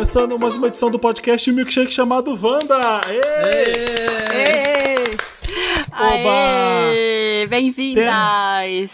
começando 0.00 0.38
mais 0.38 0.54
uma 0.54 0.68
edição 0.68 0.90
do 0.90 0.98
podcast 0.98 1.52
Milkshake 1.52 1.92
chamado 1.92 2.30
Wanda! 2.30 3.02
Ei! 3.06 3.20
Aê! 5.92 7.46
Bem-vindas! 7.46 8.88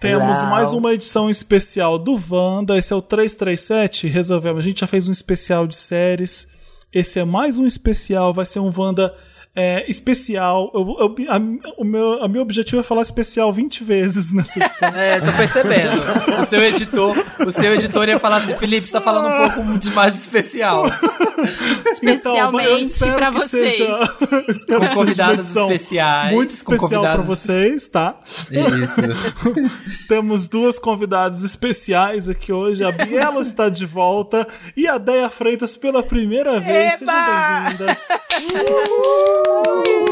Temos 0.00 0.38
Uau. 0.38 0.46
mais 0.46 0.72
uma 0.72 0.94
edição 0.94 1.28
especial 1.28 1.98
do 1.98 2.18
Wanda. 2.30 2.78
Esse 2.78 2.94
é 2.94 2.96
o 2.96 3.02
337. 3.02 4.06
Resolvemos. 4.06 4.60
A 4.60 4.62
gente 4.66 4.80
já 4.80 4.86
fez 4.86 5.06
um 5.06 5.12
especial 5.12 5.66
de 5.66 5.76
séries. 5.76 6.48
Esse 6.90 7.18
é 7.18 7.26
mais 7.26 7.58
um 7.58 7.66
especial. 7.66 8.32
Vai 8.32 8.46
ser 8.46 8.60
um 8.60 8.72
Wanda 8.74 9.14
é, 9.60 9.84
especial. 9.90 10.70
Eu, 10.72 10.96
eu- 11.00 11.14
a, 11.32 11.40
o 11.80 11.84
meu, 11.84 12.22
a 12.22 12.28
meu 12.28 12.42
objetivo 12.42 12.80
é 12.80 12.84
falar 12.84 13.02
especial 13.02 13.52
20 13.52 13.82
vezes 13.82 14.30
nessa 14.32 14.58
edição. 14.58 14.88
É, 14.90 15.20
tô 15.20 15.32
percebendo. 15.32 16.02
O 16.42 16.46
seu 16.46 16.62
editor, 16.62 17.16
o 17.46 17.50
seu 17.50 17.74
editor 17.74 18.08
ia 18.08 18.18
falar 18.20 18.36
assim, 18.36 18.54
Felipe, 18.54 18.86
você 18.86 18.92
tá 18.92 19.00
falando 19.00 19.26
um 19.28 19.50
pouco 19.50 19.78
demais 19.80 20.14
de 20.14 20.20
especial. 20.20 20.84
Especialmente 21.90 23.02
Então, 23.04 23.16
que 23.32 23.38
vocês. 23.38 23.74
seja- 23.76 24.14
Com 24.66 24.88
convidados 24.94 25.54
especiais, 25.56 26.34
Muito 26.34 26.50
especial 26.54 26.88
pra 26.90 26.98
convidados- 26.98 27.26
vocês, 27.26 27.88
tá? 27.88 28.16
Isso. 28.50 30.06
Temos 30.08 30.48
duas 30.48 30.78
convidadas 30.78 31.42
especiais 31.44 32.28
aqui 32.28 32.52
hoje. 32.52 32.82
A 32.84 32.90
Biela 32.92 33.42
está 33.42 33.68
de 33.68 33.86
volta 33.86 34.46
e 34.76 34.86
a 34.86 34.98
Deia 34.98 35.28
Freitas 35.30 35.76
pela 35.76 36.02
primeira 36.02 36.58
vez. 36.60 36.98
Sejam 36.98 37.14
Eba! 37.14 37.74
bem-vindas. 37.76 37.98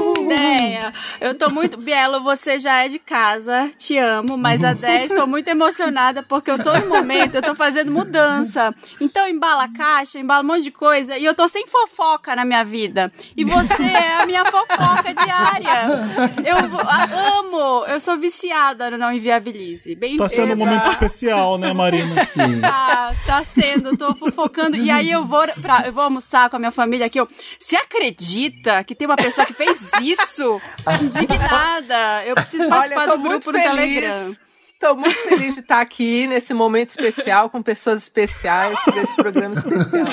Deia, 0.29 0.93
eu 1.21 1.35
tô 1.35 1.51
muito. 1.51 1.77
Bielo, 1.77 2.23
você 2.23 2.59
já 2.59 2.85
é 2.85 2.89
de 2.89 2.99
casa, 2.99 3.71
te 3.77 3.97
amo, 3.99 4.37
mas 4.37 4.63
a 4.65 4.73
Deia, 4.73 5.05
estou 5.05 5.27
muito 5.27 5.49
emocionada 5.49 6.23
porque 6.23 6.51
eu 6.51 6.63
tô 6.63 6.77
no 6.79 6.89
momento, 6.89 7.35
eu 7.37 7.43
tô 7.43 7.55
fazendo 7.55 7.91
mudança. 7.93 8.75
Então 9.01 9.27
embala 9.29 9.65
a 9.65 9.73
caixa, 9.73 10.19
embala 10.19 10.43
um 10.43 10.47
monte 10.47 10.63
de 10.65 10.71
coisa 10.71 11.17
e 11.19 11.25
eu 11.25 11.35
tô 11.35 11.47
sem 11.49 11.67
fofoca 11.67 12.35
na 12.37 12.45
minha 12.45 12.65
vida. 12.65 13.13
E 13.37 13.45
você 13.45 13.83
é 13.83 14.23
a 14.23 14.27
minha 14.27 14.45
fofoca 14.45 15.15
diária. 15.15 16.37
Eu 16.45 16.57
a- 16.81 17.39
amo, 17.39 17.85
eu 17.87 18.01
sou 18.01 18.17
viciada 18.17 18.91
no 18.91 18.99
Não 18.99 19.13
Inviabilize. 19.13 19.95
Bem 19.95 20.17
Tá 20.17 20.29
sendo 20.29 20.53
um 20.55 20.57
momento 20.57 20.87
especial, 20.89 21.59
né, 21.59 21.73
Marina? 21.73 22.25
Sim. 22.27 22.61
Tá, 22.61 23.15
tá 23.27 23.45
sendo, 23.45 23.97
tô 23.97 24.15
fofocando. 24.15 24.77
E 24.77 24.91
aí 24.91 25.11
eu 25.11 25.25
vou 25.25 25.47
pra, 25.61 25.85
eu 25.87 25.93
vou 25.93 26.05
almoçar 26.05 26.49
com 26.51 26.57
a 26.57 26.59
minha 26.59 26.71
família 26.71 27.07
aqui. 27.07 27.19
Eu, 27.21 27.29
você 27.59 27.77
acredita 27.77 28.83
que 28.85 28.95
tem 28.95 29.07
uma 29.07 29.17
pessoa 29.17 29.47
que 29.47 29.53
fez 29.53 29.91
isso? 30.01 30.16
Indignada. 31.03 32.25
Eu 32.27 32.35
preciso 32.35 32.65
Olha, 32.65 32.71
participar 32.71 33.03
eu 33.03 33.07
tô 33.11 33.17
do 33.17 33.23
muito 33.23 33.45
grupo 33.45 33.53
no 33.59 33.63
Telegram. 33.65 34.25
feliz. 34.25 34.47
Tô 34.79 34.95
muito 34.95 35.17
feliz 35.17 35.55
de 35.55 35.61
estar 35.61 35.81
aqui 35.81 36.27
nesse 36.27 36.53
momento 36.53 36.91
especial 36.91 37.49
com 37.49 37.63
pessoas 37.63 38.03
especiais 38.03 38.79
para 38.85 39.01
esse 39.01 39.17
programa 39.17 39.55
especial. 39.55 40.07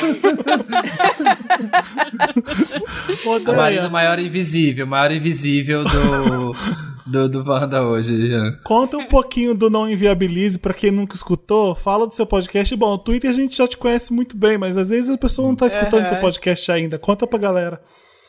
A 3.46 3.54
Marina, 3.54 3.90
maior 3.90 4.20
invisível, 4.20 4.86
o 4.86 4.90
maior 4.90 5.12
invisível 5.12 5.84
do, 5.84 6.56
do, 7.06 7.30
do 7.30 7.50
Wanda 7.50 7.84
hoje. 7.84 8.28
Jean. 8.28 8.58
conta 8.64 8.98
um 8.98 9.06
pouquinho 9.06 9.54
do 9.54 9.70
Não 9.70 9.90
Inviabilize 9.90 10.58
pra 10.58 10.74
quem 10.74 10.92
nunca 10.92 11.16
escutou. 11.16 11.76
Fala 11.76 12.08
do 12.08 12.14
seu 12.14 12.26
podcast. 12.26 12.74
Bom, 12.76 12.94
o 12.94 12.98
Twitter 12.98 13.30
a 13.30 13.34
gente 13.34 13.58
já 13.58 13.68
te 13.68 13.78
conhece 13.78 14.14
muito 14.14 14.36
bem, 14.38 14.58
mas 14.58 14.78
às 14.78 14.90
vezes 14.90 15.10
a 15.10 15.18
pessoa 15.18 15.48
não 15.48 15.56
tá 15.56 15.68
escutando 15.68 16.02
Aham. 16.06 16.10
seu 16.10 16.20
podcast 16.22 16.72
ainda. 16.72 16.98
Conta 16.98 17.28
pra 17.28 17.38
galera. 17.38 17.82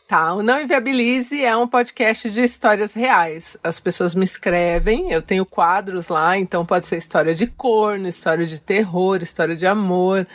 Tá, 0.07 0.35
o 0.35 0.43
Não 0.43 0.61
Inviabilize 0.61 1.43
é 1.43 1.57
um 1.57 1.67
podcast 1.67 2.29
de 2.29 2.43
histórias 2.43 2.93
reais. 2.93 3.57
As 3.63 3.79
pessoas 3.79 4.13
me 4.13 4.23
escrevem, 4.23 5.11
eu 5.11 5.19
tenho 5.19 5.43
quadros 5.47 6.09
lá, 6.09 6.37
então 6.37 6.63
pode 6.63 6.85
ser 6.85 6.97
história 6.97 7.33
de 7.33 7.47
corno, 7.47 8.07
história 8.07 8.45
de 8.45 8.61
terror, 8.61 9.23
história 9.23 9.55
de 9.55 9.65
amor, 9.65 10.27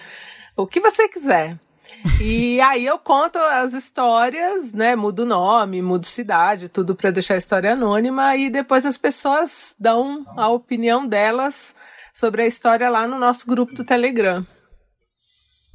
o 0.56 0.66
que 0.66 0.80
você 0.80 1.08
quiser. 1.08 1.56
E 2.20 2.60
aí 2.62 2.86
eu 2.86 2.98
conto 2.98 3.38
as 3.38 3.72
histórias, 3.72 4.72
né? 4.72 4.96
Mudo 4.96 5.26
nome, 5.26 5.82
mudo 5.82 6.06
cidade, 6.06 6.68
tudo 6.68 6.94
pra 6.96 7.10
deixar 7.10 7.34
a 7.34 7.38
história 7.38 7.72
anônima 7.72 8.34
e 8.36 8.48
depois 8.48 8.86
as 8.86 8.96
pessoas 8.96 9.74
dão 9.78 10.24
a 10.36 10.48
opinião 10.48 11.06
delas 11.06 11.74
sobre 12.14 12.42
a 12.42 12.46
história 12.46 12.88
lá 12.88 13.06
no 13.06 13.18
nosso 13.18 13.46
grupo 13.46 13.74
do 13.74 13.84
Telegram. 13.84 14.46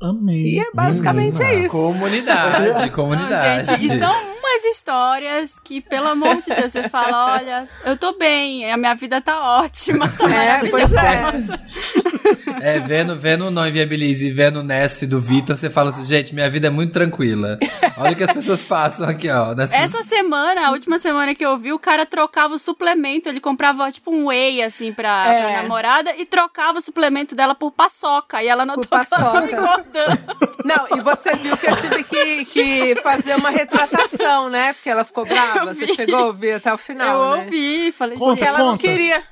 Amei. 0.02 0.56
E 0.56 0.60
é 0.60 0.66
basicamente 0.74 1.42
é 1.42 1.60
isso. 1.62 1.70
Comunidade, 1.70 2.82
Não, 2.82 2.90
comunidade. 2.90 3.66
gente, 3.78 3.94
e 3.96 4.00
são 4.00 4.14
umas 4.56 4.66
histórias 4.66 5.60
que, 5.60 5.82
pelo 5.82 6.08
amor 6.08 6.38
de 6.42 6.54
Deus, 6.56 6.72
você 6.72 6.88
fala, 6.90 7.34
olha, 7.36 7.68
eu 7.84 7.98
tô 7.98 8.14
bem, 8.18 8.72
a 8.72 8.78
minha 8.78 8.96
vida 8.96 9.20
tá 9.22 9.60
ótima, 9.60 10.08
tá 10.10 10.30
É, 10.34 10.70
pois 10.70 10.92
é. 10.94 12.76
É, 12.76 12.80
vendo, 12.80 13.16
vendo 13.18 13.48
o 13.48 13.52
Não 13.52 13.68
Inviabilize 13.68 14.26
e 14.28 14.32
vendo 14.32 14.60
o 14.60 14.64
Nesf 14.64 15.06
do 15.06 15.20
Vitor, 15.20 15.58
você 15.58 15.70
fala 15.70 15.90
assim, 15.90 16.04
gente, 16.06 16.34
minha 16.34 16.50
vida 16.50 16.68
é 16.68 16.70
muito 16.70 16.94
tranquila. 16.94 17.58
Olha 17.98 18.14
o 18.14 18.16
que 18.16 18.24
as 18.24 18.32
pessoas 18.34 18.64
passam 18.64 19.08
aqui, 19.10 19.30
ó. 19.30 19.54
nessa- 19.54 19.76
Essa 19.76 20.04
semana, 20.04 20.68
a 20.68 20.72
última 20.72 20.98
semana 20.98 21.36
que 21.36 21.46
eu 21.46 21.58
vi, 21.58 21.74
o 21.74 21.80
cara 21.80 22.06
trocava 22.06 22.54
o 22.54 22.60
suplemento. 22.60 23.28
Ele 23.30 23.40
comprava, 23.42 23.92
tipo, 23.92 24.12
um 24.12 24.28
whey, 24.28 24.62
assim, 24.64 24.94
pra, 24.94 25.28
É. 25.28 25.42
pra 25.54 25.62
namorada 25.64 26.16
e 26.18 26.26
trocava 26.26 26.80
o 26.80 26.82
suplemento 26.82 27.36
dela 27.36 27.54
por 27.54 27.72
paçoca. 27.72 28.42
E 28.42 28.48
ela 28.48 28.66
tava 28.66 28.82
paçoca. 28.88 29.52
engordando. 29.52 30.20
Não, 30.64 30.98
e 30.98 31.02
você 31.02 31.36
viu 31.36 31.56
que 31.58 31.68
eu 31.68 31.76
tive 31.76 32.04
que, 32.04 32.46
que 32.46 32.96
fazer 33.04 33.36
uma 33.36 33.50
retratação, 33.50 34.45
né? 34.50 34.74
Porque 34.74 34.90
ela 34.90 35.06
ficou 35.06 35.24
brava. 35.26 35.74
Você 35.74 35.88
chegou 35.88 36.20
a 36.20 36.26
ouvir 36.28 36.54
até 36.54 36.74
o 36.74 36.78
final, 36.78 37.18
eu 37.32 37.38
né? 37.38 37.44
ouvi, 37.46 37.92
falei, 37.92 38.18
Conta, 38.18 38.36
Porque 38.36 38.46
gente, 38.46 38.56
ela 38.56 38.60
não 38.60 38.72
conta. 38.78 38.88
queria. 38.88 39.24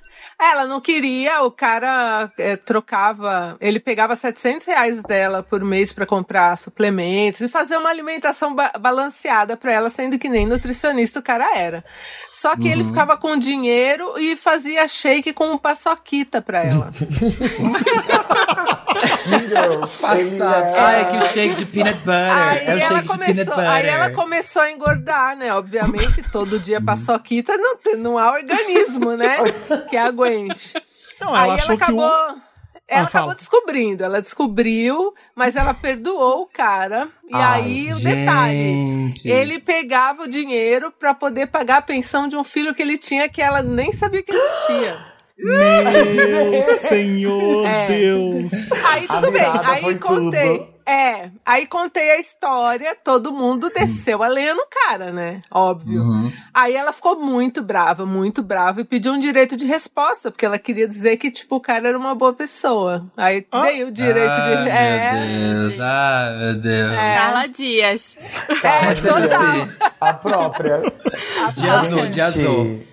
Ela 0.42 0.66
não 0.66 0.82
queria, 0.82 1.44
o 1.44 1.52
cara 1.52 2.30
é, 2.40 2.58
trocava, 2.58 3.56
ele 3.62 3.80
pegava 3.80 4.16
700 4.16 4.66
reais 4.66 5.02
dela 5.04 5.44
por 5.44 5.64
mês 5.64 5.94
pra 5.94 6.08
comprar 6.08 6.58
suplementos 6.58 7.40
e 7.42 7.48
fazer 7.48 7.78
uma 7.78 7.90
alimentação 7.90 8.54
ba- 8.54 8.72
balanceada 8.80 9.56
pra 9.56 9.72
ela, 9.72 9.90
sendo 9.92 10.18
que 10.18 10.28
nem 10.28 10.46
nutricionista 10.48 11.20
o 11.20 11.24
cara 11.24 11.56
era. 11.56 11.86
Só 12.32 12.56
que 12.58 12.68
ele 12.68 12.84
ficava 12.84 13.16
com 13.16 13.38
dinheiro 13.38 14.18
e 14.18 14.36
fazia 14.36 14.88
shake 14.88 15.34
com 15.34 15.52
um 15.52 15.58
paçoquita 15.58 16.42
pra 16.42 16.64
ela. 16.64 16.92
Passado. 20.02 20.76
Ah, 20.78 20.92
é 20.94 21.06
que 21.06 21.18
o 21.18 21.22
shake 21.22 21.56
de 21.56 21.66
peanut 21.66 21.98
butter. 22.00 22.14
Aí, 22.38 22.58
é 22.68 22.76
o 22.76 22.80
ela 22.80 22.80
shake 22.80 23.02
de 23.02 23.18
peanut 23.18 23.34
começou, 23.36 23.56
butter. 23.56 23.70
aí 23.72 23.88
ela 23.88 24.10
começou 24.12 24.62
a 24.62 24.72
engordar, 24.72 25.38
né? 25.38 25.54
Obviamente, 25.54 26.24
todo 26.32 26.60
dia 26.60 26.82
paçoquita 26.82 27.56
não, 27.58 27.78
tem- 27.78 27.96
não 27.98 28.18
há 28.18 28.32
organismo, 28.32 29.16
né? 29.16 29.38
Que 29.90 29.98
aguente. 29.98 30.74
Não, 31.20 31.34
aí 31.34 31.50
ela 31.52 31.54
achou 31.56 31.72
ela 31.72 31.74
o- 31.74 31.84
acabou. 31.84 32.38
Ela 32.86 33.06
Ah, 33.06 33.08
fala. 33.08 33.24
acabou 33.26 33.36
descobrindo, 33.36 34.04
ela 34.04 34.22
descobriu, 34.22 35.14
mas 35.34 35.56
ela 35.56 35.74
perdoou 35.74 36.42
o 36.42 36.46
cara. 36.48 37.08
E 37.30 37.34
Ai, 37.34 37.62
aí 37.62 37.94
o 37.94 37.96
detalhe, 38.00 38.58
gente. 39.08 39.30
ele 39.30 39.58
pegava 39.60 40.24
o 40.24 40.28
dinheiro 40.28 40.92
pra 40.92 41.14
poder 41.14 41.48
pagar 41.48 41.78
a 41.78 41.82
pensão 41.82 42.28
de 42.28 42.36
um 42.36 42.44
filho 42.44 42.76
que 42.76 42.82
ele 42.82 42.98
tinha 42.98 43.30
que 43.30 43.42
ela 43.42 43.64
nem 43.64 43.92
sabia 43.94 44.22
que 44.22 44.34
existia. 44.34 45.13
Meu 45.38 46.64
Senhor 46.80 47.66
É. 47.66 47.88
Deus. 47.88 48.54
Aí 48.86 49.06
A 49.10 49.16
tudo 49.16 49.32
bem, 49.32 49.42
aí 49.66 49.96
contei. 49.98 50.58
tudo. 50.60 50.74
É, 50.86 51.30
aí 51.46 51.66
contei 51.66 52.12
a 52.12 52.20
história, 52.20 52.94
todo 53.06 53.32
mundo 53.32 53.72
desceu 53.74 54.22
a 54.22 54.28
lenha 54.28 54.54
no 54.54 54.66
cara, 54.70 55.14
né? 55.14 55.42
Óbvio. 55.50 56.02
Uhum. 56.02 56.30
Aí 56.54 56.76
ela 56.76 56.92
ficou 56.92 57.18
muito 57.18 57.64
brava, 57.64 58.06
muito 58.06 58.44
brava 58.44 58.82
e 58.82 58.84
pediu 58.84 59.14
um 59.14 59.18
direito 59.20 59.56
de 59.56 59.66
resposta, 59.66 60.30
porque 60.30 60.46
ela 60.46 60.60
queria 60.60 60.86
dizer 60.86 61.16
que, 61.16 61.32
tipo, 61.32 61.56
o 61.56 61.62
cara 61.62 61.88
era 61.88 61.98
uma 61.98 62.14
boa 62.14 62.34
pessoa. 62.34 63.06
Aí 63.16 63.48
Ah. 63.50 63.62
dei 63.62 63.86
o 63.86 63.92
direito 63.92 64.34
Ai, 64.34 64.64
de. 64.66 64.70
É. 64.70 65.14
Meu 65.14 65.58
Deus, 65.70 65.80
ai, 65.80 66.38
meu 66.38 66.56
Deus. 66.62 66.92
É. 66.94 67.16
Carla 67.16 67.48
Dias. 67.48 68.18
É, 68.62 68.86
Mas 68.86 69.00
total. 69.00 69.24
assim, 69.24 69.72
A 70.02 70.14
própria. 70.14 70.82
dia 71.56 71.74
azul, 71.76 72.08
dia 72.08 72.26
azul. 72.26 72.84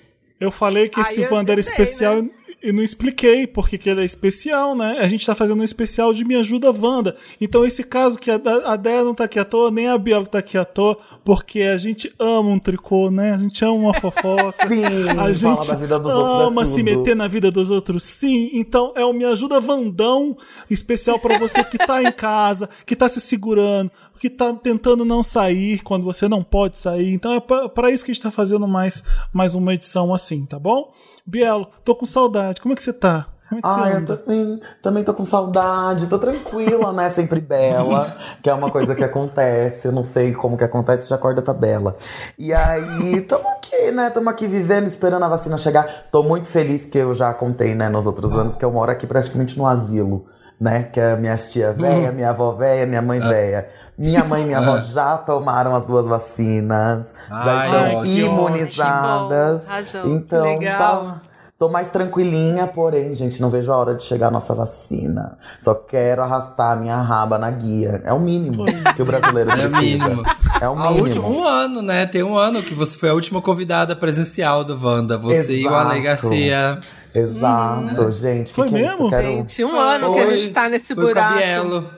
Eu 0.40 0.50
falei 0.50 0.88
que 0.88 0.98
Aí 0.98 1.06
esse 1.06 1.26
Wanda 1.32 1.52
era 1.52 1.60
especial 1.60 2.22
né? 2.22 2.31
E 2.62 2.72
não 2.72 2.82
expliquei 2.82 3.46
porque 3.46 3.78
que 3.78 3.88
ele 3.88 4.02
é 4.02 4.04
especial, 4.04 4.74
né? 4.76 4.98
A 5.00 5.08
gente 5.08 5.24
tá 5.26 5.34
fazendo 5.34 5.60
um 5.60 5.64
especial 5.64 6.12
de 6.12 6.24
Me 6.24 6.34
Ajuda 6.36 6.70
Wanda. 6.70 7.16
Então, 7.40 7.64
esse 7.64 7.82
caso 7.82 8.18
que 8.18 8.30
a, 8.30 8.40
a 8.66 8.76
Dea 8.76 9.02
não 9.02 9.14
tá 9.14 9.24
aqui 9.24 9.38
à 9.38 9.44
toa, 9.44 9.70
nem 9.70 9.88
a 9.88 9.96
Biela 9.96 10.26
tá 10.26 10.38
aqui 10.38 10.58
à 10.58 10.64
toa, 10.64 10.98
porque 11.24 11.60
a 11.62 11.78
gente 11.78 12.12
ama 12.18 12.50
um 12.50 12.58
tricô, 12.58 13.10
né? 13.10 13.32
A 13.32 13.38
gente 13.38 13.64
ama 13.64 13.74
uma 13.74 13.94
fofoca. 13.94 14.54
Sim, 14.68 14.84
a 15.18 15.32
gente 15.32 15.70
é 15.72 16.44
ama 16.46 16.64
se 16.64 16.70
tudo. 16.76 16.84
meter 16.84 17.16
na 17.16 17.26
vida 17.28 17.50
dos 17.50 17.70
outros, 17.70 18.02
sim. 18.02 18.50
Então, 18.52 18.92
é 18.94 19.04
o 19.04 19.12
Me 19.12 19.24
Ajuda 19.24 19.60
Vandão 19.60 20.36
especial 20.70 21.18
pra 21.18 21.38
você 21.38 21.64
que 21.64 21.78
tá 21.78 22.02
em 22.02 22.12
casa, 22.12 22.68
que 22.84 22.94
tá 22.94 23.08
se 23.08 23.20
segurando, 23.20 23.90
que 24.18 24.28
tá 24.28 24.52
tentando 24.52 25.04
não 25.04 25.22
sair 25.22 25.82
quando 25.82 26.04
você 26.04 26.28
não 26.28 26.42
pode 26.42 26.76
sair. 26.78 27.12
Então, 27.12 27.32
é 27.32 27.40
pra- 27.40 27.68
pra 27.68 27.90
isso 27.90 28.04
que 28.04 28.10
a 28.10 28.14
gente 28.14 28.22
tá 28.22 28.30
fazendo 28.30 28.68
mais, 28.68 29.02
mais 29.32 29.54
uma 29.54 29.72
edição 29.74 30.12
assim, 30.12 30.44
tá 30.44 30.58
bom? 30.58 30.92
Bielo, 31.31 31.69
tô 31.85 31.94
com 31.94 32.05
saudade. 32.05 32.61
Como 32.61 32.73
é 32.73 32.77
que 32.77 32.82
você 32.82 32.93
tá? 32.93 33.29
É 33.53 33.59
Ai, 33.62 33.97
eu 33.97 34.05
também, 34.05 34.61
também 34.82 35.05
tô 35.05 35.15
com 35.15 35.25
saudade, 35.25 36.09
tô 36.09 36.19
tranquila, 36.19 36.93
né? 36.93 37.09
Sempre 37.11 37.41
bela, 37.41 38.05
que 38.43 38.50
é 38.50 38.55
uma 38.55 38.69
coisa 38.69 38.97
que 38.97 39.05
acontece. 39.05 39.87
Eu 39.87 39.93
não 39.93 40.03
sei 40.03 40.32
como 40.35 40.56
que 40.56 40.65
acontece, 40.65 41.09
já 41.09 41.15
acorda 41.15 41.41
tá 41.41 41.55
bela. 41.55 41.97
E 42.37 42.53
aí, 42.53 43.21
tamo 43.23 43.49
aqui, 43.49 43.93
né? 43.93 44.11
Tamo 44.11 44.29
aqui 44.29 44.49
vivendo, 44.49 44.88
esperando 44.88 45.25
a 45.25 45.29
vacina 45.29 45.56
chegar. 45.56 46.09
Tô 46.11 46.21
muito 46.25 46.49
feliz 46.49 46.85
que 46.85 46.99
eu 46.99 47.15
já 47.15 47.32
contei, 47.32 47.77
né, 47.77 47.88
nos 47.88 48.06
outros 48.06 48.32
anos, 48.32 48.56
que 48.56 48.65
eu 48.65 48.73
moro 48.73 48.91
aqui 48.91 49.06
praticamente 49.06 49.56
no 49.56 49.67
asilo, 49.67 50.27
né? 50.61 50.82
Que 50.82 51.00
a 51.00 51.17
minha 51.17 51.37
tia 51.37 51.73
véia, 51.73 52.11
minha 52.11 52.31
avó 52.31 52.50
véia, 52.53 52.87
minha 52.87 53.03
mãe 53.03 53.21
véia. 53.21 53.69
Minha 54.00 54.25
mãe 54.25 54.43
e 54.43 54.47
minha 54.47 54.58
avó 54.58 54.81
já 54.81 55.19
tomaram 55.19 55.76
as 55.76 55.85
duas 55.85 56.06
vacinas, 56.06 57.12
já 57.29 57.37
Ai, 57.37 57.67
estão 57.67 57.99
ótimo. 58.00 58.17
imunizadas. 58.17 59.62
Que 59.64 59.70
arrasou. 59.70 60.06
Então, 60.06 60.44
Legal. 60.44 60.79
tá. 61.05 61.20
Tô 61.58 61.69
mais 61.69 61.91
tranquilinha, 61.91 62.67
porém, 62.69 63.14
gente, 63.14 63.38
não 63.43 63.50
vejo 63.50 63.70
a 63.70 63.76
hora 63.76 63.94
de 63.94 64.02
chegar 64.02 64.29
a 64.29 64.31
nossa 64.31 64.55
vacina. 64.55 65.37
Só 65.61 65.75
quero 65.75 66.23
arrastar 66.23 66.73
a 66.73 66.76
minha 66.76 66.97
raba 66.97 67.37
na 67.38 67.50
guia. 67.50 68.00
É 68.06 68.14
o 68.14 68.19
mínimo 68.19 68.64
que 68.97 69.02
o 69.02 69.05
brasileiro 69.05 69.50
É 69.50 69.69
precisa. 69.69 69.76
o 69.76 69.79
mínimo. 69.82 70.23
É 70.58 70.67
o 70.67 70.73
A 70.73 70.91
mínimo. 70.91 71.03
última, 71.05 71.29
um 71.29 71.44
ano, 71.46 71.82
né? 71.82 72.06
Tem 72.06 72.23
um 72.23 72.35
ano 72.38 72.62
que 72.62 72.73
você 72.73 72.96
foi 72.96 73.11
a 73.11 73.12
última 73.12 73.43
convidada 73.43 73.94
presencial 73.94 74.64
do 74.64 74.73
Wanda. 74.82 75.19
Você 75.19 75.53
e 75.58 75.67
o 75.67 75.69
Exato. 75.69 75.88
Ale 75.91 76.00
Garcia. 76.00 76.81
Exato, 77.14 78.11
gente. 78.12 78.49
Que 78.49 78.55
Foi 78.56 78.67
que 78.69 78.76
é 78.76 78.81
isso? 78.81 78.91
mesmo? 78.93 79.11
Quero- 79.11 79.23
Gente, 79.26 79.64
um 79.64 79.79
ano 79.79 80.14
que 80.14 80.20
a 80.20 80.37
gente 80.37 80.50
tá 80.53 80.67
nesse 80.67 80.94
foi 80.94 81.05
com 81.05 81.11
a 81.11 81.12
buraco. 81.12 81.35
Bielo. 81.37 81.91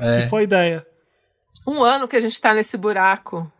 É. 0.00 0.22
Que 0.22 0.28
foi 0.28 0.40
a 0.40 0.44
ideia. 0.44 0.86
Um 1.70 1.82
ano 1.84 2.08
que 2.08 2.16
a 2.16 2.20
gente 2.20 2.40
tá 2.40 2.52
nesse 2.54 2.76
buraco. 2.76 3.50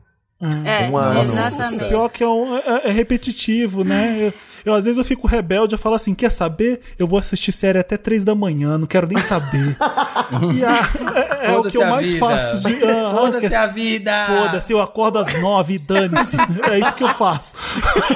É, 0.64 0.88
Um 0.88 0.96
ano. 0.96 1.20
exatamente. 1.20 1.84
Pior 1.86 2.08
que 2.10 2.24
é, 2.24 2.26
um- 2.26 2.56
é- 2.56 2.80
é 2.84 2.90
repetitivo, 2.90 3.84
né? 3.84 4.16
Eu, 4.18 4.32
eu, 4.64 4.74
às 4.74 4.86
vezes 4.86 4.96
eu 4.96 5.04
fico 5.04 5.26
rebelde, 5.26 5.74
eu 5.74 5.78
falo 5.78 5.94
assim, 5.96 6.14
quer 6.14 6.30
saber? 6.30 6.80
Eu 6.98 7.06
vou 7.06 7.18
assistir 7.18 7.52
série 7.52 7.78
até 7.78 7.98
três 7.98 8.24
da 8.24 8.34
manhã, 8.34 8.78
não 8.78 8.86
quero 8.86 9.06
nem 9.06 9.20
saber. 9.20 9.76
e 10.56 10.64
a- 10.64 10.88
é, 11.42 11.46
é 11.46 11.50
o 11.52 11.56
Foda-se 11.56 11.76
que 11.76 11.82
eu 11.84 11.90
mais 11.90 12.06
vida. 12.06 12.18
faço 12.26 12.60
de. 12.62 12.84
aham, 12.84 13.14
Foda-se 13.18 13.48
que- 13.50 13.54
a 13.54 13.66
vida! 13.66 14.26
Foda-se, 14.26 14.72
eu 14.72 14.80
acordo 14.80 15.18
às 15.18 15.40
nove 15.42 15.74
e 15.74 15.78
dane-se. 15.78 16.36
É 16.70 16.78
isso 16.78 16.94
que 16.96 17.04
eu 17.04 17.10
faço. 17.14 17.54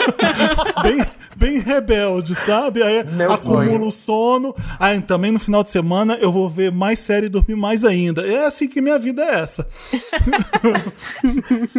bem, 0.82 1.04
bem 1.36 1.58
rebelde, 1.58 2.34
sabe? 2.34 2.82
Aí 2.82 3.04
Meu 3.04 3.32
acumulo 3.32 3.64
sonho. 3.64 3.88
o 3.88 3.92
sono. 3.92 4.54
Aí 4.78 5.00
também 5.00 5.30
no 5.30 5.38
final 5.38 5.62
de 5.62 5.70
semana 5.70 6.14
eu 6.14 6.30
vou 6.30 6.48
ver 6.48 6.72
mais 6.72 6.98
série 6.98 7.26
e 7.26 7.28
dormir 7.28 7.56
mais 7.56 7.84
ainda. 7.84 8.26
É 8.26 8.46
assim 8.46 8.68
que 8.68 8.80
minha 8.80 8.98
vida 8.98 9.22
é 9.22 9.40
essa. 9.40 9.66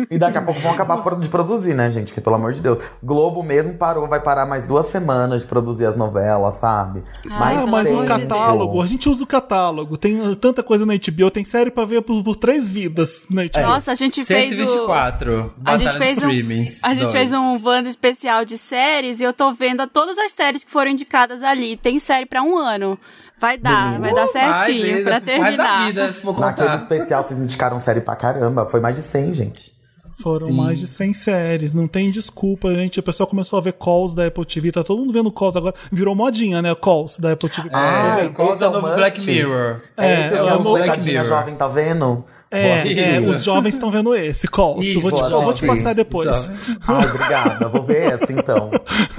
E 0.09 0.17
daqui 0.17 0.37
a 0.37 0.41
pouco 0.41 0.59
vão 0.59 0.71
acabar 0.71 1.01
de 1.19 1.29
produzir, 1.29 1.73
né, 1.73 1.91
gente? 1.91 2.13
Que 2.13 2.21
pelo 2.21 2.35
amor 2.35 2.53
de 2.53 2.61
Deus. 2.61 2.79
Globo 3.01 3.41
mesmo 3.43 3.73
parou, 3.75 4.07
vai 4.07 4.21
parar 4.21 4.45
mais 4.45 4.65
duas 4.65 4.87
semanas 4.87 5.41
de 5.41 5.47
produzir 5.47 5.85
as 5.85 5.95
novelas, 5.95 6.55
sabe? 6.55 7.03
Ah, 7.29 7.65
mas 7.67 7.89
o 7.89 8.01
tempo. 8.01 8.07
catálogo, 8.07 8.81
a 8.81 8.87
gente 8.87 9.09
usa 9.09 9.23
o 9.23 9.27
catálogo. 9.27 9.97
Tem 9.97 10.19
uh, 10.19 10.35
tanta 10.35 10.63
coisa 10.63 10.85
na 10.85 10.93
HBO, 10.93 11.31
tem 11.31 11.43
série 11.43 11.71
pra 11.71 11.85
ver 11.85 12.01
por, 12.01 12.23
por 12.23 12.35
três 12.35 12.67
vidas 12.67 13.25
na 13.29 13.43
HBO. 13.43 13.61
Nossa, 13.61 13.91
a 13.91 13.95
gente 13.95 14.23
fez 14.23 14.53
o... 14.53 14.55
124. 14.55 15.53
A 15.63 15.77
gente, 15.77 15.97
fez 15.97 16.17
um, 16.17 16.29
streamings. 16.29 16.79
a 16.83 16.93
gente 16.93 17.03
Dois. 17.03 17.11
fez 17.11 17.33
um 17.33 17.59
Wanda 17.63 17.89
especial 17.89 18.45
de 18.45 18.57
séries 18.57 19.19
e 19.21 19.23
eu 19.23 19.33
tô 19.33 19.44
vendo 19.53 19.85
todas 19.87 20.17
as 20.17 20.31
séries 20.31 20.63
que 20.63 20.71
foram 20.71 20.91
indicadas 20.91 21.43
ali. 21.43 21.75
Tem 21.77 21.99
série 21.99 22.25
pra 22.25 22.41
um 22.43 22.57
ano. 22.57 22.97
Vai 23.39 23.57
dar, 23.57 23.99
vai 23.99 24.13
dar 24.13 24.27
certinho 24.29 24.91
mais, 24.91 25.03
pra 25.03 25.11
mais 25.11 25.25
da 25.25 25.31
terminar. 25.31 25.85
vida, 25.87 26.13
se 26.13 26.21
for 26.21 26.39
Naquele 26.39 26.67
contar. 26.69 26.81
especial 26.81 27.23
vocês 27.23 27.39
indicaram 27.39 27.79
série 27.81 27.99
pra 28.01 28.15
caramba. 28.15 28.65
Foi 28.69 28.79
mais 28.79 28.95
de 28.95 29.01
100, 29.01 29.33
gente. 29.33 29.75
Foram 30.23 30.45
Sim. 30.47 30.53
mais 30.53 30.79
de 30.79 30.87
100 30.87 31.13
séries, 31.13 31.73
não 31.73 31.89
tem 31.89 32.09
desculpa, 32.09 32.73
gente. 32.73 33.01
O 33.01 33.03
pessoal 33.03 33.27
começou 33.27 33.59
a 33.59 33.61
ver 33.61 33.73
calls 33.73 34.13
da 34.13 34.25
Apple 34.27 34.45
TV, 34.45 34.71
tá 34.71 34.81
todo 34.81 34.97
mundo 34.99 35.11
vendo 35.11 35.29
calls 35.29 35.57
agora. 35.57 35.75
Virou 35.91 36.15
modinha, 36.15 36.61
né? 36.61 36.73
Calls 36.73 37.19
da 37.19 37.33
Apple 37.33 37.49
TV. 37.49 37.69
Ah, 37.73 38.19
É, 38.21 38.29
qual 38.29 38.53
esse 38.53 38.63
é 38.63 38.65
é 38.65 38.69
o 38.69 38.71
novo? 38.71 38.95
Black 38.95 39.19
Mirror? 39.25 39.81
É, 39.97 40.05
É, 40.07 40.11
é 40.29 40.37
é 40.37 40.41
o 40.41 40.45
o 40.45 40.49
novo 40.51 40.71
Black 40.71 40.85
Black 40.87 41.03
Mirror. 41.03 41.27
jovem, 41.27 41.55
tá 41.55 41.67
vendo? 41.67 42.23
É, 42.57 43.15
é, 43.17 43.19
os 43.19 43.43
jovens 43.43 43.75
estão 43.75 43.91
vendo 43.91 44.13
esse, 44.15 44.47
calls. 44.47 44.85
eu 44.85 45.01
vou 45.01 45.11
te, 45.11 45.21
Isso, 45.21 45.31
eu 45.31 45.41
vou 45.41 45.53
te 45.53 45.65
passar 45.65 45.93
depois. 45.95 46.49
Ai, 46.87 47.05
obrigada. 47.05 47.67
Vou 47.67 47.83
ver 47.83 48.13
essa 48.13 48.31
então. 48.31 48.69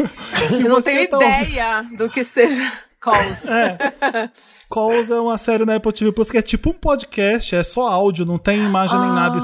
Se 0.50 0.62
Eu 0.62 0.68
não 0.68 0.82
tenho 0.82 1.08
tá 1.08 1.16
ouvindo- 1.18 1.42
ideia 1.48 1.82
do 1.96 2.08
que 2.10 2.22
seja 2.24 2.72
calls. 3.00 3.42
Calls 4.70 5.10
é 5.10 5.20
uma 5.20 5.38
série 5.38 5.64
na 5.64 5.76
Apple 5.76 5.92
TV 5.92 6.12
Plus 6.12 6.30
que 6.30 6.38
é 6.38 6.42
tipo 6.42 6.70
um 6.70 6.72
podcast, 6.72 7.54
é 7.54 7.62
só 7.62 7.86
áudio, 7.86 8.24
não 8.26 8.38
tem 8.38 8.58
imagem 8.64 8.98
nem 8.98 9.10
nada. 9.10 9.38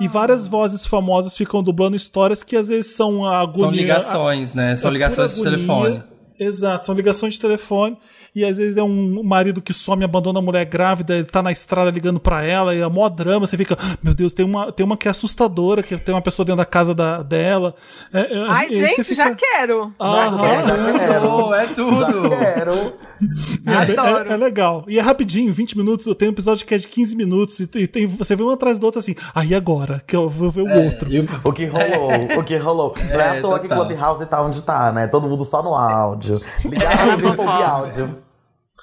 E 0.00 0.08
várias 0.08 0.48
vozes 0.48 0.86
famosas 0.86 1.36
ficam 1.36 1.62
dublando 1.62 1.94
histórias 1.96 2.42
que 2.42 2.56
às 2.56 2.68
vezes 2.68 2.94
são 2.94 3.24
agonia. 3.24 3.62
São 3.64 3.70
ligações, 3.70 4.54
né? 4.54 4.74
São 4.76 4.90
é 4.90 4.94
ligações 4.94 5.32
agonia. 5.32 5.50
telefone. 5.50 6.02
Exato, 6.42 6.86
são 6.86 6.94
ligações 6.94 7.34
de 7.34 7.40
telefone. 7.40 7.96
E 8.34 8.44
às 8.44 8.56
vezes 8.56 8.76
é 8.78 8.82
um 8.82 9.22
marido 9.22 9.60
que 9.60 9.74
some, 9.74 10.02
abandona 10.04 10.38
a 10.38 10.42
mulher 10.42 10.64
grávida, 10.64 11.14
ele 11.16 11.24
tá 11.26 11.42
na 11.42 11.52
estrada 11.52 11.90
ligando 11.90 12.18
pra 12.18 12.42
ela, 12.42 12.74
e 12.74 12.80
é 12.80 12.88
mó 12.88 13.06
drama, 13.08 13.46
você 13.46 13.58
fica, 13.58 13.76
meu 14.02 14.14
Deus, 14.14 14.32
tem 14.32 14.44
uma, 14.46 14.72
tem 14.72 14.84
uma 14.86 14.96
que 14.96 15.06
é 15.06 15.10
assustadora, 15.10 15.82
que 15.82 15.96
tem 15.98 16.14
uma 16.14 16.22
pessoa 16.22 16.46
dentro 16.46 16.56
da 16.58 16.64
casa 16.64 16.94
da, 16.94 17.22
dela. 17.22 17.74
É, 18.12 18.20
é, 18.20 18.46
Ai, 18.48 18.70
gente, 18.70 19.04
fica- 19.04 19.14
já 19.14 19.34
quero. 19.34 19.92
É, 20.00 20.66
já 20.66 20.98
quero. 20.98 21.28
Oh, 21.30 21.54
é 21.54 21.66
tudo. 21.66 22.28
Já 22.30 22.36
quero. 22.54 22.92
É, 23.66 23.86
bem- 23.86 23.96
Adoro. 23.98 24.30
é- 24.30 24.32
é 24.32 24.36
legal. 24.36 24.84
E 24.88 24.98
é 24.98 25.02
rapidinho, 25.02 25.52
20 25.54 25.76
minutos. 25.78 26.12
Tem 26.16 26.28
um 26.28 26.32
episódio 26.32 26.66
que 26.66 26.74
é 26.74 26.78
de 26.78 26.88
15 26.88 27.14
minutos. 27.16 27.60
E, 27.60 27.68
e 27.74 27.86
tem, 27.86 28.06
você 28.06 28.34
vê 28.36 28.42
um 28.42 28.50
atrás 28.50 28.78
do 28.78 28.84
outro 28.84 28.98
assim. 28.98 29.14
Aí 29.34 29.54
agora, 29.54 30.02
que 30.06 30.14
eu 30.16 30.28
vou 30.28 30.50
ver 30.50 30.62
o 30.62 30.84
outro. 30.84 31.10
E 31.12 31.20
o- 31.20 31.28
O 31.44 31.52
que 31.52 31.66
rolou, 31.66 32.10
o 32.38 32.44
que 32.44 32.56
rolou. 32.56 32.94
Não 32.98 33.20
é 33.20 33.38
à 33.38 33.40
toa 33.40 33.58
que. 33.58 33.68
Clubhouse 33.68 34.26
tá 34.26 34.42
onde 34.42 34.62
tá, 34.62 34.90
né? 34.92 35.06
Todo 35.06 35.28
mundo 35.28 35.44
só 35.44 35.62
no 35.62 35.74
áudio. 35.74 36.40
Ligaram 36.64 37.18
e 37.20 37.24
ouvir 37.24 37.40
áudio. 37.64 38.18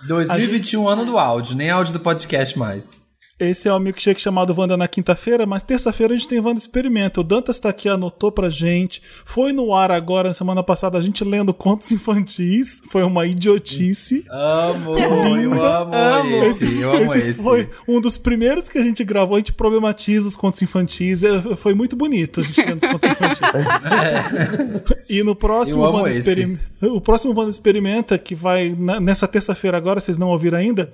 2021, 0.07 0.87
ano 0.87 1.05
do 1.05 1.17
áudio, 1.17 1.55
nem 1.57 1.69
áudio 1.69 1.93
do 1.93 1.99
podcast 1.99 2.57
mais. 2.57 2.98
Esse 3.39 3.69
é 3.69 3.73
o 3.73 3.79
milkshake 3.79 4.21
chamado 4.21 4.53
Wanda 4.57 4.75
na 4.75 4.85
quinta-feira, 4.87 5.45
mas 5.45 5.63
terça-feira 5.63 6.13
a 6.13 6.17
gente 6.17 6.27
tem 6.27 6.39
Wanda 6.41 6.59
Experimenta. 6.59 7.21
O 7.21 7.23
Dantas 7.23 7.57
tá 7.57 7.69
aqui, 7.69 7.87
anotou 7.87 8.31
pra 8.33 8.49
gente. 8.49 9.01
Foi 9.23 9.53
no 9.53 9.73
ar 9.73 9.91
agora, 9.91 10.27
na 10.27 10.33
semana 10.33 10.61
passada, 10.61 10.97
a 10.97 11.01
gente 11.01 11.23
lendo 11.23 11.53
contos 11.53 11.89
infantis. 11.91 12.81
Foi 12.89 13.01
uma 13.01 13.25
idiotice. 13.25 14.25
Amo, 14.29 14.97
eu 14.99 15.63
amo, 15.63 15.93
Amo. 15.95 16.43
esse, 16.43 16.79
eu 16.79 16.91
amo 16.91 17.15
esse. 17.15 17.33
foi 17.41 17.69
um 17.87 18.01
dos 18.01 18.17
primeiros 18.17 18.67
que 18.67 18.77
a 18.77 18.83
gente 18.83 19.05
gravou. 19.05 19.35
A 19.35 19.39
gente 19.39 19.53
problematiza 19.53 20.27
os 20.27 20.35
contos 20.35 20.61
infantis. 20.61 21.23
É, 21.23 21.39
Foi 21.55 21.73
muito 21.73 21.95
bonito 21.95 22.41
a 22.41 22.43
gente 22.43 22.61
lendo 22.61 22.83
os 22.83 22.91
contos 22.91 23.09
infantis. 23.09 23.39
E 25.09 25.23
no 25.23 25.35
próximo 25.35 25.81
Wanda 25.81 26.09
esse. 26.09 26.19
Experimenta. 26.19 26.61
O 26.81 27.01
próximo 27.01 27.33
Wanda 27.35 27.49
Experimenta, 27.49 28.17
que 28.17 28.35
vai 28.35 28.69
nessa 29.01 29.27
terça-feira 29.27 29.75
agora, 29.77 29.99
vocês 29.99 30.17
não 30.17 30.29
ouviram 30.29 30.57
ainda, 30.57 30.91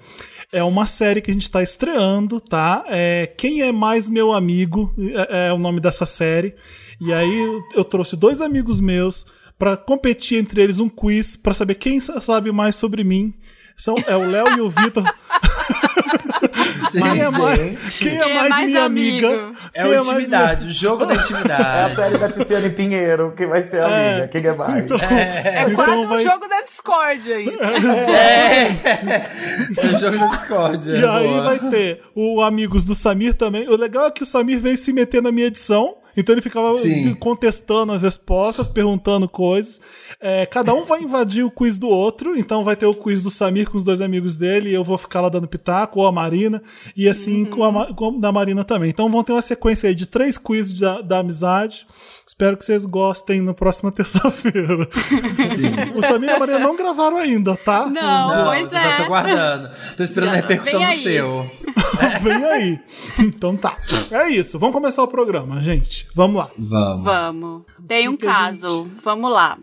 é 0.51 0.63
uma 0.63 0.86
série 0.86 1.22
que 1.22 1.29
a 1.29 1.34
gente 1.34 1.51
tá 1.51 1.62
estreando, 1.62 2.35
tá? 2.39 2.84
É 2.88 3.27
Quem 3.38 3.62
é 3.62 3.72
Mais 3.72 4.10
Meu 4.10 4.32
Amigo 4.34 4.94
é, 5.30 5.48
é 5.48 5.54
o 5.54 5.58
nome 5.58 5.80
dessa 5.80 6.06
série. 6.06 6.56
E 7.01 7.12
aí 7.13 7.63
eu- 7.75 7.84
trouxe 7.84 8.15
dois 8.15 8.42
amigos 8.42 8.80
meus 8.80 9.25
pra 9.60 9.75
competir 9.77 10.38
entre 10.38 10.62
eles 10.62 10.80
um 10.80 10.89
quiz 10.89 11.36
pra 11.36 11.54
saber 11.54 11.75
quem 11.75 12.00
sa- 12.00 12.20
sabe 12.22 12.51
mais 12.51 12.75
sobre 12.75 13.04
mim. 13.04 13.34
São, 13.77 13.96
é 14.08 14.15
o 14.15 14.25
Léo 14.30 14.48
e 14.58 14.62
o 14.62 14.70
Vitor. 14.70 15.04
Sim. 16.91 17.01
Quem 17.01 17.22
é 17.22 17.29
mais, 17.29 18.00
quem 18.00 18.17
é 18.17 18.24
Quem 18.24 18.31
é 18.31 18.36
mais 18.36 18.50
mais 18.50 18.69
minha 18.69 18.84
amigo? 18.84 19.27
amiga? 19.27 19.51
É 19.74 19.84
Quem 19.84 19.91
o 19.91 19.95
mais 20.05 20.07
intimidade, 20.07 20.65
o 20.67 20.72
jogo 20.72 21.05
da 21.05 21.13
É 21.13 21.17
a 21.17 21.22
intimidade. 21.22 21.95
série 21.95 22.17
da 22.17 22.29
Tiziane 22.31 22.69
Pinheiro. 22.69 23.34
Quem 23.36 23.48
vai 23.48 23.63
ser 23.63 23.84
a 23.84 23.89
É. 23.89 24.12
amiga? 24.13 24.27
Quem 24.29 24.45
é 24.45 24.53
mais? 24.53 24.91
É 24.91 25.62
Então 25.63 25.75
quase 25.75 25.91
um 25.91 26.07
vai- 26.07 26.24
jogo 26.24 26.48
da 26.48 26.62
discórdia 26.62 27.39
isso. 27.39 27.63
É 27.63 29.95
o 29.95 30.00
jogo 30.00 30.17
da 30.17 30.27
discórdia. 30.38 30.91
E 30.95 31.05
aí 31.05 31.27
boa. 31.27 31.41
vai 31.41 31.60
ter 31.69 32.01
o 32.15 32.41
Amigos 32.41 32.86
do 32.86 32.95
Samir 32.95 33.34
também. 33.34 33.67
O 33.69 33.75
legal 33.75 34.07
é 34.07 34.12
que 34.12 34.24
o 34.24 34.25
Samir 34.25 34.60
veio 34.60 34.77
se 34.77 34.93
meter 34.93 35.22
na 35.22 35.31
minha 35.31 35.48
edição. 35.48 35.95
Então 36.15 36.34
ele 36.34 36.41
ficava 36.41 36.77
Sim. 36.77 37.13
contestando 37.15 37.91
as 37.91 38.03
respostas, 38.03 38.67
perguntando 38.67 39.27
coisas. 39.27 39.81
É, 40.19 40.45
cada 40.45 40.74
um 40.74 40.86
vai 40.86 41.01
invadir 41.01 41.43
o 41.43 41.51
quiz 41.51 41.77
do 41.77 41.88
outro. 41.88 42.38
Então 42.38 42.63
vai 42.63 42.75
ter 42.75 42.86
o 42.86 42.93
quiz 42.93 43.24
do 43.24 43.29
Samir 43.29 43.69
com 43.69 43.77
os 43.77 43.84
dois 43.84 44.01
amigos 44.01 44.38
dele. 44.38 44.69
E 44.69 44.74
eu 44.74 44.84
vou 44.84 44.98
ficar 44.98 45.22
lá 45.22 45.29
dando 45.29 45.48
pitaco, 45.48 46.00
ou 46.00 46.07
a 46.07 46.12
Marina. 46.12 46.62
E 46.95 47.07
assim 47.10 47.45
com 47.45 47.63
a 47.63 47.93
com 47.93 48.07
a 48.07 48.19
da 48.19 48.31
Marina 48.31 48.63
também. 48.63 48.89
Então 48.89 49.10
vão 49.10 49.24
ter 49.24 49.34
uma 49.34 49.41
sequência 49.41 49.89
aí 49.89 49.95
de 49.95 50.05
três 50.05 50.38
quizzes 50.38 50.79
da, 50.79 51.01
da 51.01 51.19
amizade. 51.19 51.86
Espero 52.27 52.58
que 52.58 52.65
vocês 52.65 52.84
gostem 52.84 53.39
na 53.39 53.53
próxima 53.53 53.91
terça-feira. 53.94 54.89
O 55.96 56.01
Samir 56.01 56.29
e 56.29 56.34
a 56.34 56.39
Marina 56.39 56.60
não 56.60 56.75
gravaram 56.75 57.17
ainda, 57.17 57.55
tá? 57.55 57.86
Não, 57.88 58.36
Não, 58.36 58.46
pois 58.46 58.63
eu 58.74 58.79
já 58.79 58.98
tô 58.98 59.03
é. 59.03 59.08
guardando. 59.08 59.72
Tô 59.96 60.03
esperando 60.03 60.32
a 60.32 60.36
repercussão 60.36 60.79
do 60.82 60.96
seu. 61.03 61.51
Vem 62.24 62.44
aí. 62.46 62.79
Então 63.20 63.55
tá. 63.55 63.77
É 64.12 64.27
isso. 64.29 64.58
Vamos 64.58 64.74
começar 64.74 65.03
o 65.03 65.08
programa, 65.08 65.62
gente. 65.62 66.08
Vamos 66.15 66.38
lá. 66.39 66.50
Vamos. 66.58 67.03
Vamos. 67.03 67.62
Tem 67.88 68.10
um 68.10 68.17
caso. 68.17 68.89
Vamos 69.03 69.32
lá. 69.32 69.58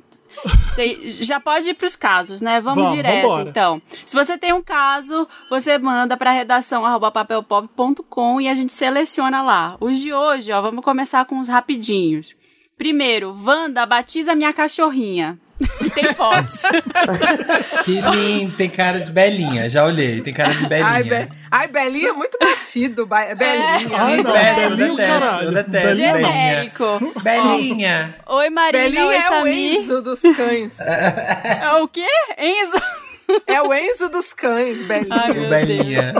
Tem- 0.77 1.07
já 1.09 1.39
pode 1.39 1.69
ir 1.69 1.75
pros 1.75 1.95
casos, 1.95 2.41
né? 2.41 2.61
Vamos, 2.61 2.83
Vamos, 2.83 2.97
direto, 2.97 3.23
vambora. 3.23 3.51
então. 3.51 3.83
Se 4.07 4.17
você 4.17 4.39
tem 4.39 4.53
um 4.53 4.63
caso, 4.63 5.29
você 5.51 5.77
manda 5.79 6.17
pra 6.17 6.31
redação 6.31 6.85
papelpop.com 7.13 8.41
e 8.41 8.49
a 8.49 8.55
gente 8.55 8.73
seleciona 8.73 9.43
lá. 9.43 9.77
Os 9.81 9.99
de 9.99 10.13
hoje, 10.13 10.51
ó, 10.53 10.63
vamos 10.63 10.83
começar 10.85 11.25
com 11.27 11.39
os 11.39 11.49
rapidinhos. 11.49 12.35
Primeiro, 12.83 13.33
Wanda 13.47 13.87
batiza 13.87 14.35
minha 14.35 14.53
cachorrinha. 14.53 15.39
E 15.81 15.89
tem 15.89 16.13
fotos. 16.15 16.63
Que 17.85 18.01
lindo, 18.01 18.57
tem 18.57 18.69
cara 18.69 18.99
de 18.99 19.09
belinha, 19.11 19.69
já 19.69 19.85
olhei, 19.85 20.21
tem 20.21 20.35
cara 20.35 20.53
de 20.53 20.67
belinha. 20.67 20.89
Ai, 20.89 21.03
Be... 21.05 21.29
Ai, 21.51 21.69
Belinha 21.69 22.09
é 22.09 22.13
muito 22.13 22.37
batido. 22.41 23.07
Ba- 23.07 23.35
Belinha. 23.37 23.89
Ai, 23.97 24.17
Sim, 24.17 24.23
não, 24.23 24.33
péssimo, 24.33 24.71
eu 24.71 24.77
detesto, 24.77 24.97
caralho. 25.21 25.45
eu 25.45 25.53
detesto 25.53 25.89
Belinha. 25.97 26.33
Genérico. 26.33 27.13
Belinha. 27.23 28.15
Oi, 28.27 28.51
Marina. 28.51 28.83
Belinha 28.85 29.07
Oi, 29.07 29.17
é 29.17 29.43
o. 29.43 29.47
Enzo 29.47 30.03
dos 30.03 30.21
cães. 30.21 30.79
É 30.81 31.71
o 31.81 31.87
quê? 31.89 32.07
Enzo? 32.39 32.77
É 33.47 33.63
o 33.63 33.73
Enzo 33.73 34.09
dos 34.09 34.33
cães, 34.33 34.83
Belinha. 34.83 35.15
Ai, 35.15 35.33
meu 35.33 35.49
Belinha. 35.49 36.15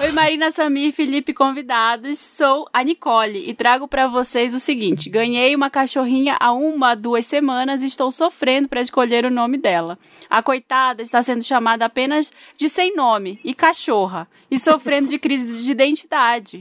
Oi, 0.00 0.10
Marina, 0.10 0.50
Samir, 0.50 0.92
Felipe, 0.92 1.32
convidados. 1.32 2.18
Sou 2.18 2.68
a 2.72 2.82
Nicole 2.82 3.48
e 3.48 3.54
trago 3.54 3.86
pra 3.86 4.08
vocês 4.08 4.52
o 4.52 4.58
seguinte: 4.58 5.08
ganhei 5.08 5.54
uma 5.54 5.70
cachorrinha 5.70 6.36
há 6.40 6.52
uma, 6.52 6.96
duas 6.96 7.24
semanas 7.26 7.82
e 7.82 7.86
estou 7.86 8.10
sofrendo 8.10 8.68
pra 8.68 8.80
escolher 8.80 9.24
o 9.24 9.30
nome 9.30 9.56
dela. 9.56 9.96
A 10.28 10.42
coitada 10.42 11.00
está 11.00 11.22
sendo 11.22 11.44
chamada 11.44 11.84
apenas 11.84 12.32
de 12.56 12.68
sem 12.68 12.94
nome 12.96 13.38
e 13.44 13.54
cachorra 13.54 14.28
e 14.50 14.58
sofrendo 14.58 15.08
de 15.08 15.18
crise 15.18 15.62
de 15.62 15.70
identidade. 15.70 16.58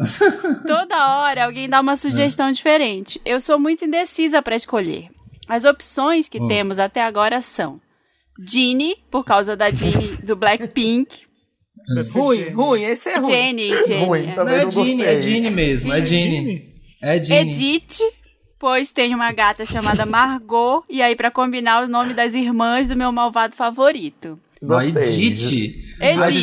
Toda 0.68 1.18
hora 1.18 1.46
alguém 1.46 1.68
dá 1.68 1.82
uma 1.82 1.96
sugestão 1.96 2.52
diferente. 2.52 3.20
Eu 3.26 3.40
sou 3.40 3.60
muito 3.60 3.84
indecisa 3.84 4.44
pra 4.44 4.56
escolher. 4.56 5.10
As 5.48 5.66
opções 5.66 6.30
que 6.30 6.40
temos 6.48 6.80
até 6.80 7.02
agora 7.02 7.42
são 7.42 7.82
Jeannie, 8.40 8.98
por 9.12 9.24
causa 9.24 9.56
da 9.56 9.70
Jeannie 9.70 10.18
do 10.24 10.36
Blackpink. 10.36 11.28
Ruim, 12.12 12.38
Jenny. 12.38 12.50
ruim. 12.52 12.84
Esse 12.84 13.10
é 13.10 13.18
ruim. 13.18 13.32
Jenny, 13.32 13.86
Jenny. 13.86 14.06
Ruim, 14.06 14.28
é. 14.28 14.36
Não, 14.36 14.48
é 14.48 14.66
gostei. 14.66 15.46
é 15.46 15.50
mesmo, 15.50 15.94
é. 15.94 16.04
Jenny? 16.06 16.74
É 17.02 17.22
Gini. 17.22 17.40
Edith, 17.40 18.00
pois 18.58 18.94
tem 18.94 19.14
uma 19.14 19.34
gata 19.34 19.66
chamada 19.66 20.06
Margot, 20.06 20.86
e 20.90 21.02
aí 21.02 21.16
pra 21.18 21.30
combinar 21.30 21.84
o 21.84 21.88
nome 21.90 22.14
das 22.14 22.34
irmãs 22.34 22.88
do 22.88 22.96
meu 22.96 23.12
malvado 23.12 23.54
favorito. 23.56 24.40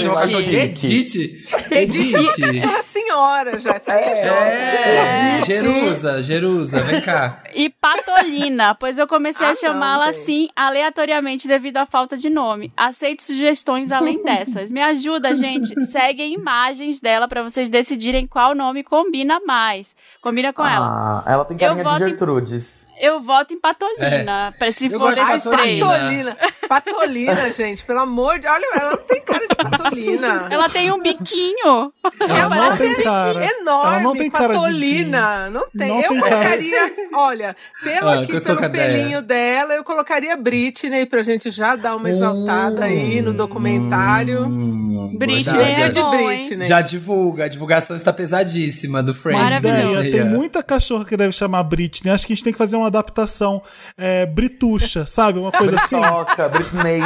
Não, 0.05 0.12
achou 0.12 0.43
de 0.43 0.57
Edith. 0.57 1.47
Edith. 1.71 2.15
É 2.62 2.65
a 2.79 2.83
senhora 2.83 3.59
já. 3.59 3.73
Essa 3.73 3.93
aí 3.93 4.05
é, 4.05 5.39
É, 5.41 5.45
Jerusa, 5.45 6.23
Jerusa, 6.23 6.81
vem 6.81 7.00
cá. 7.00 7.43
E 7.55 7.69
Patolina, 7.69 8.75
pois 8.75 8.99
eu 8.99 9.07
comecei 9.07 9.47
Ah, 9.47 9.50
a 9.50 9.55
chamá-la 9.55 10.09
assim 10.09 10.49
aleatoriamente 10.55 11.47
devido 11.49 11.77
à 11.79 11.87
falta 11.87 12.17
de 12.17 12.31
nome. 12.31 12.73
Aceito 12.77 13.23
sugestões 13.23 13.93
além 13.93 14.23
dessas. 14.25 14.71
Me 14.71 14.81
ajuda, 14.81 15.35
gente. 15.35 15.75
Seguem 15.87 16.35
imagens 16.35 17.00
dela 17.00 17.27
pra 17.29 17.43
vocês 17.43 17.69
decidirem 17.69 18.27
qual 18.27 18.55
nome 18.55 18.83
combina 18.85 19.41
mais. 19.47 19.95
Combina 20.21 20.53
com 20.53 20.65
ela. 20.67 21.23
Ah, 21.27 21.31
ela 21.33 21.45
tem 21.45 21.57
carinha 21.57 21.83
voto 21.85 21.99
de 21.99 22.05
em- 22.05 22.09
Gertrudes. 22.09 22.80
Eu 23.00 23.21
voto 23.21 23.54
em 23.54 23.59
Patolina, 23.59 24.54
pra 24.59 24.71
se 24.71 24.87
Eu 24.87 24.99
for 24.99 25.14
desses 25.14 25.45
Patolina. 25.45 25.57
três. 25.62 25.80
Patolina. 25.83 26.37
Patolina, 26.69 27.52
gente. 27.52 27.83
Pelo 27.85 28.00
amor 28.00 28.38
de... 28.38 28.47
Olha, 28.47 28.64
ela 28.75 28.90
não 28.90 28.97
tem 28.99 29.21
cara 29.23 29.47
de 29.47 29.54
Patolina. 29.54 30.47
Ela 30.50 30.69
tem 30.69 30.92
um 30.92 31.00
biquinho. 31.02 31.92
Ela 32.28 32.49
não 32.57 32.76
tem 32.76 32.95
cara. 33.02 33.45
Enorme, 33.45 33.90
Ela 33.95 34.00
não 34.02 34.12
tem 34.16 34.30
cara 34.30 34.49
de 34.49 34.54
patolina. 34.61 35.50
Não 35.50 35.66
tem. 35.76 35.88
Não 35.88 36.00
eu 36.00 36.09
tem 36.11 36.21
cara. 36.21 36.30
colocaria, 36.37 36.92
olha, 37.14 37.57
pelo 37.83 38.09
Ah, 38.09 38.21
aqui, 38.21 38.40
pelo 38.40 38.71
pelinho 38.71 39.23
dela, 39.23 39.75
eu 39.75 39.85
colocaria 39.85 40.37
Britney 40.37 41.07
pra 41.07 41.23
gente 41.23 41.50
já 41.50 41.76
dar 41.76 41.97
uma 41.97 42.11
exaltada 42.11 42.85
aí 42.85 43.23
no 43.23 43.33
documentário. 43.33 44.45
Hum, 44.47 45.14
Britney 45.16 45.57
verdade. 45.57 45.83
é 45.83 45.88
de 45.88 46.00
bom? 46.00 46.11
Britney. 46.26 46.66
Já 46.66 46.80
divulga, 46.80 47.45
a 47.45 47.49
divulgação 47.49 47.97
está 47.97 48.12
pesadíssima 48.12 49.02
do 49.02 49.14
Friends. 49.14 49.42
Maravilhoso. 49.42 50.02
Tem 50.02 50.25
muita 50.25 50.62
cachorra 50.62 51.04
que 51.04 51.16
deve 51.16 51.33
chamar 51.33 51.62
Britney. 51.62 52.12
Acho 52.12 52.26
que 52.26 52.33
a 52.33 52.37
gente 52.37 52.45
tem 52.45 52.52
que 52.52 52.59
fazer 52.59 52.76
uma 52.76 52.90
adaptação 52.91 53.63
é, 53.97 54.27
brituxa, 54.27 55.07
sabe? 55.07 55.39
Uma 55.39 55.53
coisa 55.53 55.77
assim. 55.77 56.01
Toca, 56.01 56.49
Britney. 56.49 57.01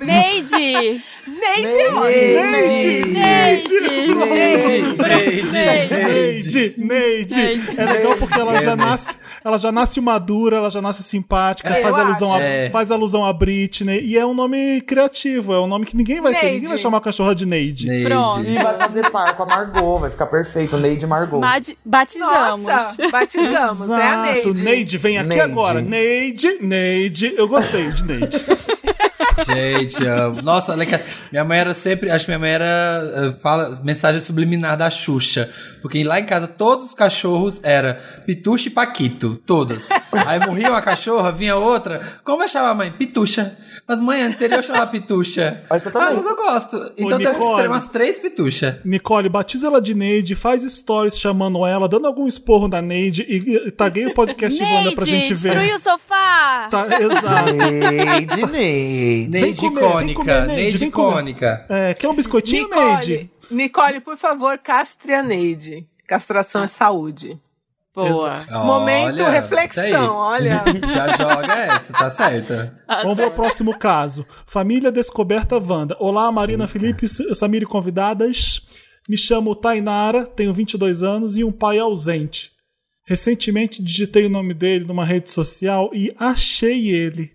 Neide! 0.00 1.02
Neide 1.26 1.78
é. 1.78 1.94
Neide! 1.98 3.08
Neide! 3.12 3.14
Neide! 3.14 4.14
Neide! 4.14 5.52
Neide, 5.52 6.74
Neide. 6.74 6.74
Neide. 6.78 7.80
É 7.80 7.84
legal 7.84 8.16
porque 8.16 8.38
ela 8.38 8.62
já 8.62 8.76
nasce, 8.76 9.16
ela 9.44 9.58
já 9.58 9.70
nasce 9.70 10.00
madura, 10.00 10.56
ela 10.56 10.70
já 10.70 10.80
nasce 10.80 11.02
simpática, 11.02 11.68
É, 11.68 11.82
faz 11.82 11.94
alusão, 11.96 12.32
a. 12.34 12.40
É. 12.40 12.70
faz 12.70 12.90
alusão 12.90 13.24
a 13.24 13.32
Britney. 13.32 14.00
E 14.04 14.16
é 14.16 14.24
um 14.24 14.32
nome 14.32 14.80
criativo, 14.80 15.52
é 15.52 15.60
um 15.60 15.66
nome 15.66 15.84
que 15.84 15.96
ninguém 15.96 16.20
vai 16.20 16.32
ter. 16.32 16.38
Neide. 16.42 16.54
Ninguém 16.54 16.68
vai 16.70 16.78
chamar 16.78 16.98
a 16.98 17.00
cachorra 17.02 17.34
de 17.34 17.44
Neide. 17.44 17.86
Neide. 17.86 18.04
Pronto. 18.06 18.42
E 18.42 18.54
vai 18.54 18.76
fazer 18.78 19.10
par 19.10 19.36
com 19.36 19.42
a 19.42 19.46
Margot, 19.46 19.98
vai 19.98 20.10
ficar 20.10 20.26
perfeito. 20.26 20.76
Neide 20.78 21.06
Margot. 21.06 21.38
Mad- 21.40 21.74
Batizamos. 21.84 22.62
Nossa, 22.66 23.08
batizamos. 23.10 23.90
É 23.90 23.94
a 23.94 24.30
Exato, 24.32 24.48
Neide. 24.54 24.62
Neide, 24.62 24.98
vem 24.98 25.18
aqui 25.18 25.28
Neide. 25.28 25.42
agora. 25.44 25.80
Neide, 25.82 26.58
Neide. 26.62 27.34
Eu 27.36 27.46
gostei 27.46 27.90
de 27.92 28.02
Neide. 28.02 28.44
Gente, 29.46 30.06
amo. 30.06 30.40
Nossa, 30.42 30.72
olha 30.72 30.86
que 30.86 30.98
minha 31.30 31.44
mãe 31.44 31.58
era 31.58 31.74
sempre. 31.74 32.10
Acho 32.10 32.24
que 32.24 32.30
minha 32.30 32.38
mãe 32.38 32.50
era. 32.50 32.64
eh, 32.64 33.32
Fala, 33.42 33.78
mensagem 33.82 34.20
subliminar 34.20 34.76
da 34.76 34.88
Xuxa. 34.90 35.50
Porque 35.84 36.02
lá 36.02 36.18
em 36.18 36.24
casa 36.24 36.48
todos 36.48 36.86
os 36.86 36.94
cachorros 36.94 37.60
era 37.62 38.00
Pituxa 38.24 38.68
e 38.68 38.70
Paquito. 38.70 39.36
Todas. 39.36 39.90
Aí 40.26 40.40
morria 40.40 40.70
uma 40.70 40.80
cachorra, 40.80 41.30
vinha 41.30 41.56
outra. 41.56 42.00
Como 42.24 42.38
vai 42.38 42.48
chamar 42.48 42.70
a 42.70 42.74
mãe? 42.74 42.90
Pituxa. 42.90 43.54
Mas 43.86 44.00
mãe, 44.00 44.22
anterior 44.22 44.64
chamava 44.64 44.86
Pituxa. 44.86 45.62
Mas 45.68 45.82
você 45.82 45.90
Ah, 45.90 46.14
mas 46.14 46.24
eu 46.24 46.36
gosto. 46.36 46.92
Então 46.96 47.18
ter 47.18 47.68
umas 47.68 47.86
três 47.88 48.18
Pituxa. 48.18 48.80
Nicole, 48.82 49.28
batiza 49.28 49.66
ela 49.66 49.78
de 49.78 49.92
Neide, 49.92 50.34
faz 50.34 50.62
stories 50.62 51.18
chamando 51.18 51.66
ela, 51.66 51.86
dando 51.86 52.06
algum 52.06 52.26
esporro 52.26 52.66
na 52.66 52.80
Neide 52.80 53.26
e, 53.28 53.68
e 53.68 53.70
taguei 53.70 54.06
o 54.06 54.14
podcast 54.14 54.58
Wanda 54.62 54.92
pra 54.92 55.04
gente 55.04 55.34
ver. 55.34 55.50
destruiu 55.50 55.74
o 55.74 55.78
sofá! 55.78 56.68
Tá, 56.70 56.86
exato. 56.98 57.52
Neide, 57.52 58.46
Neide. 58.46 59.28
Neide 59.38 59.66
icônica. 59.66 60.24
Neide, 60.24 60.62
Neide 60.62 60.84
icônica. 60.86 61.66
É, 61.68 61.92
quer 61.92 62.08
um 62.08 62.14
biscoitinho, 62.14 62.68
Nicole, 62.70 62.86
Neide? 62.86 63.30
Nicole, 63.50 64.00
por 64.00 64.16
favor, 64.16 64.58
castre 64.58 65.14
a 65.14 65.22
Neide. 65.22 65.86
Castração 66.06 66.64
é 66.64 66.66
saúde. 66.66 67.38
Boa. 67.94 68.34
Momento 68.64 69.22
Olha, 69.22 69.30
reflexão, 69.30 70.16
olha. 70.16 70.64
Já 70.92 71.16
joga 71.16 71.54
essa, 71.54 71.92
tá 71.92 72.10
certa. 72.10 72.76
Vamos 73.02 73.14
para 73.14 73.28
o 73.28 73.30
próximo 73.30 73.78
caso. 73.78 74.26
Família 74.46 74.90
Descoberta 74.90 75.58
Wanda. 75.58 75.96
Olá, 76.00 76.30
Marina, 76.32 76.66
Felipe, 76.66 77.04
S- 77.06 77.34
Samir 77.36 77.62
e 77.62 77.66
convidadas. 77.66 78.62
Me 79.08 79.16
chamo 79.16 79.54
Tainara, 79.54 80.26
tenho 80.26 80.52
22 80.52 81.04
anos 81.04 81.36
e 81.36 81.44
um 81.44 81.52
pai 81.52 81.78
ausente. 81.78 82.50
Recentemente 83.06 83.82
digitei 83.82 84.26
o 84.26 84.30
nome 84.30 84.54
dele 84.54 84.84
numa 84.86 85.04
rede 85.04 85.30
social 85.30 85.90
e 85.92 86.12
achei 86.18 86.88
ele. 86.88 87.33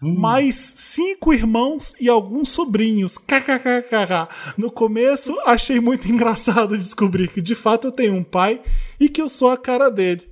Mais 0.00 0.74
cinco 0.76 1.32
irmãos 1.32 1.94
e 2.00 2.08
alguns 2.08 2.50
sobrinhos. 2.50 3.16
KKKKK. 3.16 4.28
No 4.58 4.70
começo, 4.70 5.34
achei 5.46 5.80
muito 5.80 6.06
engraçado 6.10 6.76
descobrir 6.76 7.28
que 7.28 7.40
de 7.40 7.54
fato 7.54 7.88
eu 7.88 7.92
tenho 7.92 8.14
um 8.14 8.24
pai 8.24 8.60
e 9.00 9.08
que 9.08 9.22
eu 9.22 9.28
sou 9.28 9.50
a 9.50 9.56
cara 9.56 9.90
dele. 9.90 10.28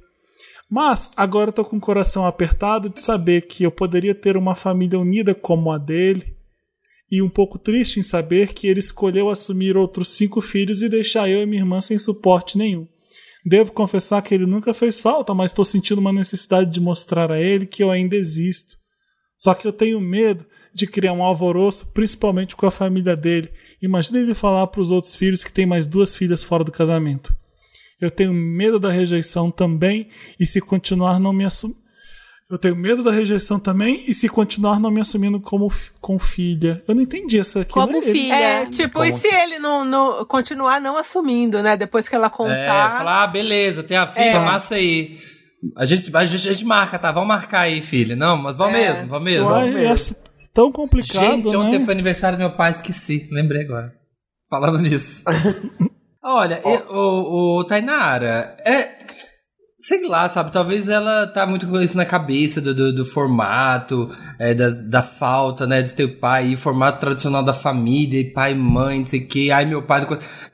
Mas 0.68 1.10
agora 1.16 1.50
eu 1.50 1.52
tô 1.52 1.64
com 1.64 1.76
o 1.76 1.80
coração 1.80 2.24
apertado 2.24 2.88
de 2.88 3.00
saber 3.00 3.42
que 3.42 3.62
eu 3.62 3.70
poderia 3.70 4.14
ter 4.14 4.36
uma 4.36 4.54
família 4.54 4.98
unida 4.98 5.34
como 5.34 5.70
a 5.70 5.78
dele. 5.78 6.34
E 7.10 7.20
um 7.20 7.28
pouco 7.28 7.58
triste 7.58 8.00
em 8.00 8.02
saber 8.02 8.54
que 8.54 8.66
ele 8.66 8.80
escolheu 8.80 9.28
assumir 9.28 9.76
outros 9.76 10.14
cinco 10.14 10.40
filhos 10.40 10.80
e 10.80 10.88
deixar 10.88 11.28
eu 11.28 11.42
e 11.42 11.46
minha 11.46 11.60
irmã 11.60 11.78
sem 11.78 11.98
suporte 11.98 12.56
nenhum. 12.56 12.88
Devo 13.44 13.72
confessar 13.72 14.22
que 14.22 14.34
ele 14.34 14.46
nunca 14.46 14.72
fez 14.72 14.98
falta, 14.98 15.34
mas 15.34 15.50
estou 15.50 15.64
sentindo 15.64 15.98
uma 15.98 16.12
necessidade 16.12 16.70
de 16.70 16.80
mostrar 16.80 17.30
a 17.30 17.38
ele 17.38 17.66
que 17.66 17.82
eu 17.82 17.90
ainda 17.90 18.16
existo. 18.16 18.78
Só 19.42 19.54
que 19.54 19.66
eu 19.66 19.72
tenho 19.72 20.00
medo 20.00 20.46
de 20.72 20.86
criar 20.86 21.12
um 21.12 21.22
alvoroço, 21.22 21.92
principalmente 21.92 22.54
com 22.54 22.64
a 22.64 22.70
família 22.70 23.16
dele. 23.16 23.50
Imagina 23.82 24.20
ele 24.20 24.34
falar 24.34 24.66
para 24.68 24.80
os 24.80 24.90
outros 24.90 25.16
filhos 25.16 25.42
que 25.42 25.52
tem 25.52 25.66
mais 25.66 25.86
duas 25.86 26.14
filhas 26.14 26.44
fora 26.44 26.62
do 26.62 26.70
casamento. 26.70 27.34
Eu 28.00 28.10
tenho 28.10 28.32
medo 28.32 28.78
da 28.78 28.90
rejeição 28.90 29.50
também 29.50 30.08
e 30.38 30.46
se 30.46 30.60
continuar 30.60 31.18
não 31.18 31.32
me 31.32 31.44
assum... 31.44 31.74
Eu 32.50 32.58
tenho 32.58 32.76
medo 32.76 33.02
da 33.02 33.10
rejeição 33.10 33.58
também 33.58 34.04
e 34.06 34.14
se 34.14 34.28
continuar 34.28 34.78
não 34.78 34.90
me 34.90 35.00
assumindo 35.00 35.40
como 35.40 35.72
com 36.00 36.18
filha. 36.18 36.82
Eu 36.86 36.94
não 36.94 37.00
entendi 37.02 37.38
essa 37.38 37.60
aqui. 37.62 37.72
Como 37.72 37.96
ele- 37.96 38.12
filha. 38.12 38.34
É, 38.34 38.66
tipo, 38.66 39.02
e 39.02 39.10
se 39.12 39.26
ele 39.26 39.58
não, 39.58 39.84
não- 39.86 40.24
continuar 40.26 40.78
não 40.80 40.98
assumindo, 40.98 41.62
né? 41.62 41.76
Depois 41.78 42.08
que 42.10 42.14
ela 42.14 42.26
É, 42.26 42.30
contar. 42.30 42.98
falar, 42.98 43.22
ah, 43.22 43.26
beleza, 43.26 43.82
tem 43.82 43.96
a 43.96 44.06
filha, 44.06 44.24
É. 44.24 44.38
massa 44.44 44.74
aí. 44.74 45.18
A 45.76 45.84
gente, 45.84 46.14
a, 46.16 46.24
gente, 46.26 46.48
a 46.48 46.52
gente 46.52 46.64
marca, 46.64 46.98
tá? 46.98 47.12
Vamos 47.12 47.28
marcar 47.28 47.60
aí, 47.60 47.80
filha. 47.80 48.16
Não, 48.16 48.36
mas 48.36 48.56
vamos 48.56 48.74
É. 48.74 48.88
mesmo, 48.88 49.06
vamos 49.06 49.24
mesmo. 49.24 49.48
Uai, 49.48 49.86
eu 49.86 49.92
acho 49.92 50.14
tão 50.52 50.70
complicado, 50.72 51.20
Gente, 51.20 51.56
ontem 51.56 51.78
né? 51.78 51.84
foi 51.84 51.94
aniversário 51.94 52.36
do 52.36 52.40
meu 52.40 52.50
pai, 52.50 52.70
esqueci. 52.70 53.28
Lembrei 53.30 53.62
agora. 53.62 53.92
Falando 54.50 54.78
nisso. 54.80 55.22
Olha, 56.24 56.60
e- 56.64 56.92
o, 56.92 57.58
o 57.58 57.64
Tainara, 57.64 58.56
é. 58.64 59.01
Sei 59.84 60.06
lá, 60.06 60.28
sabe? 60.28 60.52
Talvez 60.52 60.88
ela 60.88 61.26
tá 61.26 61.44
muito 61.44 61.66
com 61.66 61.80
isso 61.80 61.96
na 61.96 62.04
cabeça 62.04 62.60
do, 62.60 62.72
do, 62.72 62.92
do 62.92 63.04
formato, 63.04 64.08
é, 64.38 64.54
da, 64.54 64.68
da 64.68 65.02
falta, 65.02 65.66
né? 65.66 65.82
De 65.82 65.92
ter 65.92 66.06
pai, 66.06 66.52
e 66.52 66.56
formato 66.56 67.00
tradicional 67.00 67.42
da 67.42 67.52
família, 67.52 68.20
e 68.20 68.30
pai, 68.30 68.54
mãe, 68.54 69.00
não 69.00 69.06
sei 69.06 69.18
o 69.18 69.26
quê. 69.26 69.50
Ai, 69.52 69.64
meu 69.64 69.82
pai. 69.82 70.06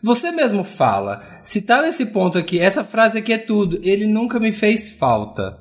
Você 0.02 0.30
mesmo 0.30 0.64
fala. 0.64 1.22
Se 1.42 1.60
tá 1.60 1.82
nesse 1.82 2.06
ponto 2.06 2.38
aqui, 2.38 2.58
essa 2.58 2.82
frase 2.82 3.18
aqui 3.18 3.34
é 3.34 3.38
tudo. 3.38 3.78
Ele 3.82 4.06
nunca 4.06 4.40
me 4.40 4.50
fez 4.50 4.88
falta. 4.92 5.58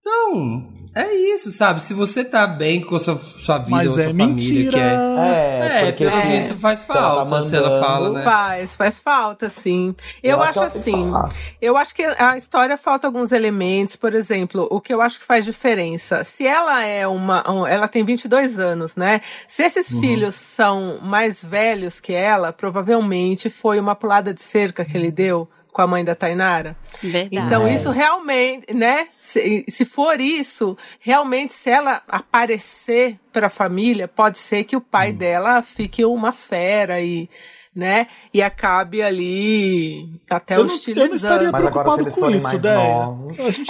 Então, 0.00 0.81
é 0.94 1.14
isso, 1.34 1.50
sabe? 1.50 1.80
Se 1.82 1.94
você 1.94 2.24
tá 2.24 2.46
bem 2.46 2.80
com 2.82 2.96
a 2.96 3.00
sua, 3.00 3.16
sua 3.18 3.58
vida 3.58 3.70
Mas 3.70 3.88
ou 3.88 3.94
sua 3.94 4.02
é 4.02 4.06
família, 4.08 4.28
mentira. 4.34 4.70
que 4.72 4.78
é. 4.78 4.92
É, 4.92 5.78
É, 5.82 5.84
porque 5.92 6.04
pelo 6.04 6.16
assim, 6.16 6.28
visto 6.30 6.56
faz 6.56 6.80
se 6.80 6.90
ela 6.90 7.00
tá 7.24 7.30
falta 7.30 7.48
se 7.48 7.56
ela 7.56 7.80
fala, 7.80 8.10
né? 8.10 8.22
Faz, 8.24 8.76
faz 8.76 8.98
falta, 9.00 9.48
sim. 9.48 9.94
Eu, 10.22 10.32
Eu 10.38 10.42
acho 10.42 10.60
acho, 10.60 10.78
assim. 10.78 11.10
Eu 11.60 11.76
acho 11.76 11.94
que 11.94 12.02
a 12.02 12.36
história 12.36 12.76
falta 12.76 13.06
alguns 13.06 13.32
elementos, 13.32 13.96
por 13.96 14.14
exemplo, 14.14 14.68
o 14.70 14.80
que 14.80 14.92
eu 14.92 15.00
acho 15.00 15.18
que 15.20 15.24
faz 15.26 15.44
diferença. 15.44 16.24
Se 16.24 16.46
ela 16.46 16.82
é 16.84 17.06
uma. 17.06 17.50
um- 17.50 17.66
ela 17.66 17.88
tem 17.88 18.04
22 18.04 18.58
anos, 18.58 18.94
né? 18.96 19.20
Se 19.48 19.62
esses 19.62 19.88
filhos 19.98 20.34
são 20.34 20.98
mais 21.02 21.42
velhos 21.42 22.00
que 22.00 22.12
ela, 22.12 22.52
provavelmente 22.52 23.48
foi 23.48 23.80
uma 23.80 23.94
pulada 23.94 24.34
de 24.34 24.42
cerca 24.42 24.84
que 24.84 24.96
ele 24.96 25.10
deu 25.10 25.48
com 25.72 25.80
a 25.82 25.86
mãe 25.86 26.04
da 26.04 26.14
Tainara. 26.14 26.76
Verdade. 27.02 27.46
Então, 27.46 27.66
isso 27.72 27.90
realmente, 27.90 28.72
né? 28.74 29.08
Se, 29.18 29.64
se 29.68 29.84
for 29.84 30.20
isso, 30.20 30.76
realmente, 31.00 31.54
se 31.54 31.70
ela 31.70 32.02
aparecer 32.06 33.18
para 33.32 33.46
a 33.46 33.50
família, 33.50 34.06
pode 34.06 34.36
ser 34.38 34.64
que 34.64 34.76
o 34.76 34.80
pai 34.80 35.12
dela 35.12 35.62
fique 35.62 36.04
uma 36.04 36.30
fera 36.32 37.00
e, 37.00 37.28
né? 37.74 38.06
E 38.34 38.42
acabe 38.42 39.02
ali 39.02 40.20
até 40.28 40.56
Eu 40.56 40.64
não, 40.64 40.64
eu 40.64 40.68
não 40.68 40.74
estaria 40.74 41.04
hostilizando. 41.06 41.52
Mas 41.52 41.66
agora, 41.66 41.90
se 41.90 41.96
preocupado 41.96 42.02
eles 42.02 42.14
com 42.14 42.30
isso, 42.30 42.48
tem 42.50 42.60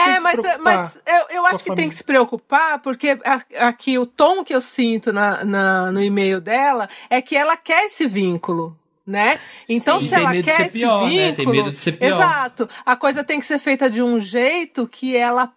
É, 0.04 0.18
mas, 0.20 0.40
mas 0.60 0.98
eu, 1.06 1.36
eu 1.36 1.46
acho 1.46 1.58
que 1.58 1.64
tem 1.66 1.70
família. 1.76 1.88
que 1.90 1.96
se 1.96 2.04
preocupar, 2.04 2.80
porque 2.80 3.16
aqui 3.60 3.96
o 3.96 4.06
tom 4.06 4.42
que 4.42 4.52
eu 4.54 4.60
sinto 4.60 5.12
na, 5.12 5.44
na- 5.44 5.92
no 5.92 6.02
e-mail 6.02 6.40
dela 6.40 6.88
é 7.08 7.22
que 7.22 7.36
ela 7.36 7.56
quer 7.56 7.84
esse 7.86 8.06
vínculo. 8.08 8.76
Né? 9.06 9.38
Então, 9.68 10.00
Sim, 10.00 10.08
se 10.08 10.14
ela 10.14 10.30
quer 10.42 10.60
esse 10.66 10.78
pior, 10.78 11.08
vínculo. 11.08 11.16
né? 11.26 11.32
Tem 11.32 11.46
medo 11.46 11.72
de 11.72 11.78
ser 11.78 11.92
pior. 11.92 12.14
Exato. 12.14 12.68
A 12.86 12.94
coisa 12.94 13.24
tem 13.24 13.40
que 13.40 13.46
ser 13.46 13.58
feita 13.58 13.90
de 13.90 14.00
um 14.02 14.20
jeito 14.20 14.86
que 14.86 15.16
ela 15.16 15.50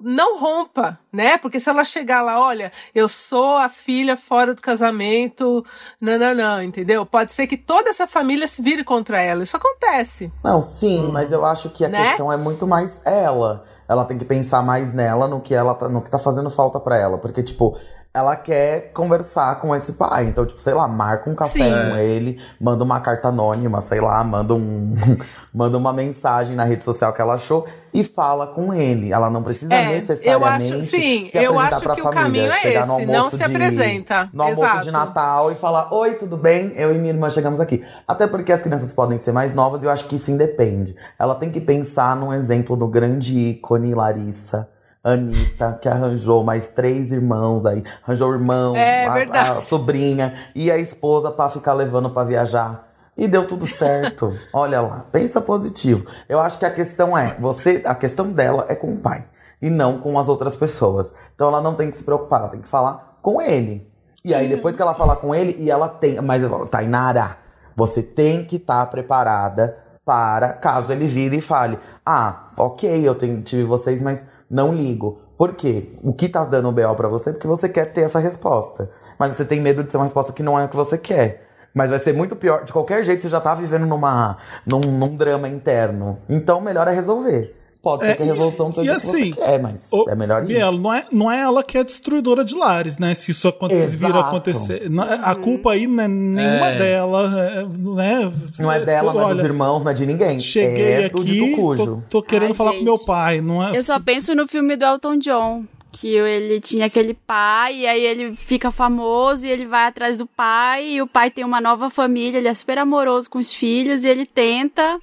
não 0.00 0.38
rompa, 0.38 0.98
né? 1.12 1.38
Porque 1.38 1.58
se 1.58 1.68
ela 1.70 1.82
chegar 1.84 2.20
lá, 2.20 2.38
olha, 2.38 2.70
eu 2.94 3.08
sou 3.08 3.56
a 3.56 3.68
filha 3.68 4.16
fora 4.16 4.54
do 4.54 4.60
casamento, 4.60 5.64
nananã, 6.00 6.62
entendeu? 6.64 7.06
Pode 7.06 7.32
ser 7.32 7.46
que 7.46 7.56
toda 7.56 7.90
essa 7.90 8.06
família 8.06 8.46
se 8.46 8.60
vire 8.60 8.84
contra 8.84 9.20
ela. 9.20 9.42
Isso 9.42 9.56
acontece. 9.56 10.32
Não, 10.42 10.60
sim, 10.60 11.10
mas 11.12 11.32
eu 11.32 11.44
acho 11.44 11.70
que 11.70 11.84
a 11.84 11.88
Né? 11.88 12.08
questão 12.08 12.32
é 12.32 12.36
muito 12.36 12.66
mais 12.66 13.00
ela. 13.04 13.64
Ela 13.88 14.04
tem 14.04 14.16
que 14.18 14.24
pensar 14.24 14.62
mais 14.62 14.94
nela, 14.94 15.28
no 15.28 15.40
que 15.40 15.54
ela 15.54 15.74
tá, 15.74 15.88
no 15.88 16.00
que 16.02 16.10
tá 16.10 16.18
fazendo 16.18 16.48
falta 16.50 16.80
pra 16.80 16.96
ela. 16.96 17.18
Porque, 17.18 17.42
tipo, 17.42 17.76
ela 18.14 18.36
quer 18.36 18.92
conversar 18.92 19.58
com 19.58 19.74
esse 19.74 19.94
pai. 19.94 20.26
Então, 20.26 20.46
tipo, 20.46 20.60
sei 20.60 20.72
lá, 20.72 20.86
marca 20.86 21.28
um 21.28 21.34
café 21.34 21.58
Sim. 21.58 21.70
com 21.90 21.96
ele, 21.96 22.40
manda 22.60 22.84
uma 22.84 23.00
carta 23.00 23.26
anônima, 23.28 23.80
sei 23.80 24.00
lá, 24.00 24.22
manda 24.22 24.54
um. 24.54 24.94
manda 25.52 25.76
uma 25.76 25.92
mensagem 25.92 26.54
na 26.56 26.62
rede 26.64 26.82
social 26.84 27.12
que 27.12 27.20
ela 27.20 27.34
achou 27.34 27.64
e 27.92 28.02
fala 28.04 28.46
com 28.46 28.72
ele. 28.72 29.12
Ela 29.12 29.28
não 29.30 29.42
precisa 29.42 29.72
É, 29.74 29.86
necessariamente. 29.94 30.72
eu 30.72 30.78
acho- 30.80 30.86
sim, 30.90 31.28
se 31.30 31.38
eu 31.38 31.58
apresentar 31.58 31.76
acho 31.76 31.94
que 31.96 32.00
o 32.00 32.12
família, 32.12 32.22
caminho 32.22 32.52
é 32.52 32.56
chegar 32.60 32.86
no 32.86 32.96
esse, 32.98 33.06
não 33.06 33.14
almoço 33.16 33.36
se 33.36 33.44
de- 33.48 33.54
apresenta. 33.56 34.30
No 34.32 34.42
almoço 34.44 34.62
Exato. 34.62 34.80
de 34.82 34.90
Natal 34.92 35.50
e 35.52 35.54
falar: 35.56 35.92
Oi, 35.92 36.14
tudo 36.14 36.36
bem? 36.36 36.72
Eu 36.76 36.94
e 36.94 36.98
minha 36.98 37.12
irmã 37.12 37.28
chegamos 37.30 37.58
aqui. 37.60 37.84
Até 38.06 38.26
porque 38.28 38.52
as 38.52 38.62
crianças 38.62 38.92
podem 38.92 39.18
ser 39.18 39.32
mais 39.32 39.54
novas 39.56 39.82
e 39.82 39.86
eu 39.86 39.90
acho 39.90 40.04
que 40.06 40.16
isso 40.16 40.30
independe. 40.30 40.94
Ela 41.18 41.34
tem 41.34 41.50
que 41.50 41.60
pensar 41.60 42.14
num 42.16 42.32
exemplo 42.32 42.76
do 42.76 42.86
grande 42.86 43.36
ícone 43.36 43.92
Larissa. 43.94 44.68
Anitta, 45.04 45.78
que 45.82 45.88
arranjou 45.88 46.42
mais 46.42 46.70
três 46.70 47.12
irmãos 47.12 47.66
aí. 47.66 47.84
Arranjou 48.02 48.30
o 48.30 48.32
irmão, 48.34 48.74
É 48.74 49.06
a, 49.06 49.58
a 49.58 49.60
sobrinha 49.60 50.32
e 50.54 50.70
a 50.70 50.78
esposa 50.78 51.30
pra 51.30 51.50
ficar 51.50 51.74
levando 51.74 52.08
pra 52.08 52.24
viajar. 52.24 52.88
E 53.16 53.28
deu 53.28 53.46
tudo 53.46 53.66
certo. 53.66 54.36
Olha 54.50 54.80
lá, 54.80 55.04
pensa 55.12 55.42
positivo. 55.42 56.06
Eu 56.26 56.40
acho 56.40 56.58
que 56.58 56.64
a 56.64 56.70
questão 56.70 57.16
é, 57.16 57.36
você, 57.38 57.82
a 57.84 57.94
questão 57.94 58.32
dela 58.32 58.64
é 58.68 58.74
com 58.74 58.94
o 58.94 58.96
pai 58.96 59.24
e 59.60 59.68
não 59.68 59.98
com 59.98 60.18
as 60.18 60.28
outras 60.28 60.56
pessoas. 60.56 61.12
Então 61.34 61.48
ela 61.48 61.60
não 61.60 61.74
tem 61.74 61.90
que 61.90 61.96
se 61.96 62.02
preocupar, 62.02 62.40
ela 62.40 62.48
tem 62.48 62.60
que 62.60 62.68
falar 62.68 63.18
com 63.20 63.40
ele. 63.40 63.86
E 64.24 64.34
aí 64.34 64.48
depois 64.48 64.74
que 64.74 64.80
ela 64.80 64.94
falar 64.94 65.16
com 65.16 65.34
ele 65.34 65.54
e 65.58 65.70
ela 65.70 65.88
tem, 65.88 66.20
mas 66.22 66.42
eu 66.42 66.48
falo, 66.48 66.66
Tainara, 66.66 67.36
você 67.76 68.02
tem 68.02 68.42
que 68.42 68.56
estar 68.56 68.86
preparada 68.86 69.76
para 70.04 70.52
caso 70.54 70.92
ele 70.92 71.06
vire 71.06 71.38
e 71.38 71.40
fale: 71.40 71.78
"Ah, 72.04 72.48
OK, 72.56 72.88
eu 73.06 73.14
tenho, 73.14 73.42
tive 73.42 73.64
vocês, 73.64 74.00
mas 74.00 74.24
não 74.54 74.72
ligo". 74.72 75.18
Por 75.36 75.54
quê? 75.54 75.88
O 76.02 76.12
que 76.12 76.28
tá 76.28 76.44
dando 76.44 76.70
BO 76.70 76.94
pra 76.94 77.08
você? 77.08 77.32
Porque 77.32 77.46
você 77.46 77.68
quer 77.68 77.92
ter 77.92 78.02
essa 78.02 78.18
resposta. 78.18 78.88
Mas 79.18 79.32
você 79.32 79.44
tem 79.44 79.60
medo 79.60 79.82
de 79.82 79.90
ser 79.90 79.98
uma 79.98 80.04
resposta 80.04 80.32
que 80.32 80.42
não 80.42 80.58
é 80.58 80.64
o 80.64 80.68
que 80.68 80.76
você 80.76 80.96
quer. 80.96 81.46
Mas 81.74 81.90
vai 81.90 81.98
ser 81.98 82.12
muito 82.14 82.36
pior. 82.36 82.64
De 82.64 82.72
qualquer 82.72 83.04
jeito, 83.04 83.22
você 83.22 83.28
já 83.28 83.40
tá 83.40 83.54
vivendo 83.54 83.84
numa, 83.84 84.38
num, 84.64 84.80
num 84.80 85.16
drama 85.16 85.48
interno. 85.48 86.18
Então, 86.28 86.60
melhor 86.60 86.86
é 86.86 86.92
resolver. 86.92 87.63
Pode 87.84 88.04
É, 88.04 88.08
ser 88.08 88.16
que 88.16 88.22
a 88.22 88.26
resolução 88.26 88.70
e- 88.70 88.72
seja 88.72 88.92
e 88.92 88.96
o 88.96 89.00
que 89.00 89.06
assim, 89.06 89.32
você 89.34 89.40
quer, 89.40 89.60
mas 89.62 89.88
Ô, 89.92 90.06
é 90.08 90.14
melhor 90.16 90.42
ir. 90.42 90.46
Bielo, 90.46 90.78
não 90.80 90.92
é, 90.92 91.06
não 91.12 91.30
é 91.30 91.40
ela 91.42 91.62
que 91.62 91.76
é 91.76 91.84
destruidora 91.84 92.42
de 92.44 92.54
lares, 92.56 92.96
né? 92.98 93.12
Se 93.14 93.30
isso 93.30 93.46
aconte- 93.46 93.74
Exato. 93.74 93.98
vir 93.98 94.16
a 94.16 94.20
acontecer. 94.20 94.88
Não- 94.90 95.04
A 95.04 95.34
culpa 95.34 95.72
aí 95.72 95.86
não 95.86 96.02
é 96.02 96.08
nenhuma 96.08 96.68
É. 96.68 96.78
dela, 96.78 97.48
é, 97.50 97.62
né? 97.64 98.32
Não 98.58 98.72
é 98.72 98.80
dela, 98.80 99.12
não 99.12 99.30
é 99.30 99.34
dos 99.34 99.44
irmãos, 99.44 99.84
não 99.84 99.90
é 99.90 99.94
de 99.94 100.06
ninguém. 100.06 100.38
Cheguei 100.38 100.92
é 101.04 101.08
do 101.10 101.20
aqui, 101.22 101.50
tô, 101.50 101.56
cujo. 101.56 102.02
tô 102.08 102.22
querendo 102.22 102.48
Ai, 102.52 102.54
falar 102.54 102.70
com 102.70 102.76
gente. 102.78 102.84
meu 102.86 102.98
pai, 102.98 103.40
não 103.42 103.62
é? 103.62 103.76
Eu 103.76 103.82
só 103.82 104.00
penso 104.00 104.34
no 104.34 104.48
filme 104.48 104.74
do 104.76 104.84
Elton 104.84 105.18
John. 105.18 105.64
Que 105.92 106.08
ele 106.16 106.58
tinha 106.58 106.86
aquele 106.86 107.14
pai, 107.14 107.76
e 107.82 107.86
aí 107.86 108.04
ele 108.04 108.34
fica 108.34 108.72
famoso 108.72 109.46
e 109.46 109.50
ele 109.50 109.64
vai 109.64 109.86
atrás 109.86 110.16
do 110.16 110.26
pai, 110.26 110.84
e 110.94 111.00
o 111.00 111.06
pai 111.06 111.30
tem 111.30 111.44
uma 111.44 111.60
nova 111.60 111.88
família, 111.88 112.38
ele 112.38 112.48
é 112.48 112.52
super 112.54 112.78
amoroso 112.78 113.30
com 113.30 113.38
os 113.38 113.54
filhos, 113.54 114.02
e 114.02 114.08
ele 114.08 114.26
tenta 114.26 114.98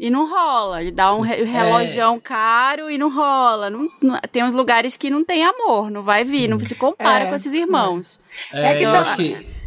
e 0.00 0.10
não 0.10 0.28
rola. 0.28 0.80
Ele 0.80 0.90
dá 0.90 1.14
um 1.14 1.20
re- 1.20 1.44
relojão 1.44 2.18
caro 2.18 2.90
e 2.90 2.96
não 2.96 3.14
rola. 3.14 3.68
Não, 3.68 3.88
não- 4.02 4.18
tem 4.32 4.42
uns 4.42 4.54
lugares 4.54 4.96
que 4.96 5.10
não 5.10 5.22
tem 5.22 5.44
amor, 5.44 5.90
não 5.90 6.02
vai 6.02 6.24
vir, 6.24 6.48
não 6.48 6.58
se 6.58 6.74
compara 6.74 7.24
É, 7.24 7.28
com 7.28 7.34
esses 7.36 7.52
irmãos. 7.52 8.18
É, 8.52 8.78
que 8.78 8.82
eu 8.84 8.92
tá- 8.92 9.00
acho 9.02 9.16
que. 9.16 9.59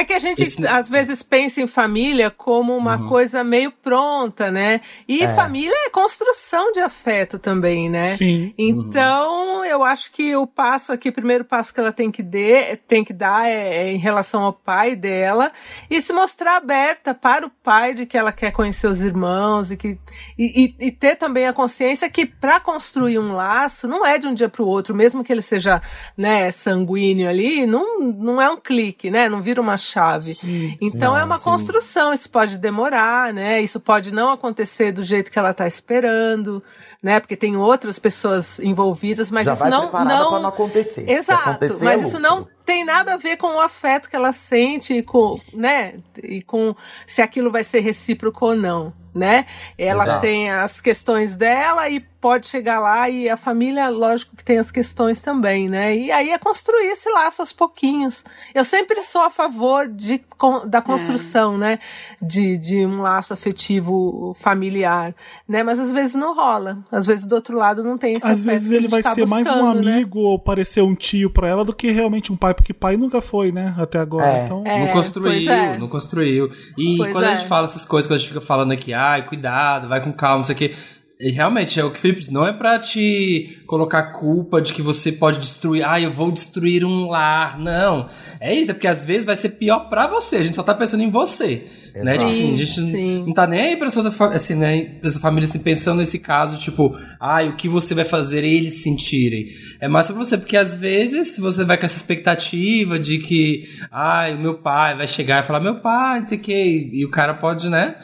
É 0.00 0.04
que 0.04 0.12
a 0.12 0.18
gente 0.18 0.42
Esse- 0.42 0.66
às 0.66 0.88
vezes 0.88 1.22
pensa 1.22 1.60
em 1.60 1.66
família 1.66 2.30
como 2.30 2.76
uma 2.76 2.96
Uhum. 2.96 3.08
coisa 3.08 3.42
meio 3.44 3.70
pronta, 3.70 4.50
né? 4.50 4.80
E 5.08 5.22
É. 5.24 5.28
família 5.34 5.74
é 5.86 5.90
construção 5.90 6.72
de 6.72 6.80
afeto 6.80 7.38
também, 7.38 7.88
né? 7.88 8.16
Sim. 8.16 8.52
Então, 8.58 9.64
eu 9.64 9.82
acho 9.82 10.10
que 10.12 10.34
o 10.36 10.46
passo 10.46 10.92
aqui, 10.92 11.08
o 11.08 11.12
primeiro 11.12 11.44
passo 11.44 11.72
que 11.72 11.80
ela 11.80 11.92
tem 11.92 12.10
que, 12.10 12.22
de, 12.22 12.76
tem 12.88 13.04
que 13.04 13.12
dar 13.12 13.48
é, 13.48 13.88
é 13.88 13.92
em 13.92 13.96
relação 13.98 14.42
ao 14.42 14.52
pai 14.52 14.94
dela 14.96 15.50
e 15.90 16.00
se 16.02 16.12
mostrar 16.12 16.56
aberta 16.56 17.14
para 17.14 17.46
o 17.46 17.50
pai 17.50 17.94
de 17.94 18.06
que 18.06 18.16
ela 18.16 18.32
quer 18.32 18.50
conhecer 18.52 18.86
os 18.86 19.00
irmãos 19.00 19.70
e, 19.70 19.76
que, 19.76 19.98
e, 20.38 20.64
e- 20.66 20.86
e 20.88 20.90
ter 20.92 21.16
também 21.16 21.46
a 21.46 21.52
consciência 21.52 22.08
que 22.10 22.26
para 22.26 22.60
construir 22.60 23.18
um 23.18 23.32
laço 23.32 23.86
não 23.88 24.04
é 24.04 24.18
de 24.18 24.26
um 24.26 24.34
dia 24.34 24.48
para 24.48 24.62
o 24.62 24.66
outro, 24.66 24.94
mesmo 24.94 25.22
que 25.24 25.32
ele 25.32 25.42
seja 25.42 25.80
né, 26.16 26.50
sanguíneo 26.52 27.28
ali, 27.28 27.66
não, 27.66 28.00
não 28.00 28.40
é 28.42 28.50
um 28.50 28.56
clique, 28.56 29.10
né? 29.10 29.28
Não 29.28 29.42
vira 29.42 29.60
uma 29.60 29.76
chave. 29.84 30.34
Sim, 30.34 30.76
Então 30.80 31.14
sim. 31.14 31.20
é 31.20 31.24
uma 31.24 31.38
sim. 31.38 31.44
construção, 31.50 32.12
isso 32.12 32.28
pode 32.28 32.58
demorar, 32.58 33.32
né? 33.32 33.60
Isso 33.60 33.78
pode 33.78 34.12
não 34.12 34.30
acontecer 34.32 34.92
do 34.92 35.02
jeito 35.02 35.30
que 35.30 35.38
ela 35.38 35.50
está 35.50 35.66
esperando, 35.66 36.62
né? 37.02 37.20
Porque 37.20 37.36
tem 37.36 37.56
outras 37.56 37.98
pessoas 37.98 38.58
envolvidas, 38.58 39.30
mas 39.30 39.44
Já 39.44 39.52
isso 39.52 39.62
vai 39.62 39.70
não 39.70 39.82
não 39.84 39.90
pra 39.90 40.04
não 40.04 40.46
acontecer. 40.46 41.08
Exato, 41.08 41.50
acontecer, 41.50 41.84
mas 41.84 42.02
é 42.02 42.06
isso 42.06 42.18
não 42.18 42.48
tem 42.64 42.84
nada 42.84 43.14
a 43.14 43.16
ver 43.16 43.36
com 43.36 43.48
o 43.56 43.60
afeto 43.60 44.08
que 44.08 44.16
ela 44.16 44.32
sente 44.32 44.94
e 44.94 45.02
com, 45.02 45.38
né? 45.52 45.94
E 46.22 46.42
com 46.42 46.74
se 47.06 47.20
aquilo 47.20 47.50
vai 47.50 47.62
ser 47.62 47.80
recíproco 47.80 48.46
ou 48.46 48.56
não, 48.56 48.92
né? 49.14 49.46
Ela 49.76 50.04
Exato. 50.04 50.20
tem 50.22 50.50
as 50.50 50.80
questões 50.80 51.36
dela 51.36 51.88
e 51.88 52.00
pode 52.24 52.46
chegar 52.46 52.80
lá 52.80 53.06
e 53.06 53.28
a 53.28 53.36
família, 53.36 53.90
lógico 53.90 54.34
que 54.34 54.42
tem 54.42 54.56
as 54.56 54.70
questões 54.70 55.20
também, 55.20 55.68
né? 55.68 55.94
E 55.94 56.10
aí 56.10 56.30
é 56.30 56.38
construir 56.38 56.86
esse 56.86 57.06
laço 57.10 57.42
aos 57.42 57.52
pouquinhos. 57.52 58.24
Eu 58.54 58.64
sempre 58.64 59.02
sou 59.02 59.20
a 59.20 59.28
favor 59.28 59.86
de, 59.86 60.24
da 60.66 60.80
construção, 60.80 61.58
né? 61.58 61.78
De, 62.22 62.56
de 62.56 62.86
um 62.86 63.02
laço 63.02 63.34
afetivo 63.34 64.34
familiar, 64.38 65.14
né? 65.46 65.62
Mas 65.62 65.78
às 65.78 65.92
vezes 65.92 66.14
não 66.14 66.34
rola. 66.34 66.78
Às 66.90 67.04
vezes 67.04 67.26
do 67.26 67.34
outro 67.34 67.58
lado 67.58 67.84
não 67.84 67.98
tem 67.98 68.14
esse 68.14 68.26
Às 68.26 68.42
vezes 68.42 68.70
ele 68.70 68.88
vai 68.88 69.02
tá 69.02 69.12
ser 69.12 69.26
mais 69.28 69.46
um 69.46 69.52
buscando, 69.52 69.82
né? 69.84 69.92
amigo 69.92 70.20
ou 70.20 70.38
parecer 70.38 70.80
um 70.80 70.94
tio 70.94 71.28
pra 71.28 71.46
ela 71.46 71.62
do 71.62 71.74
que 71.74 71.90
realmente 71.90 72.32
um 72.32 72.36
pai, 72.36 72.54
porque 72.54 72.72
pai 72.72 72.96
nunca 72.96 73.20
foi, 73.20 73.52
né? 73.52 73.74
Até 73.76 73.98
agora. 73.98 74.32
É. 74.34 74.44
Então, 74.46 74.62
É, 74.64 74.86
não 74.86 74.92
construiu, 74.94 75.50
é. 75.52 75.76
não 75.76 75.88
construiu. 75.88 76.50
E 76.78 76.96
Pois 76.96 77.12
quando 77.12 77.24
a 77.24 77.32
é. 77.32 77.36
gente 77.36 77.48
fala 77.48 77.66
essas 77.66 77.84
coisas, 77.84 78.08
quando 78.08 78.16
a 78.16 78.18
gente 78.20 78.28
fica 78.28 78.40
falando 78.40 78.72
aqui, 78.72 78.94
ai, 78.94 79.26
cuidado, 79.26 79.88
vai 79.88 80.02
com 80.02 80.10
calma, 80.10 80.38
não 80.38 80.44
sei 80.44 80.54
o 80.54 80.58
quê. 80.58 80.74
E 81.20 81.30
realmente, 81.30 81.78
é 81.78 81.84
o 81.84 81.90
que 81.92 81.96
o 81.98 82.00
Felipe 82.00 82.18
disse, 82.20 82.32
não 82.32 82.44
é 82.46 82.52
pra 82.52 82.76
te 82.78 83.62
colocar 83.66 84.12
culpa 84.12 84.60
de 84.60 84.72
que 84.72 84.82
você 84.82 85.12
pode 85.12 85.38
destruir, 85.38 85.86
ah, 85.86 86.00
eu 86.00 86.10
vou 86.10 86.32
destruir 86.32 86.84
um 86.84 87.08
lar. 87.08 87.56
Não. 87.58 88.08
É 88.40 88.52
isso, 88.52 88.72
é 88.72 88.74
porque 88.74 88.88
às 88.88 89.04
vezes 89.04 89.24
vai 89.24 89.36
ser 89.36 89.50
pior 89.50 89.88
pra 89.88 90.08
você. 90.08 90.36
A 90.36 90.42
gente 90.42 90.56
só 90.56 90.62
tá 90.62 90.74
pensando 90.74 91.04
em 91.04 91.10
você. 91.10 91.64
Né? 91.94 92.18
Tipo 92.18 92.28
assim, 92.28 92.52
a 92.52 92.56
gente 92.56 92.72
Sim. 92.74 93.24
não 93.24 93.32
tá 93.32 93.46
nem 93.46 93.60
aí 93.60 93.76
pra 93.76 93.88
fa- 93.90 94.30
assim, 94.30 94.56
né, 94.56 94.82
pra 95.00 95.08
essa 95.08 95.20
família 95.20 95.48
assim, 95.48 95.60
pensando 95.60 95.98
nesse 95.98 96.18
caso, 96.18 96.60
tipo, 96.60 96.92
ai, 97.20 97.48
o 97.48 97.54
que 97.54 97.68
você 97.68 97.94
vai 97.94 98.04
fazer 98.04 98.42
eles 98.42 98.82
sentirem. 98.82 99.46
É 99.80 99.86
mais 99.86 100.08
pra 100.08 100.16
você, 100.16 100.36
porque 100.36 100.56
às 100.56 100.74
vezes 100.74 101.38
você 101.38 101.64
vai 101.64 101.78
com 101.78 101.86
essa 101.86 101.96
expectativa 101.96 102.98
de 102.98 103.18
que, 103.18 103.68
ai, 103.92 104.34
o 104.34 104.38
meu 104.40 104.54
pai 104.54 104.96
vai 104.96 105.06
chegar 105.06 105.44
e 105.44 105.46
falar, 105.46 105.60
meu 105.60 105.76
pai, 105.76 106.20
não 106.20 106.26
sei 106.26 106.38
o 106.38 106.40
que, 106.40 106.90
e 106.92 107.04
o 107.04 107.10
cara 107.10 107.34
pode, 107.34 107.68
né? 107.68 107.94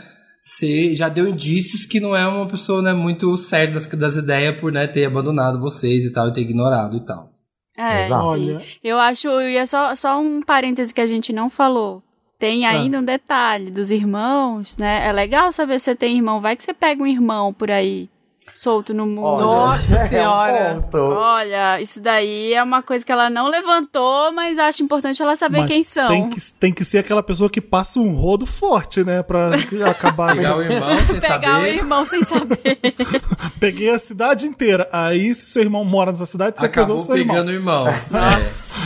Você 0.41 0.95
já 0.95 1.09
deu 1.09 1.29
indícios 1.29 1.85
que 1.85 2.01
não 2.01 2.17
é 2.17 2.27
uma 2.27 2.47
pessoa 2.47 2.81
né, 2.81 2.93
muito 2.95 3.37
certa 3.37 3.75
das, 3.75 3.87
das 3.87 4.17
ideias 4.17 4.59
por 4.59 4.73
né, 4.73 4.87
ter 4.87 5.05
abandonado 5.05 5.61
vocês 5.61 6.05
e 6.05 6.13
tal, 6.13 6.29
e 6.29 6.33
ter 6.33 6.41
ignorado 6.41 6.97
e 6.97 7.01
tal. 7.01 7.31
É, 7.77 8.09
e 8.09 8.13
Olha. 8.13 8.61
eu 8.83 8.99
acho, 8.99 9.29
e 9.41 9.57
é 9.57 9.67
só, 9.67 9.95
só 9.95 10.21
um 10.21 10.43
parêntese 10.43 10.95
que 10.95 11.01
a 11.01 11.07
gente 11.07 11.33
não 11.33 11.49
falou. 11.51 12.03
Tem 12.39 12.65
Ah. 12.65 12.71
ainda 12.71 12.99
um 12.99 13.05
detalhe 13.05 13.71
dos 13.71 13.91
irmãos, 13.91 14.79
né? 14.79 15.07
É 15.07 15.13
legal 15.13 15.53
saber 15.53 15.79
se 15.79 15.85
você 15.85 15.95
tem 15.95 16.17
irmão. 16.17 16.41
Vai 16.41 16.57
que 16.57 16.63
você 16.63 16.73
pega 16.73 17.03
um 17.03 17.07
irmão 17.07 17.53
por 17.53 17.71
aí, 17.71 18.09
solto 18.55 18.93
no 18.95 19.07
mundo. 19.07 19.23
Olha, 19.23 19.45
Nossa 19.45 19.97
é 19.97 20.05
um 20.05 20.09
Senhora. 20.09 20.89
Olha, 20.93 21.81
isso 21.81 22.01
daí 22.03 22.53
é 22.55 22.63
uma 22.63 22.83
coisa 22.83 23.05
que 23.05 23.13
ela 23.13 23.29
não 23.31 23.49
levantou, 23.49 24.33
mas 24.33 24.59
acho 24.59 24.83
importante 24.83 25.21
ela 25.23 25.37
saber 25.37 25.59
Mas 25.61 25.71
quem 25.71 25.83
são. 25.83 26.09
Tem 26.09 26.29
que, 26.29 26.53
tem 26.55 26.73
que 26.73 26.85
ser 26.85 26.99
aquela 26.99 27.23
pessoa 27.23 27.49
que 27.51 27.61
passa 27.61 27.99
um 28.01 28.13
rodo 28.15 28.47
forte, 28.47 29.05
né? 29.05 29.23
Pra 29.23 29.51
acabar. 29.91 30.35
Pegar 30.37 30.57
o 30.57 30.63
irmão 30.63 31.05
sem 31.05 31.21
Pegar 31.21 31.39
o 31.39 31.41
saber. 31.61 31.75
irmão 31.75 32.07
sem 32.07 32.23
saber. 32.23 32.79
Peguei 33.59 33.91
a 33.91 33.99
cidade 33.99 34.47
inteira. 34.47 34.89
Aí, 34.93 35.35
se 35.35 35.47
seu 35.53 35.63
irmão 35.63 35.85
mora 35.85 36.11
nessa 36.13 36.27
cidade, 36.27 36.57
você 36.59 36.69
pegou 36.69 36.83
Acabou 36.85 36.97
o 36.97 37.07
seu 37.07 37.17
irmão. 37.17 37.35
pegando 37.37 37.49
o 37.49 37.53
irmão. 37.55 37.85
Nossa. 38.11 38.77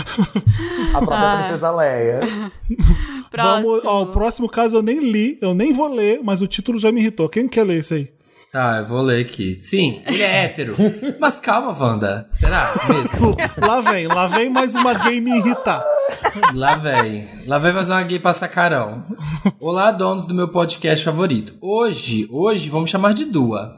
A 0.94 0.98
própria 0.98 1.18
Ah. 1.32 1.38
princesa 1.38 1.70
Leia. 1.70 2.20
Próximo. 3.30 3.62
Vamos, 3.62 3.84
ó, 3.84 4.02
o 4.02 4.06
próximo 4.06 4.48
caso 4.48 4.76
eu 4.76 4.82
nem 4.82 4.98
li, 5.00 5.38
eu 5.40 5.54
nem 5.54 5.72
vou 5.72 5.88
ler, 5.92 6.20
mas 6.22 6.40
o 6.40 6.46
título 6.46 6.78
já 6.78 6.92
me 6.92 7.00
irritou. 7.00 7.28
Quem 7.28 7.48
quer 7.48 7.64
ler 7.64 7.80
isso 7.80 7.94
aí? 7.94 8.08
Tá, 8.54 8.76
eu 8.78 8.86
vou 8.86 9.02
ler 9.02 9.20
aqui. 9.24 9.56
Sim, 9.56 10.00
ele 10.06 10.22
é 10.22 10.44
hétero. 10.44 10.76
Mas 11.18 11.40
calma, 11.40 11.76
Wanda. 11.76 12.24
Será 12.30 12.72
mesmo? 12.88 13.34
Lá 13.58 13.80
vem, 13.80 14.06
lá 14.06 14.28
vem 14.28 14.48
mais 14.48 14.76
uma 14.76 14.94
gay 14.94 15.20
me 15.20 15.38
irritar. 15.38 15.82
Lá 16.54 16.76
vem. 16.76 17.26
Lá 17.48 17.58
vem 17.58 17.72
mais 17.72 17.90
uma 17.90 18.00
gay 18.04 18.20
pra 18.20 18.32
sacarão. 18.32 19.02
Olá, 19.58 19.90
donos 19.90 20.24
do 20.24 20.32
meu 20.36 20.46
podcast 20.46 21.04
favorito. 21.04 21.54
Hoje, 21.60 22.28
hoje 22.30 22.70
vamos 22.70 22.90
chamar 22.90 23.12
de 23.12 23.24
Dua. 23.24 23.76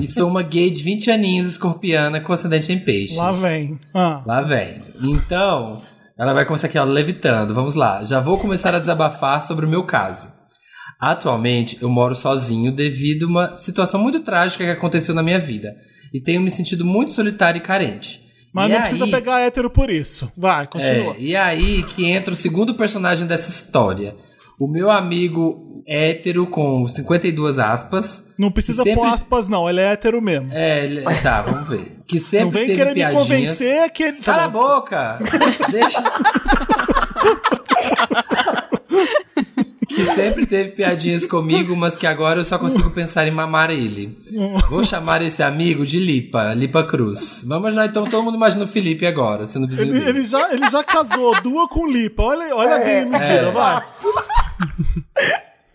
E 0.00 0.08
sou 0.08 0.28
uma 0.28 0.42
gay 0.42 0.72
de 0.72 0.82
20 0.82 1.08
aninhos, 1.08 1.46
escorpiana, 1.46 2.20
com 2.20 2.32
ascendente 2.32 2.72
em 2.72 2.80
peixes. 2.80 3.16
Lá 3.16 3.30
vem. 3.30 3.78
Ah, 3.94 4.22
Lá 4.26 4.42
vem. 4.42 4.82
Então, 5.02 5.82
ela 6.18 6.34
vai 6.34 6.44
começar 6.44 6.66
aqui, 6.66 6.76
ó, 6.76 6.82
levitando. 6.82 7.54
Vamos 7.54 7.76
lá. 7.76 8.02
Já 8.02 8.18
vou 8.18 8.38
começar 8.38 8.74
a 8.74 8.80
desabafar 8.80 9.46
sobre 9.46 9.64
o 9.64 9.68
meu 9.68 9.84
caso. 9.84 10.34
Atualmente, 10.98 11.78
eu 11.80 11.88
moro 11.88 12.14
sozinho 12.14 12.72
devido 12.72 13.26
a 13.26 13.28
uma 13.28 13.56
situação 13.56 14.00
muito 14.00 14.20
trágica 14.20 14.64
que 14.64 14.70
aconteceu 14.70 15.14
na 15.14 15.22
minha 15.22 15.38
vida. 15.38 15.76
E 16.12 16.20
tenho 16.20 16.40
me 16.40 16.50
sentido 16.50 16.84
muito 16.84 17.12
solitário 17.12 17.58
e 17.58 17.62
carente. 17.62 18.24
mas 18.52 18.70
E 18.70 18.72
não 18.72 18.80
precisa 18.80 19.04
aí- 19.04 19.10
pegar 19.10 19.40
hétero 19.40 19.68
por 19.68 19.90
isso. 19.90 20.32
Vai, 20.36 20.66
continua. 20.66 21.14
é, 21.14 21.20
e 21.20 21.36
aí 21.36 21.82
que 21.82 22.06
entra 22.06 22.32
o 22.32 22.36
segundo 22.36 22.74
personagem 22.74 23.26
dessa 23.26 23.50
história. 23.50 24.16
O 24.58 24.66
meu 24.66 24.90
amigo 24.90 25.82
hétero 25.86 26.46
com 26.46 26.88
52 26.88 27.58
aspas. 27.58 28.24
não 28.38 28.50
precisa 28.50 28.82
sempre- 28.82 29.02
pôr 29.02 29.08
aspas, 29.12 29.48
não. 29.50 29.68
Ele 29.68 29.80
é 29.80 29.92
hétero 29.92 30.22
mesmo. 30.22 30.48
É, 30.50 30.86
ele- 30.86 31.02
tá, 31.22 31.42
vamos 31.42 31.68
ver. 31.68 31.98
Que 32.06 32.18
sempre 32.18 32.44
não 32.46 32.50
vem 32.52 32.66
teve 32.68 32.78
querer 32.78 32.88
me 32.90 32.94
piadinhas. 32.94 33.22
convencer 33.22 33.90
que 33.90 34.02
ele. 34.02 34.16
tá 34.18 34.24
Cala 34.32 34.44
a 34.44 34.48
bom, 34.48 34.60
boca! 34.62 35.18
Deixa. 35.70 36.02
que 39.96 40.04
sempre 40.14 40.44
teve 40.44 40.72
piadinhas 40.72 41.24
comigo, 41.24 41.74
mas 41.74 41.96
que 41.96 42.06
agora 42.06 42.40
eu 42.40 42.44
só 42.44 42.58
consigo 42.58 42.90
pensar 42.90 43.26
em 43.26 43.30
mamar 43.30 43.70
ele. 43.70 44.18
Vou 44.68 44.84
chamar 44.84 45.22
esse 45.22 45.42
amigo 45.42 45.86
de 45.86 45.98
Lipa, 45.98 46.52
Lipa 46.52 46.84
Cruz. 46.84 47.44
Vamos 47.46 47.62
imaginar, 47.62 47.86
então 47.86 48.04
todo 48.04 48.22
mundo 48.22 48.36
imagina 48.36 48.64
o 48.64 48.68
Felipe 48.68 49.06
agora, 49.06 49.46
sendo 49.46 49.66
vizinho 49.66 49.96
Ele, 49.96 50.08
ele 50.08 50.24
já, 50.24 50.52
ele 50.52 50.68
já 50.70 50.84
casou, 50.84 51.40
duas 51.40 51.68
com 51.68 51.86
lipa. 51.86 52.22
Olha, 52.22 52.54
olha 52.54 52.76
a 52.76 52.78
gay 52.78 53.04
mentira, 53.04 53.48
é. 53.48 53.50
vai. 53.50 53.82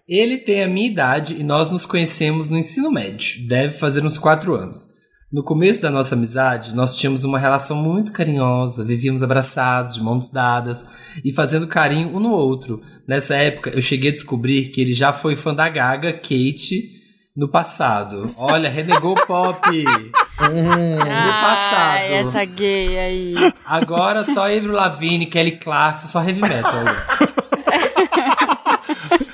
Ele 0.07 0.37
tem 0.37 0.61
a 0.61 0.67
minha 0.67 0.87
idade 0.87 1.37
e 1.39 1.43
nós 1.43 1.71
nos 1.71 1.85
conhecemos 1.85 2.49
no 2.49 2.57
ensino 2.57 2.91
médio. 2.91 3.47
Deve 3.47 3.77
fazer 3.77 4.05
uns 4.05 4.17
quatro 4.17 4.53
anos. 4.55 4.90
No 5.31 5.43
começo 5.43 5.81
da 5.81 5.89
nossa 5.89 6.13
amizade, 6.13 6.75
nós 6.75 6.97
tínhamos 6.97 7.23
uma 7.23 7.39
relação 7.39 7.77
muito 7.77 8.11
carinhosa, 8.11 8.83
vivíamos 8.83 9.23
abraçados, 9.23 9.93
de 9.93 10.03
mãos 10.03 10.29
dadas 10.29 10.85
e 11.23 11.31
fazendo 11.31 11.67
carinho 11.67 12.13
um 12.13 12.19
no 12.19 12.31
outro. 12.31 12.81
Nessa 13.07 13.35
época, 13.35 13.69
eu 13.69 13.81
cheguei 13.81 14.09
a 14.09 14.13
descobrir 14.13 14.65
que 14.65 14.81
ele 14.81 14.93
já 14.93 15.13
foi 15.13 15.37
fã 15.37 15.55
da 15.55 15.69
Gaga, 15.69 16.11
Kate, 16.11 16.99
no 17.33 17.47
passado. 17.47 18.35
Olha, 18.35 18.69
renegou 18.69 19.13
o 19.13 19.25
pop! 19.25 19.61
no 19.71 21.41
passado. 21.41 21.97
Ai, 21.97 22.13
essa 22.13 22.43
gay 22.43 22.99
aí. 22.99 23.35
Agora 23.65 24.25
só 24.25 24.53
Avril 24.53 24.73
Lavigne, 24.73 25.27
Kelly 25.27 25.51
Clarkson, 25.51 26.09
só 26.09 26.21
heavy 26.21 26.41
metal. 26.41 26.83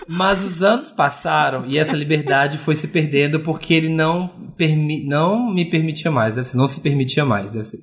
Mas 0.07 0.43
os 0.43 0.61
anos 0.61 0.91
passaram 0.91 1.65
e 1.65 1.75
essa 1.77 1.95
liberdade 1.95 2.59
foi 2.59 2.75
se 2.75 2.87
perdendo 2.87 3.39
porque 3.39 3.73
ele 3.73 3.89
não, 3.89 4.31
permi 4.57 5.05
não 5.05 5.53
me 5.53 5.63
permitia 5.63 6.11
mais, 6.11 6.35
deve 6.35 6.47
ser, 6.47 6.57
não 6.57 6.67
se 6.67 6.81
permitia 6.81 7.23
mais, 7.23 7.51
deve 7.51 7.65
ser. 7.65 7.79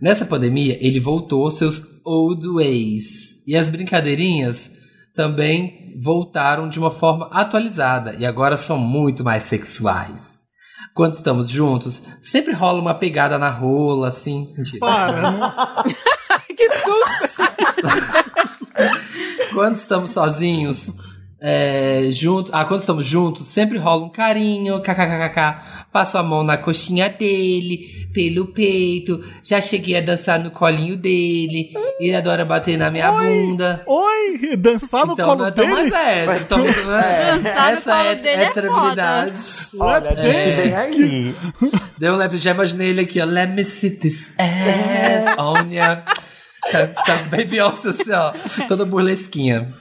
Nessa 0.00 0.26
pandemia, 0.26 0.76
ele 0.80 1.00
voltou 1.00 1.44
aos 1.44 1.56
seus 1.56 1.82
old 2.04 2.46
ways. 2.48 3.40
E 3.46 3.56
as 3.56 3.68
brincadeirinhas 3.68 4.70
também 5.14 5.94
voltaram 5.98 6.68
de 6.68 6.78
uma 6.78 6.90
forma 6.90 7.30
atualizada 7.32 8.14
e 8.18 8.26
agora 8.26 8.56
são 8.56 8.76
muito 8.76 9.24
mais 9.24 9.44
sexuais. 9.44 10.36
Quando 10.94 11.14
estamos 11.14 11.48
juntos, 11.48 12.02
sempre 12.20 12.52
rola 12.52 12.80
uma 12.80 12.94
pegada 12.94 13.38
na 13.38 13.50
rola, 13.50 14.08
assim. 14.08 14.52
Mentira. 14.56 14.80
Para, 14.80 15.84
que 16.56 16.68
susto! 16.70 17.42
Quando 19.52 19.74
estamos 19.74 20.10
sozinhos, 20.10 20.92
é, 21.40 22.08
junto, 22.10 22.50
ah, 22.54 22.64
quando 22.64 22.80
estamos 22.80 23.04
juntos, 23.06 23.46
sempre 23.46 23.78
rola 23.78 24.04
um 24.04 24.08
carinho, 24.08 24.80
kkkk. 24.80 25.75
Passo 25.92 26.18
a 26.18 26.22
mão 26.22 26.42
na 26.44 26.58
coxinha 26.58 27.08
dele, 27.08 28.08
pelo 28.12 28.46
peito. 28.48 29.24
Já 29.42 29.60
cheguei 29.62 29.96
a 29.96 30.00
dançar 30.02 30.38
no 30.38 30.50
colinho 30.50 30.94
dele. 30.96 31.70
Ele 31.98 32.14
adora 32.14 32.44
bater 32.44 32.76
na 32.76 32.90
minha 32.90 33.10
bunda. 33.10 33.82
Oi, 33.86 34.56
dançar 34.58 35.06
no 35.06 35.14
Então 35.14 35.26
colo 35.26 35.38
não 35.38 35.46
é 35.46 35.50
tão 35.50 35.66
mais 35.66 35.90
dele? 35.90 36.02
hétero. 36.04 36.44
Tão, 36.44 36.58
né? 36.64 37.38
Dançar 37.42 37.70
no 37.72 37.78
Essa 37.78 37.90
colo 37.92 38.08
é, 38.08 38.14
dele 38.14 38.42
é 38.42 38.44
heterabilidade. 38.44 39.32
Olha, 39.80 40.08
É. 40.20 40.62
que 40.62 40.74
aí. 40.74 41.34
Deu 41.98 42.12
um 42.12 42.16
lap, 42.16 42.36
já 42.36 42.50
imaginei 42.50 42.88
ele 42.88 43.00
aqui, 43.00 43.18
ó. 43.20 43.24
Let 43.24 43.50
me 43.50 43.64
see 43.64 43.90
this 43.90 44.30
ass 44.38 45.38
on 45.38 45.70
ya. 45.72 46.02
Tá, 46.70 46.86
tá 46.88 47.16
bem 47.30 47.46
Beyoncé 47.46 47.88
assim, 47.90 48.10
ó. 48.12 48.32
Toda 48.68 48.84
burlesquinha. 48.84 49.72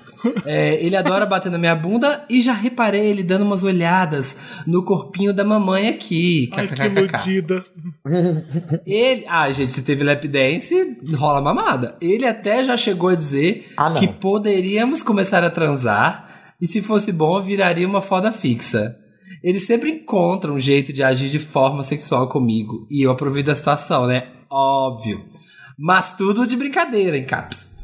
É, 0.46 0.76
ele 0.84 0.96
adora 0.96 1.26
bater 1.26 1.52
na 1.52 1.58
minha 1.58 1.76
bunda 1.76 2.24
e 2.30 2.42
já 2.42 2.54
reparei 2.54 3.06
ele 3.08 3.24
dando 3.24 3.44
umas 3.44 3.64
olhadas 3.64 4.36
no 4.66 4.84
corpinho 4.84 5.34
da 5.34 5.44
mamãe 5.44 5.88
aqui. 5.88 6.50
Ai, 6.54 6.68
que 6.68 6.84
iludida. 6.84 7.64
Ele, 8.86 9.26
ah, 9.28 9.52
gente, 9.52 9.72
se 9.72 9.82
teve 9.82 10.04
lap 10.04 10.28
dance, 10.28 10.98
rola 11.16 11.42
mamada. 11.42 11.96
Ele 12.00 12.26
até 12.26 12.64
já 12.64 12.78
chegou 12.78 13.10
a 13.10 13.16
dizer 13.16 13.68
Ah, 13.78 13.94
que 13.94 14.08
poderíamos 14.08 15.02
começar 15.02 15.44
a 15.44 15.50
transar 15.50 16.54
e 16.62 16.68
se 16.68 16.82
fosse 16.82 17.12
bom, 17.12 17.42
viraria 17.42 17.88
uma 17.88 18.02
foda 18.02 18.32
fixa. 18.32 18.96
Ele 19.44 19.60
sempre 19.60 19.92
encontra 19.92 20.52
um 20.52 20.60
jeito 20.60 20.94
de 20.94 21.04
agir 21.04 21.30
de 21.30 21.40
forma 21.40 21.84
sexual 21.84 22.28
comigo 22.28 22.88
e 22.90 23.02
eu 23.02 23.12
aproveito 23.12 23.48
da 23.48 23.56
situação, 23.56 24.08
né? 24.08 24.28
Óbvio. 24.50 25.26
Mas 25.78 26.16
tudo 26.16 26.48
de 26.48 26.56
brincadeira, 26.56 27.18
em 27.18 27.24
caps. 27.26 27.75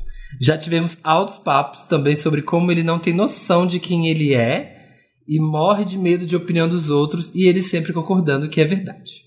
Já 0.42 0.58
tivemos 0.58 0.98
altos 1.04 1.38
papos 1.38 1.86
também 1.86 2.16
sobre 2.16 2.42
como 2.42 2.72
ele 2.72 2.82
não 2.82 2.98
tem 2.98 3.14
noção 3.14 3.68
de 3.68 3.80
quem 3.80 4.08
ele 4.08 4.34
é 4.34 4.78
e 5.28 5.40
morre 5.40 5.86
de 5.86 5.98
medo 5.98 6.26
de 6.26 6.36
opinião 6.36 6.68
dos 6.68 6.90
outros 6.90 7.32
e 7.36 7.48
ele 7.48 7.62
sempre 7.62 7.94
concordando 7.94 8.50
que 8.50 8.60
é 8.60 8.66
verdade. 8.66 9.22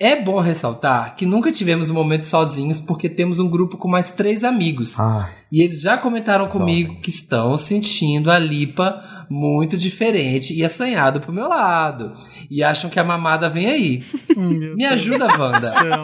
É 0.00 0.20
bom 0.20 0.40
ressaltar 0.40 1.16
que 1.16 1.26
nunca 1.26 1.50
tivemos 1.50 1.90
um 1.90 1.94
momento 1.94 2.24
sozinhos 2.24 2.78
porque 2.78 3.08
temos 3.08 3.38
um 3.38 3.48
grupo 3.48 3.76
com 3.76 3.88
mais 3.88 4.10
três 4.10 4.44
amigos. 4.44 4.98
Ah, 4.98 5.28
E 5.50 5.62
eles 5.62 5.80
já 5.80 5.96
comentaram 5.96 6.46
comigo 6.46 7.00
que 7.00 7.10
estão 7.10 7.56
sentindo 7.56 8.30
a 8.30 8.38
lipa 8.38 9.17
muito 9.30 9.76
diferente 9.76 10.54
e 10.54 10.64
assanhado 10.64 11.20
pro 11.20 11.32
meu 11.32 11.48
lado. 11.48 12.14
E 12.50 12.62
acham 12.62 12.88
que 12.90 12.98
a 12.98 13.04
mamada 13.04 13.48
vem 13.48 13.66
aí. 13.66 14.04
Me 14.36 14.84
ajuda, 14.84 15.26
Wanda. 15.38 15.70
Céu. 15.72 16.02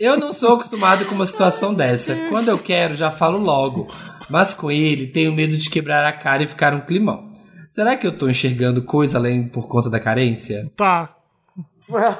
Eu 0.00 0.16
não 0.18 0.32
sou 0.32 0.54
acostumado 0.54 1.04
com 1.04 1.14
uma 1.14 1.26
situação 1.26 1.72
dessa. 1.72 2.14
Quando 2.28 2.48
eu 2.48 2.58
quero, 2.58 2.94
já 2.94 3.10
falo 3.10 3.38
logo. 3.38 3.88
Mas 4.28 4.54
com 4.54 4.70
ele, 4.70 5.06
tenho 5.06 5.32
medo 5.32 5.56
de 5.56 5.68
quebrar 5.70 6.04
a 6.06 6.12
cara 6.12 6.42
e 6.42 6.46
ficar 6.46 6.74
um 6.74 6.80
climão. 6.80 7.32
Será 7.68 7.96
que 7.96 8.06
eu 8.06 8.16
tô 8.16 8.28
enxergando 8.28 8.82
coisa 8.82 9.18
além 9.18 9.46
por 9.48 9.68
conta 9.68 9.90
da 9.90 10.00
carência? 10.00 10.70
Tá. 10.76 11.10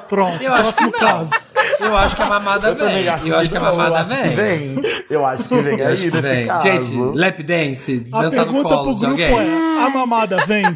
Pronto, 0.07 0.41
Eu 0.43 0.53
acho 0.53 0.63
próximo 0.73 0.91
que 0.91 1.01
não. 1.01 1.07
caso. 1.07 1.31
Eu 1.85 1.97
acho 1.97 2.15
que 2.15 2.21
a 2.21 2.25
mamada 2.25 2.67
eu 2.67 2.75
vem. 2.75 3.05
Eu 3.05 3.13
acho 3.13 3.49
que 3.49 3.57
a 3.57 3.59
eu 3.59 3.63
mamada 3.63 4.05
que 4.05 4.35
vem. 4.35 4.75
Eu 5.09 5.25
acho 5.25 5.47
que 5.47 5.61
vem 5.61 5.75
Eu 5.79 5.87
aí 5.87 5.93
acho 5.93 6.03
que 6.03 6.21
vem. 6.21 6.47
Gente, 6.61 6.95
lap 7.17 7.43
dance, 7.43 8.07
A 8.11 8.21
dançar 8.21 8.45
no 8.45 8.53
pergunta 8.53 8.75
colo 8.75 8.83
pro 8.83 8.95
de 8.95 9.05
grupo 9.05 9.21
alguém. 9.23 9.53
é: 9.53 9.83
a 9.83 9.89
mamada 9.89 10.37
vem? 10.45 10.65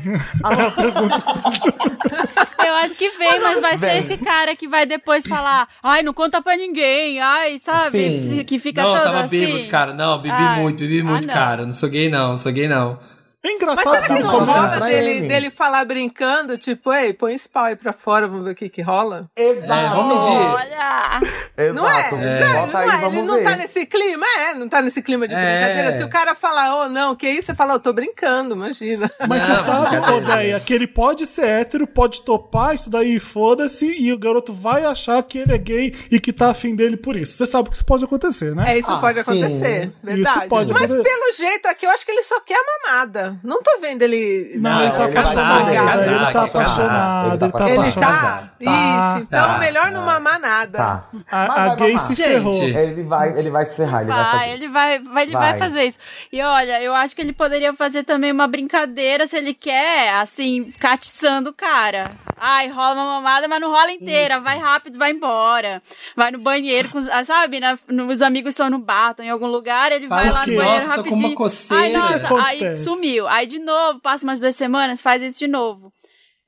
Eu 2.70 2.76
acho 2.76 2.96
que 2.96 3.10
vem, 3.12 3.42
mas 3.42 3.60
vai 3.60 3.78
ser 3.78 3.88
Vem. 3.88 3.98
esse 3.98 4.18
cara 4.18 4.56
que 4.56 4.68
vai 4.68 4.86
depois 4.86 5.26
falar, 5.26 5.68
ai, 5.82 6.04
não 6.04 6.14
conta 6.14 6.42
pra 6.42 6.56
ninguém, 6.56 7.20
ai, 7.20 7.58
sabe? 7.58 8.22
Sim. 8.22 8.44
Que 8.44 8.60
fica 8.60 8.84
Não, 8.84 8.94
tava 8.94 9.22
assim. 9.22 9.46
bêbado, 9.46 9.68
cara. 9.68 9.94
Não, 9.94 10.22
bebi 10.22 10.36
Ai, 10.36 10.62
muito, 10.62 10.80
bebi 10.80 11.02
ah, 11.02 11.04
muito, 11.04 11.28
não. 11.28 11.34
cara. 11.34 11.66
Não 11.66 11.74
sou 11.74 11.90
gay, 11.90 12.10
não, 12.10 12.32
não 12.32 12.38
sou 12.38 12.52
gay, 12.52 12.68
não. 12.68 13.00
É 13.42 13.48
Mas 13.48 13.56
engraçado 13.56 13.90
será 13.96 14.02
que 14.18 14.22
não 14.24 14.44
rola 14.44 14.80
dele, 14.82 15.10
ele. 15.12 15.28
dele 15.30 15.50
falar 15.50 15.86
brincando, 15.86 16.58
tipo, 16.58 16.92
ei, 16.92 17.14
põe 17.14 17.34
esse 17.34 17.48
pau 17.48 17.64
aí 17.64 17.76
pra 17.76 17.94
fora, 17.94 18.28
vamos 18.28 18.44
ver 18.44 18.52
o 18.52 18.56
que 18.56 18.68
que 18.68 18.82
rola? 18.82 19.30
Exato. 19.34 19.72
É, 19.74 19.90
vamos 19.96 20.16
medir. 20.26 20.38
Olha! 20.38 21.20
Exato. 21.58 21.74
Não 21.74 21.90
é? 21.90 22.40
Já, 22.40 22.54
Bota 22.66 22.74
não 22.74 22.80
aí, 22.80 22.90
é? 22.90 23.08
Ele 23.08 23.22
não 23.22 23.36
ver. 23.36 23.44
tá 23.46 23.56
nesse 23.56 23.86
clima? 23.86 24.26
É, 24.40 24.54
não 24.56 24.68
tá 24.68 24.82
nesse 24.82 25.02
clima 25.02 25.26
de 25.26 25.34
É. 25.34 25.38
brincadeira. 25.38 25.98
Se 25.98 26.04
o 26.04 26.10
cara 26.10 26.36
falar, 26.36 26.76
oh, 26.84 26.90
não, 26.90 27.16
que 27.16 27.30
isso? 27.30 27.48
Você 27.48 27.56
fala, 27.56 27.76
eu 27.76 27.80
tô 27.80 27.94
brincando, 27.94 28.56
imagina. 28.56 29.10
Mas 29.26 29.42
Não, 29.48 29.56
você 29.56 29.64
sabe. 29.64 30.12
Odeia, 30.12 30.60
que 30.60 30.74
ele 30.74 30.88
pode 30.88 31.26
ser 31.26 31.46
hétero, 31.46 31.88
pode 31.88 32.22
topar 32.24 32.76
isso 32.76 32.90
daí, 32.90 33.20
foda-se, 33.22 33.86
e 34.02 34.12
o 34.12 34.18
garoto 34.20 34.52
vai 34.54 34.84
achar 34.84 35.24
que 35.24 35.38
ele 35.38 35.54
é 35.54 35.58
gay 35.58 35.96
e 36.12 36.20
que 36.20 36.34
tá 36.34 36.50
afim 36.50 36.76
dele 36.76 36.98
por 36.98 37.16
isso. 37.16 37.34
Você 37.38 37.46
sabe 37.46 37.70
que 37.70 37.76
isso 37.76 37.86
pode 37.86 38.04
acontecer, 38.04 38.54
né? 38.54 38.74
É, 38.74 38.80
isso 38.80 38.92
Ah, 38.92 39.00
pode 39.00 39.14
sim. 39.16 39.22
acontecer, 39.22 39.94
verdade. 40.04 40.40
Isso 40.40 40.50
pode 40.50 40.74
Mas 40.74 40.84
acontecer. 40.92 41.10
pelo 41.10 41.34
jeito 41.34 41.66
aqui, 41.68 41.86
eu 41.86 41.90
acho 41.92 42.06
que 42.06 42.12
ele 42.12 42.24
só 42.24 42.38
quer 42.42 42.56
a 42.56 42.88
mamada. 42.90 43.29
Não 43.44 43.62
tô 43.64 43.80
vendo 43.82 44.02
ele... 44.02 44.54
Não, 44.60 44.82
ele 44.82 44.92
tá 44.92 45.04
ele 45.06 45.14
vai 45.14 45.22
apaixonado, 45.24 45.74
casar, 45.74 46.08
ele 46.08 46.20
tá 46.34 46.44
apaixonado, 46.44 47.28
ele 47.30 47.38
tá 47.38 47.52
casar. 47.52 47.70
Ele 47.70 47.80
apaixonado. 47.80 48.02
tá? 48.12 48.50
Tá. 48.60 49.16
Ixi, 49.16 49.22
então 49.24 49.48
Tá. 49.48 49.58
melhor 49.58 49.92
não 49.92 50.04
mamar 50.06 50.40
nada. 50.40 50.78
Tá. 50.78 51.04
A, 51.32 51.48
Mas 51.48 51.72
a 51.72 51.76
gay 51.76 51.98
se 52.00 52.16
ferrou. 52.16 52.54
Ele 52.64 53.04
vai, 53.04 53.40
ele 53.40 53.50
vai 53.50 53.66
se 53.66 53.76
ferrar, 53.76 54.02
ele 54.02 54.12
vai, 54.12 54.24
Vai, 54.24 54.32
fazer. 54.40 54.52
ele 54.52 54.68
vai, 54.68 55.00
vai, 55.00 55.24
ele 55.24 55.32
vai 55.34 55.50
Vai. 55.52 55.60
fazer 55.60 55.84
isso. 55.86 56.00
E 56.32 56.42
olha, 56.42 56.82
eu 56.82 56.94
acho 56.94 57.16
que 57.16 57.22
ele 57.22 57.32
poderia 57.34 57.74
fazer 57.74 58.04
também 58.04 58.32
uma 58.32 58.48
brincadeira 58.48 59.26
se 59.28 59.38
ele 59.38 59.54
quer, 59.54 60.14
assim, 60.16 60.70
ficar 60.72 60.94
atiçando 60.94 61.52
o 61.52 61.54
cara. 61.54 62.12
Ai, 62.38 62.68
rola 62.70 62.96
uma 62.96 63.06
mamada, 63.06 63.48
mas 63.48 63.60
não 63.62 63.70
rola 63.70 63.92
inteira. 63.92 64.40
Vai 64.40 64.58
rápido, 64.58 64.98
vai 65.00 65.12
embora. 65.12 65.82
Vai 66.16 66.32
no 66.32 66.40
banheiro, 66.40 66.90
com 66.90 67.00
ah, 67.00 67.24
sabe? 67.24 67.60
Na, 67.60 67.78
no- 67.88 68.08
os 68.08 68.22
amigos 68.22 68.54
estão 68.54 68.70
no 68.70 68.80
bar, 68.80 69.12
estão 69.12 69.26
em 69.26 69.30
algum 69.30 69.48
lugar, 69.48 69.92
ele 69.92 70.08
Fala 70.08 70.22
vai 70.24 70.32
lá 70.32 70.40
no 70.46 70.56
banheiro 70.58 70.64
"Nossa, 70.66 70.80
tô 70.96 71.04
com 71.04 71.10
uma 71.10 71.16
rapidinho. 71.16 71.36
coceira." 71.36 71.84
Ai, 71.84 71.92
nossa, 71.94 72.14
aí 72.44 72.58
Acontece. 72.60 72.84
Sumiu. 73.20 73.28
Aí 73.28 73.46
de 73.46 73.60
novo, 73.60 74.00
passa 74.02 74.24
umas 74.24 74.40
duas 74.40 74.56
semanas, 74.56 75.02
faz 75.02 75.22
isso 75.22 75.40
de 75.40 75.48
novo. 75.48 75.92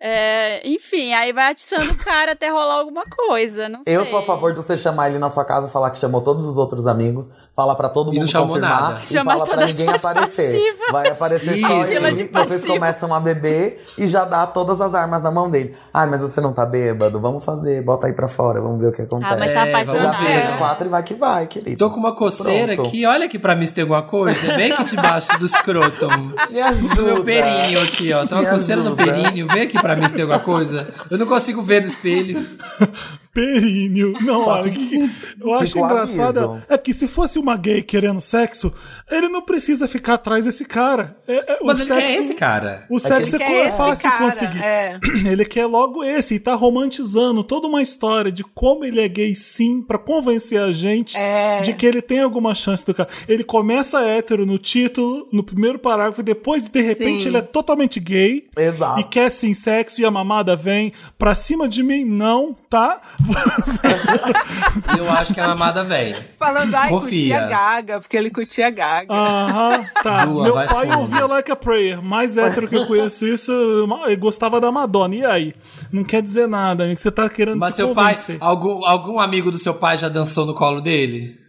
É, 0.03 0.61
enfim, 0.67 1.13
aí 1.13 1.31
vai 1.31 1.51
atiçando 1.51 1.91
o 1.91 1.97
cara 1.97 2.31
até 2.31 2.49
rolar 2.49 2.75
alguma 2.79 3.05
coisa. 3.05 3.69
Não 3.69 3.81
Eu 3.85 4.01
sei. 4.01 4.09
sou 4.09 4.19
a 4.19 4.23
favor 4.23 4.51
de 4.51 4.57
você 4.57 4.75
chamar 4.75 5.09
ele 5.09 5.19
na 5.19 5.29
sua 5.29 5.45
casa, 5.45 5.67
falar 5.69 5.91
que 5.91 5.97
chamou 5.99 6.21
todos 6.21 6.43
os 6.43 6.57
outros 6.57 6.87
amigos, 6.87 7.29
fala 7.61 7.75
pra 7.75 7.89
todo 7.89 8.11
E 8.13 8.17
não 8.17 8.25
mundo 8.25 8.33
confirmar 8.33 8.81
nada. 8.81 8.99
e 8.99 9.03
Chama 9.05 9.31
fala 9.33 9.45
pra 9.45 9.53
todas 9.55 9.69
ninguém 9.69 9.95
aparecer. 9.95 10.51
passivas. 10.51 10.91
Vai 10.91 11.07
aparecer 11.09 11.59
só 11.61 11.67
Isso. 11.81 11.85
Fila 11.87 12.07
ele, 12.09 12.29
vocês 12.33 12.65
começam 12.65 13.13
a 13.13 13.19
beber 13.19 13.85
e 13.97 14.07
já 14.07 14.25
dá 14.25 14.47
todas 14.47 14.81
as 14.81 14.95
armas 14.95 15.21
na 15.21 15.29
mão 15.31 15.49
dele. 15.49 15.75
Ai, 15.93 16.07
mas 16.09 16.21
você 16.21 16.41
não 16.41 16.53
tá 16.53 16.65
bêbado? 16.65 17.19
Vamos 17.19 17.45
fazer, 17.45 17.83
bota 17.83 18.07
aí 18.07 18.13
pra 18.13 18.27
fora, 18.27 18.59
vamos 18.59 18.79
ver 18.79 18.87
o 18.87 18.91
que 18.91 19.03
acontece. 19.03 19.33
Ah, 19.33 19.37
mas 19.37 19.51
tá 19.51 19.67
É, 19.67 19.71
vamos 19.71 19.87
Já 19.91 19.93
apaixonado. 20.01 20.27
É. 20.27 20.51
de 20.51 20.57
quatro 20.57 20.85
e 20.87 20.89
vai 20.89 21.03
que 21.03 21.13
vai, 21.13 21.47
querido. 21.47 21.77
Tô 21.77 21.89
com 21.91 21.97
uma 21.99 22.15
coceira 22.15 22.73
Pronto. 22.73 22.87
aqui, 22.87 23.05
olha 23.05 23.25
aqui 23.25 23.37
pra 23.37 23.55
mim 23.55 23.65
se 23.65 23.73
tem 23.73 23.83
alguma 23.83 24.01
coisa. 24.01 24.55
Vem 24.57 24.71
aqui 24.71 24.83
debaixo 24.85 25.37
do 25.39 25.47
scrotum. 25.47 26.31
Me 26.49 26.61
ajuda. 26.61 26.95
Do 26.95 27.03
meu 27.03 27.23
períneo 27.23 27.81
aqui, 27.83 28.11
ó. 28.13 28.25
Tem 28.25 28.37
uma 28.37 28.43
Me 28.43 28.49
coceira 28.49 28.81
no 28.81 28.87
ajuda. 28.95 29.03
períneo. 29.05 29.47
Vem 29.47 29.61
aqui 29.63 29.79
pra 29.79 29.95
mim 29.95 30.07
se 30.07 30.13
tem 30.13 30.23
alguma 30.23 30.39
coisa. 30.39 30.87
Eu 31.09 31.17
não 31.17 31.27
consigo 31.27 31.61
ver 31.61 31.81
no 31.81 31.87
espelho. 31.87 32.45
Períneo. 33.33 34.13
Não, 34.21 34.45
olha, 34.45 34.69
que- 34.69 35.09
eu 35.39 35.53
acho 35.53 35.77
engraçado 35.79 36.61
é 36.67 36.77
que 36.77 36.93
se 36.93 37.07
fosse 37.07 37.39
uma 37.39 37.55
gay 37.55 37.81
querendo 37.81 38.19
sexo, 38.19 38.73
ele 39.09 39.29
não 39.29 39.41
precisa 39.41 39.87
ficar 39.87 40.15
atrás 40.15 40.45
desse 40.45 40.65
cara. 40.65 41.15
É- 41.27 41.53
é- 41.53 41.57
o 41.61 41.65
Mas 41.67 41.79
ele 41.79 41.87
sexo, 41.87 42.01
quer 42.07 42.15
esse 42.23 42.33
cara. 42.33 42.85
O 42.89 42.99
sexo 42.99 43.35
Ele 43.35 43.43
é, 43.43 43.47
co- 43.47 43.53
é 43.53 43.67
esse 43.67 43.77
fácil 43.77 44.09
cara, 44.09 44.25
conseguir. 44.25 44.59
é. 44.63 44.99
Ele 45.31 45.45
quer 45.45 45.65
logo 45.65 46.03
esse 46.03 46.35
e 46.35 46.39
tá 46.39 46.53
romantizando 46.55 47.43
toda 47.43 47.67
uma 47.67 47.81
história 47.81 48.31
de 48.31 48.43
como 48.43 48.83
ele 48.83 48.99
é 48.99 49.07
gay 49.07 49.33
sim, 49.35 49.81
pra 49.81 49.97
convencer 49.97 50.59
a 50.59 50.71
gente 50.73 51.17
É. 51.17 51.61
de 51.61 51.73
que 51.73 51.85
ele 51.85 52.01
tem 52.01 52.19
alguma 52.19 52.53
chance 52.53 52.85
do 52.85 52.93
cara. 52.93 53.07
Ele 53.27 53.43
começa 53.43 54.01
hétero 54.01 54.45
no 54.45 54.57
título, 54.57 55.27
no 55.31 55.43
primeiro 55.43 55.79
parágrafo, 55.79 56.21
e 56.21 56.23
depois, 56.23 56.65
de 56.65 56.81
repente, 56.81 57.23
Sim. 57.23 57.29
ele 57.29 57.37
é 57.37 57.41
totalmente 57.41 57.99
gay. 57.99 58.49
Exato. 58.57 58.99
E 58.99 59.03
quer 59.03 59.29
sim 59.31 59.53
sexo 59.53 60.01
e 60.01 60.05
a 60.05 60.11
mamada 60.11 60.55
vem 60.55 60.91
pra 61.17 61.33
cima 61.35 61.67
de 61.69 61.81
mim, 61.83 62.03
não, 62.03 62.55
tá? 62.69 63.01
Eu 64.97 65.09
acho 65.11 65.33
que 65.33 65.39
é 65.39 65.43
a 65.43 65.47
mamada 65.49 65.83
velha. 65.83 66.29
Falando, 66.37 66.73
ai, 66.75 66.89
Confia. 66.89 67.39
curtia 67.39 67.47
gaga, 67.47 67.99
porque 67.99 68.17
ele 68.17 68.29
curtia 68.29 68.69
gaga. 68.69 69.13
Aham, 69.13 69.85
tá. 70.03 70.25
Boa, 70.25 70.43
Meu 70.43 70.53
pai 70.53 70.67
fundo. 70.87 70.99
ouvia 70.99 71.25
Like 71.25 71.51
a 71.51 71.55
Prayer. 71.55 72.01
Mais 72.01 72.37
hétero 72.37 72.67
que 72.67 72.75
eu 72.75 72.85
conheço 72.87 73.25
isso, 73.27 73.51
ele 74.05 74.15
gostava 74.15 74.59
da 74.59 74.71
Madonna. 74.71 75.15
E 75.15 75.25
aí? 75.25 75.53
Não 75.91 76.03
quer 76.03 76.21
dizer 76.21 76.47
nada, 76.47 76.83
amigo. 76.83 76.99
Você 76.99 77.11
tá 77.11 77.29
querendo 77.29 77.59
Mas 77.59 77.71
se 77.71 77.77
seu 77.77 77.93
pai, 77.93 78.13
convencer. 78.13 78.37
algum, 78.39 78.85
algum 78.85 79.19
amigo 79.19 79.51
do 79.51 79.59
seu 79.59 79.73
pai 79.73 79.97
já 79.97 80.09
dançou 80.09 80.45
no 80.45 80.53
colo 80.53 80.81
dele? 80.81 81.39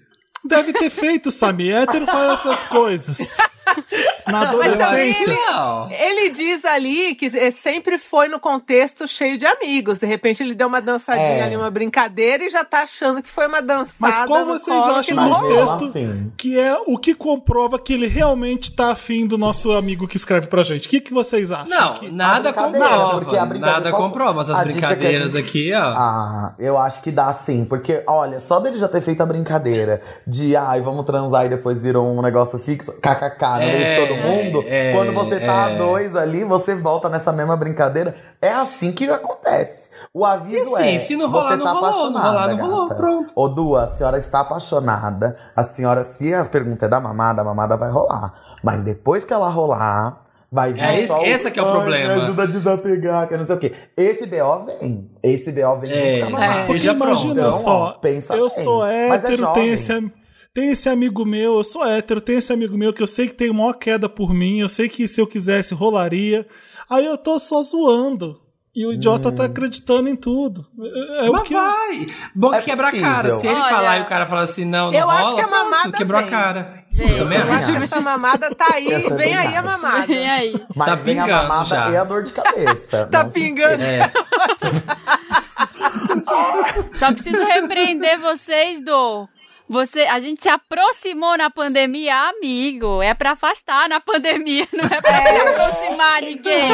Deve 0.44 0.72
ter 0.72 0.90
feito, 0.90 1.30
Samir. 1.30 1.74
Hétero 1.74 2.06
faz 2.06 2.40
essas 2.40 2.64
coisas. 2.64 3.18
Na 4.26 4.40
Mas 4.40 4.50
também 4.50 4.70
adolescência. 4.72 5.30
ele, 5.32 5.40
Não. 5.50 5.90
ele 5.90 6.30
diz 6.30 6.64
ali 6.64 7.14
que 7.14 7.26
eh, 7.36 7.50
sempre 7.50 7.98
foi 7.98 8.28
no 8.28 8.38
contexto 8.38 9.06
cheio 9.08 9.36
de 9.36 9.44
amigos. 9.46 9.98
De 9.98 10.06
repente 10.06 10.42
ele 10.42 10.54
deu 10.54 10.68
uma 10.68 10.80
dançadinha 10.80 11.26
É. 11.26 11.42
ali, 11.42 11.56
uma 11.56 11.70
brincadeira, 11.70 12.44
e 12.44 12.50
já 12.50 12.64
tá 12.64 12.82
achando 12.82 13.22
que 13.22 13.28
foi 13.28 13.46
uma 13.46 13.60
dançada. 13.60 13.96
Mas 13.98 14.26
qual 14.26 14.44
vocês 14.46 14.76
colo 14.76 14.92
acham 14.94 15.02
que 15.02 15.14
no 15.14 15.22
não 15.22 15.28
Mas 15.30 15.40
rolou. 15.40 15.56
mesmo 15.56 15.78
texto 15.78 15.98
assim. 15.98 16.32
que 16.36 16.58
é 16.58 16.76
o 16.86 16.96
que 16.98 17.14
comprova 17.14 17.78
que 17.78 17.92
ele 17.92 18.06
realmente 18.06 18.74
tá 18.74 18.92
afim 18.92 19.26
do 19.26 19.36
nosso 19.36 19.72
amigo 19.72 20.06
que 20.06 20.16
escreve 20.16 20.46
pra 20.46 20.62
gente? 20.62 20.86
O 20.86 20.90
que, 20.90 21.00
que 21.00 21.12
vocês 21.12 21.50
acham? 21.50 21.68
Não, 21.68 21.94
Que- 21.94 22.10
nada 22.10 22.52
comprova. 22.52 23.20
porque 23.20 23.36
a 23.36 23.44
brincadeira- 23.46 23.80
Nada 23.80 23.90
comprova. 23.92 24.32
Mas 24.34 24.48
as 24.50 24.60
a 24.60 24.64
brincadeiras 24.64 25.32
gente- 25.32 25.44
aqui, 25.44 25.72
ó. 25.74 25.78
Ah, 25.80 26.54
eu 26.58 26.78
acho 26.78 27.02
que 27.02 27.10
dá 27.10 27.32
sim. 27.32 27.64
Porque, 27.64 28.02
olha, 28.06 28.40
só 28.46 28.60
dele 28.60 28.78
já 28.78 28.88
ter 28.88 29.00
feito 29.00 29.20
a 29.22 29.26
brincadeira 29.26 30.00
de 30.26 30.54
ai, 30.56 30.80
vamos 30.80 31.04
transar 31.04 31.46
e 31.46 31.48
depois 31.48 31.82
virou 31.82 32.06
um 32.06 32.22
negócio 32.22 32.58
fixo, 32.58 32.92
kkk, 32.92 33.40
não 33.42 33.56
É, 33.60 33.76
deixa 33.76 34.11
todo 34.14 34.22
mundo. 34.22 34.64
é, 34.68 34.92
Quando 34.94 35.12
você 35.12 35.40
tá 35.40 35.70
é. 35.70 35.74
a 35.74 35.78
dois 35.78 36.14
ali, 36.16 36.44
você 36.44 36.74
volta 36.74 37.08
nessa 37.08 37.32
mesma 37.32 37.56
brincadeira. 37.56 38.14
É 38.40 38.50
assim 38.50 38.92
que 38.92 39.08
acontece. 39.08 39.90
O 40.12 40.24
aviso 40.24 40.76
E 40.78 40.82
sim, 40.82 40.96
é. 40.96 40.98
se 40.98 41.16
não 41.16 41.30
rolar, 41.30 41.48
você 41.50 41.56
não 41.56 41.64
tá 41.64 41.70
rolou, 41.72 42.10
não 42.10 42.18
apaixonada, 42.20 42.28
rolar, 42.28 42.48
não 42.56 42.70
rolou, 42.70 42.88
pronto. 42.88 43.32
Ô, 43.36 43.48
Du, 43.48 43.76
a 43.76 43.86
senhora 43.86 44.18
está 44.18 44.40
apaixonada. 44.40 45.36
A 45.54 45.62
senhora, 45.62 46.04
se 46.04 46.34
a 46.34 46.44
pergunta 46.44 46.86
é 46.86 46.88
da 46.88 47.00
mamada, 47.00 47.42
a 47.42 47.44
mamada 47.44 47.76
vai 47.76 47.90
rolar. 47.90 48.32
Mas 48.62 48.82
depois 48.84 49.24
que 49.24 49.32
ela 49.32 49.48
rolar, 49.48 50.22
vai 50.50 50.72
vir 50.72 50.82
É 50.82 50.98
esse- 50.98 51.08
só 51.08 51.18
o- 51.20 51.22
esse 51.24 51.46
é 51.46 51.50
que 51.50 51.58
é 51.58 51.62
o 51.62 51.66
Ai, 51.66 51.72
problema. 51.72 52.14
Me 52.16 52.22
ajuda 52.22 52.42
a 52.42 52.46
desapegar, 52.46 53.28
que 53.28 53.36
não 53.36 53.46
sei 53.46 53.54
o 53.56 53.58
quê. 53.58 53.72
Esse 53.96 54.26
BO 54.26 54.64
vem. 54.66 55.10
Esse 55.22 55.52
BO 55.52 55.76
vem 55.76 55.90
É, 55.92 56.14
junto 56.20 56.30
com 56.30 56.36
a 56.36 56.40
mamada. 56.40 56.58
é. 56.58 56.62
Esteja 56.62 56.92
imagina 56.92 57.42
pronto. 57.42 57.56
só, 57.58 57.60
Então, 57.60 57.72
ó, 57.80 57.92
pensa 57.92 58.34
eu 58.34 58.48
bem. 58.48 58.64
sou 58.64 58.78
Mas 58.80 58.90
é 58.90 59.08
hétero, 59.14 59.36
jovem. 59.38 59.62
tem 59.62 59.72
esse, 59.72 60.12
tem 60.54 60.70
esse 60.70 60.88
amigo 60.88 61.24
meu, 61.24 61.56
eu 61.56 61.64
sou 61.64 61.84
hétero, 61.86 62.20
tem 62.20 62.36
esse 62.36 62.52
amigo 62.52 62.76
meu 62.76 62.92
que 62.92 63.02
eu 63.02 63.06
sei 63.06 63.26
que 63.28 63.34
tem 63.34 63.52
maior 63.52 63.72
queda 63.74 64.08
por 64.08 64.34
mim, 64.34 64.60
eu 64.60 64.68
sei 64.68 64.88
que 64.88 65.06
se 65.08 65.20
eu 65.20 65.26
quisesse 65.26 65.74
rolaria. 65.74 66.46
Aí 66.90 67.04
eu 67.06 67.16
tô 67.16 67.38
só 67.38 67.62
zoando. 67.62 68.40
E 68.74 68.86
o 68.86 68.92
idiota 68.92 69.28
Hum. 69.28 69.34
tá 69.34 69.44
acreditando 69.44 70.08
em 70.08 70.16
tudo. 70.16 70.66
É, 71.20 71.26
é 71.26 71.30
o 71.30 71.32
Mas 71.34 71.42
que 71.42 71.52
vai! 71.52 72.06
Bom 72.34 72.54
É 72.54 72.58
que 72.60 72.64
quebra 72.70 72.88
a 72.88 72.90
possível. 72.90 73.12
cara. 73.12 73.38
Se 73.40 73.46
ele 73.46 73.56
Olha, 73.60 73.68
falar 73.68 73.98
e 73.98 74.00
o 74.00 74.04
cara 74.06 74.26
falar 74.26 74.40
assim, 74.42 74.64
não, 74.64 74.90
não 74.90 74.98
eu 74.98 75.10
acho 75.10 75.22
rola, 75.24 75.34
que 75.34 75.40
a 75.42 75.48
pronto, 75.48 75.64
mamada 75.64 75.92
quebrou 75.98 76.20
vem. 76.20 76.28
a 76.28 76.30
cara. 76.30 76.84
Vem. 76.90 77.10
Eu 77.10 77.18
também 77.18 77.38
Eu 77.38 77.44
acho 77.44 77.52
acho. 77.68 77.76
que 77.78 77.84
essa 77.84 78.00
mamada 78.00 78.54
tá 78.54 78.66
aí, 78.72 78.90
Eu 78.90 79.02
também 79.08 79.28
vem 79.28 79.36
aí 79.36 79.54
a 79.54 79.60
acho. 79.60 79.68
mamada. 79.68 80.12
E 80.12 80.24
aí? 80.26 80.54
Mas 80.74 80.88
Tá 80.88 80.94
vem 80.94 81.18
a 81.18 81.24
pingando 81.24 81.42
mamada 81.48 81.68
já. 81.68 81.90
e 81.90 81.96
a 81.98 82.04
dor 82.04 82.22
de 82.22 82.32
cabeça. 82.32 83.06
Tá 83.10 83.24
Não 83.24 83.30
pingando. 83.30 83.82
É. 83.82 84.10
Só 86.94 87.12
preciso 87.12 87.44
repreender 87.44 88.18
vocês, 88.20 88.80
do. 88.82 89.28
Você, 89.72 90.00
a 90.02 90.20
gente 90.20 90.42
se 90.42 90.50
aproximou 90.50 91.36
na 91.38 91.48
pandemia, 91.48 92.14
amigo. 92.28 93.00
É 93.02 93.14
pra 93.14 93.30
afastar 93.32 93.88
na 93.88 94.00
pandemia, 94.00 94.68
não 94.70 94.84
é 94.84 95.00
pra 95.00 95.16
se 95.24 95.40
aproximar 95.40 96.20
ninguém. 96.20 96.68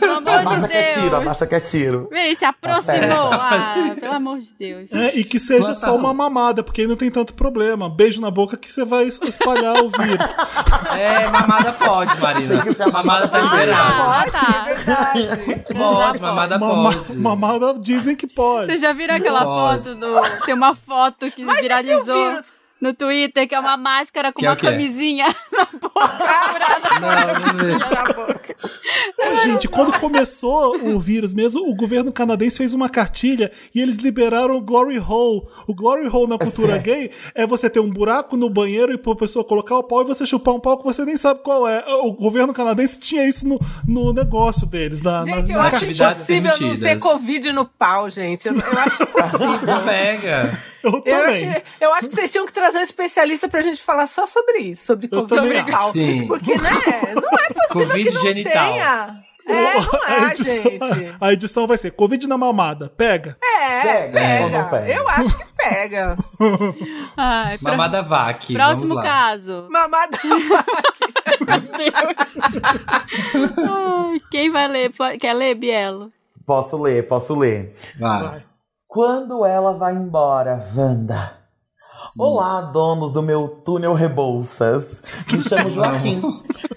Pelo 0.00 0.14
amor 0.14 0.30
Abaixa 0.32 0.62
de 0.62 0.68
que 0.68 0.76
é 0.78 0.92
tiro, 0.94 1.00
Deus. 1.10 1.12
abaixa 1.22 1.46
que 1.46 1.54
é 1.54 1.60
tiro. 1.60 2.08
Vem, 2.10 2.34
se 2.34 2.44
aproximou. 2.46 3.30
Ah, 3.32 3.94
pelo 4.00 4.14
amor 4.14 4.38
de 4.38 4.52
Deus. 4.54 4.92
É, 4.92 5.18
e 5.18 5.24
que 5.24 5.38
seja 5.38 5.74
só 5.74 5.94
uma 5.94 6.14
mamada, 6.14 6.62
porque 6.62 6.80
aí 6.80 6.86
não 6.86 6.96
tem 6.96 7.10
tanto 7.10 7.34
problema. 7.34 7.90
Beijo 7.90 8.20
na 8.20 8.30
boca 8.30 8.56
que 8.56 8.70
você 8.70 8.84
vai 8.84 9.04
espalhar 9.04 9.76
o 9.84 9.90
vírus. 9.90 10.30
É, 10.98 11.28
mamada 11.28 11.72
pode, 11.74 12.18
Marina. 12.18 12.64
A 12.78 12.90
Mamada 12.90 13.28
tá 13.28 13.38
liberada. 13.40 13.82
ah, 13.82 14.24
tá. 14.30 14.66
Pode, 15.72 16.20
mamada 16.20 16.58
Mama- 16.58 16.92
pode. 16.92 17.16
mamada 17.18 17.74
dizem 17.78 18.14
que 18.16 18.26
pode. 18.26 18.66
Vocês 18.66 18.80
já 18.80 18.92
viram 18.92 19.14
aquela 19.16 19.44
Pode. 19.44 19.84
foto 19.84 19.94
do. 19.96 20.20
Tem 20.44 20.54
uma 20.54 20.74
foto 20.74 21.30
que 21.30 21.44
Mas 21.44 21.60
viralizou 21.60 22.21
vírus? 22.30 22.62
no 22.82 22.92
Twitter, 22.92 23.46
que 23.46 23.54
é 23.54 23.60
uma 23.60 23.76
máscara 23.76 24.32
com 24.32 24.40
Que 24.40 24.46
é 24.46 24.50
uma 24.50 24.56
quê? 24.56 24.66
camisinha 24.66 25.28
na 25.52 25.66
boca. 25.66 26.10
Não, 27.00 27.62
não. 27.62 27.78
Na 27.78 28.02
boca. 28.12 28.56
Gente, 29.44 29.68
quando 29.68 29.96
começou 30.00 30.76
o 30.76 30.98
vírus 30.98 31.32
mesmo, 31.32 31.70
o 31.70 31.76
governo 31.76 32.10
canadense 32.10 32.58
fez 32.58 32.74
uma 32.74 32.88
cartilha 32.88 33.52
e 33.72 33.80
eles 33.80 33.98
liberaram 33.98 34.56
o 34.56 34.60
Glory 34.60 34.98
Hole. 34.98 35.42
O 35.68 35.72
Glory 35.72 36.08
Hole 36.08 36.26
na 36.26 36.36
cultura 36.36 36.76
gay 36.78 37.12
é 37.36 37.46
você 37.46 37.70
ter 37.70 37.78
um 37.78 37.88
buraco 37.88 38.36
no 38.36 38.50
banheiro 38.50 38.92
e 38.92 38.98
pra 38.98 39.14
pessoa 39.14 39.44
colocar 39.44 39.78
o 39.78 39.84
pau 39.84 40.02
e 40.02 40.04
você 40.04 40.26
chupar 40.26 40.52
um 40.52 40.60
pau 40.60 40.76
que 40.76 40.84
você 40.84 41.04
nem 41.04 41.16
sabe 41.16 41.40
qual 41.44 41.68
é. 41.68 41.84
O 42.02 42.12
governo 42.12 42.52
canadense 42.52 42.98
tinha 42.98 43.24
isso 43.24 43.46
no, 43.46 43.60
no 43.86 44.12
negócio 44.12 44.66
deles. 44.66 45.00
Na, 45.00 45.22
Gente, 45.22 45.52
na, 45.52 45.54
eu 45.54 45.62
na 45.62 45.68
acho 45.68 45.84
impossível 45.84 46.50
não 46.50 46.58
ter 46.58 46.58
permitidas. 46.58 46.98
Covid 46.98 47.52
no 47.52 47.64
pau, 47.64 48.10
gente. 48.10 48.48
Eu, 48.48 48.54
eu 48.54 48.78
acho 48.80 49.02
impossível. 49.04 49.66
Não 49.66 49.84
pega. 49.84 50.71
Eu 50.82 50.92
Eu 50.92 51.00
também. 51.02 51.50
acho, 51.50 51.62
eu 51.80 51.92
acho 51.94 52.08
que 52.08 52.14
vocês 52.16 52.30
tinham 52.32 52.46
que 52.46 52.52
trazer 52.52 52.78
um 52.78 52.82
especialista 52.82 53.48
pra 53.48 53.60
gente 53.62 53.82
falar 53.82 54.06
só 54.06 54.26
sobre 54.26 54.58
isso, 54.58 54.84
sobre 54.86 55.08
Eu 55.10 55.26
Covid 55.28 55.70
pau. 55.70 55.92
Sim. 55.92 56.26
Porque, 56.26 56.56
né? 56.56 56.70
Não 57.14 57.38
é 57.38 57.52
possível 57.52 57.68
Covid 57.88 58.04
que 58.08 58.14
não 58.14 58.22
genital. 58.22 58.72
tenha. 58.72 59.22
É, 59.44 59.74
não 59.74 60.00
a, 60.04 60.12
é, 60.12 60.30
edição, 60.30 60.94
gente. 60.94 61.16
a 61.20 61.32
edição 61.32 61.66
vai 61.66 61.76
ser 61.76 61.90
Covid 61.90 62.28
na 62.28 62.38
mamada. 62.38 62.88
Pega. 62.96 63.36
É, 63.42 63.82
Pega, 63.82 64.12
pega. 64.12 64.48
não 64.62 64.68
pega? 64.70 64.92
Eu 64.92 65.08
acho 65.08 65.36
que 65.36 65.44
pega. 65.56 66.16
Ai, 67.16 67.58
pro- 67.58 67.70
Mamada 67.72 68.02
vac. 68.02 68.52
Próximo 68.52 68.94
caso. 69.02 69.66
Mamada. 69.68 70.16
Ai, 73.68 74.20
quem 74.30 74.50
vai 74.50 74.68
ler? 74.68 74.92
Quer 75.20 75.34
ler, 75.34 75.54
Bielo? 75.54 76.12
Posso 76.46 76.80
ler, 76.80 77.06
posso 77.06 77.34
ler. 77.34 77.74
Vai. 77.98 78.44
Quando 78.92 79.46
ela 79.46 79.72
vai 79.72 79.94
embora, 79.94 80.62
Wanda. 80.76 81.32
Olá, 82.18 82.60
donos 82.74 83.10
do 83.10 83.22
meu 83.22 83.48
túnel 83.48 83.94
Rebouças. 83.94 85.02
Me 85.32 85.40
chamo 85.40 85.70
Joaquim, 85.72 86.20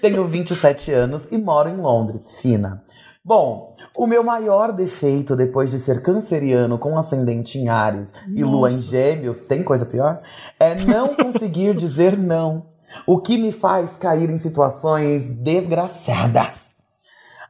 tenho 0.00 0.26
27 0.26 0.92
anos 0.92 1.24
e 1.30 1.36
moro 1.36 1.68
em 1.68 1.76
Londres, 1.76 2.40
fina. 2.40 2.82
Bom, 3.22 3.76
o 3.94 4.06
meu 4.06 4.24
maior 4.24 4.72
defeito 4.72 5.36
depois 5.36 5.70
de 5.70 5.78
ser 5.78 6.00
canceriano 6.00 6.78
com 6.78 6.96
ascendente 6.96 7.58
em 7.58 7.68
Ares 7.68 8.10
e 8.34 8.42
lua 8.42 8.70
em 8.70 8.76
Nossa. 8.76 8.86
Gêmeos, 8.86 9.42
tem 9.42 9.62
coisa 9.62 9.84
pior? 9.84 10.22
É 10.58 10.74
não 10.86 11.14
conseguir 11.14 11.74
dizer 11.74 12.16
não. 12.16 12.64
O 13.06 13.18
que 13.18 13.36
me 13.36 13.52
faz 13.52 13.94
cair 13.94 14.30
em 14.30 14.38
situações 14.38 15.34
desgraçadas. 15.34 16.65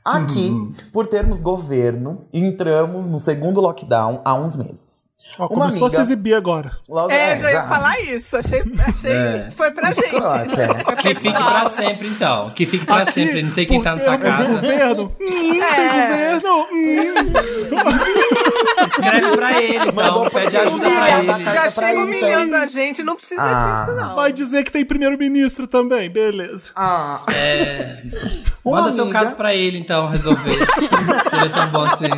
Aqui, 0.07 0.73
por 0.93 1.09
termos 1.09 1.41
governo, 1.41 2.21
entramos 2.33 3.07
no 3.07 3.19
segundo 3.19 3.61
lockdown 3.61 4.21
há 4.25 4.35
uns 4.35 4.55
meses. 4.55 4.96
Ó, 5.39 5.47
Uma 5.49 5.49
começou 5.67 5.87
a 5.87 5.91
se 5.91 5.97
amiga- 5.97 6.03
exibir 6.13 6.35
agora. 6.35 6.73
Logo, 6.89 7.11
É, 7.13 7.39
já 7.39 7.51
ia 7.51 7.63
falar 7.65 8.01
isso. 8.01 8.37
Achei. 8.39 8.63
achei 8.89 9.11
É. 9.13 9.49
Foi 9.55 9.71
pra 9.71 9.91
gente. 9.93 10.17
É. 10.17 10.95
Que 10.95 11.15
fique 11.15 11.35
pra 11.35 11.69
sempre, 11.69 12.09
então. 12.09 12.51
Que 12.51 12.65
fique 12.67 12.87
pra 12.87 13.03
Aqui, 13.03 13.13
sempre. 13.13 13.43
Não 13.43 13.51
sei 13.51 13.67
quem 13.67 13.83
tá 13.83 13.99
sua 14.01 14.15
o 14.15 14.19
casa. 14.19 14.45
Governo. 14.55 15.15
Hum, 15.21 15.63
É. 15.63 16.31
governo. 16.41 16.67
hum. 16.73 17.15
Escreve 18.87 19.37
pra 19.37 19.63
ele, 19.63 19.89
então. 19.91 20.31
Pede 20.31 20.57
ajuda 20.57 20.91
pra 20.91 21.07
Já 21.07 21.19
ele. 21.19 21.45
Já 21.45 21.69
chega 21.71 21.91
ele, 21.91 22.01
humilhando 22.01 22.47
então. 22.49 22.63
a 22.63 22.67
gente, 22.67 23.03
não 23.03 23.17
precisa 23.17 23.43
Ah. 23.43 23.85
disso, 23.85 23.97
não. 23.97 24.15
Vai 24.15 24.33
dizer 24.33 24.65
que 24.65 24.71
tem 24.73 24.85
primeiro-ministro 24.85 25.67
também. 25.67 26.09
Beleza. 26.11 26.71
Ah, 26.75 27.23
É. 27.33 28.03
Uma 28.65 28.81
Manda 28.81 28.93
seu 28.95 29.05
amiga- 29.05 29.21
caso 29.21 29.35
pra 29.37 29.55
ele, 29.55 29.79
então, 29.79 30.09
resolver. 30.09 30.53
Se 30.67 31.37
ele 31.37 31.47
é 31.47 31.49
tão 31.51 31.69
bom 31.69 31.85
assim. 31.85 32.09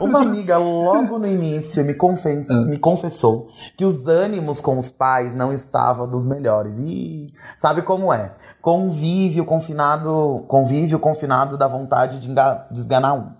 Uma 0.00 0.20
amiga 0.22 0.56
logo 0.58 1.18
no 1.18 1.26
início 1.26 1.84
me, 1.84 1.94
confes- 1.94 2.50
Ah. 2.50 2.62
me 2.66 2.78
confessou 2.78 3.48
que 3.76 3.84
os 3.84 4.06
ânimos 4.06 4.60
com 4.60 4.78
os 4.78 4.90
pais 4.90 5.34
não 5.34 5.52
estavam 5.52 6.08
dos 6.08 6.26
melhores. 6.26 6.78
E 6.78 7.32
sabe 7.56 7.82
como 7.82 8.12
é? 8.12 8.32
Convívio 8.62 9.44
confinado, 9.44 10.44
convívio 10.48 10.98
confinado 10.98 11.56
da 11.56 11.68
vontade 11.68 12.18
de 12.20 12.30
enga- 12.30 12.66
de 12.70 12.80
esganar 12.80 13.14
um. 13.14 13.32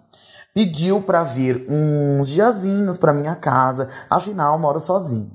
Pediu 0.54 1.02
pra 1.02 1.24
vir 1.24 1.66
uns 1.68 2.28
diazinhos 2.28 2.96
pra 2.96 3.12
minha 3.12 3.34
casa, 3.34 3.88
afinal 4.08 4.58
moro 4.58 4.78
sozinho. 4.78 5.32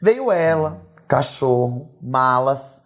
Veio 0.00 0.30
ela, 0.30 0.82
cachorro, 1.08 1.88
malas, 2.02 2.78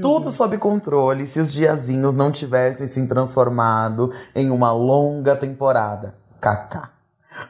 tudo 0.00 0.30
sob 0.30 0.56
controle 0.58 1.26
se 1.26 1.40
os 1.40 1.52
diazinhos 1.52 2.14
não 2.16 2.30
tivessem 2.32 2.86
se 2.86 3.04
transformado 3.06 4.10
em 4.34 4.50
uma 4.50 4.72
longa 4.72 5.34
temporada. 5.36 6.14
KK. 6.40 6.93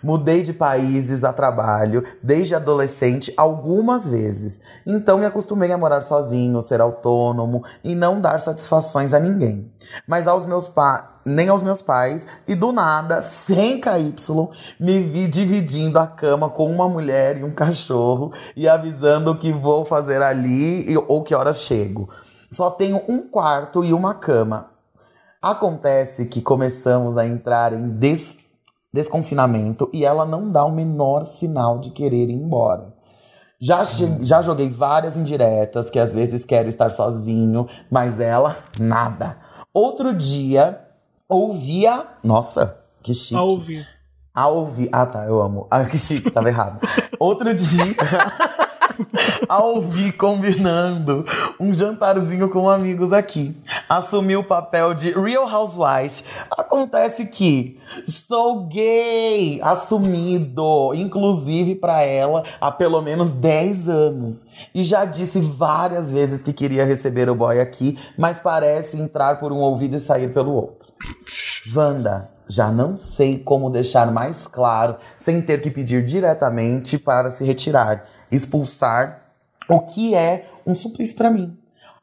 Mudei 0.02 0.42
de 0.42 0.52
países 0.52 1.24
a 1.24 1.32
trabalho 1.32 2.04
desde 2.22 2.54
adolescente 2.54 3.32
algumas 3.36 4.08
vezes. 4.08 4.60
Então 4.86 5.18
me 5.18 5.26
acostumei 5.26 5.70
a 5.72 5.78
morar 5.78 6.00
sozinho, 6.00 6.62
ser 6.62 6.80
autônomo 6.80 7.64
e 7.82 7.94
não 7.94 8.20
dar 8.20 8.40
satisfações 8.40 9.12
a 9.12 9.20
ninguém. 9.20 9.70
Mas 10.06 10.26
aos 10.26 10.46
meus 10.46 10.68
pa... 10.68 11.20
nem 11.24 11.48
aos 11.48 11.62
meus 11.62 11.80
pais 11.82 12.26
e 12.46 12.54
do 12.54 12.72
nada, 12.72 13.22
sem 13.22 13.80
KY, 13.80 14.14
me 14.80 15.00
vi 15.00 15.28
dividindo 15.28 15.98
a 15.98 16.06
cama 16.06 16.48
com 16.48 16.70
uma 16.70 16.88
mulher 16.88 17.38
e 17.38 17.44
um 17.44 17.50
cachorro 17.50 18.32
e 18.56 18.68
avisando 18.68 19.30
o 19.32 19.36
que 19.38 19.52
vou 19.52 19.84
fazer 19.84 20.22
ali 20.22 20.90
e- 20.90 20.96
ou 20.96 21.22
que 21.22 21.34
horas 21.34 21.58
chego. 21.58 22.08
Só 22.50 22.70
tenho 22.70 23.02
um 23.08 23.18
quarto 23.28 23.82
e 23.84 23.92
uma 23.92 24.14
cama. 24.14 24.70
Acontece 25.42 26.24
que 26.26 26.40
começamos 26.40 27.18
a 27.18 27.26
entrar 27.26 27.72
em 27.72 27.88
des- 27.88 28.43
desconfinamento 28.94 29.90
e 29.92 30.04
ela 30.04 30.24
não 30.24 30.48
dá 30.50 30.64
o 30.64 30.70
menor 30.70 31.24
sinal 31.26 31.80
de 31.80 31.90
querer 31.90 32.30
ir 32.30 32.34
embora. 32.34 32.94
Já, 33.60 33.84
che- 33.84 34.18
já 34.24 34.40
joguei 34.40 34.70
várias 34.70 35.16
indiretas 35.16 35.90
que 35.90 35.98
às 35.98 36.12
vezes 36.14 36.44
quer 36.44 36.66
estar 36.68 36.90
sozinho, 36.90 37.66
mas 37.90 38.20
ela 38.20 38.56
nada. 38.78 39.36
Outro 39.72 40.14
dia 40.14 40.80
ouvia. 41.28 42.04
Nossa, 42.22 42.78
que 43.02 43.12
chique. 43.12 43.34
A 43.36 43.42
ouvir. 43.42 43.86
A 44.34 44.48
ouvir. 44.48 44.88
Ah, 44.92 45.06
tá, 45.06 45.24
eu 45.26 45.40
amo. 45.42 45.66
Ah, 45.70 45.84
que 45.84 45.98
chique, 45.98 46.30
tava 46.30 46.48
errado. 46.48 46.78
Outro 47.18 47.52
dia. 47.54 47.84
A 49.48 49.62
ouvir 49.62 50.12
combinando 50.12 51.24
um 51.58 51.74
jantarzinho 51.74 52.48
com 52.48 52.68
amigos 52.68 53.12
aqui. 53.12 53.56
Assumi 53.88 54.36
o 54.36 54.44
papel 54.44 54.94
de 54.94 55.12
Real 55.12 55.48
Housewife. 55.48 56.24
Acontece 56.50 57.26
que 57.26 57.78
sou 58.06 58.66
gay, 58.66 59.60
assumido, 59.62 60.92
inclusive 60.94 61.74
pra 61.74 62.02
ela 62.02 62.44
há 62.60 62.70
pelo 62.70 63.00
menos 63.02 63.32
10 63.32 63.88
anos. 63.88 64.46
E 64.74 64.82
já 64.82 65.04
disse 65.04 65.40
várias 65.40 66.12
vezes 66.12 66.42
que 66.42 66.52
queria 66.52 66.84
receber 66.84 67.28
o 67.28 67.34
boy 67.34 67.60
aqui, 67.60 67.98
mas 68.18 68.38
parece 68.38 68.98
entrar 68.98 69.38
por 69.38 69.52
um 69.52 69.58
ouvido 69.58 69.96
e 69.96 70.00
sair 70.00 70.32
pelo 70.32 70.52
outro. 70.52 70.92
Wanda, 71.74 72.30
já 72.48 72.70
não 72.70 72.96
sei 72.96 73.38
como 73.38 73.70
deixar 73.70 74.10
mais 74.12 74.46
claro 74.46 74.96
sem 75.18 75.40
ter 75.40 75.62
que 75.62 75.70
pedir 75.70 76.04
diretamente 76.04 76.98
para 76.98 77.30
se 77.30 77.44
retirar, 77.44 78.04
expulsar, 78.34 79.22
o 79.68 79.80
que 79.80 80.14
é 80.14 80.46
um 80.66 80.74
suplício 80.74 81.16
para 81.16 81.30
mim. 81.30 81.56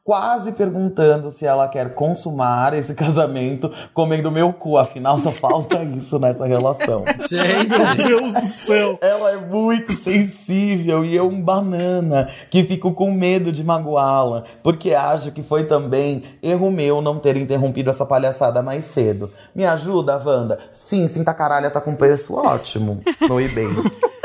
Quase 0.04 0.50
perguntando 0.50 1.30
se 1.30 1.46
ela 1.46 1.68
quer 1.68 1.94
consumar 1.94 2.74
esse 2.74 2.92
casamento 2.96 3.70
comendo 3.94 4.32
meu 4.32 4.52
cu, 4.52 4.76
afinal 4.76 5.16
só 5.16 5.30
falta 5.30 5.80
isso 5.96 6.18
nessa 6.18 6.44
relação. 6.44 7.04
Gente, 7.28 7.78
Meu 7.78 8.08
Deus 8.08 8.34
do 8.34 8.44
céu. 8.44 8.98
Ela 9.00 9.30
é 9.30 9.36
muito 9.36 9.92
sensível 9.92 11.04
e 11.04 11.14
eu 11.14 11.28
um 11.28 11.40
banana 11.40 12.28
que 12.50 12.64
fico 12.64 12.92
com 12.92 13.12
medo 13.12 13.52
de 13.52 13.62
magoá-la, 13.62 14.42
porque 14.60 14.92
acho 14.92 15.30
que 15.30 15.42
foi 15.42 15.66
também 15.66 16.24
erro 16.42 16.68
meu 16.68 17.00
não 17.00 17.20
ter 17.20 17.36
interrompido 17.36 17.88
essa 17.88 18.04
palhaçada 18.04 18.60
mais 18.60 18.86
cedo. 18.86 19.30
Me 19.54 19.64
ajuda, 19.64 20.20
Wanda? 20.24 20.58
Sim, 20.72 21.06
Cinta 21.06 21.32
Caralha 21.32 21.70
tá 21.70 21.80
com 21.80 21.94
preço 21.94 22.34
ótimo 22.34 23.00
no 23.20 23.40
eBay. 23.40 23.68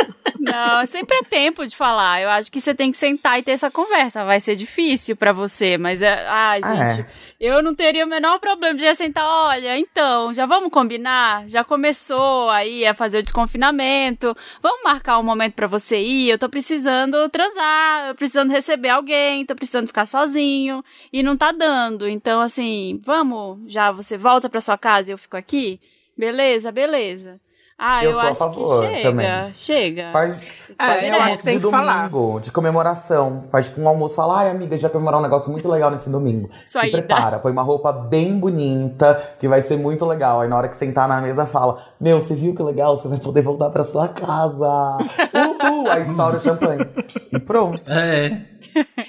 Não, 0.51 0.85
sempre 0.85 1.17
é 1.17 1.23
tempo 1.23 1.65
de 1.65 1.75
falar. 1.75 2.21
Eu 2.21 2.29
acho 2.29 2.51
que 2.51 2.59
você 2.59 2.73
tem 2.73 2.91
que 2.91 2.97
sentar 2.97 3.39
e 3.39 3.43
ter 3.43 3.51
essa 3.51 3.69
conversa. 3.69 4.23
Vai 4.25 4.39
ser 4.39 4.55
difícil 4.55 5.15
pra 5.15 5.31
você, 5.33 5.77
mas 5.77 6.01
é. 6.01 6.25
Ai, 6.27 6.61
Ah, 6.63 6.95
gente, 6.95 7.05
eu 7.39 7.61
não 7.61 7.75
teria 7.75 8.05
o 8.05 8.09
menor 8.09 8.39
problema 8.39 8.75
de 8.75 8.83
já 8.85 8.95
sentar. 8.95 9.25
Olha, 9.25 9.77
então, 9.77 10.33
já 10.33 10.45
vamos 10.45 10.71
combinar? 10.71 11.47
Já 11.47 11.63
começou 11.63 12.49
aí 12.49 12.85
a 12.85 12.93
fazer 12.93 13.19
o 13.19 13.23
desconfinamento. 13.23 14.35
Vamos 14.61 14.83
marcar 14.83 15.19
um 15.19 15.23
momento 15.23 15.53
pra 15.53 15.67
você 15.67 15.97
ir. 15.99 16.29
Eu 16.29 16.39
tô 16.39 16.49
precisando 16.49 17.27
transar, 17.29 18.09
eu 18.09 18.15
precisando 18.15 18.51
receber 18.51 18.89
alguém, 18.89 19.45
tô 19.45 19.55
precisando 19.55 19.87
ficar 19.87 20.05
sozinho 20.05 20.83
e 21.11 21.21
não 21.23 21.35
tá 21.37 21.51
dando. 21.51 22.07
Então, 22.07 22.41
assim, 22.41 22.99
vamos, 23.03 23.59
já 23.71 23.91
você 23.91 24.17
volta 24.17 24.49
pra 24.49 24.61
sua 24.61 24.77
casa 24.77 25.11
e 25.11 25.13
eu 25.13 25.17
fico 25.17 25.35
aqui? 25.37 25.79
Beleza, 26.17 26.71
beleza. 26.71 27.39
Ah, 27.77 28.03
Eu 28.03 28.11
eu, 28.11 28.19
acho 28.19 28.49
que 28.51 28.65
chega, 28.65 29.01
também. 29.03 29.53
chega. 29.53 30.09
Faz, 30.09 30.41
faz 30.77 31.01
um 31.01 31.05
eu 31.05 31.13
acho 31.13 31.21
almoço 31.21 31.37
que 31.37 31.43
tem 31.43 31.59
de 31.59 31.65
que 31.65 31.71
falar. 31.71 32.09
domingo, 32.09 32.39
de 32.39 32.51
comemoração. 32.51 33.43
Faz 33.51 33.67
tipo 33.67 33.81
um 33.81 33.87
almoço, 33.87 34.15
fala, 34.15 34.39
ai 34.39 34.49
amiga, 34.49 34.73
a 34.73 34.77
gente 34.77 34.81
vai 34.81 34.91
comemorar 34.91 35.19
um 35.19 35.23
negócio 35.23 35.51
muito 35.51 35.69
legal 35.69 35.91
nesse 35.91 36.09
domingo. 36.09 36.49
Sua 36.65 36.81
Se 36.81 36.87
ida. 36.89 37.01
prepara, 37.01 37.39
põe 37.39 37.51
uma 37.51 37.63
roupa 37.63 37.91
bem 37.93 38.37
bonita, 38.39 39.21
que 39.39 39.47
vai 39.47 39.61
ser 39.61 39.77
muito 39.77 40.05
legal. 40.05 40.41
Aí 40.41 40.49
na 40.49 40.57
hora 40.57 40.67
que 40.67 40.75
sentar 40.75 41.07
na 41.07 41.21
mesa, 41.21 41.45
fala, 41.45 41.83
meu, 41.99 42.19
você 42.19 42.35
viu 42.35 42.53
que 42.55 42.63
legal? 42.63 42.97
Você 42.97 43.07
vai 43.07 43.19
poder 43.19 43.41
voltar 43.41 43.69
pra 43.69 43.83
sua 43.83 44.07
casa. 44.07 44.97
Uhul! 45.33 45.89
Aí 45.91 46.03
estoura 46.09 46.37
o 46.37 46.41
champanhe. 46.41 46.85
E 47.31 47.39
pronto. 47.39 47.81
é. 47.91 48.41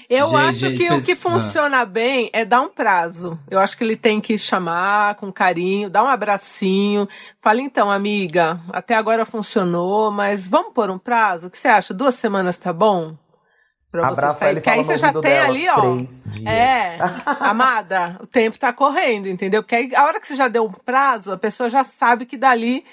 Eu 0.09 0.29
Gente, 0.29 0.37
acho 0.41 0.59
gente, 0.71 0.77
que 0.79 0.93
o 0.93 1.03
que 1.03 1.15
funciona 1.15 1.85
bem 1.85 2.31
é 2.33 2.45
dar 2.45 2.63
um 2.63 2.69
prazo. 2.71 3.39
Eu 3.51 3.59
acho 3.61 3.77
que 3.77 3.85
ele 3.85 3.97
tem 3.97 4.21
que 4.21 4.39
chamar 4.39 5.17
com 5.17 5.31
carinho, 5.33 5.91
dar 5.91 6.05
um 6.05 6.07
abracinho. 6.09 7.07
Fala, 7.43 7.61
então, 7.61 7.91
amiga, 7.91 8.61
até 8.73 8.95
agora 8.95 9.27
funcionou, 9.27 10.11
mas 10.11 10.47
vamos 10.49 10.73
pôr 10.73 10.91
um 10.91 10.99
prazo? 10.99 11.48
O 11.49 11.51
que 11.51 11.59
você 11.59 11.69
acha? 11.69 11.93
Duas 11.93 12.15
semanas 12.15 12.57
tá 12.57 12.73
bom? 12.73 13.17
Pra 13.91 14.03
você 14.03 14.13
Abraça 14.13 14.39
sair. 14.41 14.51
ele 14.51 14.61
Porque 14.61 14.71
aí 14.71 14.85
você 14.85 14.99
já 14.99 15.11
tem 15.13 15.21
dela, 15.23 15.49
ali, 15.49 15.69
ó. 15.69 15.81
três 15.81 16.23
dias. 16.27 16.47
É, 16.53 16.99
amada, 17.41 18.19
o 18.21 18.27
tempo 18.27 18.59
tá 18.59 18.73
correndo, 18.73 19.27
entendeu? 19.29 19.63
Porque 19.63 19.75
aí 19.75 19.95
a 19.97 20.05
hora 20.05 20.21
que 20.21 20.27
você 20.29 20.37
já 20.37 20.47
deu 20.47 20.65
um 20.67 20.73
prazo, 20.73 21.33
a 21.33 21.39
pessoa 21.39 21.71
já 21.71 21.83
sabe 21.85 22.27
que 22.27 22.37
dali 22.37 22.85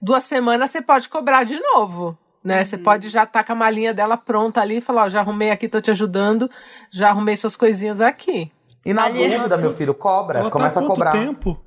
duas 0.00 0.22
semanas 0.24 0.70
você 0.70 0.80
pode 0.80 1.08
cobrar 1.08 1.44
de 1.44 1.58
novo. 1.60 2.16
Né? 2.42 2.62
Você 2.64 2.76
pode 2.76 3.08
já 3.08 3.24
estar 3.24 3.42
com 3.42 3.52
a 3.52 3.54
malinha 3.56 3.94
dela 3.94 4.16
pronta 4.18 4.60
ali 4.60 4.76
e 4.76 4.80
falar, 4.82 5.04
ó, 5.04 5.08
já 5.08 5.20
arrumei 5.20 5.50
aqui, 5.50 5.66
tô 5.66 5.80
te 5.80 5.90
ajudando, 5.90 6.48
já 6.92 7.08
arrumei 7.08 7.36
suas 7.38 7.56
coisinhas 7.56 8.00
aqui. 8.02 8.52
E 8.84 8.92
na 8.92 9.04
Ali- 9.04 9.26
dúvida, 9.30 9.56
meu 9.56 9.72
filho, 9.74 9.94
cobra, 9.94 10.40
Ela 10.40 10.50
começa 10.50 10.78
tá 10.78 10.84
a 10.84 10.88
cobrar. 10.88 11.12
tempo? 11.12 11.58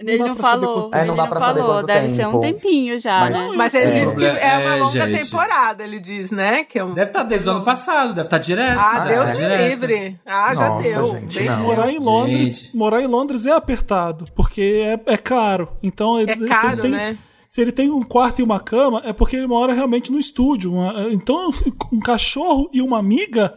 Ele 0.00 0.18
não 0.18 0.34
saber 0.36 0.42
falou. 0.42 0.90
É, 0.92 1.04
não 1.04 1.14
ele 1.14 1.16
dá 1.16 1.22
não 1.22 1.28
pra 1.30 1.40
saber 1.40 1.60
falou. 1.60 1.74
quanto 1.76 1.86
Deve 1.86 2.08
ser 2.08 2.26
um 2.26 2.40
tempo. 2.40 2.40
tempinho 2.60 2.98
já, 2.98 3.20
Mas- 3.20 3.32
né? 3.32 3.50
Mas 3.56 3.74
ele 3.74 3.90
É. 3.90 4.00
disse 4.04 4.16
que 4.16 4.24
é 4.24 4.58
uma 4.58 4.74
É, 4.74 4.76
longa 4.76 5.06
gente. 5.08 5.22
temporada, 5.24 5.82
ele 5.84 6.00
diz, 6.00 6.30
né? 6.30 6.64
Que 6.64 6.78
é 6.78 6.84
um... 6.84 6.94
Deve 6.94 7.10
estar 7.10 7.22
desde 7.22 7.48
o 7.48 7.52
ano 7.52 7.64
passado, 7.64 8.08
deve 8.14 8.26
estar 8.26 8.38
direto. 8.38 8.78
Ah, 8.78 8.98
deve 9.00 9.14
Deus 9.14 9.24
tá 9.24 9.30
me 9.32 9.36
direto. 9.40 9.68
livre. 9.70 10.20
Ah, 10.26 10.54
já 10.54 10.68
Nossa, 10.68 10.82
deu. 10.82 11.18
gente, 11.28 11.44
não. 11.44 11.58
Morar 11.60 11.90
em 11.92 11.98
Londres, 11.98 12.58
Gente. 12.60 12.76
morar 12.76 13.00
em 13.02 13.06
Londres 13.06 13.46
é 13.46 13.52
apertado, 13.52 14.26
porque 14.34 14.84
é, 15.06 15.12
é 15.12 15.16
caro. 15.16 15.68
Então, 15.82 16.18
É 16.18 16.24
se 16.24 16.30
ele 16.32 16.46
caro, 16.48 16.82
tem- 16.82 16.90
né? 16.90 17.18
Se 17.48 17.60
ele 17.62 17.72
tem 17.72 17.90
um 17.90 18.02
quarto 18.02 18.40
e 18.40 18.42
uma 18.42 18.60
cama, 18.60 19.00
é 19.04 19.14
porque 19.14 19.34
ele 19.36 19.46
mora 19.46 19.72
realmente 19.72 20.12
no 20.12 20.18
estúdio. 20.18 20.74
Então, 21.10 21.50
um 21.90 22.00
cachorro 22.00 22.68
e 22.70 22.82
uma 22.82 22.98
amiga, 22.98 23.54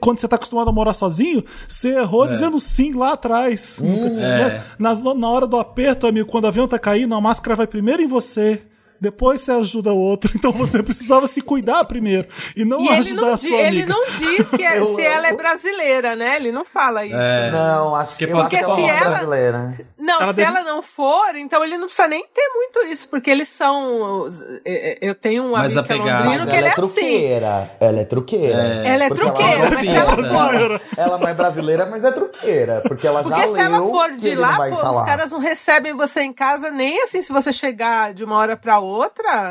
quando 0.00 0.18
você 0.20 0.28
tá 0.28 0.36
acostumado 0.36 0.68
a 0.68 0.72
morar 0.72 0.92
sozinho, 0.94 1.44
você 1.66 1.96
errou 1.98 2.26
dizendo 2.28 2.60
sim 2.60 2.92
lá 2.92 3.12
atrás. 3.12 3.78
Né? 4.16 4.62
Nas- 4.78 5.00
na 5.02 5.28
hora 5.28 5.46
do 5.46 5.56
aperto, 5.58 6.06
amigo, 6.06 6.28
quando 6.28 6.44
o 6.44 6.48
avião 6.48 6.68
tá 6.68 6.78
caindo, 6.78 7.14
a 7.14 7.20
máscara 7.20 7.56
vai 7.56 7.66
primeiro 7.66 8.02
em 8.02 8.06
você. 8.06 8.62
Depois 9.00 9.40
você 9.40 9.52
ajuda 9.52 9.92
o 9.92 9.98
outro. 9.98 10.30
Então 10.40 10.52
você 10.52 10.82
precisava 10.82 11.26
se 11.26 11.40
cuidar 11.42 11.84
primeiro. 11.84 12.26
E 12.56 12.64
não 12.64 12.80
E 12.80 12.86
ele 12.88 12.94
ajudar 13.10 13.22
não, 13.22 13.32
a 13.34 13.36
sua 13.38 13.48
ele 13.58 13.82
amiga. 13.82 13.86
não 13.94 14.04
diz 14.18 14.50
que 14.50 14.62
é- 14.64 14.78
Eu 14.80 14.94
se 14.96 15.02
ela 15.02 15.26
é 15.28 15.34
brasileira, 15.34 16.16
né? 16.16 16.36
Ele 16.36 16.50
não 16.52 16.64
fala 16.64 17.04
isso. 17.04 17.14
É. 17.16 17.50
Não, 17.50 17.94
acho 17.94 18.16
que, 18.16 18.26
Porque 18.26 18.38
eu 18.38 18.40
acho 18.40 18.50
que 18.50 18.56
se 18.56 18.62
ela 18.64 18.76
não 18.76 18.86
é 18.88 18.90
ela- 18.98 19.10
brasileira. 19.10 19.74
Não, 19.98 20.20
Ela 20.22 20.32
se 20.32 20.36
deve- 20.36 20.48
ela 20.48 20.62
não 20.62 20.82
for, 20.82 21.34
então 21.36 21.62
ele 21.64 21.76
não 21.76 21.86
precisa 21.86 22.08
nem 22.08 22.24
ter 22.32 22.48
muito 22.54 22.92
isso, 22.92 23.08
porque 23.08 23.30
eles 23.30 23.48
são. 23.48 24.28
é, 24.64 24.92
é, 24.92 25.10
Eu 25.10 25.14
tenho 25.14 25.44
um 25.44 25.50
Mais 25.52 25.76
amigo 25.76 25.92
é 25.92 25.96
londrino 25.96 26.24
Mas 26.24 26.40
que 26.44 26.48
ela 26.48 26.56
ele 26.56 26.64
é 26.66 26.68
é 26.68 26.72
assim. 26.72 26.74
truqueira. 26.80 27.70
Ela 27.80 28.00
é 28.00 28.04
truqueira. 28.04 28.62
Ela 28.62 29.04
é 29.04 29.08
Porque 29.08 29.22
truqueira, 29.22 29.58
não 29.58 29.70
mas 29.70 29.80
se 29.80 29.88
ela 29.88 30.16
for- 30.16 30.80
Ela 30.96 31.18
não 31.18 31.28
é 31.28 31.34
brasileira, 31.34 31.86
mas 31.86 32.04
é 32.04 32.10
truqueira. 32.12 32.80
Porque 32.86 33.06
ela 33.06 33.22
Porque 33.22 33.36
já 33.40 33.46
se 33.46 33.52
leu 33.52 33.62
ela 33.62 33.78
for 33.78 34.10
de 34.12 34.28
ele 34.28 34.36
lá, 34.40 34.56
pô, 34.70 34.90
os 34.90 35.02
caras 35.02 35.30
não 35.30 35.38
recebem 35.38 35.94
você 35.94 36.20
em 36.22 36.32
casa 36.32 36.70
nem 36.70 37.02
assim 37.02 37.20
se 37.22 37.32
você 37.32 37.52
chegar 37.52 38.14
de 38.14 38.24
uma 38.24 38.36
hora 38.36 38.56
pra 38.56 38.78
outra, 38.78 38.89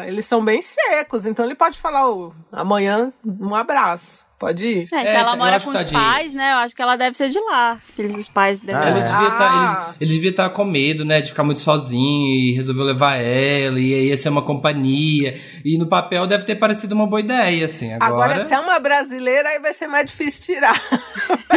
eles 0.07 0.25
são 0.25 0.43
bem 0.43 0.61
secos. 0.61 1.25
Então 1.25 1.45
ele 1.45 1.55
pode 1.55 1.77
falar, 1.77 2.09
"Ô, 2.09 2.33
amanhã, 2.51 3.11
um 3.25 3.55
abraço. 3.55 4.27
Pode 4.39 4.63
ir. 4.65 4.83
É, 4.85 4.87
se 4.87 4.95
É, 4.95 5.15
ela 5.15 5.35
mora 5.35 5.59
com 5.59 5.69
os 5.69 5.75
tadinho. 5.75 5.99
pais, 5.99 6.33
né? 6.33 6.53
Eu 6.53 6.57
acho 6.59 6.73
que 6.73 6.81
ela 6.81 6.95
deve 6.95 7.17
ser 7.17 7.27
de 7.27 7.37
lá. 7.41 7.77
Aqueles 7.91 8.15
os 8.15 8.29
pais 8.29 8.57
dela. 8.57 8.85
Ah, 8.85 8.89
Ele 8.89 8.99
é. 8.99 9.01
devia 9.01 9.31
tá, 9.31 9.49
Ah. 9.51 9.87
ele, 9.89 9.95
ele 9.99 10.11
devia 10.11 10.29
estar 10.29 10.49
com 10.51 10.63
medo, 10.63 11.03
né? 11.03 11.19
De 11.19 11.27
ficar 11.27 11.43
muito 11.43 11.59
sozinho 11.59 12.27
e 12.37 12.53
resolveu 12.53 12.85
levar 12.85 13.15
ela, 13.17 13.77
e 13.77 13.93
aí 13.93 14.07
ia 14.07 14.15
ser 14.17 14.29
uma 14.29 14.41
companhia. 14.41 15.37
E 15.65 15.77
no 15.77 15.87
papel 15.87 16.25
deve 16.25 16.45
ter 16.45 16.55
parecido 16.55 16.95
uma 16.95 17.05
boa 17.05 17.19
ideia, 17.19 17.65
assim. 17.65 17.91
Agora. 17.95 18.07
Agora, 18.35 18.47
se 18.47 18.53
é 18.53 18.59
uma 18.61 18.79
brasileira, 18.79 19.49
aí 19.49 19.59
vai 19.59 19.73
ser 19.73 19.87
mais 19.87 20.05
difícil 20.05 20.41
tirar. 20.55 20.81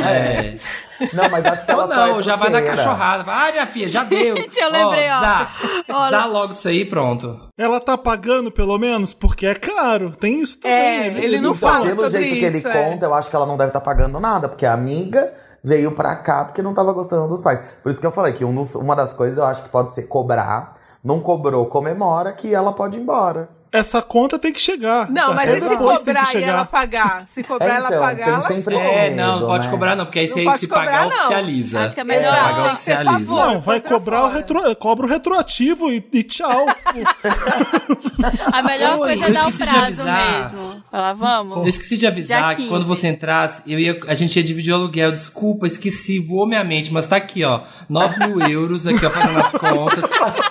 é. 0.02 0.56
Não, 1.12 1.28
mas 1.30 1.44
acho 1.44 1.64
que 1.64 1.70
ela 1.70 1.82
Ou 1.84 1.88
não, 1.88 2.20
é 2.20 2.22
já 2.22 2.36
vai 2.36 2.50
na 2.50 2.62
cachorrada. 2.62 3.22
Vai, 3.24 3.34
Ai, 3.34 3.52
minha 3.52 3.66
filha, 3.66 3.88
já 3.88 4.04
deu. 4.04 4.36
Gente, 4.40 4.58
eu 4.58 4.70
lembrei, 4.70 5.08
ó. 5.10 5.20
Zá, 5.20 5.48
Olha. 5.90 6.10
zá 6.18 6.26
logo 6.26 6.52
isso 6.54 6.68
aí, 6.68 6.84
pronto. 6.84 7.40
Ela 7.58 7.80
tá 7.80 7.96
pagando, 7.98 8.50
pelo 8.50 8.78
menos, 8.78 9.12
porque 9.14 9.46
é 9.46 9.54
caro. 9.54 10.10
Tem 10.16 10.40
isso 10.40 10.58
também. 10.60 10.76
É, 10.76 11.06
ele 11.06 11.40
não 11.40 11.52
Então, 11.52 11.68
fala 11.70 11.84
pelo 11.86 12.02
sobre 12.04 12.18
jeito 12.20 12.34
que 12.36 12.44
ele 12.44 12.58
é. 12.66 12.90
conta, 12.90 13.06
eu 13.06 13.14
acho 13.14 13.28
que 13.30 13.36
ela 13.36 13.46
não 13.46 13.56
deve 13.56 13.70
estar 13.70 13.80
pagando 13.80 14.18
nada, 14.20 14.48
porque 14.48 14.66
a 14.66 14.72
amiga 14.72 15.32
veio 15.64 15.92
pra 15.92 16.16
cá 16.16 16.44
porque 16.44 16.60
não 16.62 16.74
tava 16.74 16.92
gostando 16.92 17.28
dos 17.28 17.40
pais. 17.40 17.60
Por 17.82 17.90
isso 17.92 18.00
que 18.00 18.06
eu 18.06 18.10
falei 18.12 18.32
que 18.32 18.44
um 18.44 18.54
dos- 18.54 18.74
uma 18.74 18.96
das 18.96 19.12
coisas 19.14 19.38
eu 19.38 19.44
acho 19.44 19.62
que 19.62 19.68
pode 19.68 19.94
ser 19.94 20.02
cobrar. 20.04 20.76
Não 21.04 21.18
cobrou, 21.20 21.66
comemora 21.66 22.32
que 22.32 22.54
ela 22.54 22.72
pode 22.72 22.96
ir 22.98 23.02
embora. 23.02 23.48
Essa 23.72 24.02
conta 24.02 24.38
tem 24.38 24.52
que 24.52 24.60
chegar. 24.60 25.10
Não, 25.10 25.32
mas 25.32 25.48
É 25.48 25.56
e 25.58 25.62
se 25.62 25.76
cobrar 25.78 26.34
e 26.34 26.42
ela 26.44 26.64
pagar? 26.66 27.24
Se 27.28 27.42
cobrar 27.42 27.66
É, 27.66 27.76
ela 27.76 27.88
então, 27.88 28.00
pagar, 28.00 28.24
tem 28.26 28.34
ela 28.34 28.42
sempre. 28.48 28.74
É, 28.76 29.10
não, 29.14 29.40
não 29.40 29.46
pode 29.48 29.64
né? 29.64 29.70
cobrar 29.72 29.96
não, 29.96 30.04
porque 30.04 30.18
aí 30.18 30.28
Não 30.28 30.34
se, 30.36 30.44
pode 30.44 30.58
se 30.60 30.68
cobrar, 30.68 30.84
pagar 30.84 31.00
não. 31.08 31.16
oficializa. 31.16 31.80
Acho 31.80 31.94
que 31.94 32.00
é 32.00 32.04
Se 32.04 32.08
melhor- 32.08 32.34
pagar 32.34 32.70
que 32.72 32.78
ser 32.78 32.92
oficializa. 32.98 33.30
favor. 33.30 33.46
Não, 33.46 33.60
vai 33.62 33.80
cobrar 33.80 34.24
o 34.24 34.28
retro, 34.28 34.76
cobra 34.76 35.06
o 35.06 35.08
retroativo 35.08 35.90
e, 35.90 36.06
e 36.12 36.22
tchau. 36.22 36.66
A 38.52 38.62
melhor 38.62 38.98
Oi, 38.98 39.08
coisa 39.16 39.24
é 39.26 39.30
dar 39.32 39.46
o 39.46 39.48
esqueci 39.48 39.64
de 39.70 39.70
prazo 39.78 40.02
avisar. 40.02 40.40
mesmo. 40.52 40.82
Falar, 40.90 41.12
vamos. 41.14 41.56
Eu 41.58 41.66
esqueci 41.68 41.96
de 41.96 42.06
avisar 42.06 42.54
que 42.56 42.68
quando 42.68 42.84
15. 42.84 42.88
você 43.00 43.08
entrasse, 43.08 43.62
eu 43.66 43.78
ia, 43.78 43.98
a 44.06 44.14
gente 44.14 44.36
ia 44.36 44.44
dividir 44.44 44.72
o 44.72 44.76
aluguel. 44.76 45.12
Desculpa, 45.12 45.66
esqueci, 45.66 46.18
voou 46.18 46.46
minha 46.46 46.62
mente, 46.62 46.92
mas 46.92 47.06
tá 47.06 47.16
aqui, 47.16 47.42
ó. 47.44 47.60
9 47.88 48.26
mil 48.26 48.40
euros 48.48 48.86
aqui, 48.86 49.04
ó, 49.04 49.10
fazendo 49.10 49.38
as 49.38 49.50
contas. 49.52 50.04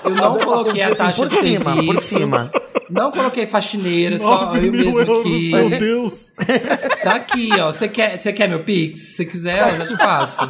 Eu 0.03 0.11
não 0.15 0.37
coloquei 0.39 0.81
a 0.81 0.87
continha 0.89 0.95
taxa 0.95 1.25
assim, 1.25 1.29
de 1.29 1.35
por 1.35 1.43
cima, 1.43 1.73
serviço. 1.73 1.93
por 1.93 2.01
cima. 2.01 2.51
Não 2.89 3.10
coloquei 3.11 3.45
faxineira, 3.45 4.17
só 4.17 4.45
9 4.45 4.67
eu 4.67 4.71
mesmo 4.71 4.99
euros, 4.99 5.19
aqui. 5.19 5.51
meu 5.51 5.69
Deus. 5.69 6.31
Tá 7.03 7.15
aqui, 7.15 7.49
ó. 7.59 7.71
Você 7.71 7.87
quer, 7.87 8.19
você 8.19 8.31
quer 8.31 8.47
meu 8.47 8.63
Pix? 8.63 9.15
Se 9.15 9.25
quiser, 9.25 9.71
eu 9.73 9.77
já 9.77 9.85
te 9.87 9.97
passo. 9.97 10.47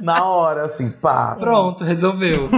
Na 0.00 0.24
hora, 0.24 0.62
assim, 0.62 0.90
pá. 0.90 1.36
Pronto, 1.38 1.84
resolveu. 1.84 2.48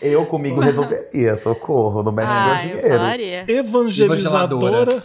Eu 0.00 0.24
comigo 0.26 0.60
resolveria, 0.60 1.34
socorro, 1.36 2.02
não 2.04 2.12
mexe 2.12 2.32
no 2.32 2.40
meu 2.44 2.54
Ah, 2.54 2.58
dinheiro. 2.58 3.50
Evangelizadora. 3.50 5.02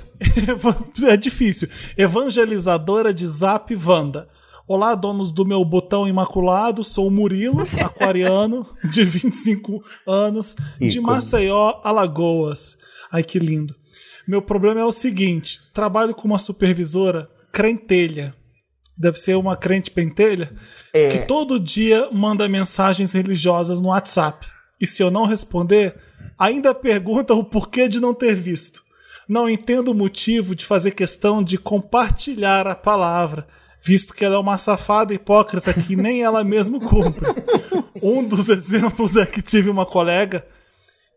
Eva- 0.47 0.77
é 1.11 1.17
difícil. 1.17 1.67
Evangelizadora 1.97 3.13
de 3.13 3.25
Zap 3.27 3.75
Wanda. 3.75 4.27
Olá, 4.67 4.93
donos 4.95 5.31
do 5.31 5.43
meu 5.43 5.65
botão 5.65 6.07
imaculado. 6.07 6.83
Sou 6.83 7.07
o 7.07 7.11
Murilo, 7.11 7.63
aquariano, 7.83 8.65
de 8.89 9.03
25 9.03 9.83
anos, 10.07 10.55
de 10.79 10.99
Ícone. 10.99 11.01
Maceió, 11.07 11.79
Alagoas. 11.83 12.77
Ai, 13.11 13.23
que 13.23 13.39
lindo. 13.39 13.75
Meu 14.27 14.41
problema 14.41 14.79
é 14.79 14.85
o 14.85 14.91
seguinte: 14.91 15.59
trabalho 15.73 16.15
com 16.15 16.27
uma 16.27 16.39
supervisora 16.39 17.29
crentelha. 17.51 18.33
Deve 18.97 19.17
ser 19.17 19.35
uma 19.35 19.55
crente 19.55 19.89
pentelha. 19.89 20.51
É. 20.93 21.09
Que 21.09 21.19
todo 21.25 21.59
dia 21.59 22.09
manda 22.11 22.47
mensagens 22.47 23.13
religiosas 23.13 23.81
no 23.81 23.89
WhatsApp. 23.89 24.47
E 24.79 24.85
se 24.85 25.01
eu 25.01 25.09
não 25.09 25.25
responder, 25.25 25.95
ainda 26.37 26.73
pergunta 26.73 27.33
o 27.33 27.43
porquê 27.43 27.87
de 27.87 27.99
não 27.99 28.13
ter 28.13 28.35
visto. 28.35 28.83
Não 29.27 29.49
entendo 29.49 29.89
o 29.89 29.95
motivo 29.95 30.55
de 30.55 30.65
fazer 30.65 30.91
questão 30.91 31.43
de 31.43 31.57
compartilhar 31.57 32.67
a 32.67 32.75
palavra, 32.75 33.47
visto 33.81 34.13
que 34.13 34.25
ela 34.25 34.35
é 34.35 34.39
uma 34.39 34.57
safada 34.57 35.13
hipócrita 35.13 35.73
que 35.73 35.95
nem 35.95 36.21
ela 36.21 36.43
mesma 36.43 36.79
cumpre. 36.79 37.25
Um 38.03 38.27
dos 38.27 38.49
exemplos 38.49 39.15
é 39.15 39.27
que 39.27 39.43
tive 39.43 39.69
uma 39.69 39.85
colega 39.85 40.43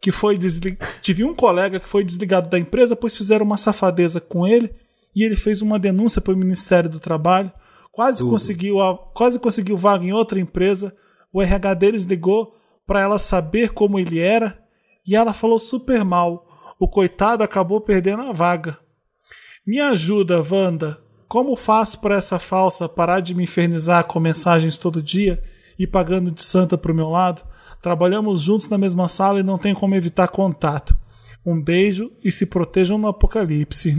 que 0.04 0.12
foi 0.12 0.36
desli... 0.36 0.76
tive 1.00 1.24
um 1.24 1.34
colega 1.34 1.80
que 1.80 1.88
foi 1.88 2.04
desligado 2.04 2.50
da 2.50 2.58
empresa 2.58 2.94
pois 2.94 3.16
fizeram 3.16 3.46
uma 3.46 3.56
safadeza 3.56 4.20
com 4.20 4.46
ele 4.46 4.70
e 5.16 5.24
ele 5.24 5.34
fez 5.34 5.62
uma 5.62 5.78
denúncia 5.78 6.20
para 6.20 6.34
o 6.34 6.36
Ministério 6.36 6.90
do 6.90 7.00
Trabalho, 7.00 7.50
quase 7.90 8.22
conseguiu 8.22 8.82
a... 8.82 8.98
quase 8.98 9.38
conseguiu 9.38 9.78
vaga 9.78 10.04
em 10.04 10.12
outra 10.12 10.38
empresa. 10.38 10.94
O 11.32 11.40
RH 11.40 11.72
deles 11.74 12.04
ligou 12.04 12.54
para 12.86 13.00
ela 13.00 13.18
saber 13.18 13.70
como 13.70 13.98
ele 13.98 14.18
era 14.18 14.62
e 15.06 15.16
ela 15.16 15.32
falou 15.32 15.58
super 15.58 16.04
mal. 16.04 16.46
O 16.78 16.86
coitado 16.86 17.42
acabou 17.42 17.80
perdendo 17.80 18.24
a 18.24 18.32
vaga. 18.32 18.76
Me 19.66 19.80
ajuda, 19.80 20.42
Wanda. 20.42 21.00
Como 21.26 21.56
faço 21.56 21.98
para 21.98 22.16
essa 22.16 22.38
falsa 22.38 22.90
parar 22.90 23.20
de 23.20 23.34
me 23.34 23.44
infernizar 23.44 24.04
com 24.04 24.20
mensagens 24.20 24.76
todo 24.76 25.02
dia 25.02 25.42
e 25.78 25.86
pagando 25.86 26.30
de 26.30 26.42
santa 26.42 26.76
pro 26.76 26.94
meu 26.94 27.08
lado? 27.08 27.42
Trabalhamos 27.84 28.40
juntos 28.40 28.66
na 28.70 28.78
mesma 28.78 29.08
sala 29.08 29.40
e 29.40 29.42
não 29.42 29.58
tem 29.58 29.74
como 29.74 29.94
evitar 29.94 30.26
contato. 30.28 30.96
Um 31.44 31.60
beijo 31.60 32.10
e 32.24 32.32
se 32.32 32.46
protejam 32.46 32.96
no 32.96 33.06
apocalipse. 33.08 33.94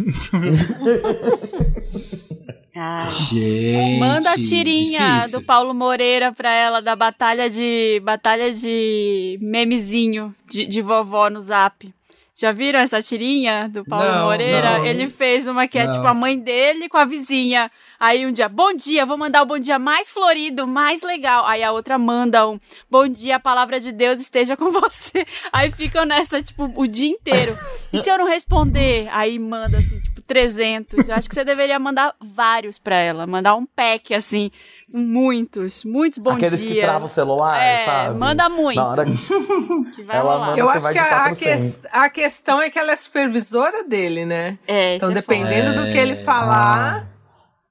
Ai. 2.75 3.11
Gente. 3.29 3.99
Manda 3.99 4.31
a 4.31 4.37
tirinha 4.39 5.17
difícil. 5.19 5.39
do 5.39 5.45
Paulo 5.45 5.71
Moreira 5.71 6.31
pra 6.31 6.51
ela 6.51 6.81
da 6.81 6.95
batalha 6.95 7.47
de 7.47 8.01
batalha 8.03 8.51
de 8.51 9.37
memezinho 9.39 10.33
de, 10.49 10.65
de 10.65 10.81
vovó 10.81 11.29
no 11.29 11.39
Zap. 11.39 11.93
Já 12.37 12.51
viram 12.51 12.79
essa 12.79 13.01
tirinha 13.01 13.69
do 13.69 13.85
Paulo 13.85 14.03
Não, 14.11 14.25
Moreira? 14.25 14.79
não. 14.79 14.85
Ele 14.85 15.07
fez 15.07 15.47
uma 15.47 15.67
que 15.69 15.77
é 15.79 15.85
Não. 15.85 15.93
tipo 15.93 16.05
a 16.07 16.13
mãe 16.13 16.37
dele 16.37 16.89
com 16.89 16.97
a 16.97 17.05
vizinha. 17.05 17.71
Aí 17.99 18.25
um 18.25 18.31
dia, 18.31 18.49
bom 18.49 18.73
dia, 18.73 19.05
vou 19.05 19.17
mandar 19.17 19.41
o 19.41 19.45
bom 19.45 19.57
dia 19.59 19.79
mais 19.79 20.09
florido, 20.09 20.67
mais 20.67 21.01
legal. 21.03 21.45
Aí 21.45 21.63
a 21.63 21.71
outra 21.71 21.97
manda 21.97 22.47
um, 22.47 22.59
bom 22.89 23.07
dia, 23.07 23.37
a 23.37 23.39
palavra 23.39 23.79
de 23.79 23.91
Deus 23.91 24.21
esteja 24.21 24.55
com 24.57 24.69
você. 24.71 25.25
Aí 25.51 25.71
ficam 25.71 26.05
nessa, 26.05 26.41
tipo, 26.41 26.71
o 26.75 26.87
dia 26.87 27.09
inteiro. 27.09 27.57
E 27.93 27.97
se 28.03 28.09
eu 28.09 28.17
não 28.17 28.27
responder? 28.27 29.07
Aí 29.11 29.39
manda, 29.39 29.77
assim, 29.77 29.99
tipo, 29.99 30.21
300. 30.21 31.07
Eu 31.09 31.15
acho 31.15 31.29
que 31.29 31.35
você 31.35 31.43
deveria 31.45 31.79
mandar 31.79 32.13
vários 32.19 32.77
pra 32.77 32.97
ela. 32.97 33.25
Mandar 33.25 33.55
um 33.55 33.65
pack, 33.65 34.13
assim, 34.13 34.51
muitos, 34.91 35.83
muitos 35.85 36.19
bom 36.19 36.31
Aqueles 36.31 36.59
que 36.59 36.67
dia. 36.67 36.81
travam 36.83 37.05
o 37.05 37.09
celular, 37.09 37.61
É, 37.61 37.85
sabe? 37.85 38.17
manda 38.19 38.49
muito. 38.49 38.75
Na 38.77 38.87
hora 38.87 39.05
que 39.05 39.11
que 39.95 40.03
vai 40.03 40.17
Ela 40.17 40.33
rolar. 40.33 40.45
manda- 40.47 40.59
Eu 40.59 40.69
acho 40.69 40.81
vai 40.81 40.93
que 40.93 40.99
a, 40.99 41.03
a, 41.03 41.29
400. 41.35 41.75
que- 41.81 41.87
a 41.91 42.09
questão 42.09 42.61
é 42.61 42.69
que 42.69 42.77
ela 42.79 42.91
é 42.91 42.95
supervisora 42.95 43.83
dele, 43.83 44.25
né? 44.25 44.57
É, 44.67 44.95
Então, 44.95 45.09
isso 45.09 45.17
é 45.17 45.21
dependendo 45.21 45.73
foda. 45.73 45.85
do 45.85 45.91
que 45.91 45.97
ele 45.97 46.15
falar. 46.17 47.07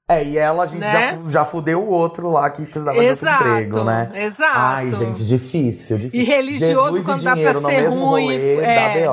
É, 0.07 0.23
e 0.23 0.37
ela, 0.37 0.63
a 0.63 0.67
gente 0.67 0.79
Né? 0.79 1.19
já, 1.25 1.31
já 1.31 1.45
fudeu 1.45 1.81
o 1.81 1.89
outro 1.89 2.29
lá 2.29 2.47
que 2.51 2.63
precisava 2.63 2.99
de 2.99 3.05
Exato, 3.05 3.43
outro 3.43 3.59
emprego, 3.59 3.83
né? 3.83 4.11
exato. 4.13 4.53
Ai, 4.53 4.91
gente, 4.91 5.25
difícil, 5.25 5.97
difícil. 5.97 6.19
E 6.19 6.23
religioso, 6.23 6.97
Jesus 6.97 7.05
quando 7.05 7.21
e 7.21 7.23
dá 7.23 7.35
pra 7.35 7.53
ser 7.61 7.87
ruim, 7.87 8.23
rolê, 8.25 8.55
é. 8.57 9.07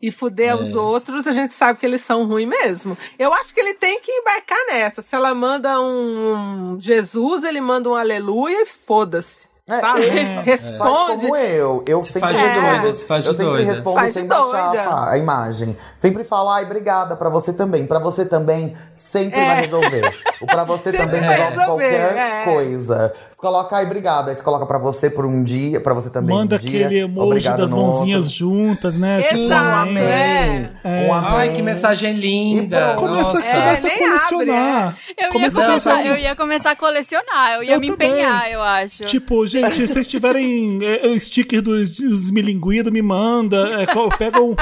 e 0.00 0.10
fuder 0.10 0.56
os 0.56 0.74
outros, 0.74 1.26
a 1.26 1.32
gente 1.32 1.52
sabe 1.52 1.78
que 1.78 1.84
eles 1.84 2.00
são 2.00 2.26
ruins 2.26 2.48
mesmo. 2.48 2.96
Eu 3.18 3.32
acho 3.34 3.52
que 3.52 3.60
ele 3.60 3.74
tem 3.74 4.00
que 4.00 4.10
embarcar 4.10 4.58
nessa. 4.68 5.02
Se 5.02 5.14
ela 5.14 5.34
manda 5.34 5.78
um 5.80 6.78
Jesus, 6.80 7.44
ele 7.44 7.60
manda 7.60 7.90
um 7.90 7.94
aleluia 7.94 8.62
e 8.62 8.66
foda-se. 8.66 9.48
É, 9.68 9.80
sabe? 9.80 10.02
ele 10.02 10.34
Faz 10.44 10.46
Responde. 10.46 11.22
como 11.26 11.36
eu. 11.36 11.82
Eu 11.88 12.00
Se 12.00 12.12
sempre, 12.12 12.20
faz 12.20 12.38
de 12.38 12.44
É. 12.44 12.54
doida, 12.80 12.94
se 12.94 13.04
faz 13.06 13.24
de 13.24 13.30
eu 13.30 13.34
sempre 13.34 13.50
doida. 13.52 13.72
respondo 13.72 13.96
Faz 13.96 14.14
sem 14.14 14.26
baixar 14.26 14.68
doida. 14.70 14.82
a, 14.88 15.10
a 15.10 15.18
imagem. 15.18 15.76
Sempre 15.96 16.22
falo, 16.22 16.50
ai, 16.50 16.64
obrigada, 16.64 17.16
pra 17.16 17.28
você 17.28 17.52
também. 17.52 17.84
Pra 17.84 17.98
você 17.98 18.24
também, 18.24 18.76
sempre 18.94 19.40
É. 19.40 19.44
vai 19.46 19.60
resolver. 19.62 20.14
O 20.40 20.46
pra 20.46 20.62
você 20.62 20.92
Sempre 20.92 20.98
também 21.06 21.20
resolve 21.20 21.50
resolver, 21.58 21.90
qualquer 22.00 22.16
é. 22.16 22.44
coisa. 22.44 23.12
Coloca, 23.36 23.76
ai, 23.76 23.84
obrigada. 23.84 24.30
Aí 24.30 24.36
você 24.36 24.42
coloca 24.42 24.64
pra 24.64 24.78
você 24.78 25.10
por 25.10 25.26
um 25.26 25.44
dia, 25.44 25.78
pra 25.80 25.92
você 25.92 26.08
também 26.08 26.34
Manda 26.34 26.56
um 26.56 26.58
dia. 26.58 26.86
aquele 26.86 27.00
emoji 27.00 27.26
obrigada 27.28 27.58
das 27.58 27.70
mãozinhas 27.72 28.22
outro. 28.24 28.34
juntas, 28.38 28.96
né? 28.96 29.22
Exato, 29.30 29.78
amém. 29.90 30.02
é. 30.02 30.70
Um 31.08 31.12
amém. 31.12 31.30
Ai, 31.34 31.52
que 31.52 31.60
mensagem 31.60 32.14
linda. 32.14 32.94
E. 32.94 32.96
Começa, 32.96 33.22
Nossa. 33.34 33.42
começa 33.42 33.86
É, 33.88 33.92
a 33.92 33.98
colecionar. 33.98 34.96
Eu 35.18 35.24
ia, 35.26 35.32
Começa 35.32 35.60
a 35.60 35.66
começar, 35.66 35.90
colecionar. 35.90 36.06
eu 36.06 36.16
ia 36.16 36.34
começar 36.36 36.70
a 36.70 36.76
colecionar, 36.76 37.52
eu 37.56 37.62
ia 37.62 37.72
Eu 37.74 37.80
me 37.80 37.90
também. 37.90 38.10
empenhar, 38.10 38.50
eu 38.50 38.62
acho. 38.62 39.04
Tipo, 39.04 39.46
gente, 39.46 39.74
se 39.76 39.86
vocês 39.88 40.08
tiverem 40.08 40.78
é, 40.82 41.06
o 41.06 41.20
sticker 41.20 41.60
dos, 41.60 41.90
dos 41.90 42.30
milinguidos, 42.30 42.90
me 42.90 43.02
manda. 43.02 43.68
É, 43.82 43.86
pega, 44.16 44.40
um, 44.42 44.56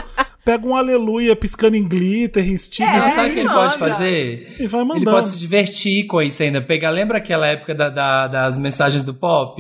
pega 0.45 0.67
um 0.67 0.77
aleluia 0.77 1.35
piscando 1.35 1.77
em 1.77 1.83
glitter, 1.87 2.47
em 2.47 2.57
sticker. 2.57 2.87
Não, 2.99 3.07
É, 3.07 3.11
sabe 3.15 3.29
o 3.31 3.33
que 3.33 3.39
ele 3.41 3.49
manda. 3.49 3.61
pode 3.61 3.79
fazer? 3.79 4.57
E 4.61 4.67
vai 4.67 4.81
Ele 4.83 4.89
mandando. 4.89 5.11
pode 5.11 5.29
se 5.31 5.39
divertir 5.39 6.07
com 6.07 6.21
isso 6.21 6.43
ainda. 6.43 6.61
Pegar, 6.61 6.91
lembra 6.91 7.19
aquela 7.19 7.47
época 7.47 7.75
da- 7.75 7.89
da- 7.89 8.27
das 8.27 8.59
mensagens 8.59 9.05
do 9.05 9.15
pop? 9.15 9.55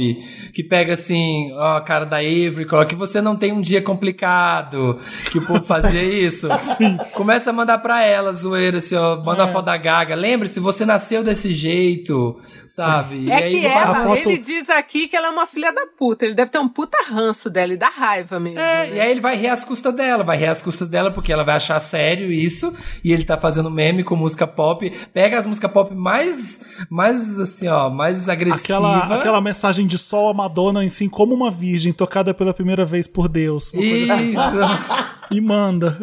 Que 0.53 0.63
pega 0.63 0.95
assim, 0.95 1.53
ó, 1.55 1.77
a 1.77 1.81
cara 1.81 2.05
da 2.05 2.19
Avery, 2.19 2.67
coloca 2.67 2.87
que 2.89 2.95
você 2.95 3.21
não 3.21 3.35
tem 3.37 3.53
um 3.53 3.61
dia 3.61 3.81
complicado. 3.83 4.99
Que 5.31 5.39
o 5.39 5.47
povo 5.47 5.63
fazia 5.65 6.03
isso. 6.05 6.49
Sim. 6.77 6.97
Começa 7.13 7.51
a 7.51 7.53
mandar 7.53 7.79
pra 7.79 8.03
ela, 8.03 8.33
zoeira, 8.33 8.79
assim, 8.79 8.95
ó, 8.97 9.17
manda 9.23 9.43
É. 9.43 9.47
a 9.47 9.49
foto 9.49 9.65
da 9.67 9.77
Gaga. 9.77 10.15
Lembre-se, 10.15 10.61
você 10.61 10.85
nasceu 10.85 11.23
desse 11.25 11.53
jeito, 11.53 12.39
sabe? 12.67 13.17
E 13.17 13.31
É 13.31 13.35
aí 13.37 13.51
que 13.61 13.67
ela, 13.67 13.95
foto- 14.05 14.17
ele 14.29 14.39
diz 14.39 14.69
aqui 14.71 15.09
que 15.09 15.17
ela 15.17 15.29
é 15.29 15.31
uma 15.31 15.47
filha 15.47 15.73
da 15.73 15.87
puta. 15.99 16.25
Ele 16.25 16.35
deve 16.35 16.51
ter 16.51 16.59
um 16.59 16.69
puta 16.69 16.99
ranço 17.09 17.49
dela 17.49 17.73
e 17.73 17.77
dá 17.77 17.89
raiva 17.89 18.39
mesmo. 18.39 18.59
É, 18.59 18.91
né? 18.91 18.97
e 18.97 19.01
aí 19.01 19.11
ele 19.11 19.21
vai 19.21 19.37
rir 19.37 19.49
às 19.49 19.65
custas 19.65 19.95
dela, 19.95 20.23
vai 20.23 20.37
rir 20.37 20.47
às 20.47 20.61
custas 20.61 20.74
dela 20.81 21.11
porque 21.11 21.33
ela 21.33 21.45
vai 21.45 21.57
achar 21.57 21.79
sério 21.81 22.33
isso, 22.33 22.73
e 23.03 23.13
ele 23.13 23.25
tá 23.25 23.37
fazendo 23.37 23.71
meme 23.71 24.03
com 24.03 24.17
música 24.17 24.47
pop. 24.47 24.93
Pega 25.13 25.39
as 25.39 25.47
músicas 25.47 25.71
pop 25.71 25.95
mais, 25.95 26.61
mais 26.91 27.39
assim, 27.39 27.69
ó, 27.69 27.89
mais 27.91 28.29
agressiva. 28.29 28.63
Aquela, 28.63 29.17
aquela 29.17 29.41
mensagem 29.41 29.87
de 29.87 29.99
sol 29.99 30.29
a 30.29 30.35
Madonna 30.35 30.85
em 30.85 30.89
si, 30.89 31.09
como 31.09 31.35
uma 31.35 31.51
virgem 31.51 31.93
tocada 31.93 32.35
pela 32.35 32.53
primeira 32.53 32.85
vez 32.85 33.07
por 33.07 33.29
Deus. 33.29 33.73
Uma 33.73 33.83
coisa 33.83 34.15
assim. 34.15 34.35
E 35.31 35.41
manda. 35.41 35.97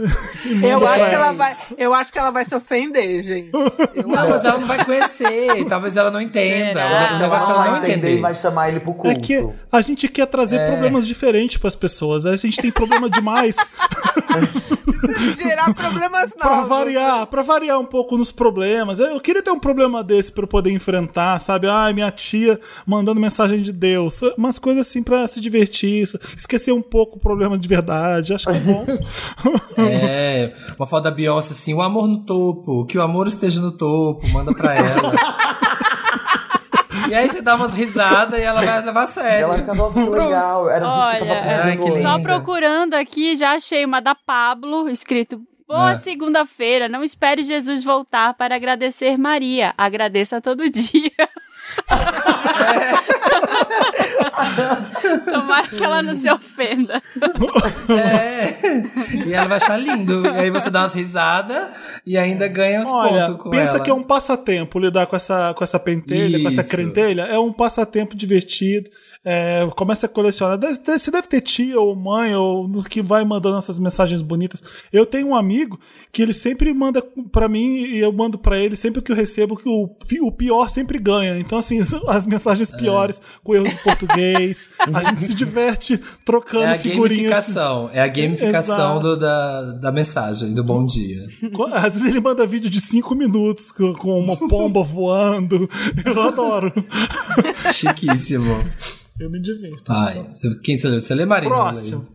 E 0.45 0.55
manda 0.55 0.67
Eu 0.67 0.79
pra 0.79 0.91
acho, 0.93 1.09
que 1.09 1.15
ela. 1.15 1.31
vai, 1.33 1.57
eu 1.77 1.93
acho 1.93 2.11
que 2.13 2.19
ela 2.19 2.31
vai 2.31 2.45
se 2.45 2.55
ofender, 2.55 3.21
gente. 3.23 3.49
Eu 3.95 4.07
Não, 4.07 4.29
mas 4.29 4.43
ela 4.43 4.57
não 4.57 4.67
vai 4.67 4.83
conhecer, 4.83 5.65
talvez 5.67 5.95
ela 5.95 6.09
não 6.11 6.19
entenda. 6.21 6.81
Será? 6.81 6.89
O 6.89 6.93
Ela 6.93 7.19
negócio 7.19 7.43
é 7.45 7.47
não 7.47 7.55
ela 7.55 7.63
não 7.65 7.71
vai 7.71 7.79
entender 7.79 7.93
entender. 7.93 8.17
e 8.17 8.21
vai 8.21 8.35
chamar 8.35 8.69
ele 8.69 8.79
pro 8.79 8.93
culto. 8.93 9.09
É 9.09 9.15
que 9.15 9.47
a 9.71 9.81
gente 9.81 10.07
quer 10.07 10.25
trazer 10.27 10.57
É. 10.57 10.67
problemas 10.67 11.05
diferentes 11.07 11.57
pras 11.57 11.75
pessoas. 11.75 12.25
A 12.25 12.35
gente 12.35 12.61
tem 12.61 12.71
problema 12.71 13.09
demais 13.09 13.55
gerar 15.37 15.73
problemas 15.73 16.33
pra 16.33 16.49
novos. 16.57 16.69
variar, 16.69 17.25
para 17.27 17.41
variar 17.41 17.79
um 17.79 17.85
pouco 17.85 18.17
nos 18.17 18.31
problemas. 18.31 18.99
Eu 18.99 19.19
queria 19.19 19.41
ter 19.41 19.51
um 19.51 19.59
problema 19.59 20.03
desse 20.03 20.31
pra 20.31 20.43
eu 20.43 20.47
poder 20.47 20.71
enfrentar, 20.71 21.39
sabe? 21.39 21.67
Ai, 21.67 21.93
minha 21.93 22.11
tia 22.11 22.59
mandando 22.85 23.19
mensagem 23.19 23.61
de 23.61 23.71
Deus, 23.71 24.21
umas 24.37 24.57
coisas 24.59 24.87
assim 24.87 25.03
pra 25.03 25.27
se 25.27 25.39
divertir, 25.39 26.07
esquecer 26.35 26.71
um 26.71 26.81
pouco 26.81 27.17
o 27.17 27.19
problema 27.19 27.57
de 27.57 27.67
verdade. 27.67 28.33
Acho 28.33 28.45
que 28.47 28.51
é 28.55 28.59
bom. 28.59 28.85
É, 29.77 30.53
uma 30.77 30.85
foto 30.87 31.03
da 31.03 31.11
Beyoncé 31.11 31.53
assim, 31.53 31.73
o 31.73 31.81
amor 31.81 32.07
no 32.07 32.19
topo, 32.25 32.85
que 32.85 32.97
o 32.97 33.01
amor 33.01 33.27
esteja 33.27 33.59
no 33.59 33.71
topo, 33.71 34.27
manda 34.29 34.53
pra 34.53 34.75
ela. 34.75 35.13
e 37.09 37.15
aí 37.15 37.29
você 37.29 37.41
dá 37.41 37.55
umas 37.55 37.73
risadas 37.73 38.39
e 38.39 38.43
ela 38.43 38.63
vai 38.63 38.81
levar 38.83 39.03
a 39.03 39.07
sério. 39.07 39.45
Ela 39.45 39.57
fica, 39.57 39.73
nossa, 39.73 39.93
que 39.93 40.09
legal. 40.09 40.69
Era 40.69 40.87
disso 40.87 40.91
que 40.91 40.97
eu 40.97 41.03
Olha, 41.03 41.19
tava 41.19 41.41
pensando 41.41 41.67
ai, 41.67 41.77
que. 41.77 42.01
Só 42.01 42.19
procurando 42.19 42.93
aqui, 42.93 43.35
já 43.35 43.51
achei 43.53 43.85
uma 43.85 43.99
da 44.01 44.15
Pablo, 44.15 44.89
escrito 44.89 45.41
Boa 45.67 45.91
É. 45.91 45.95
segunda-feira, 45.95 46.89
não 46.89 47.01
espere 47.01 47.43
Jesus 47.43 47.81
voltar 47.81 48.33
para 48.33 48.55
agradecer 48.55 49.17
Maria. 49.17 49.73
Agradeça 49.77 50.41
todo 50.41 50.69
dia. 50.69 51.11
Tomara 55.29 55.67
que 55.67 55.83
ela 55.83 56.01
não 56.01 56.15
se 56.15 56.29
ofenda. 56.29 57.01
É. 57.89 59.25
E 59.27 59.33
ela 59.33 59.47
vai 59.47 59.57
achar 59.57 59.77
lindo. 59.77 60.25
E 60.25 60.39
aí 60.39 60.49
você 60.49 60.69
dá 60.69 60.81
umas 60.81 60.93
risadas 60.93 61.67
e 62.05 62.17
ainda 62.17 62.47
ganha 62.47 62.81
os 62.81 62.87
Olha, 62.87 63.27
pontos 63.27 63.43
com 63.43 63.49
pensa 63.49 63.75
ela. 63.75 63.79
que 63.79 63.89
é 63.89 63.93
um 63.93 64.03
passatempo 64.03 64.79
lidar 64.79 65.05
com 65.07 65.15
essa, 65.15 65.53
com 65.53 65.63
essa 65.63 65.79
pentelha, 65.79 66.41
com 66.41 66.47
essa 66.47 66.61
Isso. 66.61 66.69
crentelha. 66.69 67.23
É 67.23 67.37
um 67.37 67.51
passatempo 67.53 68.15
divertido. 68.15 68.89
É, 69.23 69.67
começa 69.75 70.07
a 70.07 70.09
colecionar. 70.09 70.57
Você 70.83 71.11
deve 71.11 71.27
ter 71.27 71.41
tia 71.41 71.79
ou 71.79 71.95
mãe 71.95 72.35
ou 72.35 72.67
nos 72.67 72.87
que 72.87 73.03
vai 73.03 73.23
mandando 73.23 73.59
essas 73.59 73.77
mensagens 73.77 74.19
bonitas. 74.19 74.63
Eu 74.91 75.05
tenho 75.05 75.27
um 75.27 75.35
amigo 75.35 75.79
que 76.11 76.23
ele 76.23 76.33
sempre 76.33 76.73
manda 76.73 77.03
pra 77.31 77.47
mim 77.47 77.83
e 77.83 77.99
eu 77.99 78.11
mando 78.11 78.39
pra 78.39 78.57
ele 78.57 78.75
sempre 78.75 78.99
que 78.99 79.11
eu 79.11 79.15
recebo 79.15 79.55
que 79.55 79.69
o, 79.69 79.89
o 80.25 80.31
pior 80.31 80.69
sempre 80.71 80.97
ganha. 80.97 81.37
Então, 81.37 81.59
assim, 81.59 81.79
as 82.07 82.25
mensagens 82.25 82.71
piores 82.71 83.21
com 83.43 83.53
erro 83.53 83.67
de 83.69 83.75
português. 83.83 84.67
a 84.91 85.03
gente 85.09 85.21
se 85.27 85.35
diverte 85.35 85.99
trocando 86.25 86.63
É 86.65 86.71
a 86.75 86.79
figurinhas. 86.79 87.29
gamificação. 87.29 87.89
É 87.93 88.01
a 88.01 88.07
gamificação 88.07 88.99
do- 88.99 89.19
da, 89.19 89.61
da 89.73 89.91
mensagem, 89.91 90.51
do 90.55 90.63
bom 90.63 90.83
dia. 90.83 91.27
Às 91.73 91.93
vezes 91.93 92.07
ele 92.07 92.19
manda 92.19 92.43
vídeo 92.47 92.71
de 92.71 92.81
cinco 92.81 93.13
minutos 93.13 93.71
com, 93.71 93.93
com 93.93 94.19
uma 94.19 94.35
pomba 94.49 94.81
voando. 94.83 95.69
Eu 96.03 96.21
adoro. 96.23 96.73
Chiquíssimo. 97.71 98.63
Eu 99.19 99.29
me 99.29 99.39
divirto. 99.41 99.83
Ai, 99.91 100.25
você- 100.31 100.59
quem 100.63 100.77
você 100.77 100.87
lê? 100.87 100.99
Você 101.01 101.13
lê, 101.15 101.25
Marina? 101.25 101.53
Próximo. 101.53 102.07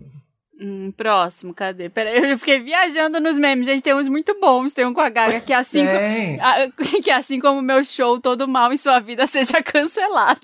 Hum, 0.61 0.91
próximo, 0.97 1.53
cadê? 1.53 1.89
Peraí, 1.91 2.31
eu 2.31 2.39
fiquei 2.39 2.59
viajando 2.61 3.21
nos 3.21 3.37
memes. 3.37 3.67
Gente, 3.67 3.83
tem 3.83 3.95
uns 3.95 4.09
muito 4.09 4.39
bons. 4.41 4.73
Tem 4.73 4.87
um 4.87 4.95
com 4.95 5.03
a 5.03 5.11
Gaga 5.11 5.39
que 5.41 5.53
é 5.53 5.57
assim, 5.57 5.85
Tem. 5.85 6.41
Ah, 6.41 6.67
que 7.05 7.11
é 7.11 7.15
assim 7.15 7.39
como 7.39 7.61
meu 7.61 7.85
show 7.85 8.19
todo 8.19 8.49
mal 8.49 8.73
em 8.73 8.79
sua 8.79 8.99
vida 8.99 9.27
seja 9.29 9.63
cancelado. 9.63 10.41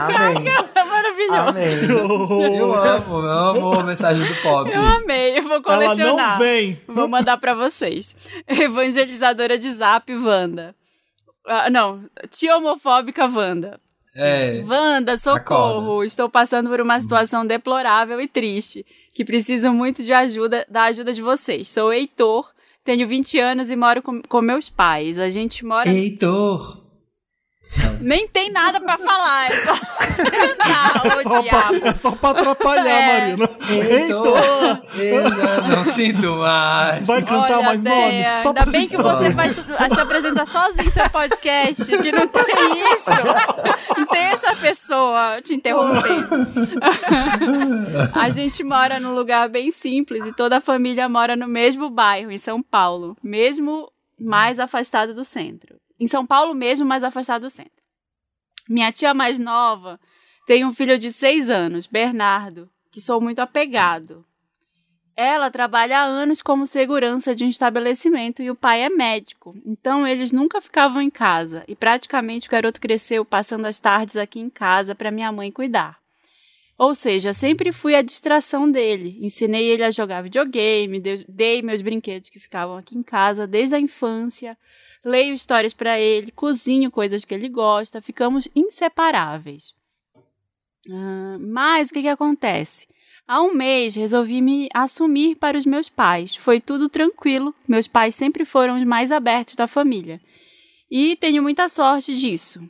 Amém. 0.00 0.48
É 0.74 0.84
maravilhoso. 0.84 1.50
Amém. 1.50 1.84
Eu 2.58 2.74
amo, 2.74 3.14
eu 3.18 3.30
amo 3.30 3.82
mensagens 3.82 4.26
do 4.26 4.42
pop. 4.42 4.70
Eu 4.70 4.82
amei, 4.82 5.38
eu 5.38 5.42
vou 5.42 5.52
Ela 5.52 5.62
colecionar. 5.62 6.30
não 6.32 6.38
vem. 6.38 6.80
Vou 6.86 7.08
mandar 7.08 7.36
pra 7.36 7.54
vocês. 7.54 8.16
Evangelizadora 8.48 9.58
de 9.58 9.70
Zap, 9.72 10.12
Wanda. 10.14 10.74
Ah, 11.46 11.70
não, 11.70 12.04
tia 12.30 12.56
homofóbica 12.56 13.26
Wanda. 13.26 13.80
É. 14.14 14.64
Wanda, 14.66 15.16
socorro! 15.16 15.80
Acorda. 15.80 16.06
Estou 16.06 16.28
passando 16.28 16.70
por 16.70 16.80
uma 16.80 16.98
situação 16.98 17.44
deplorável 17.44 18.20
e 18.20 18.26
triste, 18.26 18.84
que 19.12 19.24
preciso 19.24 19.70
muito 19.72 20.02
de 20.02 20.12
ajuda, 20.12 20.66
da 20.70 20.84
ajuda 20.84 21.12
de 21.12 21.20
vocês. 21.20 21.68
Sou 21.68 21.92
Heitor, 21.92 22.50
tenho 22.82 23.06
20 23.06 23.38
anos 23.38 23.70
e 23.70 23.76
moro 23.76 24.00
com, 24.00 24.22
com 24.22 24.40
meus 24.40 24.70
pais. 24.70 25.18
A 25.18 25.28
gente 25.28 25.64
mora. 25.64 25.88
Heitor. 25.88 26.85
Nem 28.00 28.26
tem 28.28 28.50
nada 28.50 28.80
pra 28.80 28.96
falar, 28.98 29.50
é 29.50 29.56
só. 29.58 29.72
não, 29.74 31.12
É 31.12 31.16
ô 31.18 31.22
só, 31.22 31.40
diabo. 31.42 31.80
pra, 31.80 31.88
é 31.88 31.94
só 31.94 32.10
pra 32.12 32.30
atrapalhar, 32.30 32.86
É. 32.88 33.36
Marina. 33.36 33.50
Heitor. 33.68 34.82
Eu 34.96 35.34
já 35.34 35.60
não 35.62 35.94
sinto 35.94 36.36
mais. 36.36 37.04
Vai 37.06 37.22
cantar 37.22 37.58
Olha, 37.58 37.62
mais 37.66 37.82
nomes? 37.84 38.26
Só 38.42 38.48
ainda 38.48 38.66
bem 38.66 38.88
que 38.88 38.96
você 38.96 39.30
faz, 39.30 39.56
se 39.56 40.00
apresenta 40.00 40.46
sozinho 40.46 40.90
seu 40.90 41.08
podcast, 41.10 41.84
que 41.84 42.12
não 42.12 42.26
tem 42.28 42.44
isso. 42.94 43.10
Não 43.96 44.06
tem 44.06 44.22
essa 44.24 44.54
pessoa 44.56 45.40
te 45.42 45.54
interrompendo. 45.54 46.28
A 48.14 48.30
gente 48.30 48.62
mora 48.64 49.00
num 49.00 49.14
lugar 49.14 49.48
bem 49.48 49.70
simples 49.70 50.26
e 50.26 50.32
toda 50.32 50.58
a 50.58 50.60
família 50.60 51.08
mora 51.08 51.34
no 51.36 51.46
mesmo 51.48 51.90
bairro, 51.90 52.30
em 52.30 52.38
São 52.38 52.62
Paulo, 52.62 53.16
mesmo 53.22 53.90
mais 54.18 54.58
afastado 54.60 55.14
do 55.14 55.24
centro. 55.24 55.76
Em 55.98 56.06
São 56.06 56.26
Paulo 56.26 56.54
mesmo, 56.54 56.86
mais 56.86 57.02
afastado 57.02 57.42
do 57.42 57.50
centro. 57.50 57.82
Minha 58.68 58.92
tia 58.92 59.14
mais 59.14 59.38
nova 59.38 59.98
tem 60.46 60.64
um 60.64 60.72
filho 60.72 60.98
de 60.98 61.12
seis 61.12 61.50
anos, 61.50 61.86
Bernardo, 61.86 62.70
que 62.92 63.00
sou 63.00 63.20
muito 63.20 63.40
apegado. 63.40 64.24
Ela 65.16 65.50
trabalha 65.50 66.00
há 66.00 66.04
anos 66.04 66.42
como 66.42 66.66
segurança 66.66 67.34
de 67.34 67.44
um 67.44 67.48
estabelecimento 67.48 68.42
e 68.42 68.50
o 68.50 68.54
pai 68.54 68.82
é 68.82 68.90
médico. 68.90 69.56
Então 69.64 70.06
eles 70.06 70.30
nunca 70.30 70.60
ficavam 70.60 71.00
em 71.00 71.08
casa 71.08 71.64
e 71.66 71.74
praticamente 71.74 72.48
o 72.48 72.50
garoto 72.50 72.80
cresceu 72.80 73.24
passando 73.24 73.64
as 73.64 73.78
tardes 73.80 74.16
aqui 74.16 74.38
em 74.38 74.50
casa 74.50 74.94
para 74.94 75.10
minha 75.10 75.32
mãe 75.32 75.50
cuidar. 75.50 75.98
Ou 76.78 76.94
seja, 76.94 77.32
sempre 77.32 77.72
fui 77.72 77.94
a 77.94 78.02
distração 78.02 78.70
dele. 78.70 79.18
Ensinei 79.22 79.64
ele 79.70 79.82
a 79.82 79.90
jogar 79.90 80.22
videogame, 80.22 81.00
dei 81.26 81.62
meus 81.62 81.80
brinquedos 81.80 82.28
que 82.28 82.38
ficavam 82.38 82.76
aqui 82.76 82.98
em 82.98 83.02
casa 83.02 83.46
desde 83.46 83.74
a 83.74 83.80
infância, 83.80 84.56
leio 85.06 85.32
histórias 85.32 85.72
para 85.72 86.00
ele, 86.00 86.32
cozinho 86.32 86.90
coisas 86.90 87.24
que 87.24 87.32
ele 87.32 87.48
gosta, 87.48 88.00
ficamos 88.00 88.48
inseparáveis. 88.56 89.72
Ah, 90.90 91.38
mas 91.40 91.88
o 91.88 91.94
que, 91.94 92.02
que 92.02 92.08
acontece? 92.08 92.88
Há 93.28 93.40
um 93.40 93.54
mês 93.54 93.94
resolvi 93.94 94.40
me 94.42 94.68
assumir 94.74 95.36
para 95.36 95.56
os 95.56 95.64
meus 95.64 95.88
pais. 95.88 96.36
Foi 96.36 96.60
tudo 96.60 96.88
tranquilo. 96.88 97.54
Meus 97.66 97.88
pais 97.88 98.14
sempre 98.14 98.44
foram 98.44 98.76
os 98.76 98.84
mais 98.84 99.10
abertos 99.10 99.56
da 99.56 99.66
família. 99.66 100.20
E 100.88 101.16
tenho 101.16 101.42
muita 101.42 101.68
sorte 101.68 102.14
disso. 102.14 102.62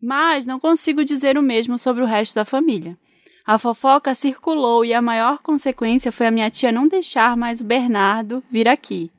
Mas 0.00 0.44
não 0.44 0.60
consigo 0.60 1.04
dizer 1.04 1.38
o 1.38 1.42
mesmo 1.42 1.78
sobre 1.78 2.02
o 2.02 2.06
resto 2.06 2.34
da 2.34 2.44
família. 2.44 2.98
A 3.46 3.58
fofoca 3.58 4.14
circulou 4.14 4.84
e 4.84 4.92
a 4.92 5.00
maior 5.00 5.38
consequência 5.38 6.12
foi 6.12 6.26
a 6.26 6.30
minha 6.30 6.50
tia 6.50 6.70
não 6.70 6.86
deixar 6.86 7.36
mais 7.36 7.60
o 7.60 7.64
Bernardo 7.64 8.42
vir 8.50 8.68
aqui. 8.68 9.10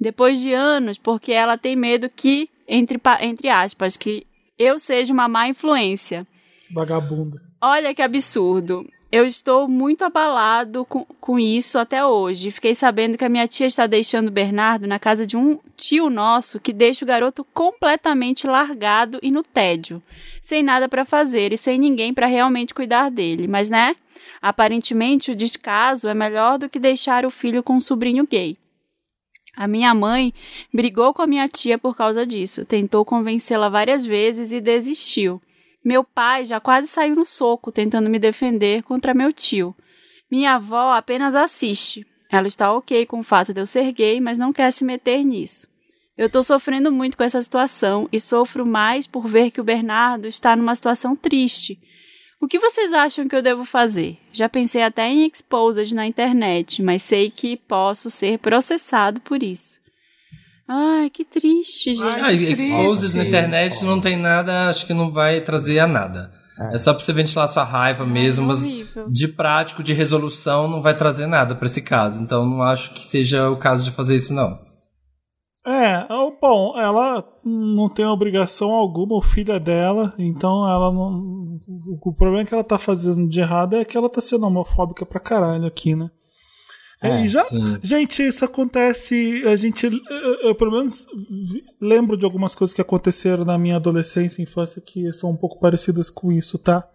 Depois 0.00 0.40
de 0.40 0.54
anos, 0.54 0.96
porque 0.96 1.30
ela 1.32 1.58
tem 1.58 1.76
medo 1.76 2.08
que, 2.08 2.48
entre, 2.66 2.98
entre 3.20 3.48
aspas, 3.48 3.96
que 3.96 4.26
eu 4.58 4.78
seja 4.78 5.12
uma 5.12 5.28
má 5.28 5.46
influência. 5.46 6.26
Vagabunda. 6.70 7.42
Olha 7.60 7.94
que 7.94 8.00
absurdo. 8.00 8.86
Eu 9.12 9.26
estou 9.26 9.66
muito 9.66 10.04
abalado 10.04 10.84
com, 10.84 11.04
com 11.20 11.38
isso 11.38 11.78
até 11.78 12.04
hoje. 12.06 12.52
Fiquei 12.52 12.74
sabendo 12.76 13.18
que 13.18 13.24
a 13.24 13.28
minha 13.28 13.46
tia 13.46 13.66
está 13.66 13.86
deixando 13.86 14.28
o 14.28 14.30
Bernardo 14.30 14.86
na 14.86 15.00
casa 15.00 15.26
de 15.26 15.36
um 15.36 15.58
tio 15.76 16.08
nosso 16.08 16.60
que 16.60 16.72
deixa 16.72 17.04
o 17.04 17.08
garoto 17.08 17.44
completamente 17.52 18.46
largado 18.46 19.18
e 19.20 19.30
no 19.30 19.42
tédio, 19.42 20.00
sem 20.40 20.62
nada 20.62 20.88
para 20.88 21.04
fazer 21.04 21.52
e 21.52 21.56
sem 21.56 21.76
ninguém 21.76 22.14
para 22.14 22.26
realmente 22.26 22.72
cuidar 22.72 23.10
dele. 23.10 23.48
Mas, 23.48 23.68
né? 23.68 23.96
Aparentemente, 24.40 25.32
o 25.32 25.36
descaso 25.36 26.06
é 26.06 26.14
melhor 26.14 26.56
do 26.56 26.68
que 26.68 26.78
deixar 26.78 27.26
o 27.26 27.30
filho 27.30 27.62
com 27.62 27.74
um 27.74 27.80
sobrinho 27.80 28.26
gay. 28.26 28.56
A 29.60 29.68
minha 29.68 29.92
mãe 29.92 30.32
brigou 30.72 31.12
com 31.12 31.20
a 31.20 31.26
minha 31.26 31.46
tia 31.46 31.76
por 31.76 31.94
causa 31.94 32.24
disso, 32.24 32.64
tentou 32.64 33.04
convencê-la 33.04 33.68
várias 33.68 34.06
vezes 34.06 34.54
e 34.54 34.58
desistiu. 34.58 35.38
Meu 35.84 36.02
pai 36.02 36.46
já 36.46 36.58
quase 36.58 36.88
saiu 36.88 37.14
no 37.14 37.26
soco 37.26 37.70
tentando 37.70 38.08
me 38.08 38.18
defender 38.18 38.82
contra 38.82 39.12
meu 39.12 39.30
tio. 39.30 39.76
Minha 40.30 40.54
avó 40.54 40.92
apenas 40.94 41.34
assiste. 41.34 42.06
Ela 42.32 42.48
está 42.48 42.72
ok 42.72 43.04
com 43.04 43.20
o 43.20 43.22
fato 43.22 43.52
de 43.52 43.60
eu 43.60 43.66
ser 43.66 43.92
gay, 43.92 44.18
mas 44.18 44.38
não 44.38 44.50
quer 44.50 44.70
se 44.70 44.82
meter 44.82 45.22
nisso. 45.26 45.68
Eu 46.16 46.28
estou 46.28 46.42
sofrendo 46.42 46.90
muito 46.90 47.14
com 47.14 47.22
essa 47.22 47.42
situação 47.42 48.08
e 48.10 48.18
sofro 48.18 48.64
mais 48.64 49.06
por 49.06 49.28
ver 49.28 49.50
que 49.50 49.60
o 49.60 49.64
Bernardo 49.64 50.26
está 50.26 50.56
numa 50.56 50.74
situação 50.74 51.14
triste. 51.14 51.78
O 52.40 52.48
que 52.48 52.58
vocês 52.58 52.92
acham 52.94 53.28
que 53.28 53.36
eu 53.36 53.42
devo 53.42 53.66
fazer? 53.66 54.16
Já 54.32 54.48
pensei 54.48 54.82
até 54.82 55.06
em 55.06 55.26
exposed 55.26 55.94
na 55.94 56.06
internet, 56.06 56.82
mas 56.82 57.02
sei 57.02 57.30
que 57.30 57.56
posso 57.56 58.08
ser 58.08 58.38
processado 58.38 59.20
por 59.20 59.42
isso. 59.42 59.78
Ai, 60.66 61.10
que 61.10 61.24
triste, 61.24 61.94
gente. 61.94 62.20
Ah, 62.20 62.32
exposes 62.32 63.12
na 63.12 63.24
internet 63.24 63.84
não 63.84 64.00
tem 64.00 64.16
nada, 64.16 64.70
acho 64.70 64.86
que 64.86 64.94
não 64.94 65.12
vai 65.12 65.40
trazer 65.40 65.80
a 65.80 65.86
nada. 65.86 66.32
É, 66.72 66.78
só 66.78 66.94
pra 66.94 67.02
você 67.02 67.12
ventilar 67.12 67.48
sua 67.48 67.64
raiva 67.64 68.06
mesmo, 68.06 68.46
mas 68.46 68.60
de 69.08 69.28
prático, 69.28 69.82
de 69.82 69.92
resolução, 69.92 70.68
não 70.68 70.80
vai 70.80 70.96
trazer 70.96 71.26
nada 71.26 71.54
para 71.54 71.66
esse 71.66 71.82
caso. 71.82 72.22
Então 72.22 72.46
não 72.46 72.62
acho 72.62 72.92
que 72.94 73.04
seja 73.04 73.50
o 73.50 73.56
caso 73.56 73.84
de 73.84 73.90
fazer 73.90 74.16
isso, 74.16 74.32
não. 74.32 74.60
É, 75.66 76.06
bom, 76.40 76.78
ela 76.78 77.22
não 77.44 77.88
tem 77.88 78.06
obrigação 78.06 78.70
alguma, 78.70 79.14
o 79.14 79.20
filho 79.20 79.52
é 79.52 79.60
dela, 79.60 80.14
então 80.18 80.66
ela 80.68 80.90
não. 80.90 81.58
O 82.02 82.14
problema 82.14 82.46
que 82.46 82.54
ela 82.54 82.64
tá 82.64 82.78
fazendo 82.78 83.28
de 83.28 83.40
errado 83.40 83.76
é 83.76 83.84
que 83.84 83.96
ela 83.96 84.08
tá 84.08 84.22
sendo 84.22 84.46
homofóbica 84.46 85.04
pra 85.04 85.20
caralho 85.20 85.66
aqui, 85.66 85.94
né? 85.94 86.10
É, 87.02 87.26
já, 87.28 87.44
gente, 87.82 88.22
isso 88.22 88.44
acontece. 88.44 89.42
A 89.46 89.56
gente, 89.56 89.86
eu, 89.86 90.34
eu, 90.42 90.54
pelo 90.54 90.70
menos 90.70 91.06
lembro 91.80 92.16
de 92.16 92.26
algumas 92.26 92.54
coisas 92.54 92.74
que 92.74 92.80
aconteceram 92.82 93.44
na 93.44 93.56
minha 93.56 93.76
adolescência 93.76 94.40
e 94.40 94.44
infância 94.44 94.82
que 94.82 95.10
são 95.12 95.30
um 95.30 95.36
pouco 95.36 95.58
parecidas 95.58 96.10
com 96.10 96.30
isso, 96.30 96.58
tá? 96.58 96.86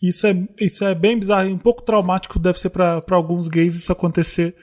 Isso 0.00 0.26
é, 0.26 0.48
isso 0.60 0.84
é 0.84 0.94
bem 0.94 1.18
bizarro 1.18 1.48
e 1.48 1.52
um 1.52 1.58
pouco 1.58 1.82
traumático, 1.82 2.38
deve 2.38 2.60
ser 2.60 2.70
para 2.70 3.02
alguns 3.10 3.48
gays 3.48 3.74
isso 3.74 3.90
acontecer. 3.90 4.54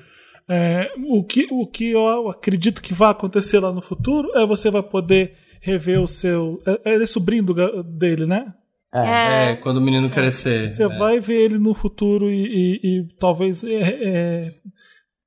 É, 0.49 0.91
o, 1.05 1.23
que, 1.23 1.47
o 1.51 1.67
que 1.67 1.91
eu 1.91 2.29
acredito 2.29 2.81
que 2.81 2.93
vai 2.93 3.11
acontecer 3.11 3.59
lá 3.59 3.71
no 3.71 3.81
futuro 3.81 4.31
é 4.35 4.45
você 4.45 4.71
vai 4.71 4.81
poder 4.81 5.33
rever 5.59 6.01
o 6.01 6.07
seu. 6.07 6.59
É, 6.65 6.93
ele 6.93 7.03
é 7.03 7.07
sobrinho 7.07 7.43
do, 7.43 7.83
dele, 7.83 8.25
né? 8.25 8.53
É. 8.93 9.51
é. 9.51 9.55
quando 9.57 9.77
o 9.77 9.81
menino 9.81 10.09
crescer. 10.09 10.73
Você 10.73 10.83
é. 10.83 10.87
vai 10.87 11.19
ver 11.19 11.41
ele 11.41 11.57
no 11.57 11.73
futuro 11.73 12.29
e, 12.29 12.45
e, 12.45 12.79
e 12.83 13.07
talvez 13.19 13.63
é, 13.63 13.99
é 14.01 14.53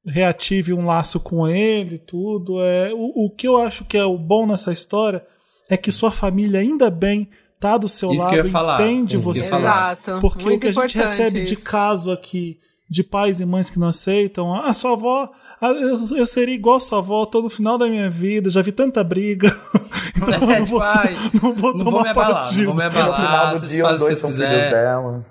reative 0.06 0.72
um 0.72 0.86
laço 0.86 1.20
com 1.20 1.46
ele, 1.46 1.98
tudo. 1.98 2.62
É, 2.62 2.92
o, 2.94 3.26
o 3.26 3.30
que 3.30 3.46
eu 3.46 3.58
acho 3.58 3.84
que 3.84 3.98
é 3.98 4.04
o 4.04 4.16
bom 4.16 4.46
nessa 4.46 4.72
história 4.72 5.22
é 5.68 5.76
que 5.76 5.92
sua 5.92 6.10
família 6.10 6.60
ainda 6.60 6.90
bem 6.90 7.28
tá 7.60 7.76
do 7.76 7.88
seu 7.88 8.10
isso 8.10 8.24
lado, 8.24 8.48
falar, 8.48 8.80
entende 8.80 9.18
você. 9.18 9.40
Exato. 9.40 10.18
Porque 10.20 10.44
Muito 10.44 10.66
o 10.66 10.72
que 10.72 10.78
a 10.78 10.82
gente 10.82 10.96
recebe 10.96 11.42
isso. 11.42 11.54
de 11.54 11.60
caso 11.60 12.10
aqui 12.10 12.58
de 12.90 13.04
pais 13.04 13.40
e 13.40 13.46
mães 13.46 13.70
que 13.70 13.78
não 13.78 13.88
aceitam. 13.88 14.52
A 14.52 14.66
ah, 14.66 14.72
sua 14.72 14.94
avó, 14.94 15.30
ah, 15.60 15.68
eu, 15.68 16.16
eu 16.16 16.26
seria 16.26 16.54
igual 16.54 16.76
a 16.76 16.80
sua 16.80 16.98
avó, 16.98 17.24
tô 17.24 17.40
no 17.40 17.48
final 17.48 17.78
da 17.78 17.86
minha 17.86 18.10
vida, 18.10 18.50
já 18.50 18.60
vi 18.60 18.72
tanta 18.72 19.04
briga. 19.04 19.56
então, 20.16 20.50
é, 20.50 20.58
não, 20.58 20.64
tipo, 20.64 20.78
vou, 20.78 20.82
ai, 20.82 21.16
não 21.40 21.54
vou 21.54 21.72
não 21.72 21.84
tomar 21.84 21.90
vou 21.90 22.02
me 22.02 22.08
abalar, 22.08 22.56
não 22.56 22.64
vou 22.64 22.74
me 22.74 22.82
abalar. 22.82 23.20
No 23.20 23.26
final 23.26 23.58
do 23.60 23.66
dia, 23.68 23.86
os 23.86 24.00
dois 24.00 24.18
são 24.18 24.30
filhos 24.30 24.48
dela. 24.48 25.24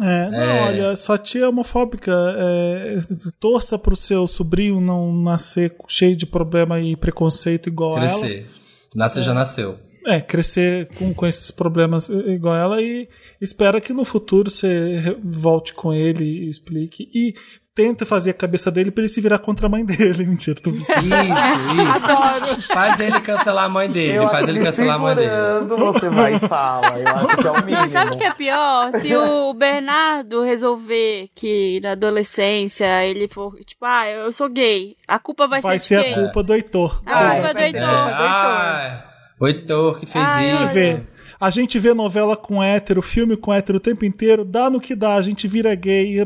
É, 0.00 0.30
não, 0.30 0.38
é. 0.38 0.62
olha, 0.62 0.96
sua 0.96 1.18
tia 1.18 1.44
é 1.44 1.48
homofóbica. 1.48 2.12
É, 2.36 2.98
torça 3.38 3.78
pro 3.78 3.94
seu 3.94 4.26
sobrinho 4.26 4.80
não 4.80 5.12
nascer 5.12 5.76
cheio 5.86 6.16
de 6.16 6.26
problema 6.26 6.80
e 6.80 6.96
preconceito 6.96 7.68
igual 7.68 7.94
Crescer. 7.94 8.14
a 8.14 8.18
ela. 8.18 8.26
Crescer. 8.26 8.50
Nascer 8.96 9.20
é. 9.20 9.22
já 9.22 9.34
nasceu. 9.34 9.78
É, 10.06 10.20
crescer 10.20 10.88
com, 10.96 11.14
com 11.14 11.26
esses 11.26 11.50
problemas 11.50 12.08
igual 12.08 12.54
ela 12.56 12.82
e 12.82 13.08
espera 13.40 13.80
que 13.80 13.92
no 13.92 14.04
futuro 14.04 14.50
você 14.50 15.16
volte 15.22 15.74
com 15.74 15.92
ele 15.92 16.24
e 16.24 16.50
explique. 16.50 17.08
E 17.14 17.34
tenta 17.74 18.04
fazer 18.04 18.30
a 18.30 18.34
cabeça 18.34 18.70
dele 18.70 18.90
pra 18.90 19.02
ele 19.02 19.08
se 19.08 19.20
virar 19.20 19.38
contra 19.38 19.66
a 19.66 19.70
mãe 19.70 19.84
dele. 19.86 20.26
Mentira, 20.26 20.60
tudo. 20.60 20.76
Isso, 20.78 20.86
isso. 20.86 22.04
Adoro. 22.04 22.62
Faz 22.62 23.00
ele 23.00 23.20
cancelar 23.20 23.64
a 23.64 23.68
mãe 23.68 23.88
dele. 23.88 24.14
Eu 24.18 24.28
faz 24.28 24.48
ele 24.48 24.60
cancelar 24.60 24.96
a 24.96 24.98
mãe 24.98 25.14
dele. 25.14 25.30
Você 25.68 26.10
vai 26.10 26.34
e 26.34 26.38
fala. 26.40 26.98
Eu 26.98 27.08
acho 27.08 27.36
que 27.36 27.46
é 27.46 27.50
o 27.50 27.56
mínimo. 27.56 27.78
Mas 27.78 27.90
sabe 27.90 28.10
o 28.12 28.18
que 28.18 28.24
é 28.24 28.32
pior? 28.32 28.92
Se 28.92 29.14
o 29.16 29.54
Bernardo 29.54 30.42
resolver 30.42 31.28
que 31.34 31.80
na 31.80 31.92
adolescência 31.92 33.04
ele 33.04 33.28
for, 33.28 33.54
tipo, 33.60 33.84
ah, 33.84 34.08
eu 34.08 34.32
sou 34.32 34.48
gay, 34.48 34.96
a 35.08 35.18
culpa 35.18 35.46
vai, 35.46 35.60
vai 35.60 35.78
ser 35.78 35.96
de 35.98 36.02
quem? 36.02 36.14
Vai 36.14 36.14
ser 36.14 36.20
a 36.20 36.24
culpa 36.24 36.42
do 36.42 36.54
Heitor. 36.54 37.02
A 37.06 37.30
culpa 37.30 37.48
é 37.48 37.54
do 37.54 37.60
Heitor. 37.60 37.82
É. 37.82 38.12
Ah, 38.12 39.11
o 39.42 39.48
Heitor 39.48 39.98
que 39.98 40.06
fez 40.06 40.24
ah, 40.24 40.64
isso. 40.64 40.74
Vê. 40.74 41.00
A 41.40 41.50
gente 41.50 41.76
vê 41.76 41.92
novela 41.92 42.36
com 42.36 42.62
hétero, 42.62 43.02
filme 43.02 43.36
com 43.36 43.52
hétero 43.52 43.78
o 43.78 43.80
tempo 43.80 44.04
inteiro, 44.04 44.44
dá 44.44 44.70
no 44.70 44.80
que 44.80 44.94
dá, 44.94 45.16
a 45.16 45.20
gente 45.22 45.48
vira 45.48 45.74
gay. 45.74 46.24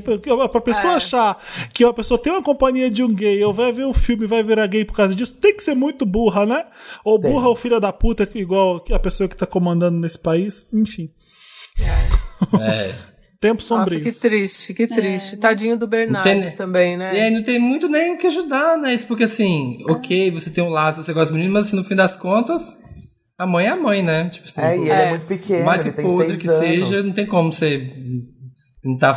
Pra 0.53 0.61
pessoa 0.61 0.93
é. 0.93 0.97
achar 0.97 1.43
que 1.73 1.83
a 1.83 1.93
pessoa 1.95 2.19
tem 2.19 2.31
uma 2.31 2.43
companhia 2.43 2.91
de 2.91 3.03
um 3.03 3.15
gay, 3.15 3.43
ou 3.43 3.55
vai 3.55 3.73
ver 3.73 3.87
um 3.87 3.95
filme 3.95 4.25
e 4.25 4.27
vai 4.27 4.43
virar 4.43 4.67
gay 4.67 4.85
por 4.85 4.95
causa 4.95 5.15
disso, 5.15 5.41
tem 5.41 5.57
que 5.57 5.63
ser 5.63 5.75
muito 5.75 6.05
burra, 6.05 6.45
né? 6.45 6.67
Ou 7.03 7.19
tem. 7.19 7.33
burra 7.33 7.49
ou 7.49 7.57
filha 7.57 7.81
da 7.81 7.91
puta, 7.95 8.29
igual 8.35 8.85
a 8.93 8.99
pessoa 8.99 9.27
que 9.27 9.37
tá 9.37 9.47
comandando 9.47 9.99
nesse 9.99 10.19
país, 10.19 10.69
enfim. 10.71 11.11
É. 12.61 12.95
Tempos 13.41 13.65
sombrios. 13.65 14.03
Nossa, 14.03 14.15
que 14.15 14.29
triste, 14.29 14.75
que 14.75 14.87
triste. 14.87 15.35
É. 15.35 15.39
Tadinho 15.39 15.79
do 15.79 15.87
Bernardo 15.87 16.25
tem, 16.25 16.51
também, 16.53 16.97
né? 16.97 17.17
E 17.17 17.21
aí 17.21 17.31
não 17.31 17.43
tem 17.43 17.59
muito 17.59 17.89
nem 17.89 18.15
o 18.15 18.19
que 18.19 18.27
ajudar, 18.27 18.77
né? 18.77 18.93
Isso 18.93 19.07
porque 19.07 19.25
assim, 19.25 19.83
ok, 19.89 20.31
você 20.31 20.51
tem 20.51 20.63
um 20.63 20.69
lado, 20.69 21.03
você 21.03 21.13
gosta 21.13 21.33
do 21.33 21.37
menino, 21.37 21.55
mas 21.55 21.67
assim, 21.67 21.77
no 21.77 21.85
fim 21.85 21.95
das 21.95 22.17
contas, 22.17 22.79
a 23.39 23.47
mãe 23.47 23.67
é 23.67 23.71
a 23.71 23.77
mãe, 23.77 24.03
né? 24.03 24.29
Tipo 24.29 24.47
assim, 24.47 24.61
é, 24.61 24.77
e 24.77 24.81
ele 24.81 24.91
é, 24.91 25.07
é 25.07 25.11
muito 25.11 25.27
pequeno, 25.27 25.65
mais 25.65 25.83
que 25.83 25.91
podre 25.93 26.37
que 26.39 26.49
anos. 26.49 26.59
seja, 26.59 27.03
não 27.03 27.13
tem 27.13 27.27
como 27.27 27.53
você 27.53 27.91
tentar 28.83 29.15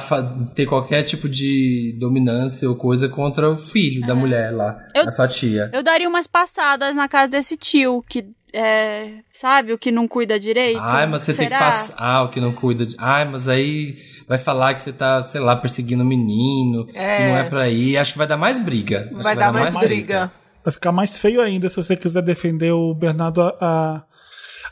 ter 0.56 0.66
qualquer 0.66 1.04
tipo 1.04 1.30
de 1.30 1.96
dominância 2.00 2.68
ou 2.68 2.76
coisa 2.76 3.08
contra 3.08 3.50
o 3.50 3.56
filho 3.56 4.04
é. 4.04 4.08
da 4.08 4.16
mulher 4.16 4.52
lá, 4.52 4.78
eu, 4.96 5.08
a 5.08 5.12
sua 5.12 5.28
tia. 5.28 5.70
Eu 5.72 5.84
daria 5.84 6.10
umas 6.10 6.28
passadas 6.28 6.96
na 6.96 7.08
casa 7.08 7.30
desse 7.30 7.56
tio, 7.56 8.04
que 8.10 8.26
é, 8.52 9.20
sabe, 9.30 9.72
o 9.74 9.78
que 9.78 9.92
não 9.92 10.08
cuida 10.08 10.40
direito. 10.40 10.80
Ai, 10.82 11.06
mas 11.06 11.22
você 11.22 11.34
Será? 11.34 11.50
tem 11.50 11.58
que 11.58 11.64
passar. 11.64 11.96
Ah, 11.98 12.24
o 12.24 12.30
que 12.30 12.42
não 12.42 12.52
cuida 12.52 12.86
de. 12.86 12.96
Ai, 12.98 13.26
mas 13.26 13.48
aí 13.48 13.96
vai 14.28 14.38
falar 14.38 14.74
que 14.74 14.82
você 14.82 14.92
tá, 14.92 15.22
sei 15.22 15.40
lá, 15.40 15.56
perseguindo 15.56 16.02
o 16.02 16.06
um 16.06 16.10
menino, 16.10 16.88
é. 16.94 17.18
que 17.18 17.24
não 17.24 17.38
é 17.38 17.44
pra 17.44 17.70
ir. 17.70 17.98
Acho 17.98 18.14
que 18.14 18.18
vai 18.18 18.28
dar 18.28 18.38
mais 18.38 18.60
briga. 18.60 19.08
Vai, 19.12 19.24
vai, 19.24 19.36
dar, 19.36 19.52
dar 19.52 19.54
mais, 19.54 19.76
mais 19.76 19.88
briga. 19.88 20.04
briga. 20.06 20.32
Vai 20.64 20.74
ficar 20.74 20.92
mais 20.92 21.18
feio 21.18 21.42
ainda 21.42 21.70
se 21.70 21.76
você 21.76 21.96
quiser 21.96 22.22
defender 22.22 22.72
o 22.72 22.94
Bernardo 22.94 23.42
a, 23.42 23.56
a 23.62 24.04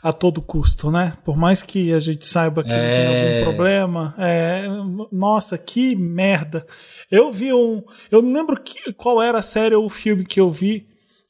a 0.02 0.12
todo 0.12 0.42
custo, 0.42 0.90
né? 0.90 1.14
Por 1.24 1.36
mais 1.36 1.62
que 1.62 1.92
a 1.92 2.00
gente 2.00 2.26
saiba 2.26 2.64
que 2.64 2.72
é... 2.72 2.74
tem 2.74 3.42
algum 3.42 3.52
problema, 3.52 4.14
é... 4.18 4.64
nossa, 5.12 5.56
que 5.56 5.94
merda. 5.94 6.66
Eu 7.10 7.32
vi 7.32 7.52
um, 7.52 7.82
eu 8.10 8.22
não 8.22 8.32
lembro 8.32 8.60
que, 8.60 8.92
qual 8.92 9.22
era 9.22 9.38
a 9.38 9.42
série 9.42 9.74
ou 9.74 9.86
o 9.86 9.90
filme 9.90 10.24
que 10.24 10.40
eu 10.40 10.50
vi 10.50 10.87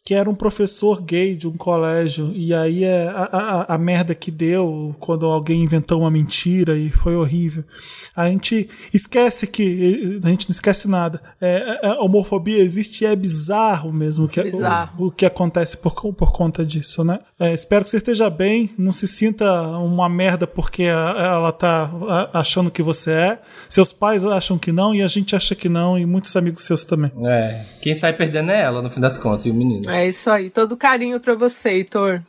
que 0.09 0.15
era 0.15 0.31
um 0.31 0.35
professor 0.35 1.03
gay 1.03 1.37
de 1.37 1.47
um 1.47 1.53
colégio. 1.53 2.33
E 2.35 2.55
aí 2.55 2.83
é 2.83 3.09
a, 3.09 3.67
a, 3.69 3.75
a 3.75 3.79
merda 3.79 4.15
que 4.15 4.31
deu 4.31 4.97
quando 4.99 5.27
alguém 5.27 5.63
inventou 5.63 6.01
uma 6.01 6.11
mentira 6.11 6.79
e 6.79 6.89
foi 6.89 7.15
horrível. 7.15 7.63
A 8.17 8.27
gente 8.27 8.71
esquece 8.93 9.47
que. 9.47 10.19
A 10.25 10.29
gente 10.31 10.49
não 10.49 10.53
esquece 10.53 10.89
nada. 10.89 11.21
É, 11.39 11.79
a 11.87 12.03
homofobia 12.03 12.57
existe 12.57 13.05
e 13.05 13.07
é 13.07 13.15
bizarro 13.15 13.93
mesmo 13.93 14.27
que, 14.27 14.43
Bizarro. 14.43 15.05
O, 15.05 15.07
o 15.09 15.11
que 15.11 15.27
acontece 15.27 15.77
por, 15.77 15.93
por 16.15 16.33
conta 16.33 16.65
disso, 16.65 17.05
né? 17.05 17.19
É, 17.39 17.53
espero 17.53 17.85
que 17.85 17.91
você 17.91 17.99
esteja 17.99 18.31
bem, 18.31 18.71
não 18.79 18.93
se 18.93 19.07
sinta 19.07 19.63
uma 19.77 20.09
merda 20.09 20.47
porque 20.47 20.85
a- 20.85 21.15
ela 21.35 21.53
tá 21.53 21.91
achando 22.33 22.71
que 22.71 22.83
você 22.83 23.11
é. 23.11 23.39
Seus 23.69 23.93
pais 23.93 24.25
acham 24.25 24.57
que 24.57 24.73
não 24.73 24.95
e 24.95 25.03
a 25.03 25.07
gente 25.07 25.37
acha 25.37 25.55
que 25.55 25.69
não, 25.69 25.99
e 25.99 26.07
muitos 26.07 26.35
amigos 26.35 26.65
seus 26.65 26.83
também. 26.83 27.13
É. 27.27 27.63
Quem 27.83 27.95
sai 27.95 28.15
perdendo 28.15 28.51
é 28.51 28.63
ela, 28.63 28.81
no 28.81 28.89
fim 28.91 29.01
das 29.01 29.19
contas, 29.19 29.45
e 29.45 29.51
o 29.51 29.55
menino. 29.55 29.89
É 29.91 29.98
isso 30.07 30.31
aí. 30.31 30.51
Todo 30.51 30.77
carinho 30.77 31.19
pra 31.21 31.35
você, 31.35 31.71
Heitor. 31.71 32.23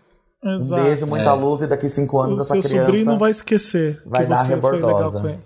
Um 0.44 0.56
Exato. 0.56 0.84
beijo, 0.84 1.06
muita 1.08 1.30
É. 1.30 1.34
luz 1.34 1.62
e 1.62 1.68
daqui 1.68 1.90
cinco 1.90 2.22
anos 2.22 2.36
O 2.38 2.42
essa 2.42 2.54
seu 2.54 2.62
criança. 2.64 2.86
sobrinho 2.86 3.06
não 3.06 3.18
vai 3.18 3.32
esquecer 3.32 4.02
vai 4.06 4.24
que 4.24 4.30
dar 4.30 4.38
você 4.46 4.58
foi 4.58 4.72
legal 4.72 4.88
rebordosa. 4.90 5.20
com 5.20 5.28
ele. 5.28 5.40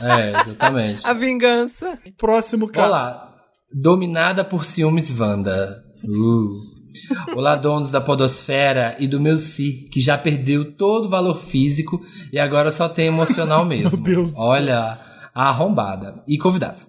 É, 0.00 0.30
exatamente. 0.30 1.02
A 1.06 1.12
vingança. 1.12 1.98
Próximo 2.16 2.68
caso. 2.68 2.88
Olá. 2.88 3.34
Dominada 3.74 4.44
por 4.44 4.64
ciúmes 4.64 5.18
Wanda. 5.18 5.82
Uh. 6.04 6.72
Olá, 7.34 7.56
donos 7.56 7.90
da 7.90 8.00
podosfera 8.00 8.96
e 8.98 9.06
do 9.06 9.18
meu 9.20 9.36
si, 9.36 9.88
que 9.90 10.00
já 10.00 10.16
perdeu 10.18 10.72
todo 10.76 11.06
o 11.06 11.10
valor 11.10 11.38
físico 11.40 12.00
e 12.32 12.38
agora 12.38 12.70
só 12.70 12.88
tem 12.88 13.06
emocional 13.06 13.64
mesmo. 13.66 13.92
Meu 13.92 14.02
Deus 14.02 14.32
do 14.32 14.36
céu. 14.36 14.44
Olha, 14.46 14.98
a 15.34 15.48
arrombada. 15.48 16.22
E 16.28 16.36
convidados. 16.38 16.86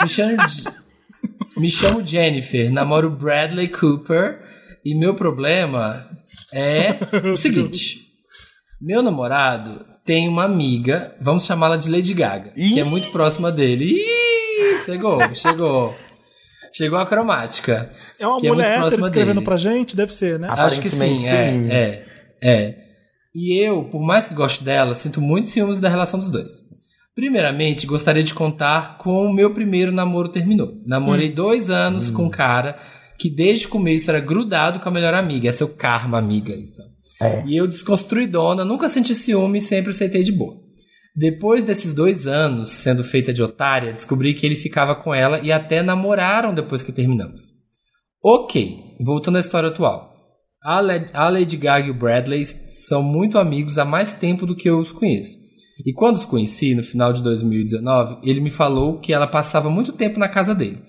Me 0.00 0.08
chamo, 0.08 0.36
J- 0.48 0.70
me 1.62 1.70
chamo 1.70 2.04
Jennifer, 2.04 2.72
namoro 2.72 3.08
Bradley 3.08 3.68
Cooper 3.68 4.40
e 4.84 4.96
meu 4.96 5.14
problema 5.14 6.10
é 6.52 6.88
o 7.32 7.36
seguinte. 7.36 7.98
Meu 8.80 9.00
namorado 9.00 9.86
tem 10.04 10.26
uma 10.26 10.42
amiga, 10.42 11.14
vamos 11.20 11.44
chamá-la 11.44 11.76
de 11.76 11.88
Lady 11.88 12.14
Gaga, 12.14 12.50
que 12.50 12.80
é 12.80 12.82
muito 12.82 13.12
próxima 13.12 13.52
dele. 13.52 13.94
Ih, 13.94 14.84
chegou, 14.84 15.20
chegou. 15.36 15.94
Chegou 16.72 16.98
a 16.98 17.06
cromática. 17.06 17.88
É 18.18 18.26
uma 18.26 18.40
que 18.40 18.46
é 18.46 18.48
muito 18.48 18.60
mulher 18.60 18.80
próxima 18.80 19.06
escrevendo 19.06 19.34
dele. 19.34 19.44
pra 19.44 19.56
gente? 19.56 19.94
Deve 19.94 20.12
ser, 20.12 20.40
né? 20.40 20.48
Acho 20.50 20.80
que 20.80 20.88
sim, 20.88 20.96
Aparentemente, 20.96 21.28
é, 21.28 21.52
sim. 21.52 21.70
é, 21.70 22.04
é. 22.42 22.76
E 23.32 23.56
eu, 23.64 23.84
por 23.84 24.02
mais 24.02 24.26
que 24.26 24.34
goste 24.34 24.64
dela, 24.64 24.94
sinto 24.94 25.20
muito 25.20 25.46
ciúmes 25.46 25.78
da 25.78 25.88
relação 25.88 26.18
dos 26.18 26.30
dois. 26.30 26.71
Primeiramente, 27.14 27.86
gostaria 27.86 28.22
de 28.22 28.32
contar 28.32 28.96
como 28.98 29.28
o 29.28 29.32
meu 29.32 29.52
primeiro 29.52 29.92
namoro 29.92 30.28
terminou. 30.30 30.80
Namorei 30.86 31.30
dois 31.30 31.68
anos 31.68 32.10
com 32.10 32.24
um 32.24 32.30
cara 32.30 32.78
que 33.18 33.28
desde 33.28 33.66
o 33.66 33.68
começo 33.68 34.08
era 34.10 34.18
grudado 34.18 34.80
com 34.80 34.88
a 34.88 34.92
melhor 34.92 35.14
amiga. 35.14 35.48
É 35.48 35.52
seu 35.52 35.68
karma, 35.68 36.18
amiga, 36.18 36.54
isso. 36.54 36.80
É. 37.20 37.44
E 37.46 37.56
eu, 37.56 37.66
desconstruidona, 37.66 38.64
nunca 38.64 38.88
senti 38.88 39.14
ciúme 39.14 39.58
e 39.58 39.60
sempre 39.60 39.90
aceitei 39.90 40.22
de 40.22 40.32
boa. 40.32 40.56
Depois 41.14 41.62
desses 41.62 41.92
dois 41.92 42.26
anos 42.26 42.70
sendo 42.70 43.04
feita 43.04 43.32
de 43.34 43.42
otária, 43.42 43.92
descobri 43.92 44.32
que 44.32 44.46
ele 44.46 44.54
ficava 44.54 44.94
com 44.94 45.14
ela 45.14 45.38
e 45.40 45.52
até 45.52 45.82
namoraram 45.82 46.54
depois 46.54 46.82
que 46.82 46.90
terminamos. 46.90 47.42
Ok, 48.24 48.78
voltando 49.04 49.36
à 49.36 49.40
história 49.40 49.68
atual. 49.68 50.10
A 50.64 50.80
Le- 50.80 51.06
a 51.12 51.28
Lady 51.28 51.56
Gaga 51.58 51.88
e 51.88 51.90
o 51.90 51.94
Bradley 51.94 52.46
são 52.46 53.02
muito 53.02 53.36
amigos 53.36 53.76
há 53.76 53.84
mais 53.84 54.12
tempo 54.14 54.46
do 54.46 54.56
que 54.56 54.70
eu 54.70 54.78
os 54.78 54.90
conheço. 54.92 55.41
E 55.84 55.92
quando 55.92 56.16
os 56.16 56.24
conheci, 56.24 56.74
no 56.74 56.82
final 56.82 57.12
de 57.12 57.22
2019, 57.22 58.18
ele 58.22 58.40
me 58.40 58.50
falou 58.50 59.00
que 59.00 59.12
ela 59.12 59.26
passava 59.26 59.68
muito 59.68 59.92
tempo 59.92 60.18
na 60.18 60.28
casa 60.28 60.54
dele. 60.54 60.82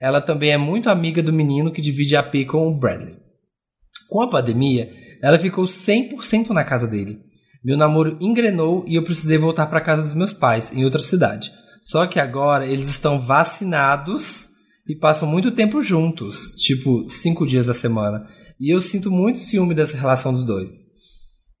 Ela 0.00 0.20
também 0.20 0.50
é 0.50 0.56
muito 0.56 0.90
amiga 0.90 1.22
do 1.22 1.32
menino 1.32 1.72
que 1.72 1.80
divide 1.80 2.16
AP 2.16 2.44
com 2.46 2.68
o 2.68 2.78
Bradley. 2.78 3.16
Com 4.08 4.22
a 4.22 4.30
pandemia, 4.30 4.92
ela 5.22 5.38
ficou 5.38 5.64
100% 5.64 6.50
na 6.50 6.62
casa 6.62 6.86
dele. 6.86 7.18
Meu 7.64 7.76
namoro 7.76 8.16
engrenou 8.20 8.84
e 8.86 8.94
eu 8.94 9.02
precisei 9.02 9.38
voltar 9.38 9.66
para 9.66 9.80
casa 9.80 10.02
dos 10.02 10.14
meus 10.14 10.32
pais, 10.32 10.72
em 10.72 10.84
outra 10.84 11.02
cidade. 11.02 11.50
Só 11.80 12.06
que 12.06 12.20
agora 12.20 12.66
eles 12.66 12.88
estão 12.88 13.20
vacinados 13.20 14.48
e 14.88 14.94
passam 14.94 15.28
muito 15.28 15.50
tempo 15.50 15.82
juntos, 15.82 16.54
tipo 16.54 17.08
cinco 17.08 17.46
dias 17.46 17.66
da 17.66 17.74
semana. 17.74 18.26
E 18.60 18.72
eu 18.72 18.80
sinto 18.80 19.10
muito 19.10 19.40
ciúme 19.40 19.74
dessa 19.74 19.96
relação 19.96 20.32
dos 20.32 20.44
dois. 20.44 20.68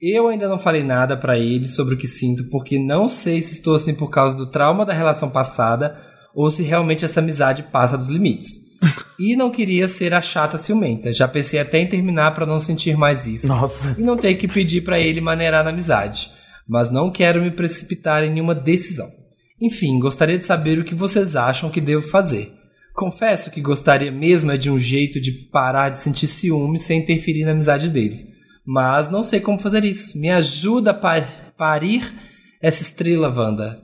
Eu 0.00 0.28
ainda 0.28 0.46
não 0.48 0.58
falei 0.58 0.82
nada 0.82 1.16
pra 1.16 1.38
eles 1.38 1.74
sobre 1.74 1.94
o 1.94 1.96
que 1.96 2.06
sinto, 2.06 2.50
porque 2.50 2.78
não 2.78 3.08
sei 3.08 3.40
se 3.40 3.54
estou 3.54 3.74
assim 3.74 3.94
por 3.94 4.10
causa 4.10 4.36
do 4.36 4.46
trauma 4.46 4.84
da 4.84 4.92
relação 4.92 5.30
passada 5.30 5.98
ou 6.34 6.50
se 6.50 6.62
realmente 6.62 7.04
essa 7.04 7.20
amizade 7.20 7.62
passa 7.64 7.96
dos 7.96 8.08
limites. 8.08 8.66
E 9.18 9.34
não 9.34 9.50
queria 9.50 9.88
ser 9.88 10.12
a 10.12 10.20
chata 10.20 10.58
ciumenta. 10.58 11.10
Já 11.10 11.26
pensei 11.26 11.58
até 11.58 11.78
em 11.78 11.86
terminar 11.86 12.32
pra 12.32 12.44
não 12.44 12.60
sentir 12.60 12.98
mais 12.98 13.26
isso 13.26 13.46
Nossa. 13.46 13.96
e 13.98 14.02
não 14.02 14.14
ter 14.14 14.34
que 14.34 14.46
pedir 14.46 14.82
pra 14.82 15.00
ele 15.00 15.22
maneirar 15.22 15.64
na 15.64 15.70
amizade. 15.70 16.30
Mas 16.68 16.90
não 16.90 17.10
quero 17.10 17.40
me 17.40 17.50
precipitar 17.50 18.22
em 18.22 18.30
nenhuma 18.30 18.54
decisão. 18.54 19.10
Enfim, 19.58 19.98
gostaria 19.98 20.36
de 20.36 20.44
saber 20.44 20.78
o 20.78 20.84
que 20.84 20.94
vocês 20.94 21.34
acham 21.34 21.70
que 21.70 21.80
devo 21.80 22.06
fazer. 22.06 22.52
Confesso 22.92 23.50
que 23.50 23.62
gostaria 23.62 24.12
mesmo 24.12 24.52
é 24.52 24.58
de 24.58 24.68
um 24.70 24.78
jeito 24.78 25.18
de 25.18 25.32
parar 25.50 25.88
de 25.88 25.96
sentir 25.96 26.26
ciúme 26.26 26.78
sem 26.78 27.00
interferir 27.00 27.46
na 27.46 27.52
amizade 27.52 27.88
deles. 27.88 28.35
Mas 28.66 29.08
não 29.10 29.22
sei 29.22 29.40
como 29.40 29.58
fazer 29.60 29.84
isso. 29.84 30.18
Me 30.18 30.30
ajuda 30.30 30.90
a 30.90 30.94
par- 30.94 31.26
parir 31.56 32.12
essa 32.60 32.82
estrela, 32.82 33.28
Wanda. 33.28 33.82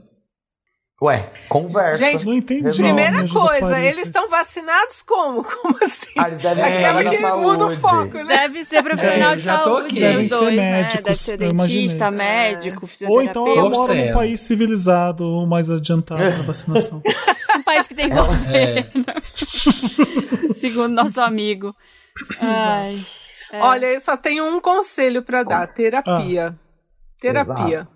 Ué, 1.01 1.29
conversa. 1.49 1.97
Gente, 2.05 2.25
Não 2.25 2.33
entendi. 2.33 2.61
Resolve. 2.63 2.83
Primeira 2.93 3.27
coisa, 3.27 3.77
eles 3.79 4.03
estão 4.03 4.29
vacinados 4.29 5.01
como? 5.01 5.43
Como 5.43 5.75
assim? 5.83 6.11
Ah, 6.17 6.29
eles 6.29 6.41
devem 6.41 6.63
Aquela 6.63 7.03
cuidar 7.03 7.09
da 7.11 7.31
que 7.31 7.37
muda 7.41 7.65
o 7.65 7.75
saúde. 7.75 7.81
foco, 7.81 8.17
né? 8.23 8.37
Deve 8.37 8.63
ser 8.63 8.83
profissional 8.83 9.31
É, 9.33 9.35
de 9.35 9.41
já 9.41 9.57
tô 9.59 9.69
saúde, 9.77 9.85
aqui. 9.87 9.95
os 9.95 9.99
Devem 10.01 10.23
ser 10.29 10.35
dois, 10.35 10.55
né? 10.55 10.71
médicos, 10.71 11.03
Deve 11.03 11.17
ser 11.19 11.37
dentista, 11.37 12.11
médico, 12.11 12.79
Ou 12.83 12.87
fisioterapeuta. 12.87 13.29
então 13.39 13.47
ela 13.59 13.69
mora 13.69 13.93
num 13.95 14.13
país 14.13 14.39
civilizado, 14.41 15.45
mais 15.47 15.69
adiantado 15.69 16.23
na 16.23 16.43
vacinação. 16.43 17.01
Um 17.55 17.61
país 17.61 17.87
que 17.87 17.93
tem 17.93 18.09
governo, 18.09 19.05
segundo 20.55 20.89
nosso 20.93 21.21
amigo. 21.21 21.75
Ai. 22.39 22.99
Olha, 23.61 23.85
eu 23.87 24.01
só 24.01 24.17
tenho 24.17 24.45
um 24.45 24.59
conselho 24.59 25.21
pra 25.21 25.43
dar: 25.43 25.67
terapia. 25.67 26.57
Terapia. 27.19 27.79
Exato. 27.79 27.93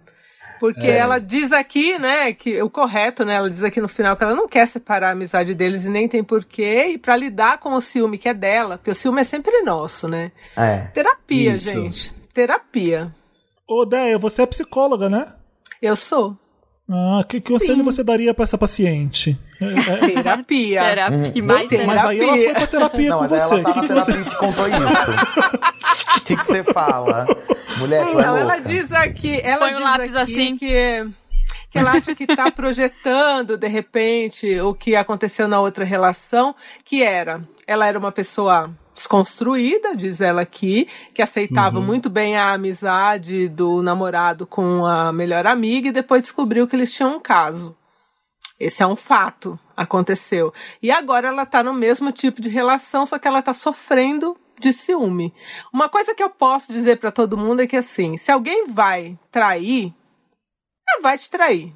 Porque 0.59 0.87
ela 0.87 1.19
diz 1.19 1.51
aqui, 1.51 1.99
né, 1.99 2.33
que 2.33 2.59
o 2.61 2.69
correto, 2.69 3.23
né, 3.23 3.35
ela 3.35 3.49
diz 3.49 3.63
aqui 3.63 3.79
no 3.79 3.87
final 3.87 4.17
que 4.17 4.23
ela 4.23 4.35
não 4.35 4.47
quer 4.47 4.67
separar 4.67 5.09
a 5.09 5.11
amizade 5.11 5.53
deles 5.53 5.85
e 5.85 5.89
nem 5.89 6.07
tem 6.07 6.23
porquê, 6.23 6.87
e 6.87 6.97
pra 6.97 7.15
lidar 7.15 7.59
com 7.59 7.73
o 7.73 7.81
ciúme 7.81 8.17
que 8.17 8.27
é 8.27 8.33
dela, 8.33 8.77
porque 8.77 8.91
o 8.91 8.95
ciúme 8.95 9.21
é 9.21 9.23
sempre 9.23 9.61
nosso, 9.61 10.07
né? 10.07 10.31
É. 10.55 10.87
Terapia, 10.87 11.53
Isso. 11.53 11.71
gente. 11.71 12.13
Terapia. 12.33 13.13
Ô, 13.67 13.85
Déia, 13.85 14.17
você 14.17 14.41
é 14.41 14.45
psicóloga, 14.45 15.09
né? 15.09 15.33
Eu 15.81 15.95
sou. 15.95 16.37
Ah, 16.89 17.23
que, 17.27 17.41
que 17.41 17.51
conselho 17.51 17.83
você 17.83 18.01
daria 18.03 18.33
pra 18.33 18.43
essa 18.43 18.57
paciente? 18.57 19.37
É, 19.59 19.65
é, 19.65 20.09
Terapia. 20.23 20.83
Terapia, 20.83 21.43
mais 21.43 21.69
Terapia. 21.69 21.87
mas 21.87 22.05
aí 22.05 22.19
ela 22.21 22.33
foi 22.37 22.53
pra 22.53 22.67
terapia 22.67 23.09
Não, 23.09 23.17
com 23.17 23.27
mas 23.27 23.29
você. 23.43 23.53
ela 23.55 23.63
tá 23.63 23.73
que 23.73 23.79
na 23.79 23.81
que 23.81 23.93
você... 23.93 24.11
terapia 24.13 24.21
e 24.21 24.29
te 24.29 24.35
contou 24.37 24.67
isso. 24.67 24.77
O 26.17 26.21
que 26.27 26.35
que 26.35 26.45
você 26.45 26.63
fala? 26.63 27.25
Mulher, 27.77 28.03
tu 28.05 28.19
é 28.19 28.25
Não, 28.25 28.35
louca. 28.35 28.39
ela 28.41 28.57
diz 28.59 28.91
aqui, 28.91 29.39
ela 29.41 29.59
Põe 29.59 29.71
o 29.71 29.75
diz 29.75 29.83
lápis 29.83 30.15
aqui 30.15 30.17
assim. 30.31 30.57
que 30.57 31.07
ela 31.77 31.91
acha 31.91 32.15
que 32.15 32.27
tá 32.27 32.51
projetando 32.51 33.57
de 33.57 33.67
repente 33.67 34.59
o 34.59 34.73
que 34.73 34.95
aconteceu 34.95 35.47
na 35.47 35.59
outra 35.59 35.85
relação, 35.85 36.55
que 36.83 37.03
era, 37.03 37.47
ela 37.65 37.85
era 37.85 37.97
uma 37.97 38.11
pessoa 38.11 38.73
desconstruída, 38.93 39.95
diz 39.95 40.21
ela 40.21 40.41
aqui, 40.41 40.87
que 41.13 41.21
aceitava 41.21 41.79
muito 41.79 42.09
bem 42.09 42.35
a 42.35 42.53
amizade 42.53 43.47
do 43.47 43.83
namorado 43.83 44.47
com 44.47 44.85
a 44.85 45.13
melhor 45.13 45.45
amiga 45.45 45.89
e 45.89 45.91
depois 45.91 46.23
descobriu 46.23 46.67
que 46.67 46.75
eles 46.75 46.91
tinham 46.91 47.15
um 47.15 47.19
caso. 47.19 47.77
Esse 48.59 48.81
é 48.81 48.87
um 48.87 48.95
fato, 48.95 49.59
aconteceu. 49.75 50.51
E 50.81 50.89
agora 50.89 51.27
ela 51.27 51.45
tá 51.45 51.61
no 51.61 51.73
mesmo 51.73 52.11
tipo 52.11 52.41
de 52.41 52.49
relação, 52.49 53.05
só 53.05 53.19
que 53.19 53.27
ela 53.27 53.43
tá 53.43 53.53
sofrendo 53.53 54.35
de 54.59 54.73
ciúme. 54.73 55.31
Uma 55.71 55.87
coisa 55.87 56.15
que 56.15 56.23
eu 56.23 56.29
posso 56.31 56.73
dizer 56.73 56.97
pra 56.97 57.11
todo 57.11 57.37
mundo 57.37 57.61
é 57.61 57.67
que 57.67 57.77
assim, 57.77 58.17
se 58.17 58.31
alguém 58.31 58.65
vai 58.65 59.17
trair, 59.31 59.93
ela 60.89 61.01
vai 61.01 61.17
te 61.17 61.29
trair. 61.29 61.73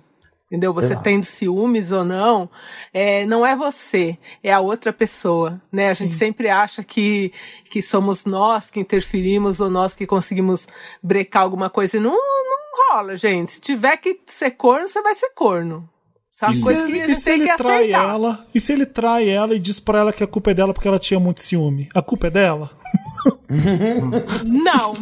Entendeu? 0.47 0.73
Você 0.73 0.87
Exato. 0.87 1.03
tendo 1.03 1.23
ciúmes 1.23 1.93
ou 1.93 2.03
não, 2.03 2.49
é, 2.93 3.25
não 3.25 3.45
é 3.45 3.55
você, 3.55 4.17
é 4.43 4.51
a 4.51 4.59
outra 4.59 4.91
pessoa, 4.91 5.61
né? 5.71 5.87
A 5.89 5.93
gente 5.93 6.13
sempre 6.13 6.49
acha 6.49 6.83
que, 6.83 7.31
que 7.69 7.81
somos 7.81 8.25
nós 8.25 8.69
que 8.69 8.77
interferimos 8.77 9.61
ou 9.61 9.69
nós 9.69 9.95
que 9.95 10.05
conseguimos 10.05 10.67
brecar 11.01 11.43
alguma 11.43 11.69
coisa. 11.69 11.95
E 11.95 11.99
não, 12.01 12.11
não 12.11 12.91
rola, 12.91 13.15
gente. 13.15 13.53
Se 13.53 13.61
tiver 13.61 13.95
que 13.95 14.19
ser 14.27 14.51
corno, 14.51 14.89
você 14.89 15.01
vai 15.01 15.15
ser 15.15 15.29
corno. 15.29 15.89
Sabe? 16.33 16.53
E 16.53 16.57
se, 16.57 16.63
Coisa 16.63 16.85
que 16.85 16.91
a 16.99 17.03
ele, 17.05 17.13
e 17.13 17.15
se 17.15 17.29
ele 17.29 17.47
que 17.47 17.55
trai 17.57 17.75
aceitar. 17.83 18.09
ela? 18.09 18.47
E 18.53 18.59
se 18.59 18.73
ele 18.73 18.85
trai 18.85 19.29
ela 19.29 19.55
e 19.55 19.59
diz 19.59 19.79
pra 19.79 19.99
ela 19.99 20.11
que 20.11 20.23
a 20.23 20.27
culpa 20.27 20.51
é 20.51 20.53
dela 20.53 20.73
porque 20.73 20.87
ela 20.87 20.99
tinha 20.99 21.19
muito 21.19 21.39
ciúme? 21.41 21.87
A 21.95 22.01
culpa 22.01 22.27
é 22.27 22.29
dela? 22.29 22.71
Não, 24.43 24.93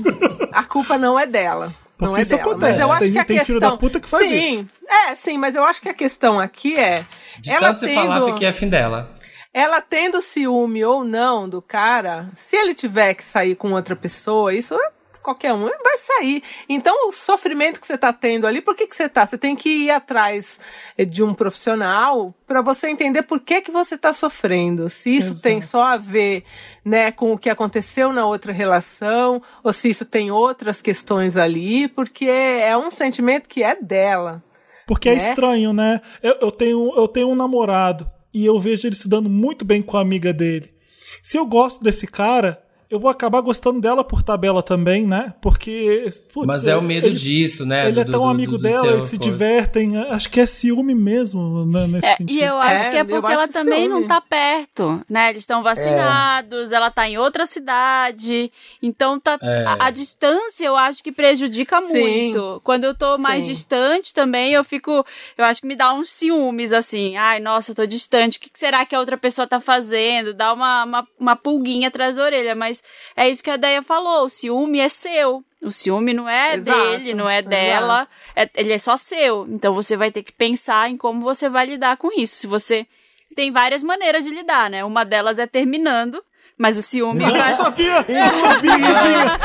a 0.53 0.63
culpa 0.63 0.97
não 0.97 1.17
é 1.17 1.25
dela. 1.25 1.73
Não 1.99 2.07
Porque 2.09 2.19
é 2.19 2.21
isso 2.21 2.29
dela. 2.37 2.41
acontece, 2.43 2.71
Mas 2.71 2.81
eu 2.81 2.91
acho 2.91 2.99
tem- 3.01 3.11
que 3.11 3.19
a 3.19 3.25
tem 3.25 3.37
questão. 3.37 3.45
filho 3.45 3.59
da 3.59 3.77
puta 3.77 3.99
que 3.99 4.07
faz 4.07 4.25
sim, 4.27 4.67
é, 4.87 5.15
sim, 5.15 5.37
mas 5.37 5.55
eu 5.55 5.63
acho 5.65 5.81
que 5.81 5.89
a 5.89 5.93
questão 5.93 6.39
aqui 6.39 6.77
é. 6.77 7.05
De 7.39 7.51
ela 7.51 7.67
tanto 7.67 7.79
você 7.81 7.85
tendo... 7.87 7.95
falar, 8.01 8.33
que 8.35 8.45
é 8.45 8.53
fim 8.53 8.69
dela. 8.69 9.11
ela 9.53 9.81
tendo 9.81 10.21
ciúme 10.21 10.83
ou 10.85 11.03
não 11.03 11.49
do 11.49 11.61
cara, 11.61 12.29
se 12.37 12.55
ele 12.55 12.73
tiver 12.73 13.13
que 13.15 13.23
sair 13.23 13.55
com 13.55 13.73
outra 13.73 13.95
pessoa, 13.95 14.53
isso 14.53 14.75
é 14.75 14.91
qualquer 15.21 15.53
um 15.53 15.65
vai 15.65 15.97
sair. 15.97 16.43
Então, 16.67 17.07
o 17.07 17.11
sofrimento 17.11 17.79
que 17.79 17.87
você 17.87 17.93
está 17.93 18.11
tendo 18.11 18.47
ali, 18.47 18.61
por 18.61 18.75
que, 18.75 18.87
que 18.87 18.95
você 18.95 19.03
está? 19.03 19.25
Você 19.25 19.37
tem 19.37 19.55
que 19.55 19.69
ir 19.69 19.91
atrás 19.91 20.59
eh, 20.97 21.05
de 21.05 21.23
um 21.23 21.33
profissional 21.33 22.33
para 22.47 22.61
você 22.61 22.89
entender 22.89 23.23
por 23.23 23.39
que, 23.39 23.61
que 23.61 23.71
você 23.71 23.95
está 23.95 24.13
sofrendo. 24.13 24.89
Se 24.89 25.09
isso 25.09 25.31
Exato. 25.31 25.41
tem 25.41 25.61
só 25.61 25.83
a 25.83 25.97
ver 25.97 26.43
né, 26.83 27.11
com 27.11 27.33
o 27.33 27.37
que 27.37 27.49
aconteceu 27.49 28.11
na 28.11 28.25
outra 28.25 28.51
relação, 28.51 29.41
ou 29.63 29.71
se 29.71 29.89
isso 29.89 30.05
tem 30.05 30.31
outras 30.31 30.81
questões 30.81 31.37
ali, 31.37 31.87
porque 31.87 32.25
é 32.25 32.75
um 32.77 32.89
sentimento 32.89 33.47
que 33.47 33.63
é 33.63 33.75
dela. 33.75 34.41
Porque 34.87 35.09
é 35.09 35.15
né? 35.15 35.29
estranho, 35.29 35.71
né? 35.71 36.01
Eu, 36.23 36.37
eu 36.41 36.51
tenho, 36.51 36.93
eu 36.95 37.07
tenho 37.07 37.29
um 37.29 37.35
namorado 37.35 38.09
e 38.33 38.45
eu 38.45 38.59
vejo 38.59 38.87
ele 38.87 38.95
se 38.95 39.07
dando 39.07 39.29
muito 39.29 39.63
bem 39.63 39.81
com 39.81 39.97
a 39.97 40.01
amiga 40.01 40.33
dele. 40.33 40.73
Se 41.21 41.37
eu 41.37 41.45
gosto 41.45 41.83
desse 41.83 42.07
cara, 42.07 42.61
eu 42.89 42.99
vou 42.99 43.09
acabar 43.09 43.41
gostando 43.41 43.79
dela 43.79 44.03
por 44.03 44.23
tabela 44.23 44.63
também, 44.63 45.05
né? 45.05 45.33
Porque. 45.41 46.09
putz, 46.33 46.47
Mas 46.47 46.65
é 46.67 46.75
o 46.75 46.81
medo 46.81 47.07
ele- 47.07 47.15
disso, 47.15 47.65
né? 47.65 47.83
Ele 47.85 47.91
do- 47.93 47.99
é 48.01 48.03
tão 48.05 48.21
do- 48.23 48.27
amigo 48.29 48.57
do 48.57 48.63
dela, 48.63 48.87
eles 48.93 49.03
se 49.05 49.17
coisa. 49.17 49.31
divertem. 49.31 49.97
Acho 49.97 50.29
que 50.29 50.39
é 50.39 50.45
ciúme 50.45 50.95
mesmo, 50.95 51.65
né, 51.65 51.85
nesse 51.87 52.07
É, 52.07 52.15
sentido. 52.15 52.35
e 52.37 52.43
eu 52.43 52.57
acho 52.59 52.83
É, 52.85 52.89
que 52.89 52.97
é 52.97 53.01
eu 53.01 53.05
porque 53.05 53.31
ela 53.31 53.47
também 53.47 53.83
ciúme. 53.87 54.01
não 54.01 54.07
tá 54.07 54.19
perto, 54.19 55.01
né? 55.09 55.29
Eles 55.29 55.43
estão 55.43 55.61
vacinados, 55.61 56.71
ela 56.71 56.89
tá 56.89 57.07
em 57.07 57.17
outra 57.17 57.45
cidade. 57.45 58.51
Então 58.81 59.19
tá 59.19 59.37
É. 59.41 59.65
a, 59.65 59.85
a 59.87 59.89
distância 59.91 60.65
eu 60.65 60.75
acho 60.75 61.03
que 61.03 61.11
prejudica 61.11 61.81
Sim. 61.83 61.99
muito. 61.99 62.61
Quando 62.63 62.85
eu 62.85 62.95
tô 62.95 63.17
mais 63.17 63.43
Sim. 63.43 63.51
distante 63.51 64.13
também, 64.13 64.53
eu 64.53 64.63
fico, 64.63 65.05
eu 65.37 65.45
acho 65.45 65.61
que 65.61 65.67
me 65.67 65.75
dá 65.75 65.93
uns 65.93 66.09
ciúmes 66.11 66.73
assim. 66.73 67.15
Ai, 67.17 67.39
nossa, 67.39 67.71
eu 67.71 67.75
tô 67.75 67.85
distante. 67.85 68.37
O 68.37 68.41
que 68.41 68.49
que 68.49 68.59
será 68.59 68.85
que 68.85 68.95
a 68.95 68.99
outra 68.99 69.17
pessoa 69.17 69.47
tá 69.47 69.59
fazendo? 69.59 70.33
Dá 70.33 70.53
uma, 70.53 70.83
uma, 70.85 71.07
uma 71.19 71.35
pulguinha 71.35 71.87
atrás 71.89 72.15
da 72.15 72.23
orelha, 72.23 72.55
mas 72.55 72.78
é 73.15 73.29
isso 73.29 73.43
que 73.43 73.49
a 73.51 73.57
Deia 73.57 73.81
falou, 73.81 74.25
o 74.25 74.29
ciúme 74.29 74.79
é 74.79 74.89
seu. 74.89 75.43
O 75.61 75.71
ciúme 75.71 76.13
não 76.13 76.27
é 76.29 76.55
Exato, 76.55 76.77
dele, 76.77 77.13
não 77.13 77.29
é 77.29 77.41
dela, 77.41 78.07
é- 78.35 78.49
ele 78.55 78.71
é 78.73 78.77
só 78.77 78.95
seu. 78.95 79.45
Então 79.49 79.73
você 79.73 79.97
vai 79.97 80.09
ter 80.09 80.23
que 80.23 80.31
pensar 80.31 80.89
em 80.89 80.95
como 80.95 81.21
você 81.21 81.49
vai 81.49 81.65
lidar 81.65 81.97
com 81.97 82.09
isso. 82.17 82.35
Se 82.35 82.47
você 82.47 82.87
tem 83.35 83.51
várias 83.51 83.83
maneiras 83.83 84.23
de 84.23 84.31
lidar, 84.31 84.69
né? 84.69 84.85
Uma 84.85 85.03
delas 85.03 85.37
é 85.37 85.45
terminando, 85.45 86.23
mas 86.57 86.77
o 86.77 86.81
ciúme 86.81 87.23
Eu 87.25 87.31
vai. 87.31 87.55
sabia! 87.57 88.05
Eu 88.07 88.41
sabia! 88.41 88.77
vinha. 88.77 89.39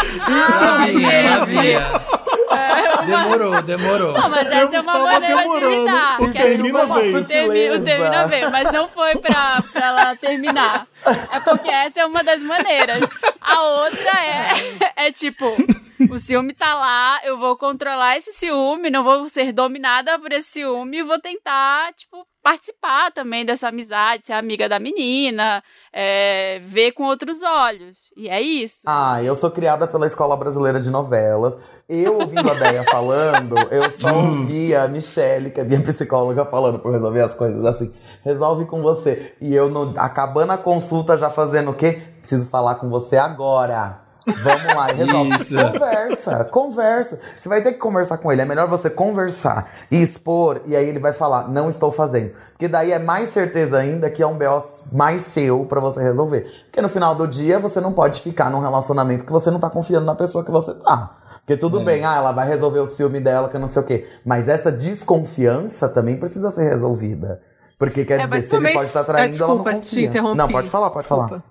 Ela 0.56 0.86
vinha, 0.86 1.12
ela 1.12 2.13
vinha. 2.48 3.24
Demorou, 3.24 3.62
demorou. 3.62 4.12
Não, 4.12 4.28
mas 4.28 4.48
essa 4.50 4.76
é 4.76 4.80
uma 4.80 4.98
maneira 4.98 5.42
de 5.42 5.64
lidar. 5.64 6.20
O 6.20 6.32
que 6.32 6.38
é 6.38 6.42
termina 6.42 6.80
tipo, 6.80 6.94
veio. 6.94 7.18
o 7.18 7.24
termina, 7.24 7.74
o 7.76 7.84
termina 7.84 8.26
veio, 8.26 8.50
mas 8.50 8.72
não 8.72 8.88
foi 8.88 9.16
pra, 9.16 9.62
pra 9.72 9.86
ela 9.86 10.16
terminar. 10.16 10.86
É 11.32 11.40
porque 11.40 11.68
essa 11.68 12.00
é 12.00 12.06
uma 12.06 12.22
das 12.22 12.42
maneiras. 12.42 13.00
A 13.40 13.62
outra 13.62 14.12
é, 14.96 15.06
é 15.06 15.12
tipo, 15.12 15.44
o 16.10 16.18
ciúme 16.18 16.54
tá 16.54 16.74
lá, 16.74 17.20
eu 17.24 17.38
vou 17.38 17.56
controlar 17.56 18.16
esse 18.16 18.32
ciúme, 18.32 18.90
não 18.90 19.04
vou 19.04 19.28
ser 19.28 19.52
dominada 19.52 20.18
por 20.18 20.32
esse 20.32 20.48
ciúme 20.48 20.98
e 20.98 21.02
vou 21.02 21.20
tentar, 21.20 21.92
tipo, 21.94 22.26
participar 22.44 23.10
também 23.10 23.42
dessa 23.42 23.68
amizade, 23.68 24.26
ser 24.26 24.34
amiga 24.34 24.68
da 24.68 24.78
menina, 24.78 25.64
é, 25.90 26.60
ver 26.66 26.92
com 26.92 27.04
outros 27.04 27.42
olhos. 27.42 28.12
E 28.14 28.28
é 28.28 28.38
isso. 28.38 28.82
Ah, 28.86 29.22
eu 29.22 29.34
sou 29.34 29.50
criada 29.50 29.88
pela 29.88 30.06
Escola 30.06 30.36
Brasileira 30.36 30.78
de 30.78 30.90
Novelas. 30.90 31.54
Eu 31.88 32.18
ouvindo 32.18 32.50
a 32.50 32.54
Deia 32.54 32.84
falando, 32.92 33.56
eu 33.70 33.90
só 33.92 34.14
ouvia 34.14 34.82
a 34.82 34.88
Michelle, 34.88 35.50
que 35.50 35.60
é 35.60 35.64
minha 35.64 35.80
psicóloga, 35.80 36.44
falando 36.44 36.78
pra 36.78 36.92
resolver 36.92 37.22
as 37.22 37.34
coisas 37.34 37.64
assim. 37.64 37.94
Resolve 38.22 38.66
com 38.66 38.82
você. 38.82 39.34
E 39.40 39.54
eu, 39.54 39.70
no, 39.70 39.94
acabando 39.98 40.52
a 40.52 40.58
consulta, 40.58 41.16
já 41.16 41.30
fazendo 41.30 41.70
o 41.70 41.74
quê? 41.74 42.02
Preciso 42.18 42.48
falar 42.50 42.74
com 42.74 42.90
você 42.90 43.16
agora. 43.16 44.03
Vamos 44.42 44.74
lá, 44.74 44.90
e 44.90 44.94
resolve. 44.94 45.36
Isso. 45.36 45.54
Conversa, 45.54 46.44
conversa. 46.44 47.18
Você 47.36 47.48
vai 47.48 47.62
ter 47.62 47.72
que 47.72 47.78
conversar 47.78 48.16
com 48.18 48.32
ele. 48.32 48.40
É 48.42 48.44
melhor 48.44 48.66
você 48.68 48.88
conversar 48.88 49.70
e 49.90 50.02
expor, 50.02 50.60
e 50.66 50.74
aí 50.74 50.88
ele 50.88 50.98
vai 50.98 51.12
falar, 51.12 51.48
não 51.48 51.68
estou 51.68 51.92
fazendo. 51.92 52.32
Porque 52.52 52.66
daí 52.68 52.92
é 52.92 52.98
mais 52.98 53.28
certeza 53.30 53.76
ainda 53.78 54.10
que 54.10 54.22
é 54.22 54.26
um 54.26 54.36
BO 54.38 54.62
mais 54.92 55.22
seu 55.22 55.64
pra 55.66 55.80
você 55.80 56.02
resolver. 56.02 56.46
Porque 56.66 56.80
no 56.80 56.88
final 56.88 57.14
do 57.14 57.26
dia 57.28 57.58
você 57.58 57.80
não 57.80 57.92
pode 57.92 58.20
ficar 58.22 58.50
num 58.50 58.60
relacionamento 58.60 59.24
que 59.24 59.32
você 59.32 59.50
não 59.50 59.60
tá 59.60 59.68
confiando 59.68 60.06
na 60.06 60.14
pessoa 60.14 60.42
que 60.44 60.50
você 60.50 60.72
tá. 60.74 61.18
Porque 61.40 61.56
tudo 61.56 61.80
É. 61.80 61.84
bem, 61.84 62.04
ah, 62.04 62.16
ela 62.16 62.32
vai 62.32 62.48
resolver 62.48 62.78
o 62.80 62.86
ciúme 62.86 63.20
dela, 63.20 63.48
que 63.50 63.56
eu 63.56 63.60
não 63.60 63.68
sei 63.68 63.82
o 63.82 63.84
quê. 63.84 64.06
Mas 64.24 64.48
essa 64.48 64.72
desconfiança 64.72 65.88
também 65.88 66.16
precisa 66.16 66.50
ser 66.50 66.68
resolvida. 66.70 67.40
Porque 67.78 68.04
quer 68.04 68.20
É, 68.20 68.24
dizer, 68.26 68.40
se 68.42 68.56
ele 68.56 68.72
pode 68.72 68.86
estar 68.86 69.00
Ah, 69.00 69.04
traindo, 69.04 69.36
ela 69.36 69.48
não 69.48 69.56
desculpa, 69.56 69.70
te 69.74 69.80
confia. 69.90 70.06
interrompi. 70.06 70.36
Não, 70.38 70.48
pode 70.48 70.70
falar, 70.70 70.90
pode 70.90 71.06
Desculpa. 71.06 71.28
falar. 71.28 71.42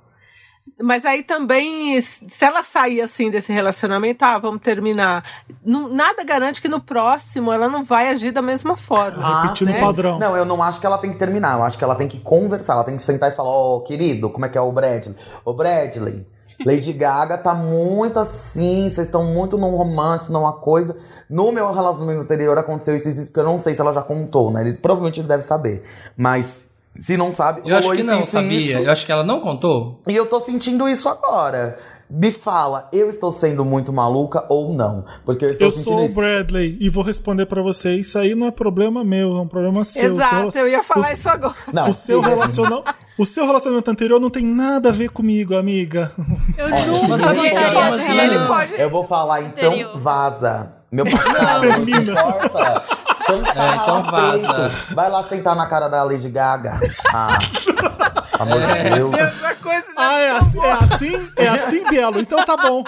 Mas 0.82 1.06
aí 1.06 1.24
também, 1.24 2.02
se 2.02 2.44
ela 2.44 2.64
sair 2.64 3.00
assim 3.02 3.30
desse 3.30 3.54
relacionamento, 3.54 4.26
ah, 4.26 4.40
vamos 4.40 4.62
terminar. 4.62 5.24
Não- 5.64 5.88
nada 5.88 6.24
garante 6.24 6.62
que 6.62 6.68
no 6.68 6.80
próximo 6.82 7.52
ela 7.52 7.70
não 7.70 7.84
vai 7.84 8.10
agir 8.10 8.32
da 8.32 8.42
mesma 8.42 8.76
forma. 8.76 9.24
Ah, 9.24 9.42
repetindo 9.44 9.72
o 9.72 9.80
padrão. 9.80 10.20
Não, 10.20 10.36
eu 10.36 10.46
não 10.46 10.62
acho 10.64 10.80
que 10.80 10.86
ela 10.86 10.98
tem 10.98 11.12
que 11.12 11.18
terminar. 11.20 11.58
Eu 11.58 11.64
acho 11.64 11.78
que 11.78 11.84
ela 11.84 11.96
tem 11.96 12.08
que 12.08 12.20
conversar. 12.20 12.74
Ela 12.74 12.84
tem 12.84 12.96
que 12.96 13.04
sentar 13.04 13.32
e 13.32 13.36
falar: 13.36 13.50
Ó, 13.50 13.80
querido, 13.82 14.30
como 14.30 14.46
é 14.46 14.50
que 14.50 14.58
é 14.58 14.62
o 14.62 14.72
Bradley? 14.72 15.16
Ô, 15.46 15.54
Bradley, 15.54 16.26
Lady 16.66 16.92
Gaga 16.94 17.38
tá 17.38 17.54
muito 17.54 18.18
assim. 18.20 18.90
Vocês 18.90 19.08
estão 19.08 19.24
muito 19.24 19.58
num 19.58 19.76
romance, 19.76 20.32
numa 20.32 20.54
coisa. 20.54 20.96
No 21.30 21.52
meu 21.52 21.72
relacionamento 21.72 22.22
anterior 22.22 22.58
aconteceu 22.58 22.96
isso, 22.96 23.10
isso, 23.10 23.22
isso, 23.22 23.30
porque 23.30 23.40
eu 23.40 23.46
não 23.46 23.58
sei 23.60 23.76
se 23.76 23.82
ela 23.82 23.94
já 23.94 24.02
contou, 24.02 24.52
né? 24.52 24.62
Ele, 24.62 24.74
provavelmente 24.74 25.20
ele 25.20 25.28
deve 25.28 25.44
saber. 25.44 25.84
Mas 26.18 26.63
se 27.00 27.18
não 27.18 27.34
sabe, 27.34 27.62
Eu 27.66 27.76
acho 27.78 27.90
que 27.90 27.98
isso, 27.98 28.06
não, 28.06 28.20
isso, 28.22 28.32
sabia? 28.32 28.60
isso. 28.60 28.78
Eu 28.86 28.92
acho 28.92 29.06
que 29.06 29.12
ela 29.12 29.24
não 29.24 29.40
contou. 29.40 30.02
E 30.08 30.16
eu 30.16 30.26
tô 30.26 30.40
sentindo 30.40 30.88
isso 30.88 31.08
agora. 31.10 31.78
Me 32.10 32.32
fala, 32.32 32.90
eu 32.94 33.10
estou 33.10 33.32
sendo 33.32 33.66
muito 33.66 33.92
maluca 33.92 34.46
ou 34.48 34.72
não? 34.72 35.04
Porque 35.26 35.46
eu 35.46 35.50
estou 35.50 35.68
Eu 35.68 35.72
sentindo 35.72 35.86
sou 35.96 36.02
o 36.02 36.06
isso. 36.06 36.14
Bradley 36.14 36.78
e 36.80 36.88
vou 36.88 37.04
responder 37.04 37.48
pra 37.48 37.60
você. 37.64 37.96
Isso 37.96 38.20
aí 38.20 38.36
não 38.36 38.46
é 38.46 38.52
problema 38.52 39.04
meu, 39.04 39.36
é 39.36 39.42
um 39.42 39.48
problema 39.48 39.84
seu. 39.84 40.14
Exato, 40.14 40.52
seu- 40.52 40.62
eu 40.62 40.68
ia 40.70 40.84
falar 40.84 41.08
o- 41.10 41.12
isso 41.12 41.28
agora. 41.30 41.56
Não, 41.74 41.90
O 41.90 41.94
seu, 41.94 42.22
sim, 42.22 42.30
relaciona... 42.30 42.82
o 43.18 43.26
seu 43.26 43.46
relacionamento 43.48 43.90
anterior 43.90 44.20
não 44.20 44.30
tem 44.30 44.46
nada 44.46 44.90
a 44.90 44.92
ver 44.92 45.10
comigo, 45.10 45.56
amiga. 45.56 46.12
Eu 46.56 46.66
Olha, 46.66 46.86
nunca 46.86 47.08
Mas 47.08 47.22
sabe 47.22 47.40
o 47.40 47.42
que 47.42 47.48
Ele 47.48 47.58
é? 47.58 47.62
faria 47.64 47.74
pode. 47.82 48.04
Imagina. 48.06 48.24
ele 48.36 48.46
pode. 48.48 48.74
Eu 48.82 48.90
vou 48.92 49.08
falar, 49.08 49.42
então 49.42 49.72
Interior. 49.74 49.98
vaza. 49.98 50.74
Meu 50.92 51.06
passado, 51.06 51.66
não 51.66 51.84
Termina. 51.86 52.12
importa. 52.12 52.84
Então, 53.24 53.64
É, 53.64 53.76
então 53.76 54.04
vaza. 54.04 54.72
Vai 54.94 55.10
lá 55.10 55.24
sentar 55.24 55.56
na 55.56 55.66
cara 55.66 55.88
da 55.88 56.04
Lady 56.04 56.30
Gaga. 56.30 56.80
Ah, 57.14 57.38
amor 58.44 58.62
de 58.62 58.90
Deus. 58.90 59.14
Outra 59.14 59.56
coisa, 59.56 59.88
né? 59.88 59.94
Ah, 59.98 60.20
é 60.20 60.30
assim? 60.32 60.60
É 60.60 60.72
assim, 60.72 61.30
é 61.38 61.48
assim 61.48 61.84
Bielo? 61.90 62.20
Então 62.20 62.46
tá 62.46 62.58
bom. 62.58 62.84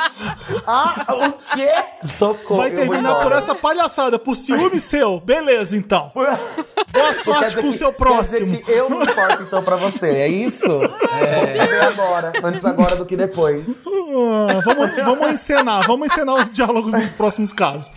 Ah, 0.68 1.06
o 1.10 1.56
quê? 1.56 1.72
Socorro. 2.04 2.62
Vai 2.62 2.72
terminar 2.72 3.16
por 3.16 3.32
essa 3.32 3.56
palhaçada, 3.56 4.20
por 4.20 4.36
ciúme 4.36 4.80
seu. 4.80 5.20
Beleza, 5.20 5.76
então. 5.76 6.12
Boa 6.14 7.14
sorte 7.24 7.58
com 7.58 7.68
o 7.70 7.74
seu 7.74 7.92
Quer 7.92 7.98
próximo. 7.98 8.46
dizer 8.46 8.64
que 8.64 8.72
eu 8.72 8.90
não 8.90 9.02
importo 9.04 9.44
então 9.44 9.64
pra 9.64 9.76
você, 9.76 10.08
é 10.08 10.28
isso? 10.28 10.66
É. 11.12 11.86
Agora, 11.88 12.34
antes 12.44 12.66
agora 12.66 12.96
do 12.96 13.06
que 13.06 13.16
depois. 13.16 13.66
Ah, 13.88 14.62
vamos, 14.64 14.96
vamos 14.96 15.30
encenar, 15.34 15.86
vamos 15.86 16.08
encenar 16.12 16.36
os 16.36 16.52
diálogos 16.52 16.94
nos 16.94 17.12
próximos 17.12 17.52
casos. 17.52 17.92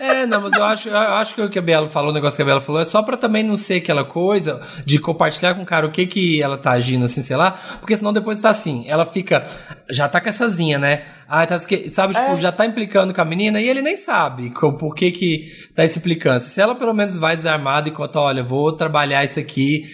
É, 0.00 0.24
não, 0.26 0.40
mas 0.42 0.52
eu 0.52 0.64
acho, 0.64 0.88
eu 0.88 0.96
acho 0.96 1.34
que 1.34 1.42
o 1.42 1.48
que 1.50 1.58
a 1.58 1.62
Bela 1.62 1.88
falou, 1.88 2.10
o 2.10 2.14
negócio 2.14 2.36
que 2.36 2.42
a 2.42 2.44
Bela 2.44 2.60
falou, 2.60 2.80
é 2.80 2.84
só 2.84 3.02
pra 3.02 3.16
também 3.16 3.42
não 3.42 3.56
ser 3.56 3.74
aquela 3.76 4.04
coisa 4.04 4.60
de 4.84 4.98
compartilhar 4.98 5.54
com 5.54 5.62
o 5.62 5.66
cara 5.66 5.86
o 5.86 5.90
que 5.90 6.06
que 6.06 6.42
ela 6.42 6.56
tá 6.66 6.72
agindo, 6.72 7.04
assim, 7.04 7.22
sei 7.22 7.36
lá, 7.36 7.52
porque 7.80 7.96
senão 7.96 8.12
depois 8.12 8.40
tá 8.40 8.50
assim, 8.50 8.84
ela 8.88 9.06
fica, 9.06 9.46
já 9.90 10.08
tá 10.08 10.20
comessazinha, 10.20 10.78
né? 10.78 11.02
Ah, 11.28 11.46
tá, 11.46 11.58
sabe, 11.58 12.14
tipo, 12.14 12.32
É. 12.32 12.36
já 12.38 12.52
tá 12.52 12.64
implicando 12.66 13.12
com 13.12 13.20
a 13.20 13.24
menina 13.24 13.60
e 13.60 13.68
ele 13.68 13.82
nem 13.82 13.96
sabe 13.96 14.50
por 14.50 14.94
que 14.94 15.10
que 15.10 15.50
tá 15.74 15.82
essa 15.84 15.98
implicância. 15.98 16.48
Se 16.50 16.60
ela 16.60 16.74
pelo 16.74 16.94
menos 16.94 17.16
vai 17.16 17.36
desarmada 17.36 17.88
e 17.88 17.92
conta, 17.92 18.20
olha, 18.20 18.42
vou 18.44 18.72
trabalhar 18.72 19.24
isso 19.24 19.38
aqui, 19.38 19.84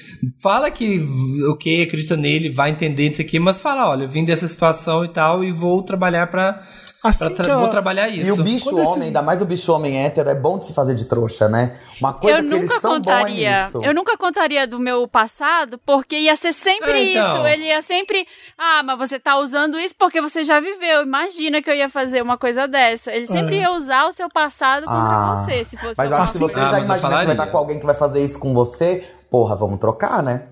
fala 0.43 0.71
que, 0.71 1.07
ok, 1.51 1.83
acredita 1.83 2.17
nele, 2.17 2.51
vai 2.51 2.71
entender 2.71 3.09
isso 3.11 3.21
aqui, 3.23 3.39
mas 3.39 3.61
fala, 3.61 3.89
olha, 3.89 4.05
eu 4.05 4.09
vim 4.09 4.25
dessa 4.25 4.47
situação 4.47 5.05
e 5.05 5.09
tal 5.09 5.43
e 5.43 5.51
vou 5.53 5.83
trabalhar 5.83 6.27
pra, 6.27 6.63
Assim 7.03 7.35
tra- 7.35 7.45
que 7.47 7.51
a- 7.51 7.57
vou 7.59 7.69
trabalhar 7.69 8.09
isso. 8.09 8.29
E 8.29 8.31
o 8.33 8.37
bicho 8.45 8.67
Quando 8.67 8.79
esses- 8.83 8.93
homem, 8.95 9.07
ainda 9.09 9.23
mais 9.23 9.43
o 9.43 9.45
bicho 9.45 9.73
homem 9.73 10.05
hétero, 10.05 10.29
é 10.31 10.35
bom 10.35 10.59
de 10.59 10.67
se 10.67 10.73
fazer 10.75 10.95
de 10.95 11.07
trouxa, 11.07 11.49
né? 11.49 11.77
Uma 12.01 12.13
coisa 12.13 12.39
eu 12.39 12.45
que 12.45 12.51
nunca 12.51 12.65
eles 12.75 12.81
são 12.81 13.01
bons 13.01 13.11
é 13.11 13.17
contaria. 13.19 13.65
nisso. 13.65 13.81
Eu 13.83 13.95
nunca 13.95 14.17
contaria 14.17 14.67
do 14.69 14.79
meu 14.79 15.09
passado, 15.09 15.81
porque 15.85 16.17
ia 16.17 16.37
ser 16.37 16.53
sempre 16.53 16.91
É, 16.93 17.11
então. 17.13 17.39
isso. 17.39 17.47
Ele 17.49 17.65
ia 17.65 17.83
sempre. 17.83 18.25
Ah, 18.57 18.83
mas 18.85 18.99
você 18.99 19.19
tá 19.19 19.37
usando 19.39 19.81
isso 19.85 19.95
porque 19.99 20.21
você 20.21 20.45
já 20.45 20.61
viveu. 20.61 21.03
Imagina 21.03 21.63
que 21.63 21.71
eu 21.71 21.75
ia 21.75 21.89
fazer 21.89 22.23
uma 22.23 22.37
coisa 22.39 22.67
dessa. 22.69 23.13
Ele 23.13 23.27
sempre 23.27 23.59
ia 23.59 23.71
usar 23.73 24.07
o 24.07 24.13
seu 24.13 24.29
passado 24.29 24.85
contra 24.85 25.01
Ah, 25.01 25.35
você, 25.37 25.65
se 25.65 25.77
fosse 25.77 25.95
Mas 25.99 26.11
eu 26.11 26.17
acho 26.17 26.27
que 26.27 26.33
se 26.33 26.39
você 26.39 26.55
Ah, 26.55 26.59
já 26.59 26.81
imagina 26.81 26.95
que 26.95 27.01
você 27.01 27.25
vai 27.25 27.33
estar 27.33 27.47
com 27.47 27.59
alguém 27.59 27.79
que 27.79 27.87
vai 27.87 27.95
fazer 27.95 28.25
isso 28.25 28.39
com 28.39 28.55
você, 28.55 29.05
porra, 29.31 29.57
vamos 29.57 29.79
trocar, 29.79 30.23
né? 30.23 30.43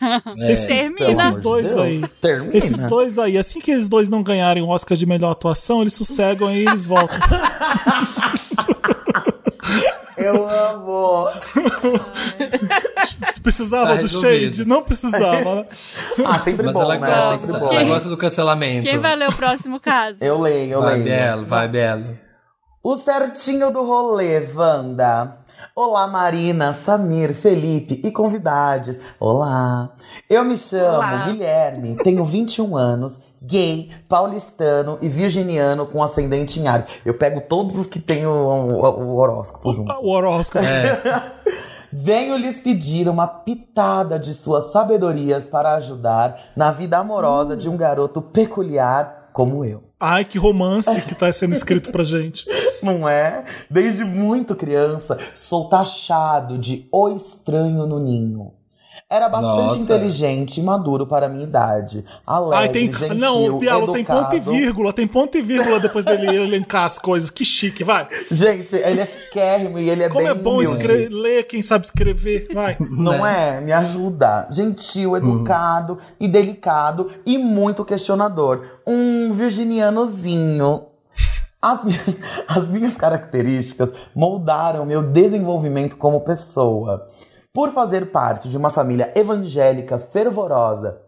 Esses, 0.48 0.66
Termina. 0.66 1.10
Esses 1.10 1.38
dois 1.38 1.66
Deus, 1.66 1.80
aí. 1.80 2.08
Termina. 2.20 2.56
Esses 2.56 2.82
dois 2.84 3.18
aí, 3.18 3.38
assim 3.38 3.60
que 3.60 3.70
eles 3.70 3.88
dois 3.88 4.08
não 4.08 4.22
ganharem 4.22 4.62
o 4.62 4.68
Oscar 4.68 4.96
de 4.96 5.06
melhor 5.06 5.30
atuação, 5.30 5.80
eles 5.80 5.94
sossegam 5.94 6.50
e 6.50 6.66
eles 6.66 6.84
voltam. 6.84 7.16
Eu 10.26 10.48
amo. 10.48 11.28
Precisava 13.42 13.86
Tá 13.88 13.94
do 13.96 14.02
resolvido. 14.02 14.54
shade? 14.56 14.64
Não 14.68 14.82
precisava, 14.82 15.54
né? 15.56 15.66
Ah, 16.26 16.38
sempre 16.40 16.66
Mas 16.66 16.74
bom, 16.74 16.82
ela 16.82 16.98
né? 16.98 17.06
gosta, 17.06 17.38
Sempre 17.46 17.60
bom. 17.60 17.72
ela 17.72 17.84
gosta 17.84 18.08
do 18.08 18.16
cancelamento. 18.16 18.86
Quem 18.88 18.98
vai 18.98 19.14
ler 19.16 19.28
o 19.28 19.32
próximo 19.32 19.78
caso? 19.78 20.22
Eu 20.24 20.40
leio, 20.40 20.72
eu 20.72 20.80
Vai, 20.82 20.94
leio. 20.94 21.04
Belo, 21.04 21.46
vai, 21.46 21.68
Belo. 21.68 22.18
O 22.82 22.96
certinho 22.96 23.70
do 23.70 23.84
rolê, 23.84 24.40
Wanda. 24.54 25.38
Olá, 25.74 26.06
Marina, 26.06 26.72
Samir, 26.72 27.34
Felipe 27.34 28.00
e 28.04 28.10
convidados. 28.10 28.96
Olá. 29.20 29.90
Eu 30.28 30.42
me 30.44 30.56
chamo 30.56 30.96
Olá. 30.96 31.26
Guilherme, 31.26 31.96
tenho 32.02 32.24
21 32.24 32.76
anos, 32.76 33.18
gay, 33.42 33.90
paulistano 34.08 34.98
e 35.02 35.08
virginiano 35.08 35.86
com 35.86 36.02
ascendente 36.02 36.58
em 36.60 36.66
Ares. 36.66 36.86
Eu 37.04 37.14
pego 37.14 37.40
todos 37.40 37.76
os 37.76 37.86
que 37.86 38.00
tem 38.00 38.26
o, 38.26 38.30
o- 38.30 39.00
o 39.02 39.16
horóscopo 39.16 39.72
junto. 39.72 39.92
O 40.02 40.08
horóscopo. 40.10 40.64
É, 40.64 41.00
Venho 41.92 42.36
lhes 42.36 42.58
pedir 42.58 43.08
uma 43.08 43.26
pitada 43.26 44.18
de 44.18 44.34
suas 44.34 44.72
sabedorias 44.72 45.48
para 45.48 45.74
ajudar 45.76 46.50
na 46.56 46.70
vida 46.72 46.98
amorosa 46.98 47.56
de 47.56 47.68
um 47.68 47.76
garoto 47.76 48.20
peculiar 48.20 49.30
como 49.32 49.64
eu. 49.64 49.84
Ai, 49.98 50.24
que 50.24 50.36
romance 50.38 51.00
que 51.02 51.14
tá 51.14 51.32
sendo 51.32 51.54
escrito 51.54 51.90
pra 51.92 52.02
gente. 52.04 52.44
Não 52.82 53.08
é? 53.08 53.44
Desde 53.70 54.04
muito 54.04 54.54
criança, 54.54 55.16
sou 55.34 55.68
taxado 55.68 56.58
de 56.58 56.86
o 56.92 57.08
estranho 57.10 57.86
no 57.86 57.98
ninho. 57.98 58.52
Era 59.08 59.28
bastante 59.28 59.56
Nossa. 59.66 59.78
inteligente 59.78 60.58
e 60.58 60.62
maduro 60.64 61.06
para 61.06 61.26
a 61.26 61.28
minha 61.28 61.44
idade. 61.44 62.04
Alegre, 62.26 62.56
Ai, 62.58 62.68
tem. 62.70 62.92
gentil, 62.92 63.14
não, 63.14 63.58
Bialo, 63.60 63.92
tem 63.92 64.04
ponto 64.04 64.34
e 64.34 64.40
vírgula. 64.40 64.92
Tem 64.92 65.06
ponto 65.06 65.38
e 65.38 65.42
vírgula 65.42 65.78
depois 65.78 66.04
dele 66.04 66.26
elencar 66.36 66.84
as 66.86 66.98
coisas. 66.98 67.30
Que 67.30 67.44
chique, 67.44 67.84
vai. 67.84 68.08
Gente, 68.28 68.74
ele 68.74 69.00
é 69.00 69.06
chiquérrimo 69.06 69.78
e 69.78 69.88
ele 69.88 70.02
é 70.02 70.08
Como 70.08 70.18
bem 70.24 70.28
é 70.28 70.34
bom 70.34 70.56
humilde. 70.56 70.78
escre- 70.78 71.08
ler 71.08 71.44
quem 71.44 71.62
sabe 71.62 71.84
escrever. 71.86 72.48
Vai. 72.52 72.76
Não 72.90 73.24
é? 73.24 73.60
Me 73.60 73.72
ajuda. 73.72 74.48
Gentil, 74.50 75.16
educado 75.16 75.98
e 76.18 76.26
delicado 76.26 77.08
e 77.24 77.38
muito 77.38 77.84
questionador. 77.84 78.64
Um 78.84 79.32
virginianozinho. 79.32 80.82
As, 81.62 81.84
mi- 81.84 81.92
as 82.48 82.68
minhas 82.68 82.96
características 82.96 83.92
moldaram 84.16 84.84
meu 84.84 85.00
desenvolvimento 85.00 85.96
como 85.96 86.20
pessoa. 86.22 87.06
Por 87.56 87.70
fazer 87.70 88.10
parte 88.10 88.50
de 88.50 88.56
uma 88.58 88.68
família 88.68 89.10
evangélica 89.14 89.98
fervorosa 89.98 91.00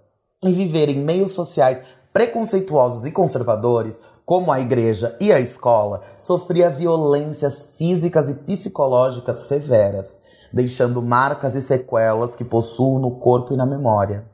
e 0.43 0.51
viver 0.51 0.89
em 0.89 0.99
meios 0.99 1.33
sociais 1.33 1.83
preconceituosos 2.11 3.05
e 3.05 3.13
conservadores, 3.13 4.01
como 4.25 4.51
a 4.51 4.59
igreja 4.59 5.15
e 5.21 5.31
a 5.31 5.39
escola, 5.39 6.01
sofria 6.17 6.71
violências 6.71 7.75
físicas 7.77 8.31
e 8.31 8.35
psicológicas 8.35 9.47
severas, 9.47 10.23
deixando 10.51 11.03
marcas 11.03 11.55
e 11.55 11.61
sequelas 11.61 12.35
que 12.35 12.47
possuo 12.47 12.99
no 12.99 13.19
corpo 13.19 13.53
e 13.53 13.57
na 13.59 13.67
memória. 13.67 14.25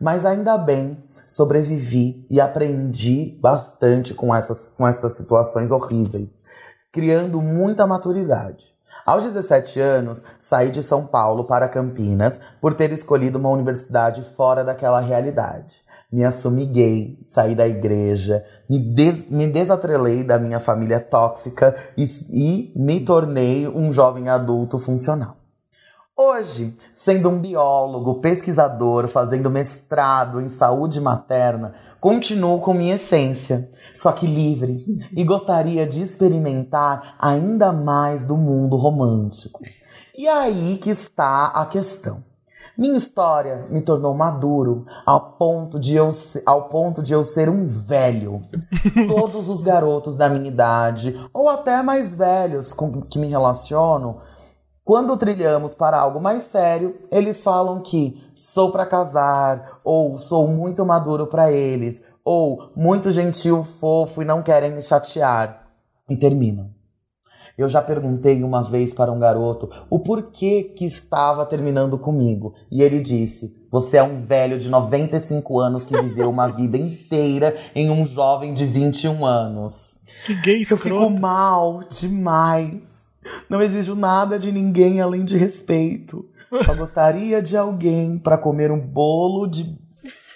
Mas 0.00 0.26
ainda 0.26 0.58
bem, 0.58 1.04
sobrevivi 1.24 2.26
e 2.28 2.40
aprendi 2.40 3.38
bastante 3.40 4.12
com 4.12 4.34
essas, 4.34 4.72
com 4.76 4.88
essas 4.88 5.16
situações 5.16 5.70
horríveis, 5.70 6.42
criando 6.90 7.40
muita 7.40 7.86
maturidade. 7.86 8.73
Aos 9.04 9.22
17 9.22 9.80
anos, 9.80 10.24
saí 10.38 10.70
de 10.70 10.82
São 10.82 11.06
Paulo 11.06 11.44
para 11.44 11.68
Campinas 11.68 12.40
por 12.58 12.72
ter 12.72 12.90
escolhido 12.90 13.38
uma 13.38 13.50
universidade 13.50 14.22
fora 14.34 14.64
daquela 14.64 14.98
realidade. 14.98 15.82
Me 16.10 16.24
assumi 16.24 16.64
gay, 16.64 17.18
saí 17.28 17.54
da 17.54 17.68
igreja, 17.68 18.42
me, 18.68 18.78
des 18.78 19.28
me 19.28 19.46
desatrelei 19.46 20.24
da 20.24 20.38
minha 20.38 20.58
família 20.58 21.00
tóxica 21.00 21.74
e, 21.98 22.04
e 22.30 22.72
me 22.74 23.04
tornei 23.04 23.68
um 23.68 23.92
jovem 23.92 24.30
adulto 24.30 24.78
funcional. 24.78 25.43
Hoje, 26.16 26.78
sendo 26.92 27.28
um 27.28 27.40
biólogo, 27.40 28.20
pesquisador, 28.20 29.08
fazendo 29.08 29.50
mestrado 29.50 30.40
em 30.40 30.48
saúde 30.48 31.00
materna, 31.00 31.74
continuo 32.00 32.60
com 32.60 32.72
minha 32.72 32.94
essência, 32.94 33.68
só 33.96 34.12
que 34.12 34.24
livre, 34.24 34.76
e 35.10 35.24
gostaria 35.24 35.84
de 35.84 36.00
experimentar 36.00 37.16
ainda 37.18 37.72
mais 37.72 38.24
do 38.24 38.36
mundo 38.36 38.76
romântico. 38.76 39.60
E 40.16 40.28
aí 40.28 40.78
que 40.78 40.90
está 40.90 41.46
a 41.46 41.66
questão. 41.66 42.22
Minha 42.78 42.96
história 42.96 43.66
me 43.68 43.80
tornou 43.80 44.14
maduro 44.14 44.86
ao 45.04 45.32
ponto 45.32 45.80
de 45.80 45.96
eu, 45.96 46.12
ao 46.46 46.68
ponto 46.68 47.02
de 47.02 47.12
eu 47.12 47.24
ser 47.24 47.48
um 47.48 47.66
velho. 47.66 48.40
Todos 49.08 49.48
os 49.48 49.62
garotos 49.62 50.14
da 50.14 50.28
minha 50.28 50.48
idade, 50.48 51.28
ou 51.32 51.48
até 51.48 51.82
mais 51.82 52.14
velhos 52.14 52.72
com 52.72 53.02
que 53.02 53.18
me 53.18 53.26
relaciono, 53.26 54.18
quando 54.84 55.16
trilhamos 55.16 55.72
para 55.74 55.98
algo 55.98 56.20
mais 56.20 56.42
sério, 56.42 56.96
eles 57.10 57.42
falam 57.42 57.80
que 57.80 58.22
sou 58.34 58.70
pra 58.70 58.84
casar, 58.84 59.80
ou 59.82 60.18
sou 60.18 60.46
muito 60.46 60.84
maduro 60.84 61.26
pra 61.26 61.50
eles, 61.50 62.02
ou 62.22 62.70
muito 62.76 63.10
gentil, 63.10 63.64
fofo 63.64 64.22
e 64.22 64.24
não 64.24 64.42
querem 64.42 64.72
me 64.72 64.82
chatear. 64.82 65.68
E 66.08 66.16
terminam. 66.16 66.70
Eu 67.56 67.68
já 67.68 67.80
perguntei 67.80 68.42
uma 68.42 68.62
vez 68.62 68.92
para 68.92 69.12
um 69.12 69.18
garoto 69.18 69.70
o 69.88 70.00
porquê 70.00 70.64
que 70.76 70.84
estava 70.84 71.46
terminando 71.46 71.96
comigo. 71.96 72.52
E 72.70 72.82
ele 72.82 73.00
disse: 73.00 73.54
Você 73.70 73.96
é 73.96 74.02
um 74.02 74.20
velho 74.22 74.58
de 74.58 74.68
95 74.68 75.60
anos 75.60 75.84
que 75.84 75.98
viveu 76.00 76.28
uma 76.28 76.48
vida 76.52 76.76
inteira 76.76 77.56
em 77.74 77.90
um 77.90 78.04
jovem 78.04 78.52
de 78.54 78.66
21 78.66 79.24
anos. 79.24 79.94
Que 80.26 80.34
gay 80.34 80.62
Eu 80.62 80.76
fico 80.76 80.88
escroto. 80.88 81.10
mal 81.10 81.80
demais. 81.88 82.93
Não 83.48 83.60
exijo 83.62 83.94
nada 83.94 84.38
de 84.38 84.50
ninguém 84.52 85.00
além 85.00 85.24
de 85.24 85.36
respeito. 85.36 86.24
Só 86.64 86.74
gostaria 86.74 87.42
de 87.42 87.56
alguém 87.56 88.18
pra 88.18 88.38
comer 88.38 88.70
um 88.70 88.78
bolo 88.78 89.46
de. 89.46 89.82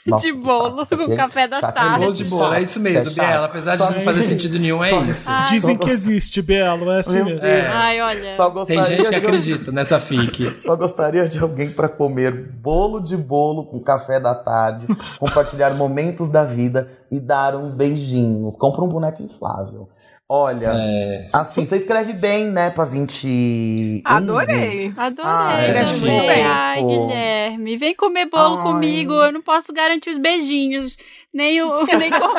Nossa, 0.06 0.24
De 0.26 0.32
bolo 0.32 0.86
com 0.86 1.12
é 1.12 1.16
café 1.16 1.46
da 1.46 1.60
chato, 1.60 1.74
tarde. 1.74 1.98
Bolo 2.00 2.12
de 2.14 2.24
bolo, 2.24 2.54
é 2.54 2.62
isso 2.62 2.80
mesmo, 2.80 3.10
é. 3.10 3.14
Biela. 3.14 3.44
Apesar 3.44 3.76
de 3.76 3.82
Só- 3.82 3.90
não 3.90 4.00
fazer 4.00 4.22
sentido 4.22 4.58
nenhum, 4.58 4.82
é 4.82 4.88
Só- 4.88 5.02
isso. 5.04 5.30
Dizem 5.50 5.74
Só 5.76 5.80
que 5.82 5.86
gost- 5.86 5.92
existe, 5.92 6.40
Belo. 6.40 6.90
É 6.90 7.00
assim 7.00 7.22
mesmo. 7.24 7.38
Deus. 7.40 7.66
Ai, 7.74 8.00
olha. 8.00 8.34
Só 8.36 8.44
Tem 8.46 8.54
gostaria 8.78 8.82
gente 8.84 9.02
que 9.04 9.10
de- 9.10 9.16
acredita 9.26 9.70
nessa 9.70 10.00
fic. 10.00 10.56
Só 10.64 10.74
gostaria 10.76 11.28
de 11.28 11.38
alguém 11.38 11.68
pra 11.70 11.90
comer 11.90 12.32
bolo 12.32 13.00
de 13.00 13.18
bolo 13.18 13.66
com 13.66 13.78
café 13.80 14.18
da 14.18 14.34
tarde, 14.34 14.86
compartilhar 15.20 15.74
momentos 15.74 16.30
da 16.30 16.42
vida 16.42 16.88
e 17.12 17.20
dar 17.20 17.54
uns 17.54 17.74
beijinhos. 17.74 18.56
Compra 18.56 18.82
um 18.82 18.88
boneco 18.88 19.22
inflável. 19.22 19.90
Olha, 20.30 20.66
É. 20.74 21.28
assim, 21.32 21.64
você 21.64 21.76
escreve 21.76 22.12
bem, 22.12 22.48
né, 22.50 22.68
pra 22.68 22.84
20. 22.84 24.02
Adorei. 24.04 24.92
Adorei 24.94 25.24
Ah, 25.24 25.52
é 25.58 25.72
também. 25.84 25.86
muito 26.00 26.26
bem. 26.26 26.44
Ai, 26.46 26.84
Guilherme. 26.84 27.76
Vem 27.78 27.94
comer 27.96 28.26
bolo 28.26 28.58
Ai. 28.58 28.62
comigo. 28.62 29.14
Eu 29.14 29.32
não 29.32 29.40
posso 29.40 29.72
garantir 29.72 30.10
os 30.10 30.18
beijinhos. 30.18 30.98
Nem 31.32 31.62
o. 31.62 31.82
Nem 31.98 32.10
com, 32.10 32.34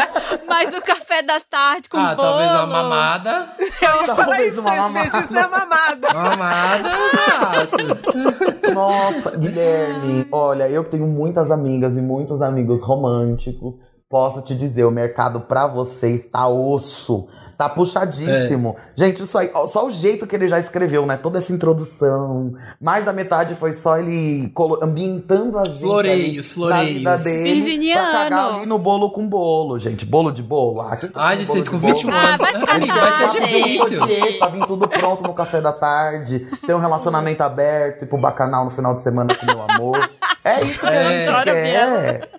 mas 0.47 0.71
o 0.75 0.81
café 0.81 1.23
da 1.23 1.39
tarde 1.39 1.89
com 1.89 1.97
Ah, 1.97 2.13
bolo. 2.13 2.27
talvez 2.27 2.51
uma 2.51 2.65
mamada. 2.67 3.53
Eu 3.57 3.67
ia 4.01 4.05
falar 4.05 4.15
Talvez 4.15 4.51
isso, 4.53 4.61
uma 4.61 4.69
mas 4.69 4.81
mamada. 4.81 5.09
beijos 5.11 5.29
na 5.31 5.47
mamada. 5.47 6.09
Uma 6.11 6.23
mamada. 6.23 6.89
fácil. 7.39 8.73
Nossa, 8.73 9.31
Guilherme, 9.37 10.27
olha, 10.31 10.69
eu 10.69 10.83
que 10.83 10.91
tenho 10.91 11.07
muitas 11.07 11.49
amigas 11.49 11.95
e 11.97 12.01
muitos 12.01 12.39
amigos 12.41 12.83
românticos. 12.83 13.73
Posso 14.09 14.41
te 14.41 14.55
dizer, 14.55 14.85
o 14.85 14.89
mercado 14.91 15.39
pra 15.41 15.67
você 15.67 16.09
está 16.09 16.47
osso. 16.47 17.27
Tá 17.55 17.69
puxadíssimo. 17.69 18.75
Gente, 18.95 19.21
isso 19.21 19.37
aí, 19.37 19.51
só 19.67 19.85
o 19.85 19.91
jeito 19.91 20.25
que 20.25 20.35
ele 20.35 20.47
já 20.47 20.59
escreveu, 20.59 21.05
né? 21.05 21.15
Toda 21.15 21.37
essa 21.37 21.53
introdução. 21.53 22.53
Mais 22.81 23.05
da 23.05 23.13
metade 23.13 23.53
foi 23.53 23.71
só 23.71 23.99
ele 23.99 24.51
ambientando 24.81 25.59
a 25.59 25.65
gente 25.65 25.81
Floreios, 25.81 26.57
ali 26.57 26.69
na 26.69 26.83
vida 26.83 27.17
floreios. 27.17 27.23
dele. 27.23 27.51
Virginiano. 27.51 28.01
Pra 28.11 28.23
cagar 28.23 28.53
ali 28.55 28.65
no 28.65 28.79
bolo 28.79 29.11
com 29.11 29.27
bolo, 29.27 29.77
gente. 29.77 30.05
Bolo 30.07 30.31
de 30.31 30.41
bolo. 30.41 30.81
Ah, 30.81 30.97
quem 30.97 31.09
quer 31.09 31.19
Ai, 31.19 31.37
gente, 31.37 31.47
bolo 31.47 31.65
com 31.69 31.77
de 31.79 31.85
21 31.85 32.09
bolo? 32.09 32.19
Ah, 32.19 32.27
anos. 32.29 32.37
vai 32.41 32.57
se 32.57 32.69
amigo, 32.71 32.87
catar, 32.93 33.11
vai 33.19 33.29
ser 33.29 33.39
gente. 33.41 33.63
difícil. 33.63 34.39
Pra 34.39 34.47
vir 34.47 34.65
tudo 34.65 34.87
pronto 34.87 35.21
no 35.21 35.33
café 35.35 35.61
da 35.61 35.71
tarde, 35.71 36.47
ter 36.65 36.73
um 36.73 36.79
relacionamento 36.79 37.43
aberto, 37.43 38.03
ir 38.05 38.07
pro 38.07 38.17
bacanal 38.17 38.65
no 38.65 38.71
final 38.71 38.95
de 38.95 39.03
semana 39.03 39.35
com 39.35 39.45
meu 39.45 39.61
amor. 39.61 40.09
É 40.43 40.63
isso 40.63 40.79
que 40.79 40.87
a 40.87 40.93
É. 40.93 41.17
gente 41.23 41.31
Chora, 41.31 41.43
quer. 41.43 42.29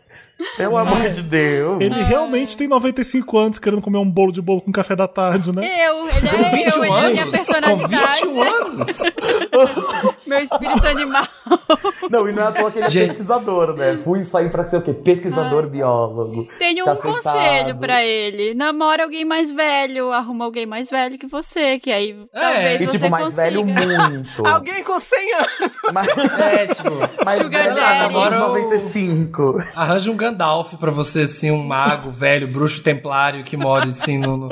Pelo 0.57 0.77
amor 0.77 1.09
de 1.09 1.23
Deus. 1.23 1.81
Ele 1.81 2.03
realmente 2.03 2.57
tem 2.57 2.69
95 2.69 3.39
anos 3.39 3.59
querendo 3.59 3.83
comer 3.83 3.99
um 3.99 4.11
bolo 4.11 4.33
de 4.33 4.41
bolo 4.41 4.61
com 4.61 4.73
café 4.73 4.97
da 4.97 5.09
tarde, 5.09 5.53
né? 5.53 5.63
Eu, 5.87 6.09
ele 6.09 6.29
é 6.29 6.51
21 6.51 6.85
eu, 6.85 6.85
ele 6.85 7.07
é 7.07 7.11
minha 7.11 7.23
anos? 7.25 7.25
Com 7.25 7.31
personalidade, 7.31 8.27
21 8.27 8.43
anos? 8.43 8.99
meu 10.31 10.39
espírito 10.41 10.87
animal. 10.87 11.27
Não, 12.11 12.29
e 12.29 12.33
não 12.33 12.43
é 12.43 12.47
à 12.47 12.53
toa 12.53 12.71
que 12.71 12.79
ele 12.79 12.87
é 12.87 12.91
Gente. 12.91 13.09
pesquisador, 13.09 13.75
né? 13.75 13.97
Fui 13.99 14.25
sair 14.25 14.51
pra 14.51 14.69
ser 14.69 14.79
o 14.79 14.83
quê? 14.83 14.93
Pesquisador 14.93 15.69
biólogo. 15.69 16.49
Tenho 16.59 16.85
Tá 16.85 16.93
um 16.93 16.97
sentado. 16.97 17.13
conselho 17.15 17.77
pra 17.77 18.03
ele. 18.05 18.55
Namora 18.55 19.05
alguém 19.05 19.25
mais 19.25 19.51
velho, 19.53 20.11
arruma 20.13 20.45
alguém 20.45 20.67
mais 20.67 20.91
velho 20.91 21.17
que 21.19 21.27
você, 21.29 21.79
que 21.79 21.93
aí 21.93 22.17
talvez 22.33 22.81
E 22.83 22.87
você 22.87 22.99
tipo, 22.99 23.11
mais 23.11 23.25
consiga. 23.25 23.43
velho 23.43 23.65
muito. 23.67 24.47
Alguém 24.47 24.83
com 24.83 24.99
100 24.99 25.35
anos. 25.35 25.51
Mas, 25.93 26.09
É, 26.41 26.67
tipo, 26.67 26.91
mas 27.25 27.37
Sugar 27.37 27.63
velho, 27.63 27.75
daddy. 27.77 27.99
namora 28.03 28.31
Namora 28.31 28.53
o- 28.53 28.59
95. 28.63 29.63
arranja 29.75 30.11
um 30.11 30.17
Gandalf 30.17 30.75
pra 30.75 30.91
você, 30.91 31.21
assim, 31.23 31.51
um 31.51 31.65
mago 31.65 32.11
velho, 32.11 32.49
bruxo 32.49 32.83
templário 32.83 33.45
que 33.45 33.57
mora, 33.57 33.85
assim, 33.87 34.19
no, 34.19 34.37
no, 34.37 34.49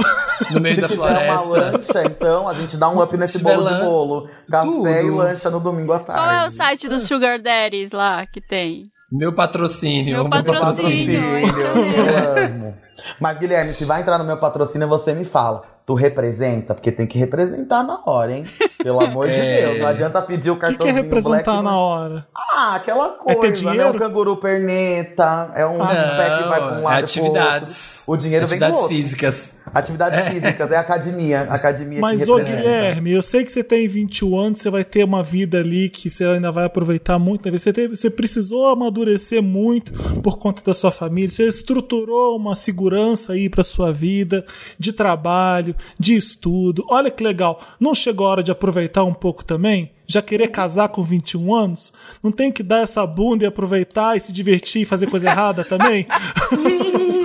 no 0.51 0.61
meio 0.61 0.77
Se 0.77 0.81
da 0.83 0.89
tiver 0.89 1.03
uma 1.29 1.39
floresta. 1.41 1.77
lancha, 1.77 2.03
então, 2.05 2.49
a 2.49 2.53
gente 2.53 2.77
dá 2.77 2.89
um 2.89 3.03
up 3.03 3.17
nesse 3.17 3.39
bolo 3.43 3.65
de 3.67 3.73
lan- 3.73 3.81
bolo. 3.81 4.29
Café 4.51 4.67
Tudo. 4.67 4.89
e 4.89 5.11
lancha 5.11 5.51
no 5.51 5.61
domingo 5.71 5.93
à 5.93 5.99
tarde. 5.99 6.23
Qual 6.23 6.31
é 6.31 6.47
o 6.47 6.51
site 6.51 6.89
dos 6.89 7.03
Sugar 7.03 7.41
Daddies 7.41 7.93
lá 7.93 8.25
que 8.27 8.41
tem? 8.41 8.91
Meu 9.11 9.33
patrocínio. 9.33 10.15
Meu 10.17 10.29
patrocínio. 10.29 11.21
Filho, 11.21 11.61
eu 11.61 12.45
amo. 12.45 12.88
Mas, 13.21 13.39
Guilherme, 13.39 13.73
se 13.73 13.85
vai 13.85 14.01
entrar 14.01 14.19
no 14.19 14.25
meu 14.25 14.37
patrocínio, 14.37 14.89
você 14.89 15.13
me 15.15 15.25
fala. 15.25 15.63
Tu 15.87 15.95
representa? 15.95 16.75
Porque 16.75 16.93
tem 16.93 17.07
que 17.07 17.17
representar 17.19 17.83
na 17.83 17.99
hora, 18.05 18.31
hein? 18.33 18.45
Pelo 18.83 19.01
amor 19.03 19.27
de 19.29 19.35
É. 19.41 19.63
Deus. 19.67 19.79
Não 19.81 19.87
adianta 19.87 20.21
pedir 20.21 20.51
o 20.51 20.53
O 20.53 20.57
que, 20.57 20.61
que 20.61 20.67
é 20.67 20.69
cartãozinho 20.77 21.03
representar 21.03 21.43
black, 21.45 21.47
na 21.49 21.63
não- 21.63 21.79
hora? 21.79 22.27
Ah, 22.37 22.75
aquela 22.75 23.09
coisa, 23.11 23.41
né? 23.41 23.51
dinheiro? 23.73 23.91
O 23.97 23.99
canguru 23.99 24.37
perneta, 24.37 25.51
é 25.55 25.65
um 25.65 25.79
pé 25.79 26.39
que 26.43 26.49
vai 26.49 26.61
pra 26.61 26.79
um 26.79 26.83
lado 26.83 26.95
é 26.95 26.97
pro 26.97 27.05
atividades. 27.05 27.99
outro. 28.01 28.13
O 28.13 28.17
dinheiro 28.17 28.47
vem 28.47 28.57
Atividades 28.59 28.83
outro. 28.83 28.97
físicas. 28.97 29.55
Atividades 29.75 30.29
físicas, 30.29 30.71
é 30.73 30.77
academia. 30.79 31.43
Academia 31.51 32.01
Mas, 32.01 32.25
que 32.25 32.31
ô. 32.31 32.37
Guilherme, 32.37 33.13
eu 33.13 33.23
sei 33.23 33.45
que 33.45 33.53
você 33.53 33.63
tem 33.63 33.87
21 33.87 34.39
anos, 34.39 34.61
você 34.63 34.71
vai 34.71 34.83
ter 34.83 35.05
uma 35.05 35.23
vida 35.23 35.59
ali 35.59 35.91
que 35.91 36.09
você 36.09 36.25
ainda 36.25 36.51
vai 36.51 36.65
aproveitar 36.65 37.19
muito. 37.19 37.51
né? 37.51 37.59
Você, 37.59 37.71
teve- 37.73 37.95
você 37.97 38.09
precisou 38.11 38.67
amadurecer 38.69 39.43
muito 39.43 39.93
por 40.23 40.39
conta 40.39 40.63
da 40.65 40.73
sua 40.73 40.91
família. 40.91 41.29
Você 41.31 41.47
estruturou 41.49 42.35
uma 42.37 42.55
segurança 42.55 42.88
aí 43.33 43.49
pra 43.49 43.65
sua 43.65 43.93
vida, 43.93 44.45
de 44.79 44.93
trabalho, 44.93 45.75
de 45.99 46.17
estudo. 46.17 46.85
Olha 46.89 47.11
que 47.11 47.23
legal. 47.23 47.61
Não 47.79 47.95
chegou 47.95 48.27
a 48.27 48.31
hora 48.31 48.43
de 48.43 48.51
aproveitar 48.51 49.05
um 49.05 49.15
pouco 49.15 49.45
também? 49.45 49.91
Já 50.07 50.23
querer 50.23 50.49
casar 50.49 50.89
com 50.89 51.03
21 51.03 51.55
anos? 51.55 51.93
Não 52.23 52.33
tem 52.33 52.51
que 52.51 52.63
dar 52.63 52.81
essa 52.81 53.07
bunda 53.07 53.45
e 53.45 53.47
aproveitar 53.47 54.17
e 54.17 54.21
se 54.21 54.33
divertir 54.33 54.83
e 54.83 54.87
fazer 54.87 55.07
coisa 55.07 55.29
errada 55.29 55.65
também? 55.65 56.07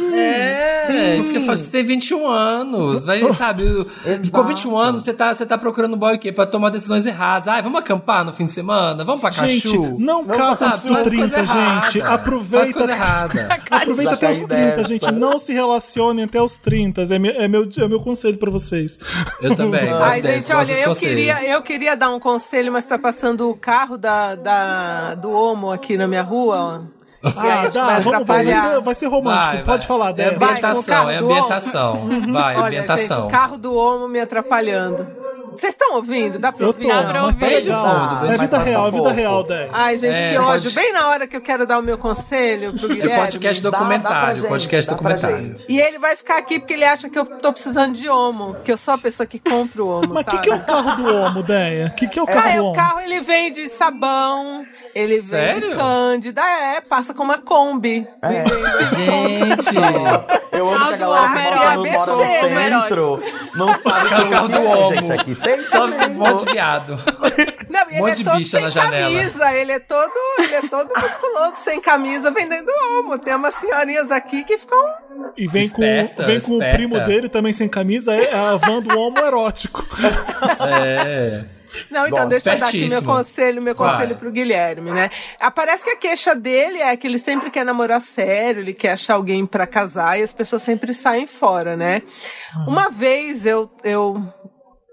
É, 0.92 1.18
isso 1.18 1.30
que 1.32 1.38
eu 1.38 1.42
falo, 1.42 1.58
você 1.58 1.68
tem 1.68 1.84
21 1.84 2.28
anos, 2.28 3.06
vai, 3.06 3.22
sabe? 3.34 3.64
Ficou 4.24 4.44
21 4.44 4.78
anos, 4.78 5.04
você 5.04 5.14
tá, 5.14 5.34
você 5.34 5.46
tá 5.46 5.58
procurando 5.58 5.96
boy 5.96 6.16
o 6.16 6.20
quê? 6.20 6.32
Pra 6.32 6.46
tomar 6.46 6.70
decisões 6.70 7.06
erradas. 7.06 7.48
Ai, 7.48 7.62
vamos 7.62 7.80
acampar 7.80 8.24
no 8.26 8.34
fim 8.34 8.46
de 8.46 8.52
semana? 8.52 9.04
Vamos 9.04 9.22
pra 9.22 9.32
Gente, 9.32 9.64
Cachu? 9.70 9.98
não 10.00 10.26
casa 10.26 10.68
antes 10.68 10.84
dos 10.84 10.92
faz 10.94 11.08
30, 11.08 11.18
coisa 11.30 11.40
errada. 11.40 11.86
gente. 11.88 12.02
Faz 12.02 12.14
Aproveita. 12.14 12.74
coisa 12.74 12.92
errada. 12.92 13.48
Aproveita 13.72 14.14
até 14.14 14.32
os 14.32 14.38
cai 14.40 14.48
30, 14.48 14.76
dessa. 14.76 14.88
gente. 14.88 15.12
Não 15.12 15.40
se 15.40 15.54
relacionem 15.54 16.26
até 16.26 16.42
os 16.42 16.58
30. 16.58 17.02
É 17.04 17.20
meu, 17.20 17.32
é 17.32 17.48
meu, 17.48 17.70
é 17.78 17.88
meu 17.88 18.00
conselho 18.00 18.38
pra 18.38 18.50
vocês. 18.52 19.00
Eu 19.42 19.56
também. 19.56 19.90
Ai, 19.94 20.22
gente, 20.22 20.52
olha, 20.54 20.74
eu 20.74 20.96
queria, 20.96 21.44
eu 21.50 21.62
queria 21.62 21.96
dar 21.96 22.10
um 22.10 22.20
conselho, 22.20 22.72
mas 22.72 22.86
tá 22.86 22.98
passando 22.98 23.50
o 23.50 23.56
carro 23.56 23.98
da, 23.98 24.36
da, 24.36 25.16
do 25.16 25.32
Homo 25.32 25.72
aqui 25.72 25.98
na 25.98 26.08
minha 26.08 26.24
rua, 26.24 26.58
ó. 26.90 27.03
Ah, 27.24 27.68
dá, 27.74 27.86
vai 27.86 28.02
vamos, 28.02 28.28
vai, 28.28 28.46
vai, 28.46 28.54
ser, 28.74 28.82
vai 28.82 28.96
ser 28.96 29.06
romântico. 29.08 29.46
Vai, 29.54 29.64
Pode 29.64 29.88
falar, 29.88 30.10
É 30.10 30.14
Débora. 30.14 30.52
Ambientação, 30.52 31.10
é 31.10 31.18
ambientação. 31.18 32.10
Vai, 32.34 32.56
Olha, 32.58 32.82
gente, 32.82 32.92
ambientação. 32.92 33.28
o 33.28 33.32
carro 33.32 33.58
do 33.58 33.74
Homo 33.74 34.08
me 34.10 34.20
atrapalhando. 34.20 35.08
Vocês 35.60 35.74
estão 35.74 35.96
ouvindo? 35.96 36.40
Dá 36.40 36.52
pra 36.52 36.62
Eu 36.64 36.68
ouvir? 36.68 36.82
tô, 36.82 36.88
Dá 36.88 37.04
pra 37.04 37.22
mas 37.24 37.36
tá 37.36 37.46
ouvir. 37.46 37.56
legal. 37.56 37.86
Ah, 37.86 38.22
é 38.34 38.38
vida 38.38 38.58
real, 38.60 38.88
é 38.88 38.92
vida 38.92 39.12
real, 39.12 39.44
Dé. 39.44 39.70
Ai, 39.74 39.98
gente, 39.98 40.16
É, 40.18 40.32
que 40.32 40.38
ódio. 40.38 40.72
pode- 40.72 40.76
Bem 40.76 40.94
na 40.94 41.08
hora 41.08 41.28
que 41.28 41.36
eu 41.38 41.42
quero 41.42 41.66
dar 41.68 41.80
o 41.80 41.82
meu 41.82 41.98
conselho 41.98 42.74
pro 42.74 42.90
É 42.92 42.96
Guilherme. 42.96 43.22
podcast 43.24 43.62
Dá- 43.62 43.70
dá 43.70 43.78
pra 43.78 43.86
documentário, 43.88 44.42
gente, 44.42 44.50
podcast 44.50 44.90
dá 44.90 44.96
pra 44.98 45.14
documentário. 45.16 45.56
E 45.70 45.80
ele 45.80 46.00
vai 46.00 46.16
ficar 46.16 46.38
aqui 46.38 46.60
porque 46.60 46.74
ele 46.74 46.86
acha 46.86 47.10
que 47.10 47.18
eu 47.20 47.26
tô 47.26 47.52
precisando 47.54 47.94
de 47.94 48.10
homo. 48.10 48.56
Que 48.64 48.72
eu 48.72 48.78
sou 48.78 48.94
a 48.94 48.98
pessoa 48.98 49.26
que 49.28 49.40
compra 49.40 49.84
o 49.84 49.88
homo, 49.90 50.14
Mas 50.14 50.26
o 50.26 50.30
que, 50.30 50.38
que 50.40 50.50
é 50.50 50.56
o 50.56 50.60
carro 50.62 50.96
do 51.04 51.16
Homo, 51.16 51.44
Déia? 51.44 51.88
O 51.88 51.96
que, 51.96 52.08
que 52.08 52.20
é 52.20 52.22
o 52.24 52.26
carro 52.26 52.42
Ah, 52.46 52.50
é, 52.52 52.56
do 52.58 52.64
o 52.64 52.66
Homo? 52.68 52.76
carro 52.76 53.00
ele 53.02 53.22
vende 53.22 53.70
sabão, 53.70 54.66
ele 54.96 55.16
vende 55.18 55.28
Sério? 55.28 55.76
cândida, 55.76 56.42
é, 56.42 56.82
passa 56.82 57.14
com 57.14 57.24
uma 57.24 57.38
Kombi. 57.38 58.08
É. 58.22 58.44
Gente, 58.96 59.74
Eu 60.54 60.70
amo 60.70 60.86
que 60.90 60.94
a 60.94 60.98
Carro 60.98 60.98
do 60.98 61.10
galera 61.10 61.82
que 61.82 61.92
mora 61.92 62.12
no 62.12 62.20
Homo 62.22 62.30
centro 62.62 63.24
não 63.56 63.68
sabe 63.70 63.84
Carro- 64.10 64.24
que 64.24 64.30
carro 64.30 64.48
do 64.48 64.56
é, 64.56 64.60
Homo. 64.76 64.90
gente, 64.96 65.12
aqui 65.12 65.36
tem 65.44 65.66
só 65.66 65.86
um 65.86 66.10
monte 66.14 66.46
de 66.46 66.52
viado. 66.54 66.98
Não, 67.70 67.82
ele 67.90 68.00
monte 68.00 68.12
é 68.12 68.16
de 68.16 68.24
bicha 68.24 68.58
sem 68.58 68.62
na 68.62 68.70
janela. 68.70 69.14
camisa, 69.16 69.54
ele 69.54 69.72
é 69.72 69.80
todo, 69.80 70.14
ele 70.40 70.56
é 70.56 70.62
todo 70.68 70.90
musculoso, 71.00 71.56
sem 71.64 71.82
camisa, 71.82 72.32
vendendo 72.32 72.70
homo. 72.70 73.18
Tem 73.20 73.36
umas 73.36 73.56
senhorinhas 73.56 74.12
aqui 74.12 74.44
que 74.44 74.58
ficam. 74.58 74.78
E 75.38 75.48
vem 75.48 75.70
com, 75.70 75.84
Esperta, 75.84 76.24
vem 76.24 76.40
com 76.40 76.58
o 76.58 76.60
primo 76.60 77.00
dele 77.02 77.30
também 77.30 77.54
sem 77.54 77.68
camisa, 77.68 78.14
é 78.14 78.34
a 78.34 78.56
van 78.56 78.82
do 78.82 78.98
Homo 78.98 79.18
erótico. 79.20 79.86
É. 80.60 81.44
Não, 81.90 82.06
então 82.06 82.24
Bom, 82.24 82.30
deixa 82.30 82.54
eu 82.54 82.60
dar 82.60 82.68
aqui 82.68 82.88
meu 82.88 83.02
conselho, 83.02 83.62
meu 83.62 83.74
Vai. 83.76 83.92
conselho 83.92 84.16
pro 84.16 84.32
Guilherme, 84.32 84.92
né? 84.92 85.10
Ah, 85.40 85.50
Parece 85.50 85.84
que 85.84 85.90
a 85.90 85.96
queixa 85.96 86.36
dele 86.36 86.80
é 86.80 86.96
que 86.96 87.08
ele 87.08 87.18
sempre 87.18 87.50
quer 87.50 87.66
namorar 87.66 88.02
sério, 88.02 88.62
ele 88.62 88.74
quer 88.74 88.92
achar 88.92 89.16
alguém 89.16 89.46
pra 89.46 89.66
casar 89.66 90.20
e 90.20 90.24
as 90.24 90.32
pessoas 90.32 90.62
sempre 90.62 90.94
saem 90.94 91.26
fora, 91.26 91.76
né? 91.76 92.04
Uma 92.68 92.90
vez 92.90 93.46
eu, 93.46 93.72
eu 93.84 94.24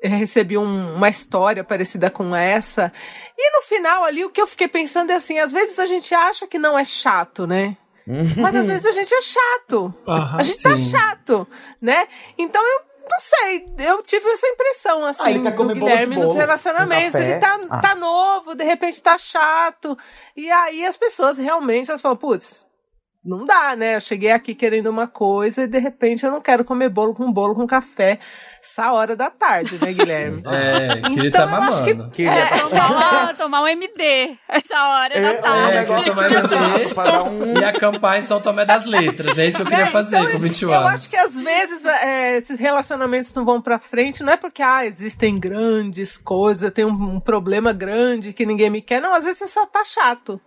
recebi 0.03 0.57
um- 0.57 0.95
uma 0.95 1.09
história 1.09 1.63
parecida 1.65 2.11
com 2.11 2.35
essa 2.35 2.93
e 3.37 3.53
no 3.57 3.63
final 3.63 4.05
ali 4.05 4.25
o 4.25 4.31
que 4.31 4.41
eu 4.41 4.47
fiquei 4.47 4.69
pensando 4.69 5.11
é 5.11 5.15
assim, 5.17 5.39
às 5.39 5.53
vezes 5.53 5.79
a 5.79 5.87
gente 5.87 6.15
acha 6.15 6.47
que 6.47 6.59
não 6.59 6.79
é 6.79 6.85
chato, 6.85 7.47
né? 7.47 7.77
Mas 8.37 8.57
às 8.57 8.67
vezes 8.67 8.87
a 8.87 8.93
gente 8.93 9.15
é 9.15 9.21
chato. 9.21 9.95
A 10.07 10.43
gente 10.43 10.63
tá 10.63 10.77
sim. 10.77 10.91
chato, 10.91 11.47
né? 11.81 12.09
Então 12.37 12.61
eu 12.67 12.81
não 13.09 13.21
sei, 13.21 13.67
eu 13.79 14.03
tive 14.03 14.27
essa 14.31 14.47
impressão 14.47 15.05
assim 15.05 15.39
Ah, 15.47 15.51
quer 15.51 15.57
do 15.57 15.75
Guilherme 15.75 16.17
nos 16.17 16.35
relacionamentos. 16.35 17.15
Ele 17.21 17.39
tá, 17.39 17.59
Ah. 17.69 17.81
tá 17.81 17.95
novo, 17.95 18.55
de 18.55 18.65
repente 18.65 19.01
tá 19.03 19.17
chato. 19.19 19.97
E 20.37 20.51
aí 20.51 20.85
as 20.87 20.97
pessoas 20.97 21.37
realmente 21.39 21.91
elas 21.91 22.01
falam, 22.01 22.17
putz, 22.17 22.67
não 23.25 23.45
dá, 23.45 23.77
né? 23.77 23.97
Eu 23.97 24.01
cheguei 24.01 24.31
aqui 24.33 24.55
querendo 24.55 24.87
uma 24.89 25.07
coisa 25.07 25.65
e 25.65 25.67
de 25.67 25.79
repente 25.79 26.25
eu 26.25 26.31
não 26.33 26.41
quero 26.41 26.65
comer 26.65 26.89
bolo 26.89 27.15
com 27.15 27.31
bolo 27.33 27.55
com 27.55 27.67
café 27.67 28.19
essa 28.63 28.93
hora 28.93 29.17
da 29.17 29.31
tarde, 29.31 29.79
né, 29.81 29.93
Guilherme? 29.93 30.43
É, 30.47 31.01
queria 31.09 31.29
Então, 31.29 31.49
tá 31.49 31.57
eu 31.57 31.63
acho 31.63 31.83
que- 31.85 31.95
mamando. 31.95 32.11
Queria 32.13 32.33
É. 32.33 32.59
Tomar, 32.59 32.91
uma- 32.91 33.35
tomar 33.35 33.63
um 33.63 33.69
MD 33.69 34.37
essa 34.49 34.83
hora 34.85 35.15
É, 35.15 35.21
da 35.21 35.29
é 35.29 35.35
tarde. 35.35 35.77
negócio 35.79 36.03
que 36.05 36.11
vai 36.11 36.29
que 36.29 36.35
bater. 36.41 36.95
pra 36.95 37.05
dar 37.05 37.23
um... 37.25 37.59
E 37.59 37.65
acampar 37.65 38.19
em 38.19 38.23
São 38.23 38.41
Tomé 38.41 38.65
das 38.65 38.85
Letras. 38.85 39.39
É 39.39 39.47
isso 39.47 39.57
que 39.57 39.63
eu 39.63 39.67
queria 39.67 39.87
Né? 39.87 39.91
fazer 39.91 40.19
Então, 40.19 40.33
com 40.33 40.39
21 40.39 40.73
eu 40.73 40.79
anos. 40.79 40.93
acho 40.95 41.11
que 41.11 41.17
às 41.17 41.39
vezes 41.39 41.85
é, 41.85 42.37
esses 42.39 42.59
relacionamentos 42.59 43.33
não 43.35 43.45
vão 43.45 43.61
pra 43.63 43.79
frente, 43.79 44.23
não 44.23 44.33
é 44.33 44.37
porque 44.37 44.63
ah, 44.63 44.85
existem 44.85 45.39
grandes 45.39 46.17
coisas, 46.19 46.63
eu 46.63 46.71
tenho 46.71 46.89
um, 46.89 47.15
um 47.17 47.21
problema 47.21 47.73
grande 47.73 48.33
que 48.33 48.45
ninguém 48.47 48.71
me 48.71 48.83
quer. 48.83 49.01
Não, 49.01 49.15
às 49.15 49.25
vezes 49.25 49.39
você 49.39 49.49
só 49.49 49.65
tá 49.67 49.85
chato, 49.85 50.41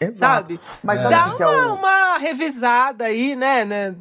Exato. 0.00 0.16
sabe? 0.18 0.60
Mas 0.82 1.00
sabe 1.00 1.14
Dá 1.14 1.24
que, 1.30 1.36
que 1.36 1.42
é 1.42 1.46
uma, 1.46 1.72
o... 1.72 1.74
uma 1.74 2.18
revisada 2.18 3.04
aí, 3.04 3.34
né, 3.36 3.64
né? 3.64 3.94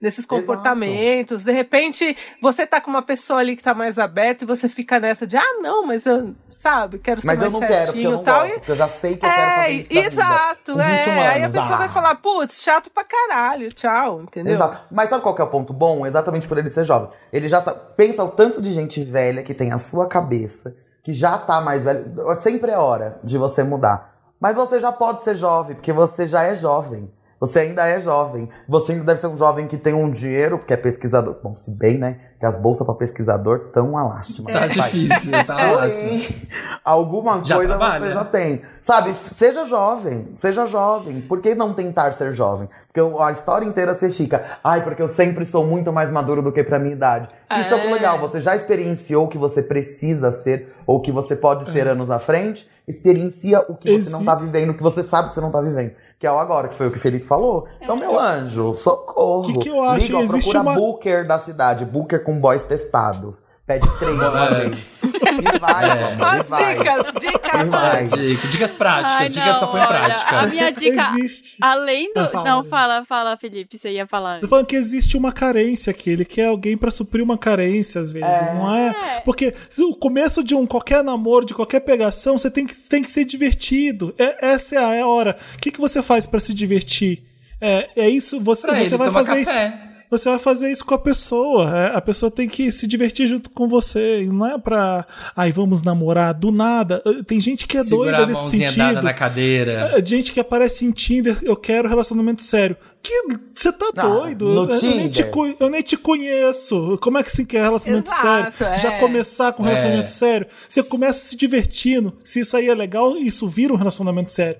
Nesses 0.00 0.24
comportamentos. 0.24 1.44
De 1.44 1.52
repente, 1.52 2.16
você 2.40 2.66
tá 2.66 2.80
com 2.80 2.90
uma 2.90 3.02
pessoa 3.02 3.40
ali 3.40 3.54
que 3.56 3.62
tá 3.62 3.74
mais 3.74 3.98
aberta 3.98 4.44
e 4.44 4.46
você 4.46 4.68
fica 4.68 4.98
nessa 4.98 5.26
de, 5.26 5.36
ah, 5.36 5.58
não, 5.60 5.86
mas 5.86 6.06
eu, 6.06 6.34
sabe, 6.50 6.98
quero 6.98 7.20
ser 7.20 7.26
Mas 7.26 7.42
eu 7.42 7.50
mais 7.50 7.66
quero, 7.66 7.74
eu 7.74 7.86
certinho 7.86 8.10
não 8.12 8.20
e 8.22 8.24
tal. 8.24 8.40
gosto, 8.40 8.50
E- 8.50 8.58
porque 8.58 8.72
eu 8.72 8.76
já 8.76 8.88
sei 8.88 9.16
que 9.16 9.26
eu 9.26 9.30
quero 9.30 9.42
é, 9.42 9.56
fazer 9.56 9.70
isso 9.72 9.88
vida. 9.88 10.00
exato, 10.06 10.72
Com 10.72 10.80
é. 10.80 10.96
21 10.96 11.12
Aí 11.12 11.26
a 11.42 11.44
anos, 11.44 11.56
pessoa 11.58 11.74
ah. 11.74 11.78
vai 11.78 11.88
falar, 11.90 12.14
putz, 12.16 12.62
chato 12.62 12.90
pra 12.90 13.04
caralho, 13.04 13.72
tchau, 13.72 14.22
entendeu? 14.22 14.54
Exato. 14.54 14.84
Mas 14.90 15.10
sabe 15.10 15.22
qual 15.22 15.34
que 15.34 15.42
é 15.42 15.44
o 15.44 15.50
ponto 15.50 15.72
bom? 15.74 16.06
Exatamente 16.06 16.48
por 16.48 16.56
ele 16.56 16.70
ser 16.70 16.84
jovem. 16.84 17.10
Ele 17.32 17.48
já 17.48 17.62
sabe, 17.62 17.80
pensa 17.96 18.24
o 18.24 18.28
tanto 18.30 18.62
de 18.62 18.72
gente 18.72 19.04
velha 19.04 19.42
que 19.42 19.52
tem 19.52 19.70
a 19.70 19.78
sua 19.78 20.06
cabeça, 20.06 20.74
que 21.02 21.12
já 21.12 21.36
tá 21.36 21.60
mais 21.60 21.84
velho. 21.84 22.06
Sempre 22.36 22.70
é 22.72 22.78
hora 22.78 23.18
de 23.22 23.36
você 23.36 23.62
mudar. 23.62 24.14
Mas 24.40 24.56
você 24.56 24.80
já 24.80 24.90
pode 24.90 25.22
ser 25.22 25.34
jovem, 25.34 25.76
porque 25.76 25.92
você 25.92 26.26
já 26.26 26.42
é 26.44 26.54
jovem. 26.54 27.10
Você 27.40 27.58
ainda 27.60 27.86
é 27.86 27.98
jovem. 27.98 28.48
Você 28.68 28.92
ainda 28.92 29.04
deve 29.04 29.18
ser 29.20 29.26
um 29.28 29.36
jovem 29.36 29.66
que 29.66 29.78
tem 29.78 29.94
um 29.94 30.10
dinheiro, 30.10 30.58
porque 30.58 30.74
é 30.74 30.76
pesquisador. 30.76 31.36
Bom, 31.42 31.56
se 31.56 31.70
bem, 31.70 31.96
né? 31.96 32.18
Que 32.38 32.44
as 32.44 32.58
bolsas 32.58 32.84
pra 32.86 32.94
pesquisador 32.94 33.62
estão 33.66 33.88
uma 33.90 34.02
lástima. 34.02 34.50
Tá 34.52 34.66
difícil, 34.66 35.32
tá 35.46 35.72
lássimo. 35.72 36.10
Porém, 36.10 36.48
alguma 36.84 37.42
Já 37.44 37.56
coisa 37.56 37.70
trabalha. 37.76 38.04
você 38.04 38.10
já 38.12 38.24
tem. 38.24 38.62
Sabe, 38.80 39.14
seja 39.22 39.64
jovem, 39.64 40.28
seja 40.36 40.66
jovem. 40.66 41.20
Por 41.22 41.40
que 41.40 41.54
não 41.54 41.72
tentar 41.74 42.12
ser 42.12 42.32
jovem? 42.32 42.68
Porque 42.92 43.22
a 43.22 43.30
história 43.30 43.64
inteira 43.64 43.94
você 43.94 44.10
fica, 44.10 44.58
ai, 44.62 44.82
porque 44.84 45.00
eu 45.02 45.08
sempre 45.08 45.44
sou 45.46 45.64
muito 45.66 45.92
mais 45.92 46.10
maduro 46.10 46.42
do 46.42 46.52
que 46.52 46.62
pra 46.62 46.78
minha 46.78 46.92
idade. 46.94 47.28
Isso 47.58 47.74
é, 47.74 47.86
É. 47.86 47.92
legal, 47.92 48.18
você 48.18 48.40
já 48.40 48.54
experienciou 48.54 49.24
o 49.24 49.28
que 49.28 49.38
você 49.38 49.62
precisa 49.62 50.30
ser, 50.30 50.74
ou 50.86 50.98
o 50.98 51.00
que 51.00 51.10
você 51.12 51.34
pode 51.36 51.64
ser 51.70 51.86
anos 51.88 52.10
à 52.10 52.18
frente, 52.18 52.68
experiencia 52.86 53.60
o 53.68 53.74
que 53.76 53.88
você 53.90 53.96
Exi- 53.96 54.12
não 54.12 54.24
tá 54.24 54.34
vivendo, 54.34 54.70
o 54.70 54.74
que 54.74 54.82
você 54.82 55.02
sabe 55.02 55.28
que 55.28 55.34
você 55.34 55.40
não 55.40 55.50
tá 55.50 55.60
vivendo. 55.60 55.92
Que 56.20 56.26
é 56.26 56.30
o 56.30 56.38
agora, 56.38 56.68
que 56.68 56.74
foi 56.74 56.86
o 56.86 56.90
que 56.90 56.98
o 56.98 57.00
Felipe 57.00 57.24
falou. 57.24 57.66
Então, 57.80 57.96
meu 57.96 58.20
anjo, 58.20 58.74
socorro. 58.74 59.40
Que 59.42 59.56
que 59.58 59.68
eu 59.70 59.82
acho? 59.82 60.02
Liga, 60.02 60.18
ó, 60.18 60.20
Existe 60.20 60.50
procura 60.52 60.60
uma- 60.60 60.74
booker 60.74 61.26
da 61.26 61.38
cidade, 61.38 61.84
booker 61.86 62.22
com 62.22 62.38
boys 62.38 62.62
testados. 62.62 63.42
Pede 63.70 63.88
três 64.00 64.14
uma 64.14 64.46
É. 64.48 64.68
vez. 64.68 64.98
E 65.02 65.58
vai, 65.60 65.84
É. 65.90 66.12
e 66.12 66.74
dicas, 66.74 67.14
E 67.14 67.18
dicas. 67.20 67.68
vai. 67.68 68.04
Dica- 68.06 68.48
Dicas 68.48 68.72
práticas, 68.72 69.12
Ai, 69.14 69.28
dicas 69.28 69.56
pra 69.58 69.66
pôr 69.68 69.80
em 69.80 69.86
prática. 69.86 70.38
A 70.40 70.46
minha 70.48 70.70
dica, 70.72 71.02
Existe. 71.14 71.56
além 71.60 72.12
do... 72.12 72.20
Ah, 72.20 72.28
fala. 72.28 72.44
Não, 72.50 72.64
fala, 72.64 73.04
fala, 73.04 73.36
Felipe, 73.36 73.78
você 73.78 73.90
ia 73.92 74.06
falar. 74.08 74.40
Tô 74.40 74.48
falando 74.48 74.66
que 74.66 74.74
existe 74.74 75.16
uma 75.16 75.30
carência 75.32 75.92
aqui. 75.92 76.10
Ele 76.10 76.24
quer 76.24 76.46
alguém 76.46 76.76
pra 76.76 76.90
suprir 76.90 77.22
uma 77.22 77.38
carência, 77.38 78.00
às 78.00 78.10
vezes, 78.10 78.52
não 78.54 78.74
é? 78.74 79.20
Porque 79.24 79.54
se 79.68 79.82
o 79.82 79.94
começo 79.94 80.42
de 80.42 80.54
um 80.54 80.66
qualquer 80.66 81.04
namoro, 81.04 81.46
de 81.46 81.54
qualquer 81.54 81.80
pegação, 81.80 82.36
você 82.36 82.50
tem 82.50 82.66
que, 82.66 82.74
tem 82.74 83.02
que 83.04 83.10
ser 83.12 83.24
divertido. 83.24 84.12
É, 84.18 84.46
essa 84.54 84.74
é 84.74 85.00
a 85.00 85.06
hora. 85.06 85.36
O 85.54 85.58
que, 85.60 85.70
que 85.70 85.80
você 85.80 86.02
faz 86.02 86.26
pra 86.26 86.40
se 86.40 86.52
divertir? 86.52 87.22
É, 87.60 87.88
é 87.96 88.08
isso, 88.08 88.40
você, 88.40 88.62
Pra 88.66 88.74
você 88.74 88.80
ele 88.82 88.96
vai 88.96 89.08
tomar 89.08 89.24
fazer 89.24 89.44
café. 89.44 89.66
isso. 89.68 89.89
Você 90.10 90.28
vai 90.28 90.38
fazer 90.38 90.72
isso 90.72 90.84
com 90.84 90.94
a 90.94 90.98
pessoa. 90.98 91.70
É, 91.78 91.96
a 91.96 92.00
pessoa 92.00 92.30
tem 92.30 92.48
que 92.48 92.72
se 92.72 92.86
divertir 92.86 93.28
junto 93.28 93.48
com 93.50 93.68
você. 93.68 94.26
Não 94.30 94.44
é 94.46 94.58
pra. 94.58 95.06
Ai, 95.36 95.52
vamos 95.52 95.82
namorar 95.82 96.34
do 96.34 96.50
nada. 96.50 97.00
Tem 97.26 97.40
gente 97.40 97.66
que 97.66 97.78
é 97.78 97.84
Segurar 97.84 98.24
doida 98.26 98.32
nesse 98.32 98.50
sentido. 98.50 98.76
dada 98.76 99.02
na 99.02 99.14
cadeira. 99.14 99.92
É, 99.96 100.04
gente 100.04 100.32
que 100.32 100.40
aparece 100.40 100.84
em 100.84 100.90
Tinder, 100.90 101.38
eu 101.42 101.54
quero 101.54 101.88
relacionamento 101.88 102.42
sério. 102.42 102.76
Que 103.02 103.22
você 103.54 103.72
tá 103.72 103.86
Ah, 103.96 104.02
doido? 104.02 104.44
no 104.46 104.70
eu, 104.70 104.76
eu 104.76 104.94
nem 104.94 105.08
te, 105.08 105.24
eu 105.58 105.70
nem 105.70 105.80
te 105.82 105.96
conheço. 105.96 106.98
Como 107.00 107.16
é 107.16 107.22
que 107.22 107.30
se 107.32 107.46
quer 107.46 107.62
relacionamento 107.62 108.10
Exato, 108.10 108.58
sério? 108.58 108.74
é. 108.74 108.78
Já 108.78 108.98
começar 108.98 109.52
com 109.54 109.62
um 109.62 109.66
É. 109.66 109.70
relacionamento 109.70 110.10
sério, 110.10 110.46
você 110.68 110.82
começa 110.82 111.28
se 111.28 111.34
divertindo. 111.34 112.16
Se 112.22 112.40
isso 112.40 112.54
aí 112.56 112.68
é 112.68 112.74
legal, 112.74 113.16
isso 113.16 113.48
vira 113.48 113.72
um 113.72 113.76
relacionamento 113.76 114.30
sério. 114.30 114.58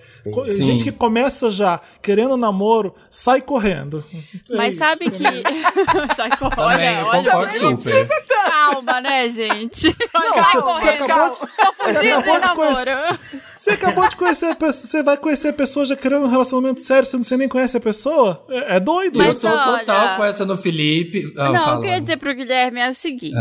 Sim. 0.53 0.65
Gente 0.65 0.85
que 0.85 0.91
começa 0.93 1.51
já 1.51 1.81
querendo 2.01 2.35
namoro, 2.39 2.95
sai 3.11 3.43
correndo. 3.43 4.03
É 4.51 4.57
Mas 4.57 4.75
isso. 4.75 4.85
sabe 4.85 5.11
que... 5.11 5.23
Sai 6.17 6.31
com... 6.37 6.49
Também, 6.51 6.65
Olha, 6.65 7.01
eu 7.01 7.07
olha, 7.07 7.31
concordo 7.31 7.53
super. 7.83 8.09
calma, 8.29 9.01
né, 9.03 9.29
gente? 9.29 9.95
Não, 10.15 10.21
Vai 10.35 10.53
você 10.53 10.63
correndo, 10.63 11.05
acabou 11.05 11.35
de- 11.35 11.41
Tô 11.41 11.47
você 11.85 11.95
fugindo 11.95 12.15
acabou 12.19 12.41
de 12.41 12.49
de 12.49 12.55
conhecer- 12.55 12.95
namoro. 12.95 13.19
Você 13.61 13.71
acabou 13.71 14.09
de 14.09 14.17
conhecer 14.17 14.47
a 14.47 14.55
pessoa, 14.55 14.87
você 14.87 15.03
vai 15.03 15.17
conhecer 15.19 15.49
a 15.49 15.53
pessoa 15.53 15.85
já 15.85 15.95
querendo 15.95 16.25
um 16.25 16.29
relacionamento 16.31 16.81
sério, 16.81 17.05
você 17.07 17.17
não- 17.17 17.25
você 17.25 17.37
nem 17.37 17.49
conhece 17.49 17.77
a 17.77 17.81
pessoa? 17.81 18.47
É, 18.49 18.77
é 18.77 18.81
doido. 18.81 19.19
Mas 19.19 19.29
eu 19.29 19.35
sou 19.35 19.51
olha- 19.51 19.81
total 19.81 20.17
com 20.17 20.25
essa 20.25 20.47
no 20.47 20.57
Felipe. 20.57 21.33
Ah, 21.37 21.51
Não, 21.51 21.65
fala. 21.65 21.77
o 21.79 21.81
que 21.83 21.87
eu 21.87 21.91
ia 21.91 22.01
dizer 22.01 22.17
pro 22.17 22.35
Guilherme 22.35 22.81
é 22.81 22.89
o 22.89 22.95
seguinte: 22.95 23.35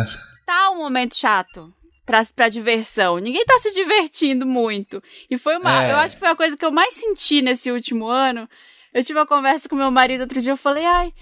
tá 0.45 0.71
um 0.71 0.77
momento 0.77 1.15
chato 1.15 1.73
pra, 2.05 2.21
pra 2.35 2.49
diversão. 2.49 3.17
Ninguém 3.17 3.45
tá 3.45 3.57
se 3.59 3.71
divertindo 3.73 4.45
muito. 4.45 5.01
E 5.29 5.37
foi 5.37 5.57
uma. 5.57 5.85
É. 5.85 5.93
Eu 5.93 5.97
acho 5.97 6.15
que 6.15 6.19
foi 6.19 6.29
a 6.29 6.35
coisa 6.35 6.57
que 6.57 6.65
eu 6.65 6.71
mais 6.71 6.93
senti 6.95 7.41
nesse 7.41 7.71
último 7.71 8.07
ano. 8.07 8.47
Eu 8.93 9.01
tive 9.03 9.17
uma 9.19 9.25
conversa 9.27 9.69
com 9.69 9.75
meu 9.75 9.89
marido 9.91 10.21
outro 10.21 10.41
dia, 10.41 10.51
eu 10.51 10.57
falei, 10.57 10.85
ai. 10.85 11.13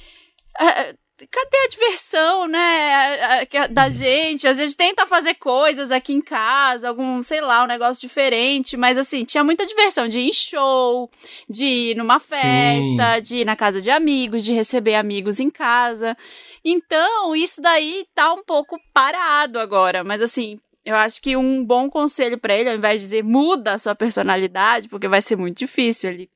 é, 0.60 0.96
Cadê 1.26 1.58
a 1.58 1.68
diversão, 1.68 2.48
né? 2.48 3.46
Da 3.72 3.90
gente? 3.90 4.48
Às 4.48 4.58
vezes 4.58 4.76
tenta 4.76 5.08
fazer 5.08 5.34
coisas 5.34 5.92
aqui 5.92 6.14
em 6.14 6.22
casa, 6.22 6.90
algum, 6.90 7.24
sei 7.24 7.42
lá, 7.42 7.64
um 7.64 7.68
negócio 7.68 8.08
diferente, 8.08 8.78
mas 8.78 8.98
assim, 8.98 9.26
tinha 9.26 9.44
muita 9.44 9.66
diversão 9.66 10.08
de 10.08 10.20
ir 10.20 10.30
em 10.30 10.34
show, 10.34 11.10
de 11.50 11.66
ir 11.66 11.98
numa 11.98 12.20
festa, 12.20 13.20
de 13.20 13.38
ir 13.38 13.46
na 13.46 13.56
casa 13.56 13.82
de 13.82 13.90
amigos, 13.90 14.44
de 14.44 14.54
receber 14.54 14.94
amigos 14.94 15.40
em 15.40 15.50
casa. 15.50 16.16
Então, 16.64 17.36
isso 17.36 17.62
daí 17.62 18.06
tá 18.14 18.32
um 18.34 18.44
pouco 18.44 18.80
parado 18.94 19.60
agora, 19.60 20.04
mas 20.04 20.22
assim, 20.22 20.60
eu 20.86 20.96
acho 20.96 21.22
que 21.22 21.36
um 21.36 21.66
bom 21.66 21.90
conselho 21.90 22.38
pra 22.38 22.54
ele, 22.54 22.70
ao 22.70 22.76
invés 22.76 23.02
de 23.02 23.08
dizer 23.08 23.24
muda 23.24 23.74
a 23.74 23.78
sua 23.78 23.96
personalidade, 23.96 24.88
porque 24.88 25.08
vai 25.08 25.22
ser 25.22 25.36
muito 25.36 25.58
difícil 25.58 26.12
ele 26.12 26.30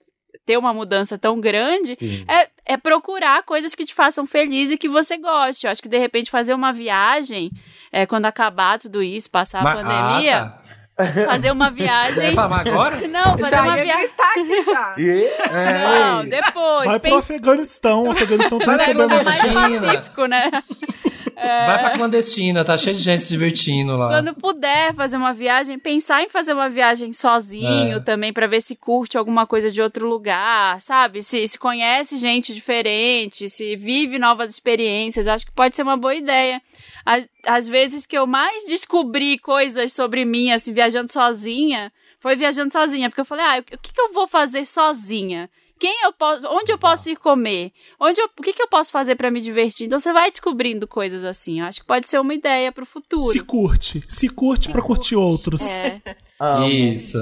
ter 0.45 0.57
uma 0.57 0.73
mudança 0.73 1.17
tão 1.17 1.39
grande, 1.39 1.97
é, 2.27 2.47
é 2.65 2.77
procurar 2.77 3.43
coisas 3.43 3.73
que 3.75 3.85
te 3.85 3.93
façam 3.93 4.25
feliz 4.25 4.71
e 4.71 4.77
que 4.77 4.89
você 4.89 5.17
goste. 5.17 5.65
Eu 5.65 5.71
acho 5.71 5.81
que 5.81 5.89
de 5.89 5.97
repente 5.97 6.31
fazer 6.31 6.53
uma 6.53 6.71
viagem, 6.73 7.51
é, 7.91 8.05
quando 8.05 8.25
acabar 8.25 8.79
tudo 8.79 9.01
isso, 9.03 9.29
passar 9.29 9.63
Ma- 9.63 9.71
a 9.71 9.75
pandemia, 9.75 10.37
Ah, 10.97 11.05
tá. 11.05 11.25
fazer 11.27 11.51
uma 11.51 11.69
Você 11.69 11.75
viagem. 11.75 12.15
vai 12.23 12.33
falar 12.35 12.59
agora? 12.67 12.95
Não, 13.07 13.37
fazer 13.37 13.49
Já 13.55 13.61
uma 13.63 13.77
ia 13.77 13.83
viagem. 13.83 14.05
aqui 14.05 14.63
já. 14.63 14.95
E 14.99 15.29
Não, 15.99 16.25
depois. 16.25 16.85
Vai 16.89 16.99
pro 16.99 17.11
pensa- 17.11 17.17
Afeganistão. 17.33 18.03
O 18.07 18.11
Afeganistão 18.11 18.59
tá 18.59 18.71
recebendo 18.77 19.09
mais 19.09 19.41
Clandestina. 19.41 19.93
pacífico, 19.93 20.25
né? 20.25 20.51
Vai 21.35 21.79
pra 21.79 21.89
clandestina, 21.91 22.63
tá 22.63 22.77
cheio 22.77 22.95
de 22.95 23.01
gente 23.01 23.23
se 23.23 23.29
divertindo 23.29 23.95
lá. 23.97 24.09
Quando 24.09 24.33
puder 24.35 24.93
fazer 24.93 25.17
uma 25.17 25.33
viagem, 25.33 25.77
pensar 25.79 26.23
em 26.23 26.29
fazer 26.29 26.53
uma 26.53 26.69
viagem 26.69 27.13
sozinho 27.13 27.97
É. 27.97 27.99
também, 27.99 28.31
pra 28.33 28.47
ver 28.47 28.61
se 28.61 28.75
curte 28.75 29.17
alguma 29.17 29.45
coisa 29.47 29.71
de 29.71 29.81
outro 29.81 30.07
lugar, 30.07 30.79
sabe? 30.81 31.21
Se, 31.21 31.47
se 31.47 31.57
conhece 31.57 32.17
gente 32.17 32.53
diferente, 32.53 33.49
se 33.49 33.75
vive 33.75 34.19
novas 34.19 34.49
experiências, 34.51 35.27
acho 35.27 35.45
que 35.45 35.51
pode 35.51 35.75
ser 35.75 35.83
uma 35.83 35.97
boa 35.97 36.15
ideia. 36.15 36.61
Às, 37.05 37.27
às 37.45 37.67
vezes 37.67 38.05
que 38.05 38.17
eu 38.17 38.27
mais 38.27 38.63
descobri 38.65 39.37
coisas 39.37 39.93
sobre 39.93 40.25
mim, 40.25 40.51
assim, 40.51 40.73
viajando 40.73 41.11
sozinha, 41.11 41.91
foi 42.19 42.35
viajando 42.35 42.71
sozinha, 42.71 43.09
porque 43.09 43.21
eu 43.21 43.25
falei, 43.25 43.45
ah, 43.45 43.59
o 43.59 43.77
que, 43.79 43.93
que 43.93 43.99
eu 44.01 44.13
vou 44.13 44.27
fazer 44.27 44.65
sozinha? 44.65 45.49
Quem 45.81 46.03
eu 46.03 46.13
posso, 46.13 46.45
onde 46.45 46.71
eu 46.71 46.77
posso 46.77 47.09
ir 47.09 47.15
comer? 47.17 47.71
Onde 47.99 48.21
eu, 48.21 48.29
o 48.37 48.43
que, 48.43 48.53
que 48.53 48.61
eu 48.61 48.67
posso 48.67 48.91
fazer 48.91 49.15
pra 49.15 49.31
me 49.31 49.41
divertir? 49.41 49.87
Então 49.87 49.97
você 49.97 50.13
vai 50.13 50.29
descobrindo 50.29 50.87
coisas 50.87 51.23
assim. 51.23 51.59
Eu 51.59 51.65
acho 51.65 51.79
que 51.81 51.87
pode 51.87 52.07
ser 52.07 52.19
uma 52.19 52.35
ideia 52.35 52.71
pro 52.71 52.85
futuro. 52.85 53.31
Se 53.31 53.39
curte. 53.39 54.03
Se 54.07 54.29
curte 54.29 54.71
pra 54.71 54.83
curtir 54.83 55.15
outros. 55.15 55.59
É. 55.59 55.99
Isso. 56.69 57.17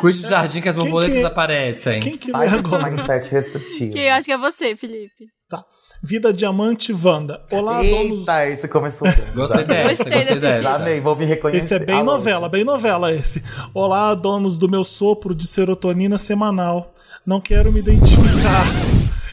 Cuide 0.00 0.20
do 0.20 0.28
jardim 0.28 0.62
que 0.62 0.70
as 0.70 0.74
borboletas 0.76 1.18
que- 1.18 1.22
aparecem. 1.24 2.00
Quem 2.00 2.16
que 2.16 2.30
Faz 2.30 2.50
esse 2.50 2.62
mindset 2.66 3.30
restritivo. 3.30 3.92
Que 3.92 3.98
eu 3.98 4.14
acho 4.14 4.24
que 4.24 4.32
é 4.32 4.38
você, 4.38 4.74
Felipe. 4.74 5.26
Tá. 5.46 5.62
Vida 6.02 6.32
Diamante 6.32 6.94
Wanda. 6.94 7.44
Olá, 7.52 7.82
donos. 7.82 8.20
Eita, 8.20 8.48
esse 8.48 8.68
começou. 8.68 9.06
Gostei 9.34 9.64
dessa, 9.64 9.88
Gostei 10.04 10.12
gostei 10.24 10.40
dessa. 10.40 10.74
Amei, 10.76 10.98
vou 10.98 11.14
me 11.14 11.26
reconhecer. 11.26 11.62
Esse 11.62 11.74
é 11.74 11.78
bem 11.78 11.96
Alô. 11.96 12.12
novela, 12.12 12.48
bem 12.48 12.64
novela 12.64 13.12
esse. 13.12 13.44
Olá, 13.74 14.14
donos 14.14 14.56
do 14.56 14.66
meu 14.66 14.82
sopro 14.82 15.34
de 15.34 15.46
serotonina 15.46 16.16
semanal. 16.16 16.94
Não 17.26 17.40
quero 17.40 17.72
me 17.72 17.80
identificar. 17.80 18.64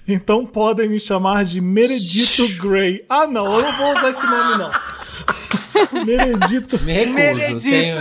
Então 0.08 0.48
podem 0.48 0.90
me 0.90 1.00
chamar 1.00 1.46
de 1.46 1.62
Meredito 1.62 2.48
Grey. 2.60 3.06
Ah, 3.08 3.28
não, 3.28 3.46
eu 3.46 3.62
não 3.62 3.78
vou 3.78 3.92
usar 3.92 4.10
esse 4.10 4.26
nome, 4.26 4.58
não. 4.58 4.72
Meredito. 6.04 6.80
Me 6.82 6.92
recuso. 6.92 7.16
Meredito. 7.16 7.62
Tenho... 7.62 8.00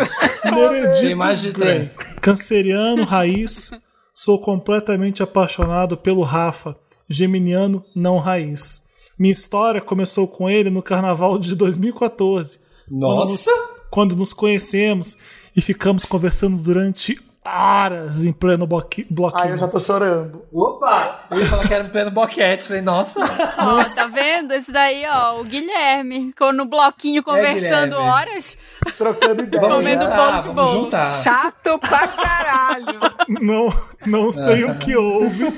Meredito 0.56 1.00
Tem 1.00 1.14
mais 1.14 1.42
de 1.42 1.52
Grey. 1.52 1.90
Canceriano, 2.22 3.04
raiz. 3.04 3.70
Sou 4.14 4.40
completamente 4.40 5.22
apaixonado 5.22 5.94
pelo 5.94 6.22
Rafa. 6.22 6.74
Geminiano, 7.06 7.84
não 7.94 8.16
raiz. 8.16 8.84
Minha 9.18 9.32
história 9.32 9.80
começou 9.82 10.26
com 10.26 10.48
ele 10.48 10.70
no 10.70 10.82
carnaval 10.82 11.38
de 11.38 11.54
2014. 11.54 12.60
Nossa! 12.90 13.50
Quando 13.90 14.16
nos 14.16 14.32
conhecemos 14.32 15.18
e 15.54 15.60
ficamos 15.60 16.06
conversando 16.06 16.56
durante 16.56 17.20
horas 17.44 18.24
em 18.24 18.32
pleno 18.32 18.66
bloquinho. 18.66 19.08
Ai, 19.34 19.52
eu 19.52 19.56
já 19.56 19.66
tô 19.68 19.78
chorando. 19.78 20.44
Opa! 20.52 21.20
Eu 21.30 21.40
ia 21.40 21.46
falar 21.46 21.66
que 21.66 21.74
era 21.74 21.84
um 21.84 21.88
pleno 21.88 22.10
boquete. 22.10 22.64
Falei, 22.64 22.82
nossa. 22.82 23.18
Ó, 23.58 23.84
tá 23.94 24.06
vendo? 24.06 24.52
Esse 24.52 24.70
daí, 24.70 25.04
ó, 25.10 25.40
o 25.40 25.44
Guilherme, 25.44 26.26
ficou 26.28 26.52
no 26.52 26.64
bloquinho 26.64 27.22
conversando 27.22 27.96
É, 27.96 27.98
horas. 27.98 28.56
Trocando 28.96 29.42
ideia. 29.42 29.62
Comendo 29.68 30.06
bolo 30.08 30.40
de 30.40 30.48
bolo. 30.50 30.72
juntar. 30.84 31.22
Chato 31.22 31.78
pra 31.80 32.06
caralho. 32.08 32.98
Não, 33.40 33.74
não 34.06 34.30
sei 34.30 34.64
o 34.64 34.74
que 34.76 34.96
houve, 34.96 35.52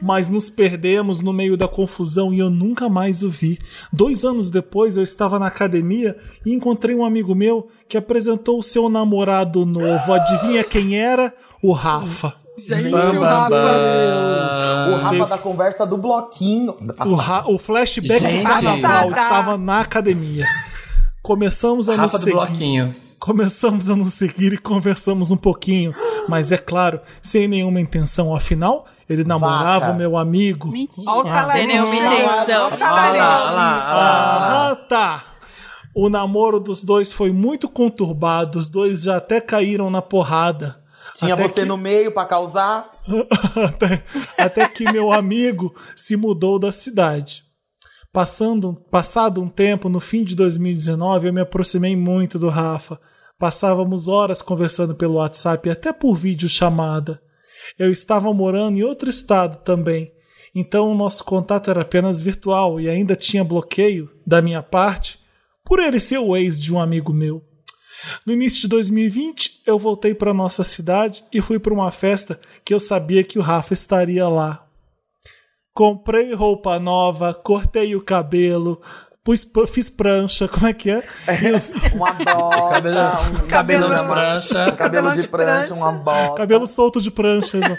mas 0.00 0.28
nos 0.28 0.48
perdemos 0.50 1.20
no 1.20 1.32
meio 1.32 1.56
da 1.56 1.66
confusão 1.68 2.32
e 2.32 2.38
eu 2.38 2.50
nunca 2.50 2.88
mais 2.88 3.22
o 3.22 3.30
vi. 3.30 3.58
Dois 3.92 4.24
anos 4.24 4.50
depois, 4.50 4.96
eu 4.96 5.02
estava 5.02 5.38
na 5.38 5.46
academia 5.46 6.16
e 6.44 6.52
encontrei 6.54 6.94
um 6.94 7.04
amigo 7.04 7.34
meu 7.34 7.68
que 7.88 7.96
apresentou 7.96 8.58
o 8.58 8.62
seu 8.62 8.88
namorado 8.88 9.64
novo. 9.66 10.12
Adivinha 10.12 10.62
quem 10.64 10.96
era? 10.98 11.32
O 11.62 11.72
Rafa. 11.72 12.34
Gente, 12.58 12.88
Bam, 12.90 13.12
o 13.18 13.20
Rafa. 13.22 13.50
bam. 13.50 14.92
O 14.92 14.96
Rafa 14.96 15.26
da 15.26 15.38
conversa 15.38 15.86
do 15.86 15.96
bloquinho. 15.98 16.74
O, 17.04 17.14
ra- 17.14 17.44
o 17.46 17.58
flashback 17.58 18.18
Gente. 18.20 18.38
do 18.38 18.48
carnaval 18.48 19.10
estava 19.10 19.58
na 19.58 19.80
academia. 19.80 20.46
Começamos 21.22 21.88
a 21.88 21.92
nos 21.92 22.00
Rafa 22.12 22.18
do 22.18 22.24
seguir. 22.24 22.32
bloquinho. 22.36 22.94
Começamos 23.18 23.88
a 23.88 23.96
nos 23.96 24.14
seguir 24.14 24.52
e 24.52 24.58
conversamos 24.58 25.30
um 25.30 25.36
pouquinho, 25.36 25.94
mas 26.28 26.52
é 26.52 26.58
claro, 26.58 27.00
sem 27.22 27.48
nenhuma 27.48 27.80
intenção. 27.80 28.34
Afinal, 28.34 28.84
ele 29.08 29.24
namorava 29.24 29.80
Vaca. 29.80 29.92
o 29.92 29.96
meu 29.96 30.16
amigo. 30.16 30.68
Mentira. 30.68 31.10
Olha 31.10 31.46
o 31.46 31.50
Sem 31.50 31.66
nenhuma 31.66 31.94
intenção. 31.94 32.66
Olha 32.66 32.76
lá, 32.78 33.10
olha 33.10 33.22
lá, 33.22 33.46
olha 33.46 33.56
lá. 33.56 34.70
Ah, 34.70 34.76
tá. 34.88 35.24
O 35.94 36.10
namoro 36.10 36.60
dos 36.60 36.84
dois 36.84 37.10
foi 37.10 37.32
muito 37.32 37.70
conturbado, 37.70 38.58
os 38.58 38.68
dois 38.68 39.02
já 39.02 39.16
até 39.16 39.40
caíram 39.40 39.88
na 39.88 40.02
porrada. 40.02 40.78
Tinha 41.14 41.32
até 41.32 41.48
você 41.48 41.54
que, 41.54 41.64
no 41.64 41.78
meio 41.78 42.12
pra 42.12 42.26
causar. 42.26 42.86
até, 43.66 44.02
até 44.36 44.68
que 44.68 44.84
meu 44.92 45.10
amigo 45.10 45.74
se 45.96 46.14
mudou 46.14 46.58
da 46.58 46.70
cidade. 46.70 47.45
Passando, 48.16 48.72
passado 48.90 49.42
um 49.42 49.48
tempo, 49.50 49.90
no 49.90 50.00
fim 50.00 50.24
de 50.24 50.34
2019, 50.34 51.28
eu 51.28 51.34
me 51.34 51.42
aproximei 51.42 51.94
muito 51.94 52.38
do 52.38 52.48
Rafa. 52.48 52.98
Passávamos 53.38 54.08
horas 54.08 54.40
conversando 54.40 54.94
pelo 54.94 55.16
WhatsApp 55.16 55.68
e 55.68 55.72
até 55.72 55.92
por 55.92 56.14
vídeo 56.14 56.48
chamada. 56.48 57.20
Eu 57.78 57.92
estava 57.92 58.32
morando 58.32 58.78
em 58.78 58.82
outro 58.82 59.10
estado 59.10 59.62
também, 59.62 60.14
então 60.54 60.90
o 60.90 60.94
nosso 60.94 61.24
contato 61.24 61.68
era 61.68 61.82
apenas 61.82 62.22
virtual 62.22 62.80
e 62.80 62.88
ainda 62.88 63.14
tinha 63.14 63.44
bloqueio 63.44 64.10
da 64.26 64.40
minha 64.40 64.62
parte 64.62 65.18
por 65.62 65.78
ele 65.78 66.00
ser 66.00 66.16
o 66.16 66.34
ex 66.34 66.58
de 66.58 66.72
um 66.72 66.80
amigo 66.80 67.12
meu. 67.12 67.44
No 68.24 68.32
início 68.32 68.62
de 68.62 68.68
2020, 68.68 69.60
eu 69.66 69.78
voltei 69.78 70.14
para 70.14 70.32
nossa 70.32 70.64
cidade 70.64 71.22
e 71.30 71.42
fui 71.42 71.58
para 71.58 71.74
uma 71.74 71.90
festa 71.90 72.40
que 72.64 72.72
eu 72.72 72.80
sabia 72.80 73.22
que 73.22 73.38
o 73.38 73.42
Rafa 73.42 73.74
estaria 73.74 74.26
lá. 74.26 74.65
Comprei 75.76 76.32
roupa 76.32 76.78
nova, 76.78 77.34
cortei 77.34 77.94
o 77.94 78.00
cabelo, 78.00 78.80
pus, 79.22 79.46
fiz 79.68 79.90
prancha, 79.90 80.48
como 80.48 80.66
é 80.66 80.72
que 80.72 80.90
é? 80.90 81.02
Uma 81.94 82.12
bota, 82.14 82.70
Cabelo, 82.70 82.98
um 82.98 83.46
cabelo 83.46 83.88
cabelo- 83.90 83.94
de 83.94 84.04
prancha. 84.08 84.72
cabelo 84.72 85.12
de 85.12 85.28
prancha, 85.28 85.74
uma 85.74 85.92
bota. 85.92 86.34
Cabelo 86.34 86.66
solto 86.66 86.98
de 86.98 87.10
prancha. 87.10 87.58
né? 87.58 87.76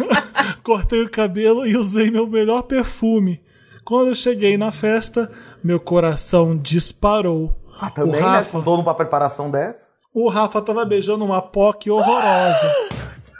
Cortei 0.64 1.02
o 1.02 1.10
cabelo 1.10 1.66
e 1.66 1.76
usei 1.76 2.10
meu 2.10 2.26
melhor 2.26 2.62
perfume. 2.62 3.42
Quando 3.84 4.08
eu 4.08 4.14
cheguei 4.14 4.56
na 4.56 4.72
festa, 4.72 5.30
meu 5.62 5.78
coração 5.78 6.56
disparou. 6.56 7.54
Ah, 7.78 7.90
também, 7.90 8.22
o 8.22 8.24
né? 8.24 8.36
Rafa, 8.38 8.50
Com 8.52 8.62
todo 8.62 8.82
pra 8.82 8.94
preparação 8.94 9.50
dessa. 9.50 9.80
o 10.14 10.30
Rafa 10.30 10.62
tava 10.62 10.82
beijando 10.86 11.22
uma 11.26 11.42
POC 11.42 11.90
horrorosa. 11.90 12.72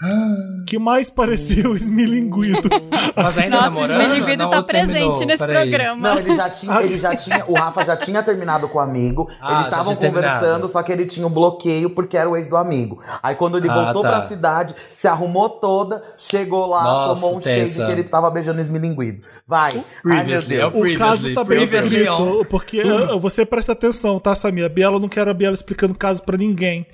que 0.66 0.78
mais 0.78 1.10
parecia 1.10 1.68
o 1.68 1.76
esmilinguido. 1.76 2.68
Mas 3.16 3.38
ainda 3.38 3.56
Nossa, 3.56 3.70
namorando? 3.70 4.00
esse 4.00 4.10
Miniguido 4.10 4.42
Não, 4.42 4.50
tá 4.50 4.56
ou 4.58 4.62
terminou? 4.62 4.94
presente 4.94 5.26
nesse 5.26 5.38
Peraí. 5.46 5.68
programa. 5.70 6.08
Não, 6.08 6.18
ele 6.18 6.34
já 6.34 6.50
tinha, 6.50 6.82
ele 6.82 6.98
já 6.98 7.16
tinha, 7.16 7.44
o 7.46 7.54
Rafa 7.54 7.84
já 7.84 7.96
tinha 7.96 8.22
terminado 8.22 8.68
com 8.68 8.78
o 8.78 8.80
amigo. 8.80 9.28
Ah, 9.40 9.54
eles 9.54 9.64
estavam 9.66 9.94
conversando, 9.94 10.20
terminado. 10.40 10.68
só 10.68 10.82
que 10.82 10.92
ele 10.92 11.06
tinha 11.06 11.26
um 11.26 11.30
bloqueio 11.30 11.90
porque 11.90 12.16
era 12.16 12.28
o 12.28 12.36
ex 12.36 12.48
do 12.48 12.56
amigo. 12.56 13.00
Aí 13.22 13.34
quando 13.34 13.58
ele 13.58 13.68
Ah, 13.68 13.74
voltou 13.84 14.02
tá. 14.02 14.08
pra 14.10 14.28
cidade, 14.28 14.74
se 14.90 15.06
arrumou 15.06 15.48
toda, 15.50 16.02
chegou 16.16 16.66
lá, 16.66 16.82
Nossa, 16.82 17.20
tomou 17.20 17.36
um 17.36 17.40
tensa. 17.40 17.84
que 17.86 17.92
ele 17.92 18.02
tava 18.04 18.30
beijando 18.30 18.58
o 18.58 18.62
esmilinguido. 18.62 19.26
Vai. 19.46 19.72
Ai, 19.72 19.84
meu 20.02 20.14
Previously, 20.24 20.54
é 20.56 20.58
Deus. 20.70 20.74
o 20.74 20.86
O 20.94 20.98
caso 20.98 21.34
tá 21.34 21.44
bem 21.44 21.62
escrito, 21.62 22.46
porque 22.50 22.82
uh, 22.82 23.18
você 23.20 23.44
presta 23.44 23.72
atenção, 23.72 24.18
tá, 24.18 24.34
Samia? 24.34 24.68
Biela, 24.68 24.98
não 24.98 25.08
quero 25.08 25.30
a 25.30 25.34
Biela 25.34 25.54
explicando 25.54 25.94
caso 25.94 26.22
pra 26.22 26.36
ninguém. 26.36 26.86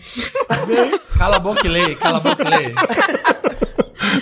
Veio, 0.66 1.00
Cala 1.18 1.36
a 1.36 1.40
boca 1.40 1.66
e 1.66 1.68
lê, 1.70 1.94
cala 1.96 2.16
a 2.18 2.20
boca 2.20 2.42
e 2.42 2.48
lê. 2.48 2.74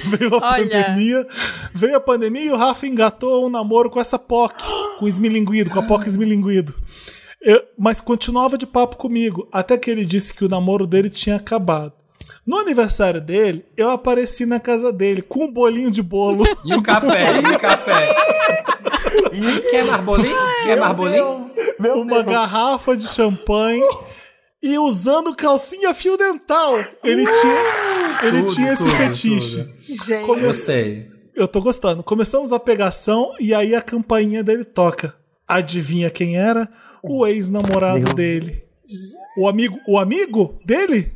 veio 0.04 0.34
a 0.34 0.52
Olha. 0.52 0.84
pandemia, 0.84 1.26
veio 1.74 1.96
a 1.96 2.00
pandemia 2.00 2.42
e 2.44 2.50
o 2.50 2.56
Rafa 2.56 2.86
engatou 2.86 3.46
um 3.46 3.50
namoro 3.50 3.88
com 3.90 4.00
essa 4.00 4.18
POC, 4.18 4.54
com 4.98 5.04
o 5.04 5.08
esmilinguido, 5.08 5.70
com 5.70 5.78
a 5.78 5.82
POC 5.82 6.06
esmilinguido. 6.08 6.74
Eu- 7.40 7.62
mas 7.78 8.00
continuava 8.00 8.58
de 8.58 8.66
papo 8.66 8.96
comigo, 8.96 9.48
até 9.52 9.78
que 9.78 9.90
ele 9.90 10.04
disse 10.04 10.34
que 10.34 10.44
o 10.44 10.48
namoro 10.48 10.86
dele 10.86 11.08
tinha 11.08 11.36
acabado. 11.36 11.92
No 12.44 12.56
aniversário 12.58 13.20
dele, 13.20 13.64
eu 13.76 13.90
apareci 13.90 14.44
na 14.46 14.58
casa 14.58 14.90
dele 14.92 15.20
com 15.22 15.44
um 15.44 15.52
bolinho 15.52 15.90
de 15.90 16.02
bolo. 16.02 16.44
E 16.64 16.74
o 16.74 16.82
café, 16.82 17.34
e 17.40 17.54
o 17.54 17.58
café. 17.58 18.14
Quer 19.70 19.84
mais 19.84 20.00
bolinho? 20.00 20.36
Quer 20.64 20.80
mais 20.80 20.92
bolinho? 20.96 21.50
Uma 21.94 22.22
garrafa 22.22 22.96
de 22.96 23.06
champanhe 23.06 23.82
e 24.62 24.78
usando 24.78 25.34
calcinha 25.34 25.92
fio 25.94 26.16
dental. 26.16 26.78
Ele 27.04 27.24
tinha, 27.26 28.24
ele 28.24 28.40
Tudo, 28.42 28.54
tinha 28.54 28.72
esse 28.72 28.82
tudo, 28.82 28.96
fetiche. 28.96 29.64
tudo. 29.64 30.04
Gente, 30.06 30.40
Gostei. 30.40 31.10
Eu 31.34 31.46
tô 31.46 31.60
gostando. 31.60 32.02
Começamos 32.02 32.50
a 32.52 32.58
pegação 32.58 33.32
e 33.38 33.54
aí 33.54 33.74
a 33.74 33.80
campainha 33.82 34.42
dele 34.42 34.64
toca. 34.64 35.14
Adivinha 35.46 36.10
quem 36.10 36.36
era? 36.36 36.68
O 37.02 37.24
ex-namorado 37.26 38.12
dele. 38.14 38.64
O 39.36 39.46
amigo, 39.48 39.78
o 39.86 39.98
amigo 39.98 40.58
dele? 40.64 41.12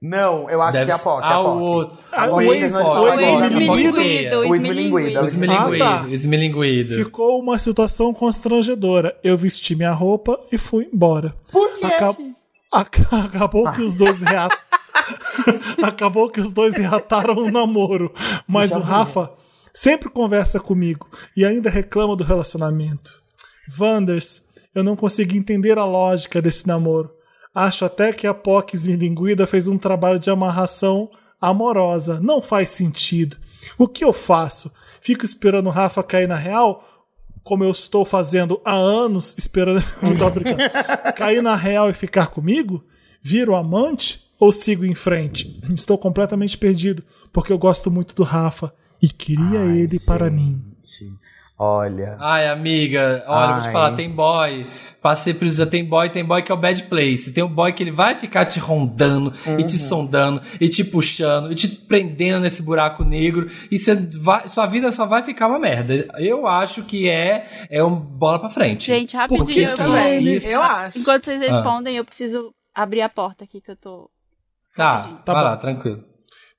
Não, 0.00 0.48
eu 0.50 0.60
acho 0.62 0.72
Deve 0.72 0.86
que 0.86 0.90
é 0.92 0.94
a 0.94 0.98
POC. 0.98 1.22
é 1.22 1.26
Ah, 1.26 1.40
o 1.40 1.90
Ah, 2.12 2.26
o 2.30 2.34
o 2.36 2.42
ex- 2.42 2.62
ex- 2.64 2.74
o 2.74 2.78
o 2.78 3.00
O 3.02 3.08
ex- 3.20 3.44
esmilinguido, 3.44 4.36
O 4.36 4.40
o 4.40 4.44
esmilinguido. 4.54 4.98
esmilinguido. 4.98 5.20
O 5.20 5.24
esmilinguido, 5.24 5.84
Ah, 5.84 5.98
tá. 6.00 6.02
o 6.06 6.08
esmilinguido. 6.12 6.94
Ficou 6.94 7.40
uma 7.40 7.58
situação 7.58 8.12
constrangedora. 8.14 9.16
Eu 9.24 9.36
vesti 9.36 9.74
minha 9.74 9.92
roupa 9.92 10.38
e 10.52 10.58
fui 10.58 10.88
embora. 10.92 11.34
Por 11.52 11.74
quê? 11.78 11.84
Aca- 11.86 12.10
aca- 12.10 12.18
Acabou 12.72 13.70
que 13.72 13.82
os 13.82 13.94
dois 13.94 14.20
reataram. 14.20 14.56
Acabou 15.82 16.30
que 16.30 16.40
os 16.40 16.52
dois 16.52 16.74
reataram 16.74 17.36
o 17.36 17.50
namoro. 17.50 18.12
Mas 18.46 18.72
o 18.72 18.80
Rafa 18.80 19.30
sempre 19.72 20.08
conversa 20.08 20.58
comigo 20.58 21.08
e 21.36 21.44
ainda 21.44 21.70
reclama 21.70 22.16
do 22.16 22.24
relacionamento. 22.24 23.22
Wanders, 23.78 24.42
eu 24.74 24.84
não 24.84 24.96
consigo 24.96 25.36
entender 25.36 25.78
a 25.78 25.84
lógica 25.84 26.40
desse 26.40 26.66
namoro. 26.66 27.10
Acho 27.54 27.84
até 27.84 28.12
que 28.12 28.26
a 28.26 28.34
POC 28.34 28.74
Esmilinguida 28.74 29.46
fez 29.46 29.66
um 29.66 29.78
trabalho 29.78 30.18
de 30.18 30.30
amarração 30.30 31.10
amorosa. 31.40 32.20
Não 32.20 32.42
faz 32.42 32.68
sentido. 32.70 33.36
O 33.78 33.88
que 33.88 34.04
eu 34.04 34.12
faço? 34.12 34.70
Fico 35.00 35.24
esperando 35.24 35.68
o 35.68 35.70
Rafa 35.70 36.02
cair 36.02 36.28
na 36.28 36.36
real? 36.36 36.84
Como 37.46 37.62
eu 37.62 37.70
estou 37.70 38.04
fazendo 38.04 38.60
há 38.64 38.74
anos, 38.74 39.36
esperando. 39.38 39.80
Cair 41.14 41.40
na 41.40 41.54
real 41.54 41.88
e 41.88 41.92
ficar 41.92 42.26
comigo? 42.26 42.84
Viro 43.22 43.54
amante 43.54 44.28
ou 44.36 44.50
sigo 44.50 44.84
em 44.84 44.96
frente? 44.96 45.60
Estou 45.72 45.96
completamente 45.96 46.58
perdido, 46.58 47.04
porque 47.32 47.52
eu 47.52 47.56
gosto 47.56 47.88
muito 47.88 48.16
do 48.16 48.24
Rafa 48.24 48.74
e 49.00 49.08
queria 49.08 49.60
Ai, 49.60 49.78
ele 49.78 50.00
para 50.00 50.28
mim. 50.28 50.60
Olha. 51.58 52.16
Ai, 52.20 52.48
amiga, 52.48 53.24
olha, 53.26 53.52
vou 53.54 53.60
te 53.62 53.66
Ai. 53.68 53.72
falar, 53.72 53.92
tem 53.92 54.10
boy. 54.10 54.66
Passei 55.00 55.32
por 55.32 55.46
isso, 55.46 55.56
já 55.56 55.64
tem 55.64 55.82
boy, 55.84 56.10
tem 56.10 56.22
boy 56.22 56.42
que 56.42 56.52
é 56.52 56.54
o 56.54 56.58
bad 56.58 56.82
place. 56.82 57.32
Tem 57.32 57.42
um 57.42 57.48
boy 57.48 57.72
que 57.72 57.82
ele 57.82 57.90
vai 57.90 58.14
ficar 58.14 58.44
te 58.44 58.58
rondando 58.58 59.32
e 59.46 59.50
Uhum. 59.50 59.66
te 59.66 59.78
sondando 59.78 60.42
e 60.60 60.68
te 60.68 60.84
puxando 60.84 61.50
e 61.50 61.54
te 61.54 61.66
prendendo 61.68 62.40
nesse 62.40 62.60
buraco 62.60 63.04
negro 63.04 63.48
e 63.70 63.78
você 63.78 63.94
vai, 63.94 64.48
sua 64.48 64.66
vida 64.66 64.92
só 64.92 65.06
vai 65.06 65.22
ficar 65.22 65.46
uma 65.46 65.58
merda. 65.58 66.06
Eu 66.18 66.46
acho 66.46 66.82
que 66.82 67.08
é 67.08 67.46
é 67.70 67.82
um 67.82 67.94
bola 67.96 68.38
pra 68.38 68.50
frente. 68.50 68.86
Gente, 68.88 69.16
Porque 69.16 69.34
rapidinho. 69.36 69.62
eu 69.68 69.76
se 69.76 69.82
vou- 69.82 69.86
também, 69.92 70.12
eles- 70.16 70.44
eu 70.46 70.60
acho. 70.62 70.98
Enquanto 70.98 71.24
vocês 71.24 71.40
Ah. 71.40 71.46
respondem, 71.46 71.96
eu 71.96 72.04
preciso 72.04 72.52
abrir 72.74 73.00
a 73.00 73.08
porta 73.08 73.44
aqui 73.44 73.62
que 73.62 73.70
eu 73.70 73.76
tô. 73.76 74.10
Tá, 74.76 75.08
Tá 75.24 75.32
vai 75.32 75.42
bom. 75.42 75.48
lá, 75.50 75.56
tranquilo. 75.56 76.04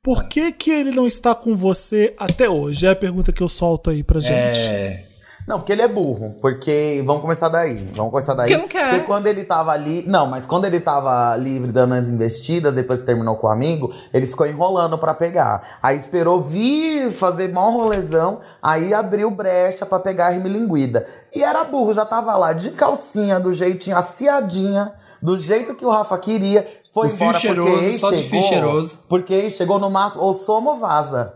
Por 0.03 0.25
que, 0.29 0.51
que 0.51 0.71
ele 0.71 0.91
não 0.91 1.07
está 1.07 1.35
com 1.35 1.55
você 1.55 2.15
até 2.17 2.49
hoje? 2.49 2.85
É 2.85 2.91
a 2.91 2.95
pergunta 2.95 3.33
que 3.33 3.43
eu 3.43 3.49
solto 3.49 3.89
aí 3.89 4.03
pra 4.03 4.19
gente. 4.19 4.59
É. 4.59 5.07
Não, 5.47 5.59
porque 5.59 5.71
ele 5.71 5.81
é 5.81 5.87
burro. 5.87 6.35
Porque. 6.41 7.01
Vamos 7.05 7.21
começar 7.21 7.47
daí. 7.47 7.75
Vamos 7.95 8.11
começar 8.11 8.33
daí. 8.33 8.49
Porque 8.49 8.61
não 8.61 8.67
quer. 8.67 8.89
Porque 8.89 9.05
quando 9.05 9.27
ele 9.27 9.45
tava 9.45 9.71
ali. 9.71 10.03
Não, 10.05 10.27
mas 10.27 10.45
quando 10.45 10.65
ele 10.65 10.81
tava 10.81 11.37
livre 11.37 11.71
dando 11.71 11.93
as 11.93 12.09
investidas, 12.09 12.75
depois 12.75 12.99
que 12.99 13.05
terminou 13.05 13.37
com 13.37 13.47
o 13.47 13.49
amigo, 13.49 13.93
ele 14.13 14.25
ficou 14.25 14.45
enrolando 14.45 14.97
pra 14.97 15.13
pegar. 15.13 15.77
Aí 15.81 15.95
esperou 15.97 16.41
vir 16.41 17.11
fazer 17.11 17.53
mó 17.53 17.69
rolezão, 17.69 18.41
aí 18.61 18.93
abriu 18.93 19.31
brecha 19.31 19.85
pra 19.85 19.99
pegar 19.99 20.27
a 20.27 20.31
rimilinguida. 20.31 21.07
E 21.33 21.41
era 21.41 21.63
burro, 21.63 21.93
já 21.93 22.05
tava 22.05 22.35
lá 22.35 22.51
de 22.51 22.71
calcinha, 22.71 23.39
do 23.39 23.53
jeitinho, 23.53 23.95
aciadinha, 23.95 24.91
do 25.21 25.37
jeito 25.37 25.75
que 25.75 25.85
o 25.85 25.89
Rafa 25.89 26.17
queria. 26.17 26.67
Foi 26.97 27.07
O 27.09 27.11
embora 27.11 27.37
cheiroso, 27.37 27.71
porque 27.71 27.97
só 27.99 28.09
de 28.09 28.17
chegou, 28.17 28.29
fio 28.29 28.49
cheiroso. 28.49 28.99
Porque 29.07 29.49
chegou 29.51 29.79
no 29.79 29.87
máximo, 29.87 30.23
ou 30.23 30.33
soma 30.33 30.71
ou 30.71 30.77
vaza. 30.77 31.35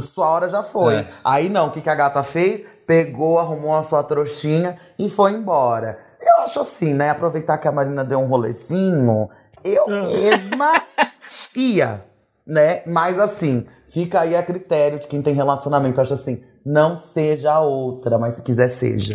Sua 0.00 0.28
hora 0.28 0.48
já 0.48 0.62
foi. 0.62 0.94
É. 0.94 1.08
Aí 1.24 1.48
não, 1.48 1.66
o 1.66 1.70
que, 1.72 1.80
que 1.80 1.90
a 1.90 1.94
gata 1.94 2.22
fez? 2.22 2.64
Pegou, 2.86 3.36
arrumou 3.36 3.74
a 3.74 3.82
sua 3.82 4.04
trouxinha 4.04 4.76
e 4.96 5.08
foi 5.08 5.32
embora. 5.32 5.98
Eu 6.20 6.44
acho 6.44 6.60
assim, 6.60 6.94
né? 6.94 7.10
Aproveitar 7.10 7.58
que 7.58 7.66
a 7.66 7.72
Marina 7.72 8.04
deu 8.04 8.20
um 8.20 8.28
rolezinho, 8.28 9.28
eu 9.64 9.86
mesma 9.88 10.80
ia, 11.56 12.04
né? 12.46 12.82
Mas 12.86 13.18
assim, 13.18 13.66
fica 13.90 14.20
aí 14.20 14.36
a 14.36 14.42
critério 14.42 15.00
de 15.00 15.08
quem 15.08 15.20
tem 15.20 15.34
relacionamento. 15.34 15.98
Eu 15.98 16.02
acho 16.02 16.14
assim, 16.14 16.44
não 16.64 16.96
seja 16.96 17.54
a 17.54 17.60
outra, 17.60 18.18
mas 18.18 18.34
se 18.34 18.42
quiser, 18.42 18.68
seja. 18.68 19.14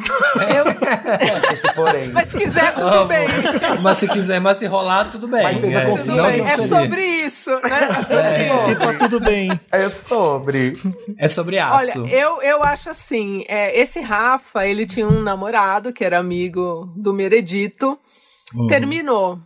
Esse 1.52 1.74
porém. 1.74 2.08
Mas 2.08 2.30
se 2.30 2.38
quiser, 2.38 2.74
tudo 2.74 2.86
Amo. 2.88 3.06
bem. 3.06 3.26
Mas 3.82 3.98
se 3.98 4.08
quiser, 4.08 4.40
mas 4.40 4.58
se 4.58 4.66
rolar, 4.66 5.10
tudo 5.10 5.26
bem. 5.28 5.42
Mas 5.42 5.60
seja 5.60 5.80
é, 5.80 5.84
que 6.32 6.40
É 6.40 6.56
sobre 6.68 7.04
isso, 7.04 7.50
né? 7.60 7.88
É. 8.10 8.58
Se 8.64 8.76
tá 8.76 8.92
tudo 8.94 9.20
bem. 9.20 9.48
É 9.72 9.88
sobre. 9.90 10.78
É 11.18 11.28
sobre 11.28 11.58
Olha, 11.58 11.90
aço. 11.90 12.06
eu, 12.06 12.42
eu 12.42 12.62
acho 12.62 12.90
assim, 12.90 13.44
é, 13.48 13.78
esse 13.78 14.00
Rafa, 14.00 14.66
ele 14.66 14.86
tinha 14.86 15.06
um 15.08 15.20
namorado 15.22 15.92
que 15.92 16.04
era 16.04 16.18
amigo 16.18 16.92
do 16.96 17.12
Meredito, 17.12 17.98
Hum. 18.54 18.66
terminou. 18.68 19.38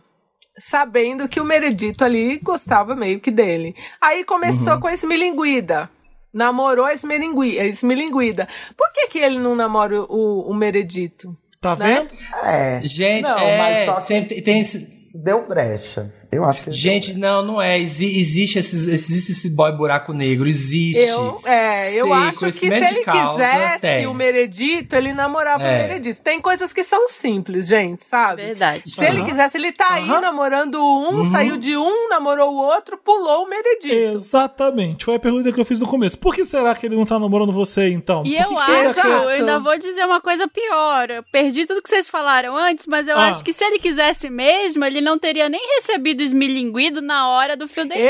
Sabendo 0.59 1.27
que 1.27 1.39
o 1.39 1.45
Meredito 1.45 2.03
ali 2.03 2.37
gostava 2.43 2.93
meio 2.95 3.19
que 3.19 3.31
dele. 3.31 3.73
Aí 4.01 4.23
começou 4.25 4.73
Uhum. 4.73 4.79
com 4.81 4.87
a 4.87 4.93
Esmilinguida. 4.93 5.89
Namorou 6.33 6.85
a 6.85 6.93
Esmilinguida. 6.93 7.61
A 7.61 7.65
Esmilinguida. 7.65 8.47
Por 8.77 8.91
que, 8.91 9.07
que 9.07 9.19
ele 9.19 9.39
não 9.39 9.55
namora 9.55 10.01
o, 10.01 10.49
o 10.49 10.53
Meredito? 10.53 11.35
Tá 11.61 11.75
Né? 11.75 12.07
vendo? 12.07 12.09
É. 12.43 12.79
Gente, 12.83 13.27
não, 13.27 13.37
é, 13.39 13.57
mas 13.57 13.85
só 13.85 13.95
que 13.95 14.05
sempre 14.05 14.41
tem 14.41 14.61
esse... 14.61 14.87
deu 15.13 15.47
brecha. 15.47 16.13
Eu 16.31 16.45
acho 16.45 16.63
que. 16.63 16.71
Gente, 16.71 17.13
não, 17.13 17.41
não 17.43 17.61
é. 17.61 17.79
Exi- 17.79 18.17
existe, 18.19 18.59
esses, 18.59 18.87
existe 18.87 19.31
esse 19.31 19.49
boy 19.49 19.71
buraco 19.71 20.13
negro. 20.13 20.47
Existe. 20.47 21.01
Eu, 21.01 21.41
é, 21.43 21.93
eu 21.99 22.05
Sei, 22.05 22.13
acho 22.13 22.37
que 22.39 22.51
se 22.51 22.65
ele 22.67 23.03
causa, 23.03 23.43
quisesse 23.45 23.79
tem. 23.79 24.05
o 24.07 24.13
Meredito, 24.13 24.95
ele 24.95 25.11
namorava 25.13 25.63
É. 25.63 25.85
o 25.85 25.87
Meredito. 25.87 26.21
Tem 26.21 26.39
coisas 26.39 26.71
que 26.71 26.83
são 26.83 27.09
simples, 27.09 27.67
gente, 27.67 28.03
sabe? 28.03 28.43
Verdade. 28.43 28.83
Se 28.93 29.03
ele 29.03 29.23
quisesse, 29.23 29.57
ele 29.57 29.71
tá 29.71 29.87
aí 29.93 30.07
namorando 30.07 30.75
um, 30.75 31.19
Uhum. 31.19 31.31
saiu 31.31 31.57
de 31.57 31.75
um, 31.75 32.09
namorou 32.09 32.51
o 32.53 32.57
outro, 32.57 32.97
pulou 32.97 33.45
o 33.45 33.49
Meredito. 33.49 33.93
Exatamente. 34.17 35.05
Foi 35.05 35.15
a 35.15 35.19
pergunta 35.19 35.51
que 35.51 35.59
eu 35.59 35.65
fiz 35.65 35.79
no 35.79 35.87
começo. 35.87 36.17
Por 36.19 36.35
que 36.35 36.45
será 36.45 36.75
que 36.75 36.85
ele 36.85 36.95
não 36.95 37.05
tá 37.05 37.17
namorando 37.17 37.51
você, 37.51 37.89
então? 37.89 38.23
E 38.25 38.35
Por 38.43 38.51
eu 38.53 38.57
acho, 38.59 39.01
que- 39.01 39.07
eu 39.07 39.27
ainda 39.29 39.59
vou 39.59 39.77
dizer 39.77 40.05
uma 40.05 40.21
coisa 40.21 40.47
pior. 40.47 41.09
Eu 41.09 41.23
perdi 41.31 41.65
tudo 41.65 41.81
que 41.81 41.89
vocês 41.89 42.07
falaram 42.07 42.55
antes, 42.55 42.85
mas 42.85 43.07
eu 43.07 43.17
Ah. 43.17 43.29
acho 43.29 43.43
que 43.43 43.51
se 43.51 43.63
ele 43.63 43.79
quisesse 43.79 44.29
mesmo, 44.29 44.85
ele 44.85 45.01
não 45.01 45.17
teria 45.17 45.49
nem 45.49 45.61
recebido 45.77 46.18
o 46.19 46.23
esmilinguido 46.25 47.01
na 47.01 47.27
hora 47.29 47.55
do 47.57 47.67
fio 47.67 47.85
dental. 47.85 48.07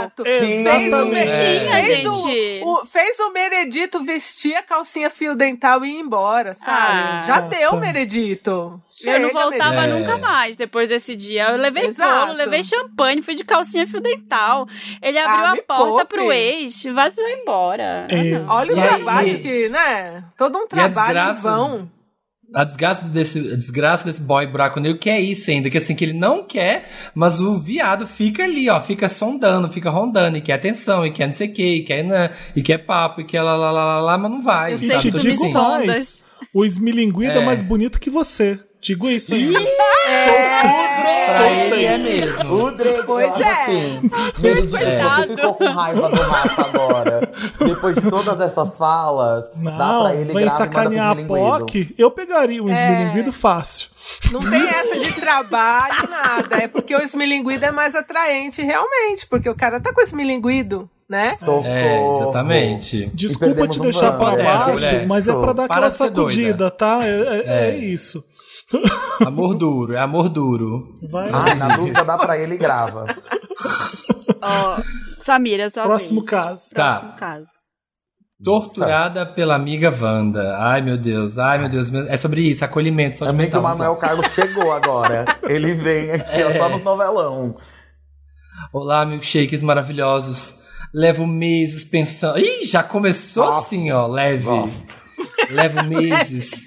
Exato. 0.00 0.22
Sim, 0.24 0.64
Fez 0.64 0.66
o, 0.66 0.68
exatamente. 0.86 1.32
Tinha, 1.32 1.82
fez 1.82 2.06
o- 2.06 2.28
gente. 2.28 2.64
o- 2.64 2.86
fez 2.86 3.18
o 3.20 3.30
Meredito 3.32 4.02
vestir 4.04 4.54
a 4.56 4.62
calcinha 4.62 5.10
fio 5.10 5.34
dental 5.34 5.84
e 5.84 5.90
ir 5.90 6.00
embora, 6.00 6.54
sabe? 6.54 6.70
Ah. 6.70 7.16
Já 7.26 7.38
Exato. 7.38 7.48
deu, 7.48 7.76
Meredito. 7.78 8.80
Eu 9.02 9.18
não 9.20 9.28
Chega, 9.28 9.40
voltava 9.40 9.84
É. 9.84 9.86
nunca 9.86 10.18
mais 10.18 10.56
depois 10.56 10.88
desse 10.88 11.16
dia. 11.16 11.48
Eu 11.50 11.56
levei 11.56 11.86
Exato. 11.86 12.26
bolo, 12.26 12.36
levei 12.36 12.62
champanhe, 12.62 13.22
fui 13.22 13.34
de 13.34 13.44
calcinha 13.44 13.86
fio 13.86 14.00
dental. 14.00 14.68
Ele 15.00 15.18
abriu 15.18 15.46
Ah, 15.46 15.52
a 15.52 15.56
porta 15.62 15.84
poupe. 15.86 16.06
pro 16.06 16.32
ex, 16.32 16.82
vai 16.84 17.10
vai 17.10 17.32
embora. 17.32 18.06
Ah, 18.10 18.14
não. 18.24 18.54
Olha 18.56 18.72
o 18.72 18.74
trabalho 18.76 19.38
que, 19.40 19.68
né? 19.70 20.22
Todo 20.36 20.58
um 20.58 20.66
trabalho 20.68 21.34
vão. 21.40 21.90
A 22.52 22.64
desgraça 22.64 23.02
desse, 23.02 23.38
a 23.38 23.56
desgraça 23.56 24.04
desse 24.04 24.20
boy 24.20 24.46
buraco 24.46 24.80
negro 24.80 24.98
que 24.98 25.08
é 25.08 25.20
isso 25.20 25.50
ainda, 25.50 25.70
que 25.70 25.78
assim, 25.78 25.94
que 25.94 26.04
ele 26.04 26.12
não 26.12 26.42
quer, 26.42 26.90
mas 27.14 27.40
o 27.40 27.56
viado 27.56 28.06
fica 28.06 28.42
ali, 28.42 28.68
ó, 28.68 28.80
fica 28.80 29.08
sondando, 29.08 29.70
fica 29.70 29.88
rondando, 29.88 30.36
e 30.36 30.40
quer 30.40 30.54
atenção, 30.54 31.06
e 31.06 31.12
quer 31.12 31.26
não 31.28 31.32
sei 31.32 31.48
o 31.48 31.52
que, 31.52 31.74
e 31.76 31.82
quer, 31.84 32.02
né, 32.02 32.30
e 32.56 32.60
quer 32.62 32.78
papo, 32.78 33.20
e 33.20 33.24
quer 33.24 33.42
lá, 33.42 33.56
lá, 33.56 33.70
lá, 33.70 33.84
lá, 33.84 34.00
lá, 34.00 34.18
mas 34.18 34.30
não 34.30 34.42
vai. 34.42 34.72
Eu 34.72 34.76
E 34.76 34.80
sei 34.80 34.88
sabe? 34.88 35.00
te 35.00 35.04
que 35.06 35.10
tu 35.12 35.18
Tô 35.18 35.24
me 35.24 35.30
assim, 35.34 35.52
sondas. 35.52 35.86
mais. 35.86 36.24
O 36.52 36.64
esmilinguido 36.64 37.32
é. 37.38 37.42
É. 37.42 37.44
mais 37.44 37.62
bonito 37.62 38.00
que 38.00 38.10
você. 38.10 38.58
Digo 38.80 39.08
isso 39.10 39.34
aí. 39.34 39.52
Pra 41.26 41.50
ele 41.50 41.84
é 41.84 41.98
mesmo. 41.98 42.54
O 42.54 42.70
Drake, 42.72 43.02
Pois 43.06 43.30
acho 43.32 43.42
é. 43.42 43.50
assim. 43.52 44.10
Meredith, 44.38 44.70
Coitado. 44.70 45.26
você 45.26 45.36
ficou 45.36 45.54
com 45.54 45.64
raiva 45.70 46.08
do 46.08 46.20
Rafa 46.22 46.62
agora. 46.62 47.32
Depois 47.58 47.96
de 47.96 48.10
todas 48.10 48.40
essas 48.40 48.76
falas, 48.78 49.44
dá 49.54 49.70
Não, 49.70 50.02
pra 50.04 50.14
ele 50.14 50.32
vem 50.32 50.42
grava 50.44 50.56
e 50.56 50.58
sacanear 50.66 51.10
a. 51.18 51.24
POC, 51.24 51.94
eu 51.98 52.10
pegaria 52.10 52.62
um 52.62 52.68
esmilinguido 52.70 53.32
fácil. 53.32 53.88
Não 54.32 54.40
tem 54.40 54.66
essa 54.68 54.98
de 54.98 55.12
trabalho, 55.12 56.08
nada. 56.08 56.56
É 56.56 56.66
porque 56.68 56.94
o 56.96 57.00
esmilinguido 57.00 57.64
é 57.64 57.70
mais 57.70 57.94
atraente, 57.94 58.62
realmente. 58.62 59.26
Porque 59.26 59.48
o 59.48 59.54
cara 59.54 59.78
tá 59.78 59.92
com 59.92 60.00
esmilinguido, 60.00 60.88
né? 61.08 61.36
Socorro. 61.38 61.66
É, 61.66 62.10
exatamente. 62.16 63.10
Desculpa 63.14 63.68
te 63.68 63.78
deixar 63.78 64.12
pra 64.12 64.30
Wanda. 64.30 64.42
É, 64.42 64.44
baixo, 64.44 64.72
mulher. 64.72 65.06
mas 65.06 65.28
é 65.28 65.32
pra 65.32 65.52
dar 65.52 65.68
Para 65.68 65.86
aquela 65.86 65.90
sacudida, 65.92 66.54
doida. 66.54 66.70
tá? 66.70 67.00
É, 67.02 67.08
é- 67.10 67.44
é 67.46 67.70
É. 67.70 67.76
isso. 67.76 68.24
Amor 69.26 69.54
duro, 69.54 69.92
é 69.94 69.98
amor 69.98 70.28
duro. 70.28 70.98
Vai. 71.10 71.28
Ai, 71.32 71.54
na 71.56 71.76
dúvida 71.76 72.04
dá 72.04 72.16
pra 72.16 72.36
ele 72.38 72.54
e 72.54 72.58
grava. 72.58 73.04
Ó, 74.40 74.78
Samira, 75.20 75.68
sua 75.68 75.84
Próximo 75.84 76.20
vez. 76.20 76.30
caso. 76.30 76.70
Tá. 76.74 76.94
Próximo 76.94 77.16
caso. 77.18 77.50
Torturada 78.42 79.26
pela 79.26 79.54
amiga 79.54 79.90
Wanda. 80.00 80.56
Ai, 80.58 80.80
meu 80.80 80.96
Deus, 80.96 81.36
ai, 81.36 81.58
meu 81.58 81.68
Deus. 81.68 81.92
É 81.92 82.16
sobre 82.16 82.40
isso, 82.40 82.64
acolhimento, 82.64 83.16
saúde 83.18 83.32
Também 83.34 83.50
que 83.50 83.56
o. 83.56 83.60
Manuel 83.62 83.96
Carlos 83.96 84.32
chegou 84.32 84.72
agora. 84.72 85.26
Ele 85.42 85.74
vem 85.74 86.12
aqui, 86.12 86.42
ó, 86.42 86.52
só 86.56 86.68
no 86.70 86.78
novelão. 86.78 87.56
Olá, 88.72 89.04
milkshakes 89.04 89.60
maravilhosos. 89.60 90.58
Levo 90.94 91.26
meses 91.26 91.84
pensando. 91.84 92.38
Ih, 92.38 92.64
já 92.66 92.82
começou 92.82 93.44
Nossa. 93.44 93.58
assim, 93.66 93.90
ó, 93.92 94.06
leve. 94.06 94.44
Gosto. 94.44 94.96
Levo 95.50 95.84
meses 95.84 96.66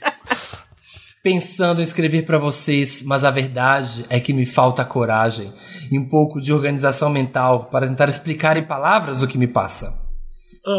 pensando 1.24 1.80
em 1.80 1.84
escrever 1.84 2.24
pra 2.24 2.38
vocês, 2.38 3.02
mas 3.02 3.24
a 3.24 3.32
verdade 3.32 4.06
é 4.10 4.20
que 4.20 4.34
me 4.34 4.46
falta 4.46 4.84
coragem 4.84 5.52
e 5.90 5.98
um 5.98 6.08
pouco 6.08 6.42
de 6.42 6.52
organização 6.52 7.10
mental 7.10 7.70
para 7.72 7.88
tentar 7.88 8.10
explicar 8.10 8.58
em 8.58 8.64
palavras 8.64 9.22
o 9.22 9.28
que 9.28 9.38
me 9.38 9.48
passa. 9.48 10.04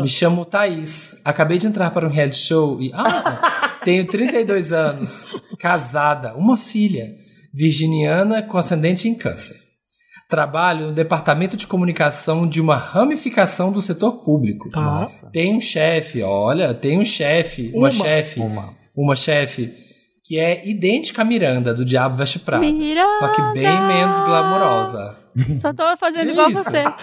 Me 0.02 0.08
chamo 0.08 0.44
Thaís. 0.44 1.16
Acabei 1.24 1.58
de 1.58 1.66
entrar 1.66 1.90
para 1.90 2.06
um 2.06 2.10
reality 2.10 2.38
show 2.38 2.80
e. 2.80 2.90
Ah! 2.92 3.78
tenho 3.84 4.06
32 4.06 4.72
anos, 4.72 5.28
casada, 5.58 6.34
uma 6.34 6.56
filha, 6.56 7.14
virginiana 7.52 8.42
com 8.42 8.56
ascendente 8.56 9.08
em 9.08 9.14
câncer. 9.14 9.56
Trabalho 10.26 10.86
no 10.88 10.94
departamento 10.94 11.54
de 11.54 11.66
comunicação 11.66 12.48
de 12.48 12.62
uma 12.62 12.76
ramificação 12.76 13.70
do 13.70 13.82
setor 13.82 14.22
público. 14.22 14.70
Tá. 14.70 15.06
Tem 15.30 15.54
um 15.54 15.60
chefe, 15.60 16.22
olha, 16.22 16.72
tem 16.72 16.98
um 16.98 17.04
chefe, 17.04 17.70
uma, 17.74 17.90
Uma. 17.90 17.92
chefe, 17.92 18.40
Uma. 18.40 18.74
uma 18.96 19.16
chefe 19.16 19.74
que 20.24 20.38
é 20.40 20.66
idêntica 20.66 21.20
a 21.20 21.24
Miranda 21.24 21.74
do 21.74 21.84
Diabo 21.84 22.16
Veste 22.16 22.38
Prada. 22.38 22.64
Miranda. 22.64 23.18
Só 23.18 23.28
que 23.28 23.42
bem 23.52 23.80
menos 23.82 24.18
glamurosa. 24.20 25.16
Só 25.58 25.72
tô 25.74 25.82
fazendo 25.98 26.26
Que 26.26 26.32
igual 26.32 26.48
isso? 26.50 26.64
você. 26.64 26.82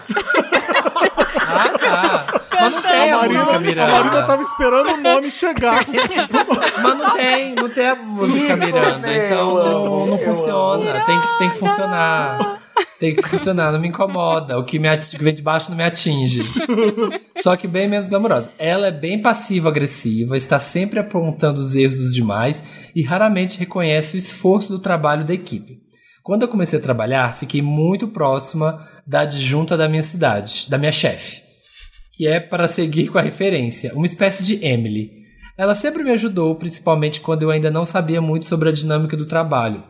Ah, 1.54 1.70
tá. 1.78 2.26
Mas 2.54 2.72
não 2.72 2.82
tem 2.82 3.12
A 3.12 3.16
a, 3.16 3.18
Marina, 3.20 3.40
música 3.40 3.56
a 3.56 3.60
Marina 3.60 3.86
Miranda. 4.04 4.28
tava 4.28 4.42
esperando 4.44 4.90
o 4.94 4.98
nome 4.98 5.32
chegar. 5.32 5.86
Mas 6.84 7.00
não 7.00 7.10
tem, 7.12 7.56
não 7.56 7.70
tem 7.70 7.88
a 7.88 7.96
música 7.96 8.56
Miranda. 8.56 9.14
Então 9.16 9.54
não, 9.56 10.06
não 10.08 10.18
funciona. 10.18 11.02
Tem 11.06 11.20
que, 11.22 11.28
tem 11.40 11.50
que 11.50 11.58
funcionar. 11.58 12.61
Tem 13.02 13.16
que 13.16 13.24
funcionar, 13.28 13.72
não 13.72 13.80
me 13.80 13.88
incomoda. 13.88 14.60
O 14.60 14.64
que, 14.64 14.78
me 14.78 14.88
ati- 14.88 15.18
que 15.18 15.24
vem 15.24 15.34
de 15.34 15.42
baixo 15.42 15.72
não 15.72 15.76
me 15.78 15.84
atinge. 15.84 16.44
Só 17.42 17.56
que 17.58 17.68
bem 17.68 17.88
menos 17.90 18.08
glamourosa. 18.08 18.52
Ela 18.60 18.90
é 18.90 18.92
bem 18.92 19.20
passiva-agressiva, 19.24 20.38
está 20.38 20.60
sempre 20.60 21.00
apontando 21.00 21.60
os 21.60 21.76
erros 21.76 21.98
dos 21.98 22.14
demais 22.14 22.64
e 22.96 23.02
raramente 23.02 23.58
reconhece 23.58 24.16
o 24.16 24.20
esforço 24.20 24.70
do 24.70 24.78
trabalho 24.78 25.26
da 25.26 25.34
equipe. 25.34 25.80
Quando 26.22 26.44
eu 26.44 26.48
comecei 26.48 26.78
a 26.78 26.82
trabalhar, 26.82 27.36
fiquei 27.36 27.60
muito 27.60 28.08
próxima 28.08 28.88
da 29.08 29.22
adjunta 29.22 29.76
da 29.76 29.90
minha 29.90 30.04
cidade, 30.04 30.68
da 30.70 30.78
minha 30.78 30.92
chefe, 30.92 31.42
que 32.14 32.28
é 32.28 32.40
para 32.40 32.68
seguir 32.68 33.08
com 33.08 33.18
a 33.18 33.22
referência, 33.24 33.96
uma 33.96 34.06
espécie 34.06 34.44
de 34.46 34.64
Emily. 34.64 35.10
Ela 35.58 35.74
sempre 35.74 36.04
me 36.04 36.12
ajudou, 36.12 36.54
principalmente 36.54 37.20
quando 37.20 37.42
eu 37.42 37.50
ainda 37.50 37.72
não 37.72 37.84
sabia 37.84 38.22
muito 38.22 38.46
sobre 38.46 38.70
a 38.70 38.72
dinâmica 38.72 39.18
do 39.18 39.26
trabalho. 39.26 39.84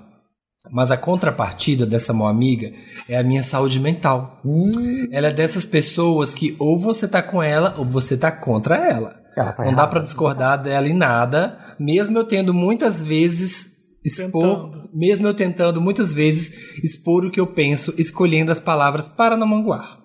Mas 0.69 0.91
a 0.91 0.97
contrapartida 0.97 1.85
dessa 1.85 2.13
mão 2.13 2.27
amiga 2.27 2.71
é 3.09 3.17
a 3.17 3.23
minha 3.23 3.41
saúde 3.41 3.79
mental. 3.79 4.39
Ela 5.11 5.29
é 5.29 5.33
dessas 5.33 5.65
pessoas 5.65 6.33
que 6.33 6.55
ou 6.59 6.79
você 6.79 7.07
tá 7.07 7.21
com 7.21 7.41
ela 7.41 7.75
ou 7.77 7.85
você 7.85 8.15
tá 8.15 8.31
contra 8.31 8.75
ela. 8.75 9.19
Ela 9.35 9.53
tá 9.53 9.63
não 9.63 9.73
dá 9.73 9.87
pra 9.87 10.01
discordar 10.01 10.61
dela 10.61 10.87
em 10.87 10.93
nada, 10.93 11.57
mesmo 11.79 12.17
eu 12.17 12.25
tendo 12.25 12.53
muitas 12.53 13.01
vezes 13.01 13.71
expor, 14.03 14.67
Tentando. 14.67 14.89
mesmo 14.93 15.27
eu 15.27 15.33
tentando 15.33 15.81
muitas 15.81 16.13
vezes 16.13 16.83
expor 16.83 17.25
o 17.25 17.31
que 17.31 17.39
eu 17.39 17.47
penso, 17.47 17.93
escolhendo 17.97 18.51
as 18.51 18.59
palavras 18.59 19.07
para 19.07 19.37
não 19.37 19.47
manguar. 19.47 19.99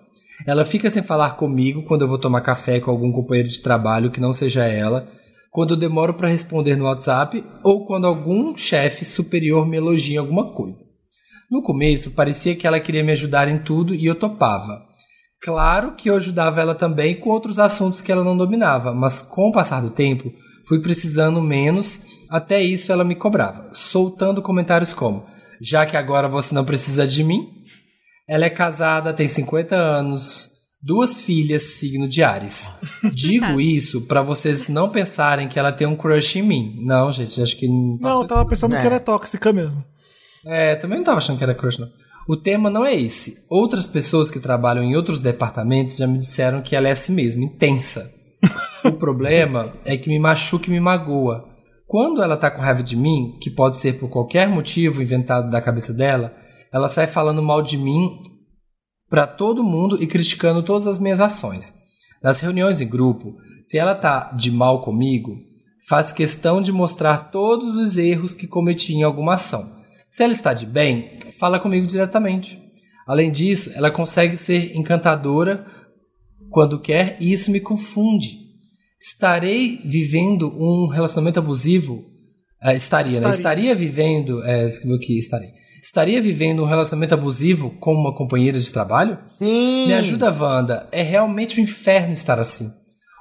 Ela 0.45 0.65
fica 0.65 0.89
sem 0.89 1.03
falar 1.03 1.31
comigo 1.31 1.83
quando 1.83 2.03
eu 2.03 2.07
vou 2.07 2.17
tomar 2.17 2.41
café 2.41 2.79
com 2.79 2.91
algum 2.91 3.11
companheiro 3.11 3.49
de 3.49 3.61
trabalho 3.61 4.11
que 4.11 4.21
não 4.21 4.33
seja 4.33 4.65
ela, 4.65 5.07
quando 5.51 5.73
eu 5.73 5.77
demoro 5.77 6.13
para 6.13 6.27
responder 6.27 6.75
no 6.75 6.85
WhatsApp 6.85 7.43
ou 7.63 7.85
quando 7.85 8.05
algum 8.05 8.55
chefe 8.55 9.05
superior 9.05 9.67
me 9.67 9.77
elogia 9.77 10.15
em 10.15 10.19
alguma 10.19 10.53
coisa. 10.53 10.85
No 11.49 11.61
começo, 11.61 12.11
parecia 12.11 12.55
que 12.55 12.67
ela 12.67 12.79
queria 12.79 13.03
me 13.03 13.11
ajudar 13.13 13.47
em 13.47 13.57
tudo 13.57 13.95
e 13.95 14.05
eu 14.05 14.15
topava. 14.15 14.85
Claro 15.41 15.95
que 15.95 16.09
eu 16.09 16.15
ajudava 16.15 16.59
ela 16.59 16.75
também 16.75 17.19
com 17.19 17.29
outros 17.29 17.59
assuntos 17.59 18.01
que 18.01 18.11
ela 18.11 18.23
não 18.23 18.35
dominava, 18.35 18.93
mas 18.93 19.21
com 19.21 19.47
o 19.47 19.51
passar 19.51 19.81
do 19.81 19.89
tempo, 19.89 20.31
fui 20.67 20.81
precisando 20.81 21.41
menos, 21.41 22.01
até 22.29 22.61
isso 22.61 22.91
ela 22.91 23.03
me 23.03 23.15
cobrava, 23.15 23.69
soltando 23.71 24.41
comentários 24.41 24.93
como: 24.93 25.25
Já 25.61 25.85
que 25.85 25.95
agora 25.95 26.27
você 26.27 26.53
não 26.53 26.65
precisa 26.65 27.07
de 27.07 27.23
mim? 27.23 27.47
Ela 28.27 28.45
é 28.45 28.49
casada, 28.49 29.13
tem 29.13 29.27
50 29.27 29.75
anos, 29.75 30.56
duas 30.87 31.19
filhas, 31.19 31.63
signo 31.63 32.07
de 32.07 32.23
Ares. 32.23 32.71
Digo 33.13 33.59
isso 33.59 33.99
pra 34.01 34.21
vocês 34.21 34.69
não 34.69 34.89
pensarem 34.89 35.49
que 35.49 35.59
ela 35.59 35.73
tem 35.73 35.85
um 35.85 35.97
crush 35.97 36.37
em 36.39 36.41
mim. 36.41 36.79
Não, 36.79 37.11
gente, 37.11 37.41
acho 37.41 37.57
que 37.57 37.67
não. 37.67 37.97
Não, 37.99 38.21
eu 38.21 38.27
tava 38.27 38.41
isso. 38.41 38.49
pensando 38.49 38.75
É. 38.77 38.79
que 38.79 38.85
era 38.85 38.99
tóxica 38.99 39.51
mesmo. 39.51 39.83
É, 40.45 40.75
também 40.75 40.99
não 40.99 41.03
tava 41.03 41.17
achando 41.17 41.37
que 41.37 41.43
era 41.43 41.53
crush, 41.53 41.77
não. 41.77 41.89
O 42.25 42.37
tema 42.37 42.69
não 42.69 42.85
é 42.85 42.95
esse. 42.95 43.43
Outras 43.49 43.85
pessoas 43.85 44.31
que 44.31 44.39
trabalham 44.39 44.81
em 44.83 44.95
outros 44.95 45.19
departamentos 45.19 45.97
já 45.97 46.07
me 46.07 46.17
disseram 46.17 46.61
que 46.61 46.73
ela 46.73 46.87
é 46.87 46.91
assim 46.91 47.13
mesmo, 47.13 47.43
intensa. 47.43 48.09
o 48.85 48.91
problema 48.95 49.73
é 49.83 49.97
que 49.97 50.07
me 50.09 50.17
machuca 50.19 50.67
e 50.67 50.71
me 50.71 50.79
magoa. 50.79 51.49
Quando 51.85 52.23
ela 52.23 52.37
tá 52.37 52.49
com 52.49 52.61
raiva 52.61 52.81
de 52.83 52.95
mim, 52.95 53.37
que 53.41 53.49
pode 53.49 53.77
ser 53.77 53.99
por 53.99 54.09
qualquer 54.09 54.47
motivo 54.47 55.01
inventado 55.01 55.49
da 55.49 55.61
cabeça 55.61 55.93
dela, 55.93 56.33
ela 56.71 56.87
sai 56.87 57.07
falando 57.07 57.41
mal 57.41 57.61
de 57.61 57.77
mim 57.77 58.21
pra 59.09 59.25
todo 59.25 59.63
mundo 59.63 60.01
e 60.01 60.07
criticando 60.07 60.63
todas 60.63 60.87
as 60.87 60.99
minhas 60.99 61.19
ações. 61.19 61.73
Nas 62.21 62.39
reuniões 62.39 62.81
em 62.81 62.87
grupo, 62.87 63.37
se 63.61 63.77
ela 63.77 63.95
tá 63.95 64.31
de 64.31 64.51
mal 64.51 64.81
comigo, 64.81 65.37
faz 65.87 66.11
questão 66.11 66.61
de 66.61 66.71
mostrar 66.71 67.31
todos 67.31 67.77
os 67.77 67.97
erros 67.97 68.33
que 68.33 68.47
cometi 68.47 68.93
em 68.93 69.03
alguma 69.03 69.35
ação. 69.35 69.77
Se 70.09 70.23
ela 70.23 70.33
está 70.33 70.53
de 70.53 70.65
bem, 70.65 71.17
fala 71.39 71.59
comigo 71.59 71.87
diretamente. 71.87 72.61
Além 73.05 73.31
disso, 73.31 73.71
ela 73.73 73.89
consegue 73.89 74.35
ser 74.35 74.75
encantadora 74.75 75.65
quando 76.49 76.79
quer 76.79 77.17
e 77.19 77.31
isso 77.31 77.51
me 77.51 77.59
confunde. 77.59 78.47
Estarei 78.99 79.79
vivendo 79.85 80.53
um 80.57 80.87
relacionamento 80.87 81.39
abusivo? 81.39 82.03
É, 82.61 82.75
estaria, 82.75 83.19
né? 83.19 83.29
Estaria. 83.29 83.37
Estaria 83.37 83.75
vivendo. 83.75 84.43
É, 84.43 84.67
escreveu 84.67 84.97
aqui, 84.97 85.19
estarei. 85.19 85.49
Estaria 85.87 86.21
vivendo 86.21 86.61
um 86.61 86.65
relacionamento 86.65 87.13
abusivo 87.13 87.69
com 87.79 87.93
uma 87.93 88.13
companheira 88.13 88.59
de 88.59 88.73
trabalho? 88.73 89.19
Sim! 89.25 89.87
Me 89.87 89.93
ajuda, 89.93 90.29
Wanda. 90.29 90.85
É 90.91 91.01
realmente 91.01 91.57
um 91.57 91.63
inferno 91.63 92.11
estar 92.11 92.37
assim. 92.37 92.69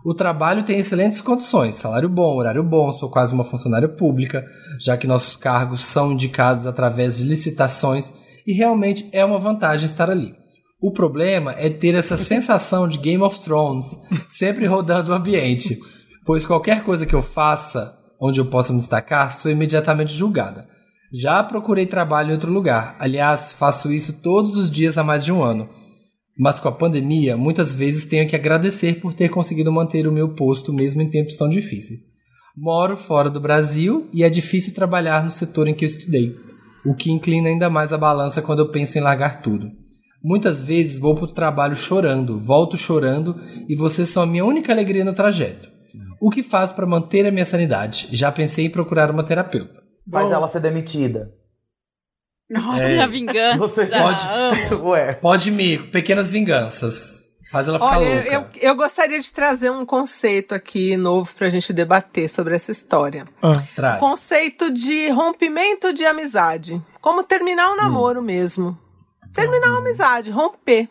O 0.05 0.13
trabalho 0.13 0.65
tem 0.65 0.77
excelentes 0.77 1.21
condições, 1.21 1.77
salário 1.77 2.09
bom, 2.09 2.35
horário 2.35 2.65
bom, 2.65 2.91
sou 2.93 3.09
quase 3.09 3.33
uma 3.33 3.45
funcionária 3.45 3.89
pública, 3.89 4.45
já 4.81 4.97
que 4.97 5.07
nossos 5.07 5.37
cargos 5.37 5.85
são 5.85 6.11
indicados 6.11 6.67
através 6.67 7.19
de 7.19 7.25
licitações 7.27 8.13
e 8.45 8.53
realmente 8.53 9.09
é 9.13 9.25
uma 9.25 9.39
vantagem 9.39 9.87
estar 9.87 10.11
ali. 10.11 10.35
O 10.81 10.91
problema 10.91 11.55
é 11.57 11.71
ter 11.71 11.95
essa 11.95 12.17
sensação 12.19 12.89
de 12.89 12.99
Game 12.99 13.23
of 13.23 13.39
Thrones 13.39 13.97
sempre 14.29 14.67
rodando 14.67 15.13
o 15.13 15.15
ambiente, 15.15 15.79
pois 16.25 16.45
qualquer 16.45 16.83
coisa 16.83 17.07
que 17.07 17.15
eu 17.15 17.23
faça 17.23 17.97
onde 18.21 18.41
eu 18.41 18.47
possa 18.47 18.73
me 18.73 18.81
destacar, 18.81 19.31
sou 19.31 19.53
imediatamente 19.53 20.13
julgada. 20.13 20.67
Já 21.13 21.43
procurei 21.43 21.87
trabalho 21.87 22.31
em 22.31 22.33
outro 22.33 22.53
lugar, 22.53 22.97
aliás, 22.99 23.53
faço 23.53 23.93
isso 23.93 24.15
todos 24.15 24.57
os 24.57 24.71
dias 24.71 24.99
há 24.99 25.05
mais 25.05 25.25
de 25.25 25.33
um 25.33 25.43
ano. 25.43 25.69
Mas 26.39 26.61
com 26.61 26.69
a 26.69 26.73
pandemia, 26.73 27.37
muitas 27.37 27.75
vezes 27.75 28.05
tenho 28.05 28.29
que 28.29 28.37
agradecer 28.37 29.01
por 29.01 29.15
ter 29.15 29.29
conseguido 29.31 29.73
manter 29.73 30.07
o 30.07 30.13
meu 30.13 30.35
posto 30.35 30.73
mesmo 30.73 31.01
em 31.01 31.09
tempos 31.09 31.37
tão 31.37 31.49
difíceis. 31.49 32.01
Moro 32.57 32.97
fora 32.97 33.31
do 33.31 33.41
Brasil 33.41 34.09
e 34.13 34.25
é 34.25 34.29
difícil 34.29 34.75
trabalhar 34.75 35.25
no 35.25 35.31
setor 35.31 35.69
em 35.69 35.75
que 35.75 35.85
eu 35.85 35.89
estudei, 35.89 36.35
o 36.85 36.95
que 36.95 37.11
inclina 37.11 37.49
ainda 37.49 37.71
mais 37.71 37.93
a 37.93 37.99
balança 37.99 38.43
quando 38.43 38.61
eu 38.61 38.69
penso 38.69 38.99
em 38.99 39.01
largar 39.01 39.41
tudo. 39.41 39.71
Muitas 40.23 40.63
vezes 40.63 40.99
vou 40.99 41.15
para 41.15 41.25
o 41.25 41.33
trabalho 41.33 41.77
chorando, 41.77 42.39
volto 42.39 42.77
chorando 42.77 43.41
e 43.69 43.77
vocês 43.77 44.09
são 44.09 44.23
a 44.23 44.27
minha 44.27 44.45
única 44.45 44.73
alegria 44.73 45.05
no 45.05 45.13
trajeto. 45.13 45.69
O 46.21 46.31
que 46.31 46.43
faço 46.43 46.75
para 46.75 46.87
manter 46.87 47.27
a 47.27 47.31
minha 47.31 47.45
sanidade? 47.45 48.09
Já 48.13 48.33
pensei 48.33 48.67
em 48.67 48.71
procurar 48.71 49.11
uma 49.11 49.23
terapeuta. 49.23 49.86
Faz 50.11 50.29
Bom. 50.29 50.35
ela 50.35 50.49
ser 50.49 50.61
demitida. 50.61 51.33
Olha 52.55 53.05
a 53.05 53.07
vingança. 53.07 53.59
Você 53.59 53.87
Pode. 53.87 54.75
Ué. 54.83 55.13
Pode 55.15 55.51
me, 55.51 55.79
pequenas 55.79 56.31
vinganças. 56.31 57.27
Faz 57.51 57.69
ela 57.69 57.79
ficar 57.79 57.99
Olha, 57.99 58.15
louca. 58.15 58.59
eu, 58.59 58.71
eu 58.71 58.77
gostaria 58.77 59.21
de 59.21 59.33
trazer 59.33 59.71
um 59.71 59.87
conceito 59.87 60.55
aqui 60.55 60.97
novo 60.97 61.33
pra 61.35 61.49
gente 61.49 61.73
debater 61.73 62.29
sobre 62.29 62.55
essa 62.55 62.73
história. 62.73 63.27
Ah. 63.41 63.99
Conceito 63.99 64.71
de 64.71 65.09
rompimento 65.11 65.93
de 65.93 66.05
amizade. 66.05 66.81
Como 67.01 67.23
terminar 67.23 67.73
um 67.73 67.77
namoro 67.77 68.21
mesmo. 68.21 68.77
Terminar 69.33 69.69
uma 69.69 69.79
amizade, 69.79 70.31
romper. 70.31 70.89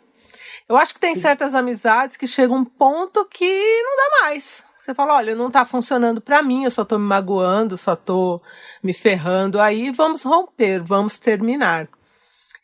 Eu 0.68 0.78
acho 0.78 0.94
que 0.94 1.00
tem 1.00 1.16
certas 1.20 1.54
amizades 1.54 2.16
que 2.18 2.26
chegam 2.26 2.58
um 2.58 2.66
ponto 2.66 3.26
que 3.26 3.46
não 3.84 3.98
dá 3.98 4.22
mais. 4.22 4.64
Você 4.86 4.94
fala, 4.94 5.16
olha, 5.16 5.34
não 5.34 5.50
tá 5.50 5.66
funcionando 5.66 6.22
pra 6.22 6.44
mim, 6.44 6.64
eu 6.64 6.70
só 6.70 6.86
tô 6.86 7.00
me 7.00 7.06
magoando, 7.08 7.76
só 7.76 7.96
tô 7.96 8.40
me 8.84 8.94
ferrando 8.94 9.60
aí, 9.60 9.90
vamos 9.90 10.22
romper, 10.22 10.80
vamos 10.84 11.18
terminar. 11.18 11.88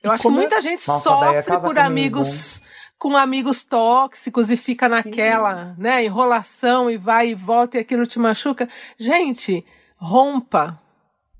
Eu 0.03 0.11
acho 0.11 0.22
como 0.22 0.35
que 0.38 0.43
é- 0.43 0.48
muita 0.48 0.61
gente 0.61 0.88
Nossa, 0.88 1.02
sofre 1.02 1.41
por 1.41 1.61
comigo. 1.61 1.80
amigos 1.80 2.61
com 2.99 3.18
amigos 3.18 3.64
tóxicos 3.64 4.52
e 4.52 4.56
fica 4.56 4.88
naquela, 4.88 5.73
né, 5.80 6.06
enrolação 6.06 6.91
e 6.91 6.95
vai 6.95 7.30
e 7.30 7.34
volta 7.34 7.77
e 7.77 7.80
aquilo 7.80 8.06
te 8.06 8.19
machuca. 8.19 8.69
Gente, 8.99 9.65
rompa. 9.98 10.80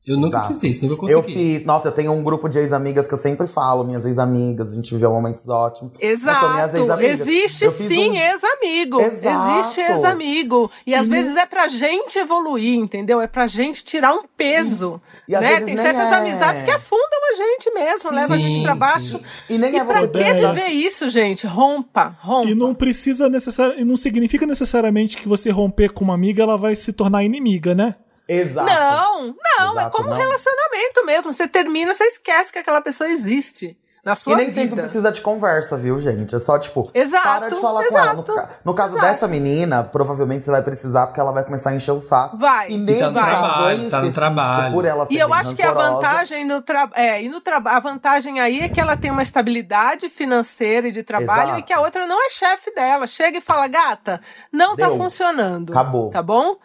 Eu 0.08 0.18
nunca 0.18 0.40
Exato. 0.40 0.56
fiz 0.56 0.78
isso, 0.78 0.84
nunca 0.84 0.96
consegui. 0.98 1.14
Eu 1.20 1.22
fiz. 1.24 1.64
Nossa, 1.64 1.90
eu 1.90 1.92
tenho 1.92 2.12
um 2.12 2.24
grupo 2.24 2.50
de 2.50 2.58
ex-amigas 2.58 3.06
que 3.06 3.14
eu 3.14 3.18
sempre 3.20 3.46
falo, 3.46 3.84
minhas 3.84 4.04
ex-amigas, 4.04 4.72
a 4.72 4.76
gente 4.76 4.92
viveu 4.96 5.12
momentos 5.12 5.48
ótimos. 5.48 5.94
Exato. 6.00 6.58
Existe 7.04 7.70
sim 7.70 8.10
um- 8.10 8.16
ex-amigo. 8.16 9.00
Exato. 9.00 9.60
Existe 9.60 9.82
ex-amigo. 9.82 10.72
E 10.88 10.96
às 10.96 11.08
vezes 11.08 11.36
é 11.38 11.46
pra 11.46 11.68
gente 11.68 12.18
evoluir, 12.18 12.80
entendeu? 12.80 13.22
É 13.22 13.28
pra 13.28 13.46
gente 13.46 13.84
tirar 13.84 14.14
um 14.14 14.24
peso. 14.36 15.00
E 15.28 15.34
né? 15.34 15.62
Tem 15.62 15.78
certas 15.78 16.12
é. 16.12 16.16
amizades 16.16 16.64
que 16.64 16.72
afundam 16.72 17.20
a 17.32 17.36
gente 17.36 17.72
mesmo, 17.72 18.12
levam 18.12 18.36
a 18.36 18.40
gente 18.40 18.64
pra 18.64 18.74
baixo. 18.76 19.18
sim. 19.20 19.54
E 19.54 19.58
nem 19.60 19.74
E 19.76 19.78
é 19.78 19.84
pra 19.84 20.08
que 20.08 20.24
viver 20.24 20.68
isso, 20.70 21.10
gente? 21.10 21.46
Rompa, 21.46 22.16
rompa. 22.20 22.50
E 22.50 22.56
não 22.56 22.74
precisa 22.74 23.30
necessariamente. 23.30 23.86
Não 23.86 23.96
significa 23.98 24.48
necessariamente 24.48 25.18
que 25.18 25.28
você 25.28 25.52
romper 25.52 25.92
com 25.94 26.04
uma 26.04 26.16
amiga, 26.16 26.42
ela 26.42 26.58
vai 26.58 26.76
se 26.76 26.92
tornar 26.92 27.24
inimiga, 27.24 27.76
né? 27.76 27.96
Exato. 28.34 28.70
Não, 28.72 29.28
não, 29.28 29.70
é 29.80 29.82
Exato, 29.82 29.98
como 29.98 30.08
um 30.10 30.12
não. 30.12 30.18
relacionamento 30.18 31.06
mesmo. 31.06 31.34
Você 31.34 31.48
termina, 31.48 31.94
você 31.94 32.04
esquece 32.06 32.52
que 32.54 32.60
aquela 32.60 32.82
pessoa 32.82 33.10
existe 33.10 33.78
na 34.04 34.16
sua 34.16 34.34
E 34.34 34.36
nem 34.38 34.46
vida. 34.48 34.62
sempre 34.62 34.82
precisa 34.82 35.12
de 35.12 35.22
conversa, 35.22 35.78
viu, 35.78 36.02
gente? 36.02 36.34
É 36.36 36.40
só, 36.40 36.58
tipo, 36.58 36.90
Exato, 36.92 37.24
para 37.24 37.48
de 37.50 37.56
falar 37.62 37.84
com 37.86 37.96
ela. 37.98 38.14
No, 38.16 38.22
exato, 38.24 38.48
no 38.66 38.74
caso 38.74 38.96
exato. 38.96 39.12
dessa 39.12 39.28
menina, 39.28 39.84
provavelmente 39.84 40.44
você 40.44 40.50
vai 40.50 40.64
precisar, 40.64 41.06
porque 41.06 41.20
ela 41.20 41.32
vai 41.32 41.44
começar 41.44 41.70
a 41.70 41.76
encher 41.76 41.92
o 41.92 42.02
saco. 42.02 42.36
Vai, 42.36 42.72
E 42.72 42.78
nesse 42.80 43.00
tá 43.00 43.08
no 43.10 43.14
vai. 43.14 43.30
trabalho, 43.30 43.90
tá 43.92 44.02
no 44.02 44.12
trabalho. 44.14 44.74
Por 44.74 44.86
ela 44.86 45.06
ser 45.06 45.14
E 45.14 45.20
eu 45.20 45.32
acho 45.32 45.54
que 45.54 45.62
a 45.62 45.72
vantagem 45.72 46.46
no 46.46 46.64
trabalho. 46.64 46.94
É, 47.00 47.22
e 47.22 47.30
no 47.30 47.40
traba- 47.42 47.72
a 47.74 47.80
vantagem 47.80 48.40
aí 48.40 48.62
é 48.62 48.70
que 48.70 48.82
ela 48.82 48.98
tem 48.98 49.12
uma 49.12 49.22
estabilidade 49.22 50.10
financeira 50.10 50.88
e 50.88 50.92
de 50.92 51.04
trabalho 51.04 51.50
Exato. 51.50 51.60
e 51.60 51.64
que 51.64 51.74
a 51.74 51.80
outra 51.82 52.08
não 52.08 52.26
é 52.26 52.30
chefe 52.32 52.74
dela. 52.74 53.06
Chega 53.06 53.38
e 53.38 53.42
fala, 53.42 53.68
gata, 53.68 54.20
não 54.52 54.76
tá 54.76 54.88
Deu. 54.88 54.98
funcionando. 54.98 55.70
Acabou. 55.74 56.10
Tá 56.10 56.24
bom? 56.24 56.56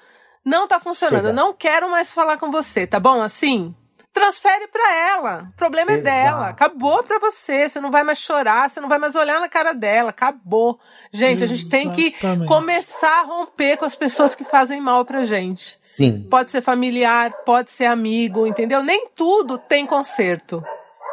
Não 0.46 0.68
tá 0.68 0.78
funcionando. 0.78 1.16
Chega. 1.16 1.28
Eu 1.30 1.34
não 1.34 1.52
quero 1.52 1.90
mais 1.90 2.12
falar 2.12 2.36
com 2.38 2.52
você, 2.52 2.86
tá 2.86 3.00
bom? 3.00 3.20
Assim. 3.20 3.74
Transfere 4.12 4.66
pra 4.68 4.94
ela. 5.10 5.48
O 5.52 5.56
problema 5.58 5.90
é 5.90 5.94
Exato. 5.96 6.04
dela. 6.04 6.48
Acabou 6.48 7.02
pra 7.02 7.18
você. 7.18 7.68
Você 7.68 7.80
não 7.82 7.90
vai 7.90 8.02
mais 8.02 8.16
chorar, 8.16 8.70
você 8.70 8.80
não 8.80 8.88
vai 8.88 8.96
mais 8.96 9.14
olhar 9.14 9.40
na 9.40 9.48
cara 9.48 9.74
dela. 9.74 10.08
Acabou. 10.08 10.78
Gente, 11.12 11.44
a 11.44 11.46
gente 11.46 11.68
tem 11.68 11.90
que 11.92 12.14
Exatamente. 12.16 12.48
começar 12.48 13.20
a 13.20 13.24
romper 13.24 13.76
com 13.76 13.84
as 13.84 13.94
pessoas 13.94 14.34
que 14.34 14.42
fazem 14.44 14.80
mal 14.80 15.04
pra 15.04 15.24
gente. 15.24 15.76
Sim, 15.82 16.26
Pode 16.30 16.50
ser 16.50 16.62
familiar, 16.62 17.30
pode 17.44 17.70
ser 17.70 17.86
amigo, 17.86 18.46
entendeu? 18.46 18.82
Nem 18.82 19.08
tudo 19.14 19.58
tem 19.58 19.84
conserto. 19.84 20.64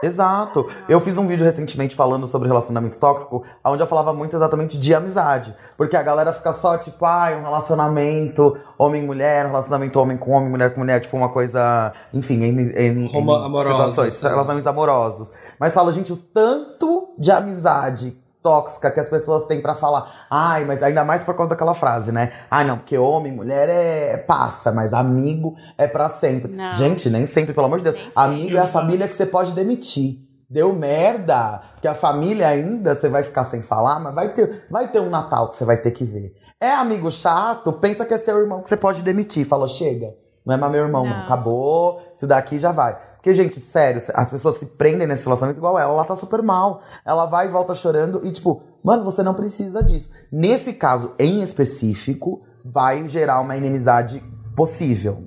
Exato. 0.05 0.67
Eu 0.88 0.99
fiz 0.99 1.17
um 1.17 1.27
vídeo 1.27 1.45
recentemente 1.45 1.95
falando 1.95 2.27
sobre 2.27 2.47
relacionamentos 2.47 2.97
tóxicos, 2.97 3.41
onde 3.63 3.81
eu 3.81 3.88
falava 3.88 4.13
muito 4.13 4.35
exatamente 4.35 4.77
de 4.77 4.93
amizade. 4.93 5.55
Porque 5.77 5.95
a 5.95 6.03
galera 6.03 6.34
fica 6.34 6.53
só, 6.53 6.77
tipo, 6.77 7.05
ai, 7.05 7.39
um 7.39 7.43
relacionamento 7.43 8.57
homem-mulher, 8.77 9.45
um 9.45 9.49
relacionamento 9.49 9.99
homem 9.99 10.17
com 10.17 10.31
homem, 10.31 10.49
mulher 10.49 10.73
com 10.73 10.80
mulher, 10.80 10.99
tipo, 11.01 11.15
uma 11.15 11.30
coisa, 11.30 11.93
enfim, 12.13 12.43
em, 12.43 12.59
em, 12.71 13.03
em 13.05 13.07
situações, 13.07 14.13
sabe? 14.13 14.34
relacionamentos 14.34 14.67
amorosos. 14.67 15.31
Mas 15.59 15.73
fala, 15.73 15.91
gente, 15.91 16.11
o 16.11 16.17
tanto 16.17 17.13
de 17.17 17.31
amizade 17.31 18.22
tóxica 18.43 18.91
que 18.91 18.99
as 18.99 19.07
pessoas 19.07 19.45
têm 19.45 19.61
pra 19.61 19.73
falar. 19.73 20.27
Ai, 20.29 20.65
mas 20.65 20.83
ainda 20.83 21.03
mais 21.05 21.23
por 21.23 21.33
causa 21.33 21.51
daquela 21.51 21.73
frase, 21.73 22.11
né? 22.11 22.33
Ai, 22.51 22.65
não, 22.65 22.77
porque 22.77 22.97
homem, 22.97 23.31
mulher 23.31 23.69
é 23.69 24.17
passa, 24.17 24.71
mas 24.71 24.93
amigo 24.93 25.55
é 25.77 25.87
pra 25.87 26.09
sempre. 26.09 26.53
Não. 26.53 26.71
Gente, 26.73 27.09
nem 27.09 27.25
sempre, 27.25 27.53
pelo 27.53 27.65
amor 27.65 27.77
de 27.77 27.85
Deus. 27.85 27.95
Nem 27.95 28.05
sempre. 28.05 28.21
Amigo 28.21 28.57
é 28.57 28.59
a 28.59 28.67
família 28.67 29.07
que 29.07 29.15
você 29.15 29.25
pode 29.25 29.53
demitir. 29.53 30.17
Deu 30.49 30.71
merda, 30.73 31.61
porque 31.71 31.87
a 31.87 31.95
família 31.95 32.47
ainda 32.47 32.93
você 32.93 33.09
vai 33.09 33.23
ficar 33.23 33.45
sem 33.45 33.63
falar, 33.63 33.99
mas 33.99 34.13
vai 34.13 34.33
ter, 34.33 34.67
vai 34.69 34.87
ter 34.87 34.99
um 34.99 35.09
Natal 35.09 35.49
que 35.49 35.55
você 35.55 35.65
vai 35.65 35.77
ter 35.77 35.89
que 35.89 36.03
ver. 36.03 36.35
É 36.61 36.71
amigo 36.71 37.09
chato, 37.09 37.73
pensa 37.73 38.05
que 38.05 38.13
é 38.13 38.17
seu 38.17 38.37
irmão 38.37 38.61
que 38.61 38.69
você 38.69 38.77
pode 38.77 39.01
demitir. 39.01 39.47
Fala, 39.47 39.67
chega, 39.67 40.13
não 40.45 40.53
é 40.53 40.57
mais 40.57 40.71
meu 40.71 40.83
irmão, 40.83 41.05
não. 41.05 41.11
Não. 41.11 41.23
acabou, 41.23 41.99
se 42.13 42.27
daqui 42.27 42.59
já 42.59 42.71
vai. 42.71 42.97
Porque, 43.23 43.33
gente, 43.33 43.57
sério, 43.61 44.01
as 44.15 44.29
pessoas 44.29 44.55
se 44.57 44.65
prendem 44.65 45.07
nesses 45.07 45.23
relacionamentos 45.23 45.57
igual 45.57 45.79
ela, 45.79 45.93
ela 45.93 46.03
tá 46.03 46.13
super 46.13 46.41
mal. 46.41 46.81
Ela 47.05 47.25
vai 47.25 47.47
e 47.47 47.49
volta 47.51 47.73
chorando 47.73 48.19
e, 48.27 48.31
tipo, 48.33 48.61
mano, 48.83 49.05
você 49.05 49.23
não 49.23 49.33
precisa 49.33 49.81
disso. 49.81 50.11
Nesse 50.29 50.73
caso 50.73 51.13
em 51.17 51.41
específico, 51.41 52.45
vai 52.65 53.07
gerar 53.07 53.39
uma 53.39 53.55
inimizade 53.55 54.21
possível. 54.57 55.25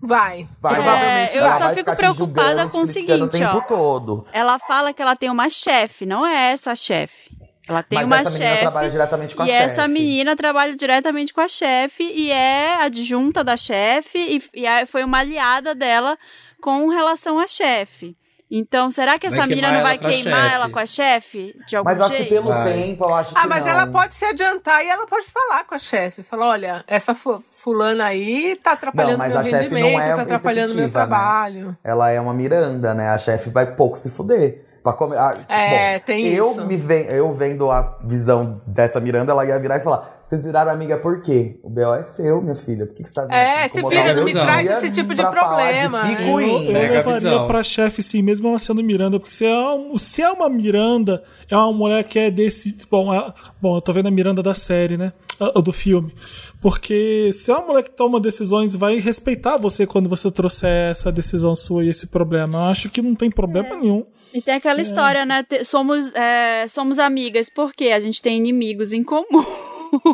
Vai. 0.00 0.46
Vai, 0.60 0.74
Provavelmente 0.74 1.36
eu 1.36 1.42
vai. 1.42 1.58
só 1.58 1.64
vai 1.64 1.74
fico 1.74 1.96
preocupada 1.96 2.48
julgando, 2.50 2.70
com 2.70 2.78
o 2.82 2.86
seguinte, 2.86 3.22
o 3.22 3.28
tempo 3.28 3.56
ó. 3.56 3.60
todo. 3.62 4.24
Ela 4.32 4.58
fala 4.60 4.92
que 4.92 5.02
ela 5.02 5.16
tem 5.16 5.28
uma 5.28 5.50
chefe, 5.50 6.06
não 6.06 6.24
é 6.24 6.52
essa 6.52 6.76
chefe. 6.76 7.34
Ela 7.68 7.82
tem 7.82 7.98
Mas 7.98 8.06
uma 8.06 8.18
essa 8.20 8.30
menina 8.30 8.56
trabalha 8.60 8.84
chefe. 8.86 8.92
diretamente 8.92 9.34
com 9.34 9.42
a 9.42 9.46
E 9.46 9.48
chefe. 9.48 9.62
essa 9.64 9.88
menina 9.88 10.36
trabalha 10.36 10.76
diretamente 10.76 11.34
com 11.34 11.40
a 11.40 11.48
chefe 11.48 12.04
e 12.04 12.30
é 12.30 12.76
adjunta 12.76 13.42
da 13.42 13.56
chefe 13.56 14.18
e, 14.54 14.60
e 14.60 14.64
a- 14.68 14.86
foi 14.86 15.02
uma 15.02 15.18
aliada 15.18 15.74
dela 15.74 16.16
com 16.60 16.88
relação 16.88 17.38
à 17.38 17.46
chefe. 17.46 18.16
Então, 18.48 18.92
será 18.92 19.18
que 19.18 19.28
Vai 19.28 19.38
essa 19.40 19.48
queimar 19.48 19.72
não 19.72 19.82
vai 19.82 19.98
queimar 19.98 20.42
chefe. 20.44 20.54
ela 20.54 20.70
com 20.70 20.78
a 20.78 20.86
chefe? 20.86 21.54
De 21.66 21.74
algum 21.74 21.90
Mas 21.90 22.00
acho 22.00 22.10
que 22.12 22.16
jeito? 22.18 22.28
pelo 22.32 22.48
Vai. 22.48 22.72
tempo, 22.72 23.04
eu 23.04 23.14
acho 23.16 23.34
que 23.34 23.40
Ah, 23.40 23.46
mas 23.48 23.64
não. 23.64 23.68
ela 23.72 23.86
pode 23.88 24.14
se 24.14 24.24
adiantar 24.24 24.84
e 24.84 24.88
ela 24.88 25.04
pode 25.04 25.26
falar 25.26 25.64
com 25.64 25.74
a 25.74 25.78
chefe. 25.78 26.22
Falar, 26.22 26.46
olha, 26.50 26.84
essa 26.86 27.12
fu- 27.12 27.42
fulana 27.50 28.04
aí 28.06 28.54
tá 28.62 28.72
atrapalhando 28.72 29.18
Não, 29.18 29.18
mas 29.18 29.30
meu 29.32 29.40
a 29.40 29.44
chefe 29.44 29.74
não 29.74 29.80
rendimento, 29.80 30.00
é 30.00 30.14
tá 30.16 30.22
atrapalhando 30.22 30.74
meu 30.76 30.84
né? 30.86 30.92
trabalho. 30.92 31.76
Ela 31.82 32.10
é 32.12 32.20
uma 32.20 32.32
Miranda, 32.32 32.94
né? 32.94 33.08
A 33.10 33.18
chefe 33.18 33.50
vai 33.50 33.66
pouco 33.74 33.98
se 33.98 34.10
fuder. 34.10 34.64
Pra 34.80 34.92
come... 34.92 35.16
ah, 35.16 35.36
É, 35.48 35.98
tem 35.98 36.28
eu 36.28 36.48
isso. 36.52 36.64
Me 36.64 36.76
ve... 36.76 37.04
Eu 37.08 37.32
vendo 37.32 37.68
a 37.72 37.98
visão 38.04 38.62
dessa 38.64 39.00
Miranda, 39.00 39.32
ela 39.32 39.44
ia 39.44 39.58
virar 39.58 39.78
e 39.78 39.80
falar: 39.80 40.15
Vocês 40.28 40.42
viraram 40.44 40.72
amiga 40.72 40.98
por 40.98 41.22
quê? 41.22 41.56
O 41.62 41.70
B.O. 41.70 41.94
é 41.94 42.02
seu, 42.02 42.42
minha 42.42 42.56
filha. 42.56 42.84
Por 42.86 42.96
que, 42.96 43.02
que 43.04 43.08
você 43.08 43.14
tá 43.14 43.22
vindo 43.22 43.32
É, 43.34 43.68
se 43.68 43.80
vira, 43.82 44.12
não 44.14 44.24
me 44.24 44.32
traz 44.32 44.68
esse 44.70 44.90
tipo 44.90 45.14
de 45.14 45.22
problema, 45.22 46.02
De 46.02 46.16
picuinha? 46.16 46.52
Eu, 46.52 46.62
eu 46.62 46.72
levaria 46.72 47.20
visão. 47.30 47.46
pra 47.46 47.62
chefe 47.62 48.02
sim, 48.02 48.22
mesmo 48.22 48.48
ela 48.48 48.58
sendo 48.58 48.82
Miranda, 48.82 49.20
porque 49.20 49.32
se 49.34 49.46
é, 49.46 49.56
um- 49.74 49.96
se 49.98 50.22
é 50.22 50.30
uma 50.30 50.48
Miranda, 50.48 51.22
é 51.48 51.56
uma 51.56 51.72
mulher 51.72 52.02
que 52.04 52.18
é 52.18 52.28
desse. 52.30 52.76
Bom, 52.90 53.14
ela- 53.14 53.32
bom, 53.62 53.76
eu 53.76 53.80
tô 53.80 53.92
vendo 53.92 54.08
a 54.08 54.10
Miranda 54.10 54.42
da 54.42 54.52
série, 54.54 54.96
né? 54.96 55.12
Ah, 55.38 55.60
Do 55.60 55.72
filme. 55.72 56.12
Porque 56.60 57.30
se 57.32 57.50
é 57.50 57.54
uma 57.54 57.66
mulher 57.68 57.82
que 57.84 57.90
toma 57.90 58.18
decisões, 58.18 58.74
vai 58.74 58.96
respeitar 58.98 59.56
você 59.58 59.86
quando 59.86 60.08
você 60.08 60.30
trouxer 60.30 60.90
essa 60.90 61.12
decisão 61.12 61.54
sua 61.54 61.84
e 61.84 61.88
esse 61.90 62.08
problema. 62.08 62.58
Eu 62.58 62.64
acho 62.70 62.88
que 62.88 63.00
não 63.02 63.14
tem 63.14 63.30
problema 63.30 63.76
nenhum. 63.76 64.04
E 64.34 64.42
tem 64.42 64.54
aquela 64.54 64.80
história, 64.80 65.24
né? 65.24 65.44
Somos, 65.64 66.12
é, 66.14 66.66
somos 66.68 66.98
amigas 66.98 67.48
porque 67.48 67.84
a 67.90 68.00
gente 68.00 68.20
tem 68.20 68.36
inimigos 68.38 68.92
em 68.92 69.04
comum. 69.04 69.44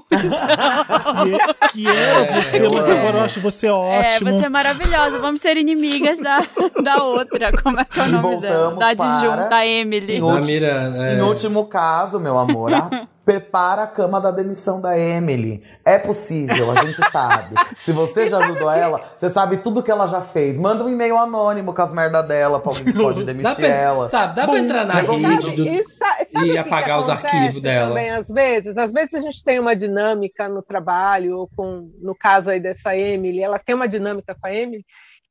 Que, 0.09 1.35
é- 1.37 1.69
que 1.73 1.87
era 1.89 2.43
você, 2.43 2.61
mas 2.69 2.89
agora 2.91 3.19
eu 3.19 3.23
acho 3.25 3.41
você 3.41 3.67
É, 3.67 3.73
ótimo. 3.73 4.33
você 4.33 4.45
é 4.45 4.49
maravilhosa. 4.49 5.19
Vamos 5.19 5.41
ser 5.41 5.57
inimigas 5.57 6.19
da, 6.21 6.43
da 6.83 7.03
outra. 7.03 7.51
Como 7.63 7.81
é 7.81 7.85
que 7.85 7.99
é 8.01 8.03
o 8.03 8.07
E 8.07 8.11
nome 8.13 8.41
dela? 8.41 8.71
voltamos 8.71 8.79
Da 8.79 8.89
adjunta, 8.89 9.37
para- 9.37 9.49
da 9.49 9.67
Emily. 9.67 10.17
Em 10.17 10.21
Da 10.21 10.27
último- 10.27 10.47
Miranda. 10.47 11.07
é. 11.09 11.15
Em 11.17 11.21
último 11.23 11.65
caso, 11.67 12.19
meu 12.21 12.39
amor, 12.39 12.73
a- 12.73 13.07
prepara 13.25 13.83
a 13.83 13.87
cama 13.87 14.21
da 14.21 14.31
demissão 14.31 14.81
da 14.81 14.99
Emily. 14.99 15.63
É 15.85 15.99
possível, 15.99 16.71
a 16.73 16.85
gente 16.85 16.97
sabe. 17.11 17.55
Se 17.79 17.93
você 17.93 18.29
já 18.29 18.39
ajudou 18.39 18.71
ela, 18.71 19.01
você 19.17 19.31
sabe 19.31 19.59
tudo 19.59 19.83
que 19.83 19.91
ela 19.91 20.07
já 20.09 20.21
fez. 20.21 20.57
Manda 20.59 20.85
um 20.85 20.89
e-mail 20.89 21.17
anônimo 21.17 21.73
com 21.75 21.83
as 21.83 21.93
merda 21.93 22.23
dela 22.23 22.59
pra 22.61 22.71
alguém 22.73 22.85
que 22.85 22.93
pode 22.93 23.25
demitir 23.25 23.55
pra, 23.57 23.67
ela. 23.67 24.07
sabe, 24.09 24.35
dá 24.35 24.47
pra 24.47 24.59
entrar 24.59 24.85
na 24.85 24.95
Sabe- 24.95 25.17
rede 25.17 25.51
do, 25.57 25.67
E, 25.69 25.85
sa- 25.89 26.25
sabe 26.33 26.51
o 26.51 26.55
e 26.55 26.59
apagar 26.59 26.99
os 27.01 27.09
arquivos 27.09 27.61
dela. 27.61 27.89
Também, 27.89 28.11
às 28.11 28.29
vezes, 28.29 28.77
às 28.77 28.93
vezes 28.93 29.15
a 29.15 29.21
gente 29.21 29.45
tem 29.45 29.61
uma 29.61 29.77
dinâmica 29.77 30.49
no 30.49 30.63
trabalho, 30.63 31.39
ou 31.39 31.49
com, 31.57 31.91
no 32.01 32.15
caso 32.15 32.51
aí 32.51 32.59
dessa 32.61 32.97
Emily, 32.97 33.41
ela 33.43 33.59
tem 33.59 33.75
uma 33.75 33.89
dinâmica 33.89 34.35
com 34.41 34.47
a 34.47 34.55
Emily 34.55 34.85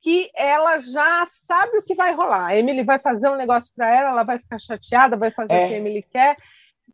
que 0.03 0.31
ela 0.35 0.80
já 0.80 1.27
sabe 1.47 1.77
o 1.77 1.84
que 1.84 1.93
vai 1.93 2.11
rolar. 2.15 2.47
A 2.47 2.55
Emily 2.55 2.84
vai 2.84 2.97
fazer 2.97 3.30
um 3.30 3.35
negócio 3.35 3.72
para 3.76 3.88
ela, 3.95 4.09
ela 4.09 4.23
vai 4.23 4.39
ficar 4.39 4.57
chateada, 4.57 5.15
vai 5.15 5.30
fazer 5.30 5.53
É. 5.53 5.65
o 5.65 5.68
que 5.68 5.73
a 5.76 5.77
Emily 5.77 6.03
quer. 6.11 6.35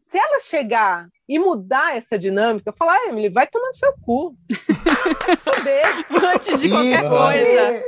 Se 0.07 0.17
ela 0.17 0.39
chegar 0.39 1.07
e 1.27 1.37
mudar 1.37 1.97
essa 1.97 2.17
dinâmica, 2.17 2.73
falar, 2.77 2.93
ah, 2.93 3.09
Emily, 3.09 3.29
vai 3.29 3.45
tomar 3.45 3.67
no 3.67 3.73
seu 3.73 3.93
cu. 4.01 4.35
Vai 4.49 5.35
se 5.35 5.35
fuder. 5.37 6.05
Antes 6.33 6.61
de 6.61 6.69
qualquer 6.69 7.09
coisa. 7.09 7.83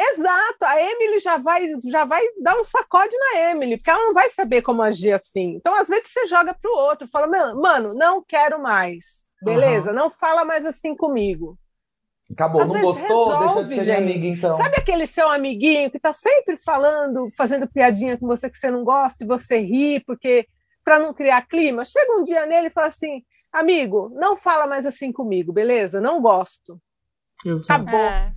Exato, 0.00 0.64
a 0.64 0.80
Emily 0.80 1.18
já 1.18 1.38
vai, 1.38 1.66
já 1.90 2.04
vai 2.04 2.22
dar 2.40 2.56
um 2.56 2.62
sacode 2.62 3.16
na 3.16 3.50
Emily, 3.50 3.76
porque 3.78 3.90
ela 3.90 4.04
não 4.04 4.14
vai 4.14 4.28
saber 4.30 4.62
como 4.62 4.80
agir 4.80 5.12
assim. 5.12 5.56
Então, 5.56 5.74
às 5.74 5.88
vezes, 5.88 6.12
você 6.12 6.26
joga 6.26 6.54
pro 6.54 6.70
outro, 6.70 7.08
fala, 7.08 7.26
"Mano, 7.26 7.60
mano, 7.60 7.94
não 7.94 8.22
quero 8.22 8.62
mais. 8.62 9.26
Beleza, 9.42 9.92
não 9.92 10.10
fala 10.10 10.44
mais 10.44 10.64
assim 10.66 10.94
comigo. 10.94 11.58
Acabou, 12.30 12.60
Às 12.60 12.68
não 12.68 12.80
gostou? 12.80 13.38
Deixa 13.38 13.46
resolve, 13.46 13.68
de 13.68 13.74
ser 13.74 13.82
minha 13.82 13.84
gente. 13.84 13.96
amiga, 14.12 14.26
então. 14.26 14.56
Sabe 14.56 14.76
aquele 14.76 15.06
seu 15.06 15.30
amiguinho 15.30 15.90
que 15.90 15.98
tá 15.98 16.12
sempre 16.12 16.58
falando, 16.58 17.30
fazendo 17.36 17.66
piadinha 17.66 18.18
com 18.18 18.26
você 18.26 18.50
que 18.50 18.58
você 18.58 18.70
não 18.70 18.84
gosta 18.84 19.24
e 19.24 19.26
você 19.26 19.58
ri, 19.58 20.00
porque 20.00 20.46
para 20.88 20.98
não 20.98 21.12
criar 21.12 21.46
clima? 21.46 21.84
Chega 21.84 22.14
um 22.14 22.24
dia 22.24 22.46
nele 22.46 22.68
e 22.68 22.70
fala 22.70 22.86
assim: 22.86 23.22
amigo, 23.52 24.10
não 24.14 24.34
fala 24.34 24.66
mais 24.66 24.86
assim 24.86 25.12
comigo, 25.12 25.52
beleza? 25.52 26.00
Não 26.00 26.18
gosto. 26.22 26.80
Exato. 27.44 27.82
Acabou. 27.82 28.00
É. 28.00 28.32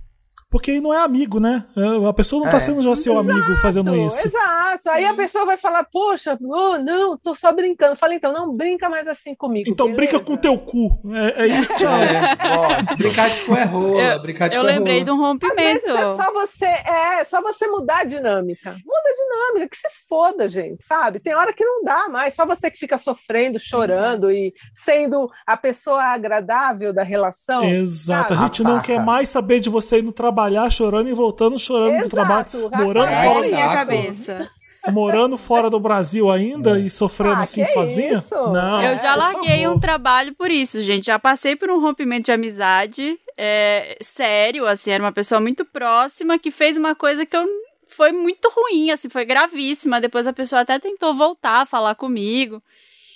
Porque 0.52 0.80
não 0.80 0.92
é 0.94 0.98
amigo, 0.98 1.40
né? 1.40 1.64
É, 1.74 2.08
A 2.08 2.12
pessoa 2.12 2.44
não 2.44 2.50
tá 2.50 2.58
É. 2.58 2.60
sendo 2.60 2.82
já 2.82 2.94
seu 2.94 3.18
amigo 3.18 3.56
fazendo 3.62 3.96
isso. 3.96 4.28
Exato. 4.28 4.90
Aí 4.90 5.04
a 5.06 5.14
pessoa 5.14 5.46
vai 5.46 5.56
falar, 5.56 5.82
poxa, 5.84 6.38
oh, 6.40 6.76
não, 6.78 7.16
tô 7.16 7.34
só 7.34 7.50
brincando. 7.52 7.96
Fala, 7.96 8.14
então, 8.14 8.32
não 8.32 8.52
brinca 8.52 8.88
mais 8.90 9.08
assim 9.08 9.34
comigo. 9.34 9.68
Então 9.70 9.86
beleza? 9.86 9.96
brinca 10.12 10.24
com 10.24 10.36
teu 10.36 10.58
cu. 10.58 11.00
É, 11.14 11.44
é 11.44 11.46
isso. 11.46 11.70
É, 12.92 12.96
brincar 12.96 13.30
de 13.30 13.40
cu 13.42 13.54
é 13.56 13.64
rola, 13.64 14.02
Eu- 14.02 14.22
brincar 14.22 14.48
de 14.48 14.56
Eu 14.56 14.62
cu 14.62 14.68
é 14.68 14.72
lembrei 14.72 14.94
rola. 14.96 15.04
de 15.04 15.10
um 15.10 15.16
rompimento. 15.18 15.88
é 15.90 16.16
só 16.16 16.32
você, 16.32 16.64
é, 16.66 17.24
só 17.24 17.40
você 17.40 17.66
mudar 17.66 17.98
a 18.00 18.04
dinâmica. 18.04 18.72
Muda 18.84 19.08
a 19.08 19.14
dinâmica, 19.48 19.68
que 19.70 19.76
se 19.76 19.88
foda, 20.08 20.48
gente, 20.48 20.84
sabe? 20.84 21.18
Tem 21.20 21.34
hora 21.34 21.52
que 21.52 21.64
não 21.64 21.82
dá 21.82 22.08
mais, 22.08 22.34
só 22.34 22.44
você 22.44 22.70
que 22.70 22.78
fica 22.78 22.98
sofrendo, 22.98 23.58
chorando 23.58 24.30
e 24.30 24.52
sendo 24.74 25.30
a 25.46 25.56
pessoa 25.56 26.02
agradável 26.02 26.92
da 26.92 27.02
relação. 27.02 27.64
Exato. 27.64 28.34
A 28.34 28.36
sabe? 28.36 28.48
gente 28.48 28.62
não 28.62 28.80
quer 28.80 29.00
mais 29.02 29.28
saber 29.28 29.60
de 29.60 29.70
você 29.70 30.00
indo 30.00 30.12
trabalhar 30.42 30.70
chorando 30.70 31.08
e 31.08 31.14
voltando 31.14 31.58
chorando 31.58 32.02
do 32.04 32.08
trabalho. 32.08 32.46
Exato. 32.52 32.76
Morando 32.76 33.08
É 33.08 33.24
fora, 33.24 33.46
minha 33.48 33.72
cabeça. 33.72 34.50
morando 34.90 35.38
fora 35.38 35.70
do 35.70 35.78
Brasil 35.78 36.30
ainda 36.30 36.78
e 36.78 36.90
sofrendo 36.90 37.36
Ah, 37.36 37.42
assim 37.42 37.64
sozinha? 37.66 38.14
isso? 38.18 38.34
Não. 38.34 38.82
Eu 38.82 38.96
já 38.96 39.12
por 39.12 39.18
larguei 39.18 39.68
um 39.68 39.78
trabalho 39.78 40.34
por 40.34 40.50
isso, 40.50 40.82
gente. 40.82 41.06
Já 41.06 41.18
passei 41.18 41.54
por 41.54 41.70
um 41.70 41.80
rompimento 41.80 42.26
de 42.26 42.32
amizade 42.32 43.18
é, 43.38 43.96
sério, 44.00 44.66
assim, 44.66 44.90
era 44.90 45.02
uma 45.02 45.12
pessoa 45.12 45.40
muito 45.40 45.64
próxima 45.64 46.38
que 46.38 46.50
fez 46.50 46.76
uma 46.76 46.94
coisa 46.94 47.24
que 47.24 47.36
eu 47.36 47.46
foi 47.88 48.10
muito 48.10 48.50
ruim, 48.54 48.90
assim, 48.90 49.08
foi 49.08 49.24
gravíssima. 49.24 50.00
Depois 50.00 50.26
a 50.26 50.32
pessoa 50.32 50.62
até 50.62 50.78
tentou 50.78 51.14
voltar 51.14 51.60
a 51.62 51.66
falar 51.66 51.94
comigo. 51.94 52.62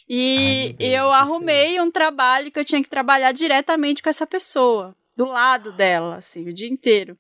E 0.09 0.67
Ai, 0.69 0.73
Deus 0.79 0.93
eu 0.93 1.11
arrumei 1.13 1.81
um 1.81 1.91
trabalho 1.91 2.51
que 2.53 2.59
eu 2.61 2.65
tinha 2.65 2.81
que 2.83 2.89
trabalhar 2.89 3.33
diretamente 3.33 4.03
com 4.03 4.09
essa 4.09 4.25
pessoa, 4.27 4.95
do 5.17 5.25
lado 5.25 5.73
dela, 5.73 6.17
assim, 6.17 6.49
o 6.49 6.53
dia 6.53 6.69
inteiro. 6.69 7.19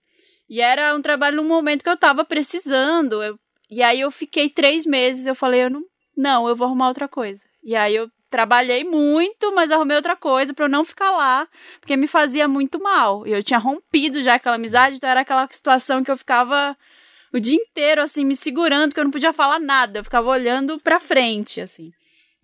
E 0.49 0.61
era 0.61 0.95
um 0.95 1.03
trabalho 1.03 1.37
num 1.37 1.49
momento 1.49 1.83
que 1.83 1.89
eu 1.91 1.97
tava 1.97 2.25
precisando. 2.25 3.23
eu- 3.23 3.39
e 3.71 3.83
aí 3.83 4.01
eu 4.01 4.11
fiquei 4.11 4.49
três 4.49 4.87
meses, 4.87 5.27
eu 5.27 5.35
falei, 5.35 5.65
eu 5.65 5.71
não, 5.71 5.83
não, 6.17 6.49
eu 6.49 6.55
vou 6.55 6.67
arrumar 6.67 6.89
outra 6.89 7.09
coisa. 7.09 7.45
E 7.65 7.75
aí 7.75 7.97
eu 7.97 8.09
trabalhei 8.31 8.85
muito, 8.85 9.53
mas 9.55 9.73
arrumei 9.73 9.97
outra 9.97 10.15
coisa 10.15 10.55
pra 10.55 10.67
eu 10.67 10.69
não 10.69 10.85
ficar 10.85 11.11
lá, 11.11 11.49
porque 11.81 11.97
me 11.97 12.07
fazia 12.07 12.47
muito 12.47 12.81
mal. 12.81 13.27
E 13.27 13.33
eu 13.33 13.43
tinha 13.43 13.59
rompido 13.59 14.23
já 14.23 14.35
aquela 14.35 14.55
amizade, 14.57 14.97
então 14.97 15.11
era 15.11 15.21
aquela 15.23 15.49
situação 15.51 16.05
que 16.05 16.11
eu 16.11 16.17
ficava 16.17 16.77
o 17.33 17.41
dia 17.41 17.57
inteiro, 17.57 18.01
assim, 18.03 18.25
me 18.25 18.37
segurando, 18.37 18.95
que 18.95 19.01
eu 19.01 19.05
não 19.05 19.11
podia 19.11 19.33
falar 19.33 19.59
nada, 19.59 19.99
eu 20.01 20.05
ficava 20.05 20.29
olhando 20.29 20.79
pra 20.81 21.01
frente, 21.01 21.61
assim. 21.61 21.93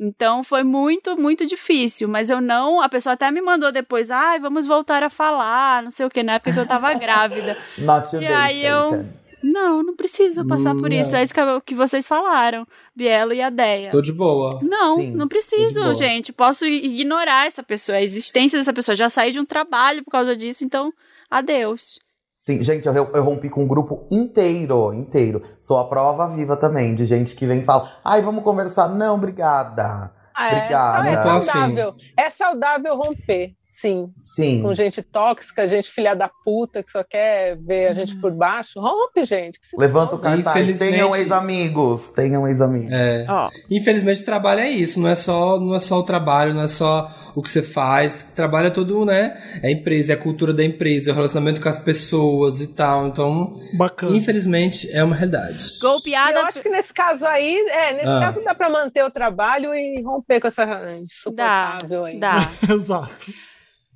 Então 0.02 0.42
foi 0.42 0.64
muito, 0.64 1.16
muito 1.16 1.46
difícil, 1.46 2.08
mas 2.08 2.28
eu 2.28 2.40
não. 2.40 2.80
A 2.80 2.88
pessoa 2.88 3.12
até 3.12 3.30
me 3.30 3.40
mandou 3.40 3.70
depois, 3.70 4.10
ai, 4.10 4.40
vamos 4.40 4.66
voltar 4.66 5.00
a 5.04 5.08
falar, 5.08 5.80
não 5.80 5.92
sei 5.92 6.04
o 6.04 6.10
que, 6.10 6.24
na 6.24 6.34
época 6.34 6.52
que 6.52 6.58
eu 6.58 6.66
tava 6.66 6.92
grávida. 6.94 7.56
Not 7.78 8.16
E 8.16 8.26
aí 8.26 8.66
eu-. 8.66 9.22
Não, 9.42 9.82
não 9.82 9.96
precisa 9.96 10.44
passar 10.44 10.74
por 10.76 10.88
Não. 10.88 10.96
isso. 10.96 11.16
É 11.16 11.22
isso 11.22 11.34
que, 11.64 11.74
vocês 11.74 12.06
falaram, 12.06 12.64
Bielo 12.94 13.32
e 13.32 13.42
a 13.42 13.50
Deia. 13.50 13.90
Tô 13.90 14.00
de 14.00 14.12
boa. 14.12 14.60
Não, 14.62 14.96
Sim, 14.96 15.10
não 15.10 15.26
preciso, 15.26 15.92
gente. 15.94 16.32
Posso 16.32 16.64
ignorar 16.64 17.46
essa 17.46 17.62
pessoa, 17.62 17.98
a 17.98 18.02
existência 18.02 18.56
dessa 18.56 18.72
pessoa. 18.72 18.94
Já 18.94 19.10
saí 19.10 19.32
de 19.32 19.40
um 19.40 19.44
trabalho 19.44 20.04
por 20.04 20.12
causa 20.12 20.36
disso, 20.36 20.64
então, 20.64 20.92
adeus. 21.28 21.98
Sim, 22.42 22.60
gente, 22.60 22.88
eu, 22.88 22.94
eu 22.94 23.22
rompi 23.22 23.48
com 23.48 23.62
um 23.62 23.68
grupo 23.68 24.04
inteiro, 24.10 24.92
inteiro. 24.92 25.42
Sou 25.60 25.78
a 25.78 25.84
prova 25.88 26.26
viva 26.26 26.56
também, 26.56 26.92
de 26.92 27.06
gente 27.06 27.36
que 27.36 27.46
vem 27.46 27.60
e 27.60 27.64
fala, 27.64 27.88
ai, 28.04 28.20
vamos 28.20 28.42
conversar. 28.42 28.88
Não, 28.88 29.14
obrigada. 29.14 30.10
Ah, 30.34 30.48
é, 30.48 30.56
Obrigada. 30.56 31.08
é 31.08 31.12
Então, 31.12 31.36
assim- 31.36 31.46
saudável. 31.46 31.94
É 32.18 32.30
saudável 32.30 32.96
romper, 32.96 33.54
sim. 33.80 34.12
Sim. 34.20 34.60
Com 34.62 34.74
gente 34.74 35.02
tóxica, 35.02 35.66
gente 35.66 35.90
filha 35.90 36.14
da 36.14 36.28
puta 36.28 36.82
que 36.82 36.90
só 36.90 37.02
quer 37.02 37.56
ver 37.56 37.88
a 37.88 37.92
gente 37.94 38.14
por 38.16 38.30
baixo. 38.32 38.78
Rompe, 38.80 39.24
gente. 39.24 39.58
Levanta 39.76 40.14
o 40.14 40.18
cartaz. 40.18 40.56
Infelizmente- 40.56 40.92
Tenham 40.92 41.16
ex-amigos. 41.16 42.08
Tenham 42.08 42.46
ex-amigos. 42.46 42.92
É. 42.92 43.26
Ó, 43.28 43.48
Infelizmente, 43.70 44.22
trabalho 44.24 44.60
é 44.60 44.68
isso. 44.70 45.00
Não 45.00 45.08
é 45.08 45.14
só, 45.14 45.58
não 45.58 45.74
é 45.74 45.78
só 45.80 45.98
o 45.98 46.02
trabalho, 46.02 46.54
não 46.54 46.62
é 46.62 46.68
só 46.68 47.10
o 47.34 47.42
que 47.42 47.50
você 47.50 47.62
faz. 47.62 48.22
Trabalho 48.36 48.66
é 48.66 48.70
todo, 48.70 49.04
né? 49.04 49.36
É 49.62 49.68
a 49.68 49.70
empresa, 49.70 50.12
é 50.12 50.14
a 50.14 50.18
cultura 50.18 50.52
da 50.52 50.62
empresa, 50.62 51.10
é 51.10 51.12
o 51.12 51.16
relacionamento 51.16 51.60
com 51.60 51.68
as 51.68 51.78
pessoas 51.78 52.60
e 52.60 52.66
tal. 52.68 53.06
Então, 53.08 53.58
Bacana. 53.76 54.16
infelizmente, 54.16 54.90
é 54.92 55.02
uma 55.02 55.16
realidade. 55.16 55.64
golpeada. 55.80 56.38
Eu 56.40 56.46
acho 56.46 56.60
que 56.60 56.68
nesse 56.68 56.92
caso 56.92 57.26
aí, 57.26 57.56
é, 57.70 57.94
nesse 57.94 58.06
Ah. 58.08 58.20
caso 58.20 58.44
dá 58.44 58.54
pra 58.54 58.68
manter 58.70 59.02
o 59.04 59.10
trabalho 59.10 59.74
e 59.74 60.02
romper 60.02 60.40
com 60.40 60.48
essa 60.48 60.64
insuportável 61.00 62.04
aí. 62.04 62.18
Dá. 62.18 62.50
Exato. 62.68 63.32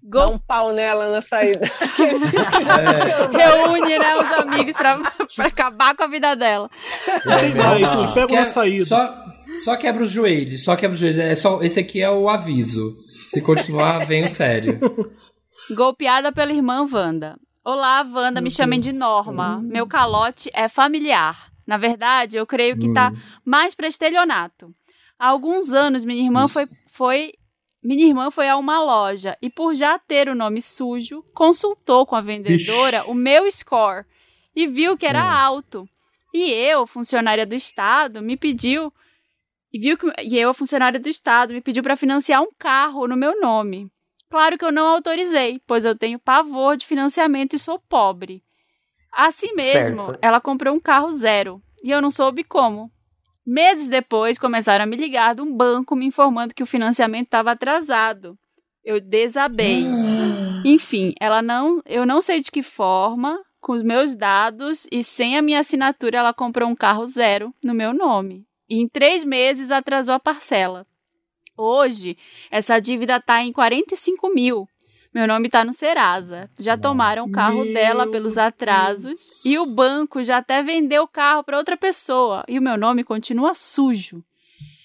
Dá 0.09 0.27
Gol... 0.27 0.35
um 0.35 0.39
pau 0.39 0.73
nela 0.73 1.11
na 1.11 1.21
saída. 1.21 1.61
Reúne, 3.33 3.99
né, 3.99 4.17
os 4.17 4.33
amigos 4.33 4.77
pra, 4.77 4.99
pra 5.35 5.47
acabar 5.47 5.95
com 5.97 6.05
a 6.05 6.07
vida 6.07 6.35
dela. 6.37 6.71
Mais, 7.25 7.55
Não, 7.55 8.07
te 8.07 8.15
pego 8.15 8.29
que- 8.29 8.35
na 8.37 8.47
saída. 8.47 8.85
Só, 8.87 9.25
só 9.65 9.77
quebra 9.77 10.03
os 10.03 10.11
joelhos, 10.11 10.65
só 10.65 10.77
quebra 10.77 10.95
os 10.95 11.01
joelhos. 11.01 11.19
É 11.19 11.35
só, 11.35 11.61
esse 11.63 11.81
aqui 11.81 12.01
é 12.01 12.11
o 12.11 12.29
aviso. 12.29 12.97
Se 13.27 13.41
continuar, 13.41 14.05
vem 14.07 14.25
o 14.25 14.29
sério. 14.29 14.79
Golpeada 15.75 16.31
pela 16.31 16.53
irmã 16.53 16.87
Wanda. 16.91 17.37
Olá, 17.65 18.07
Wanda, 18.09 18.41
me 18.41 18.51
chamem 18.51 18.79
de 18.79 18.93
Norma. 18.93 19.61
Meu 19.63 19.87
calote 19.89 20.49
é 20.55 20.69
familiar. 20.69 21.51
Na 21.67 21.77
verdade, 21.77 22.37
eu 22.37 22.47
creio 22.47 22.79
que 22.79 22.93
tá 22.93 23.13
mais 23.45 23.75
pra 23.75 23.89
estelionato. 23.89 24.71
Há 25.19 25.29
alguns 25.31 25.73
anos, 25.73 26.05
minha 26.05 26.23
irmã 26.23 26.47
foi, 26.47 26.67
foi 26.93 27.33
minha 27.87 28.07
irmã 28.07 28.31
foi 28.31 28.49
a 28.49 28.57
uma 28.57 28.83
loja 28.83 29.37
e, 29.41 29.49
por 29.49 29.75
já 29.75 29.99
ter 29.99 30.29
o 30.29 30.35
nome 30.35 30.61
sujo, 30.61 31.23
consultou 31.33 32.05
com 32.05 32.17
a 32.17 32.21
vendedora 32.21 33.05
o 33.07 33.15
meu 33.15 33.51
score 33.51 34.05
e 34.55 34.67
viu 34.67 34.97
que 34.97 35.07
era 35.07 35.23
alto. 35.23 35.89
E 36.35 36.51
eu, 36.51 36.87
funcionária 36.87 37.47
do 37.47 37.55
Estado, 37.55 38.21
me 38.21 38.37
pediu. 38.37 38.93
E 39.73 39.79
viu 39.79 39.97
que 39.97 40.07
e 40.23 40.37
eu, 40.39 40.53
funcionária 40.53 40.99
do 40.99 41.09
Estado, 41.09 41.55
me 41.55 41.61
pediu 41.61 41.83
para 41.83 41.97
financiar 41.97 42.43
um 42.43 42.51
carro 42.59 43.07
no 43.07 43.17
meu 43.17 43.41
nome. 43.41 43.91
Claro 44.29 44.59
que 44.59 44.65
eu 44.65 44.73
não 44.73 44.87
autorizei, 44.89 45.61
pois 45.67 45.85
eu 45.85 45.97
tenho 45.97 46.19
pavor 46.19 46.77
de 46.77 46.87
financiamento 46.87 47.55
e 47.55 47.59
sou 47.59 47.79
pobre. 47.79 48.43
Assim 49.13 49.55
mesmo, 49.55 50.07
Certo. 50.07 50.19
ela 50.21 50.41
comprou 50.41 50.75
um 50.75 50.81
carro 50.81 51.11
zero 51.11 51.63
e 51.83 51.91
eu 51.91 52.03
não 52.03 52.11
soube 52.11 52.43
como. 52.43 52.91
Meses 53.47 53.89
depois, 53.89 54.39
começaram 54.39 54.83
a 54.83 54.87
me 54.87 54.97
ligar 54.97 55.37
de 55.37 55.41
um 55.41 55.57
banco 55.57 55.95
me 55.95 56.05
informando 56.05 56.53
que 56.53 56.65
o 56.65 56.67
financiamento 56.67 57.27
estava 57.27 57.53
atrasado. 57.53 58.37
Eu 58.85 59.01
desabei. 59.01 59.85
Enfim, 60.65 61.15
ela 61.21 61.41
não, 61.41 61.81
eu 61.87 62.05
não 62.05 62.21
sei 62.21 62.41
de 62.41 62.51
que 62.51 62.61
forma, 62.61 63.41
com 63.61 63.73
os 63.73 63.83
meus 63.83 64.17
dados 64.17 64.89
e 64.91 65.01
sem 65.01 65.39
a 65.39 65.43
minha 65.43 65.61
assinatura, 65.61 66.19
ela 66.19 66.35
comprou 66.35 66.69
um 66.69 66.75
carro 66.75 67.07
zero 67.07 67.55
no 67.65 67.73
meu 67.73 67.95
nome. 67.95 68.45
E 68.69 68.81
em 68.81 68.89
três 68.89 69.23
meses 69.23 69.71
atrasou 69.71 70.17
a 70.17 70.21
parcela. 70.21 70.85
Hoje, 71.57 72.19
essa 72.51 72.81
dívida 72.81 73.17
está 73.17 73.43
em 73.43 73.53
45 73.53 74.29
mil. 74.35 74.69
Meu 75.17 75.27
nome 75.27 75.47
está 75.47 75.65
no 75.65 75.73
Serasa. 75.73 76.51
Já 76.59 76.77
tomaram 76.77 77.25
o 77.25 77.33
carro 77.33 77.65
Meu 77.65 77.73
dela 77.73 78.07
pelos 78.07 78.37
atrasos 78.37 79.43
e 79.47 79.59
o 79.59 79.65
banco 79.65 80.23
já 80.23 80.37
até 80.37 80.63
vendeu 80.63 81.05
o 81.05 81.09
carro 81.09 81.43
para 81.43 81.57
outra 81.57 81.75
pessoa. 81.75 82.45
E 82.47 82.59
o 82.59 82.63
meu 82.63 82.77
nome 82.77 83.03
continua 83.03 83.55
sujo. 83.55 84.23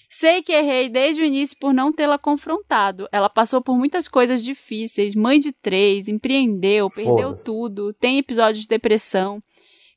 Sei 0.09 0.41
que 0.41 0.53
errei 0.53 0.87
desde 0.87 1.21
o 1.21 1.25
início 1.25 1.57
por 1.59 1.73
não 1.73 1.91
tê-la 1.91 2.17
confrontado. 2.17 3.09
Ela 3.11 3.27
passou 3.27 3.61
por 3.61 3.77
muitas 3.77 4.07
coisas 4.07 4.41
difíceis, 4.41 5.15
mãe 5.15 5.37
de 5.37 5.51
três, 5.51 6.07
empreendeu, 6.07 6.89
perdeu 6.89 7.35
tudo, 7.35 7.93
tem 7.95 8.17
episódios 8.17 8.61
de 8.61 8.69
depressão. 8.69 9.43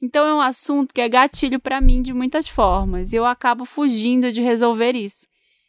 Então 0.02 0.26
é 0.26 0.34
um 0.34 0.40
assunto 0.40 0.92
que 0.92 1.00
é 1.00 1.08
gatilho 1.08 1.60
para 1.60 1.80
mim 1.80 2.02
de 2.02 2.12
muitas 2.12 2.48
formas 2.48 3.12
e 3.12 3.16
eu 3.16 3.24
acabo 3.24 3.64
fugindo 3.64 4.32
de 4.32 4.42
resolver 4.42 4.96
isso. 4.96 5.28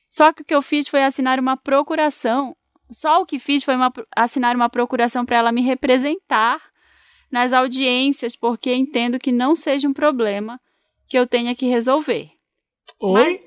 Só 0.09 0.33
que 0.33 0.41
o 0.41 0.45
que 0.45 0.55
eu 0.55 0.61
fiz 0.63 0.87
foi 0.87 1.03
assinar 1.03 1.39
uma 1.39 1.55
procuração. 1.55 2.55
Só 2.91 3.21
o 3.21 3.25
que 3.25 3.39
fiz 3.39 3.63
foi 3.63 3.75
uma- 3.75 3.91
assinar 4.15 4.55
uma 4.55 4.69
procuração 4.69 5.25
para 5.25 5.37
ela 5.37 5.51
me 5.51 5.61
representar 5.61 6.59
nas 7.31 7.51
audiências, 7.53 8.35
porque 8.35 8.73
entendo 8.73 9.19
que 9.19 9.31
não 9.31 9.55
seja 9.55 9.87
um 9.87 9.93
problema 9.93 10.59
que 11.07 11.17
eu 11.17 11.25
tenha 11.27 11.55
que 11.55 11.65
resolver. 11.67 12.29
Oi? 13.01 13.23
Mas 13.23 13.45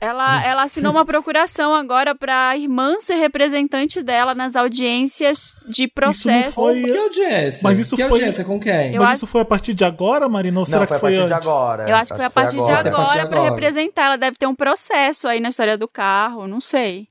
ela, 0.00 0.44
ela 0.44 0.62
assinou 0.62 0.92
uma 0.92 1.04
procuração 1.06 1.74
agora 1.74 2.14
para 2.14 2.50
a 2.50 2.56
irmã 2.56 3.00
ser 3.00 3.14
representante 3.14 4.02
dela 4.02 4.34
nas 4.34 4.54
audiências 4.56 5.54
de 5.68 5.86
processo. 5.88 6.52
foi- 6.52 6.82
Que 6.82 6.96
audiência? 6.98 7.60
Mas 7.62 7.78
isso 7.78 7.96
que 7.96 8.02
foi- 8.02 8.12
audiência 8.12 8.44
com 8.44 8.58
quem? 8.60 8.94
Eu 8.94 9.00
Mas 9.00 9.10
acho- 9.10 9.16
isso 9.18 9.26
foi 9.26 9.40
a 9.40 9.44
partir 9.44 9.72
de 9.74 9.84
agora, 9.84 10.28
Marina? 10.28 10.58
Ou 10.58 10.62
Não, 10.62 10.66
será 10.66 10.86
que 10.86 10.88
foi 10.88 10.96
a 10.96 11.00
partir 11.00 11.16
antes? 11.16 11.28
de 11.28 11.34
agora. 11.48 11.88
Eu 11.88 11.96
acho 11.96 12.12
que 12.12 12.16
foi 12.16 12.26
a 12.26 12.30
partir 12.30 12.56
de 12.56 12.60
agora. 12.62 12.88
agora, 12.88 13.26
para 13.28 13.42
representar. 13.42 14.06
Ela 14.06 14.16
deve 14.18 14.36
ter 14.36 14.46
um 14.46 14.54
processo 14.54 15.28
aí 15.28 15.40
na 15.40 15.48
história 15.50 15.78
do 15.78 15.86
carro, 15.88 16.46
não 16.48 16.60
sei. 16.60 17.08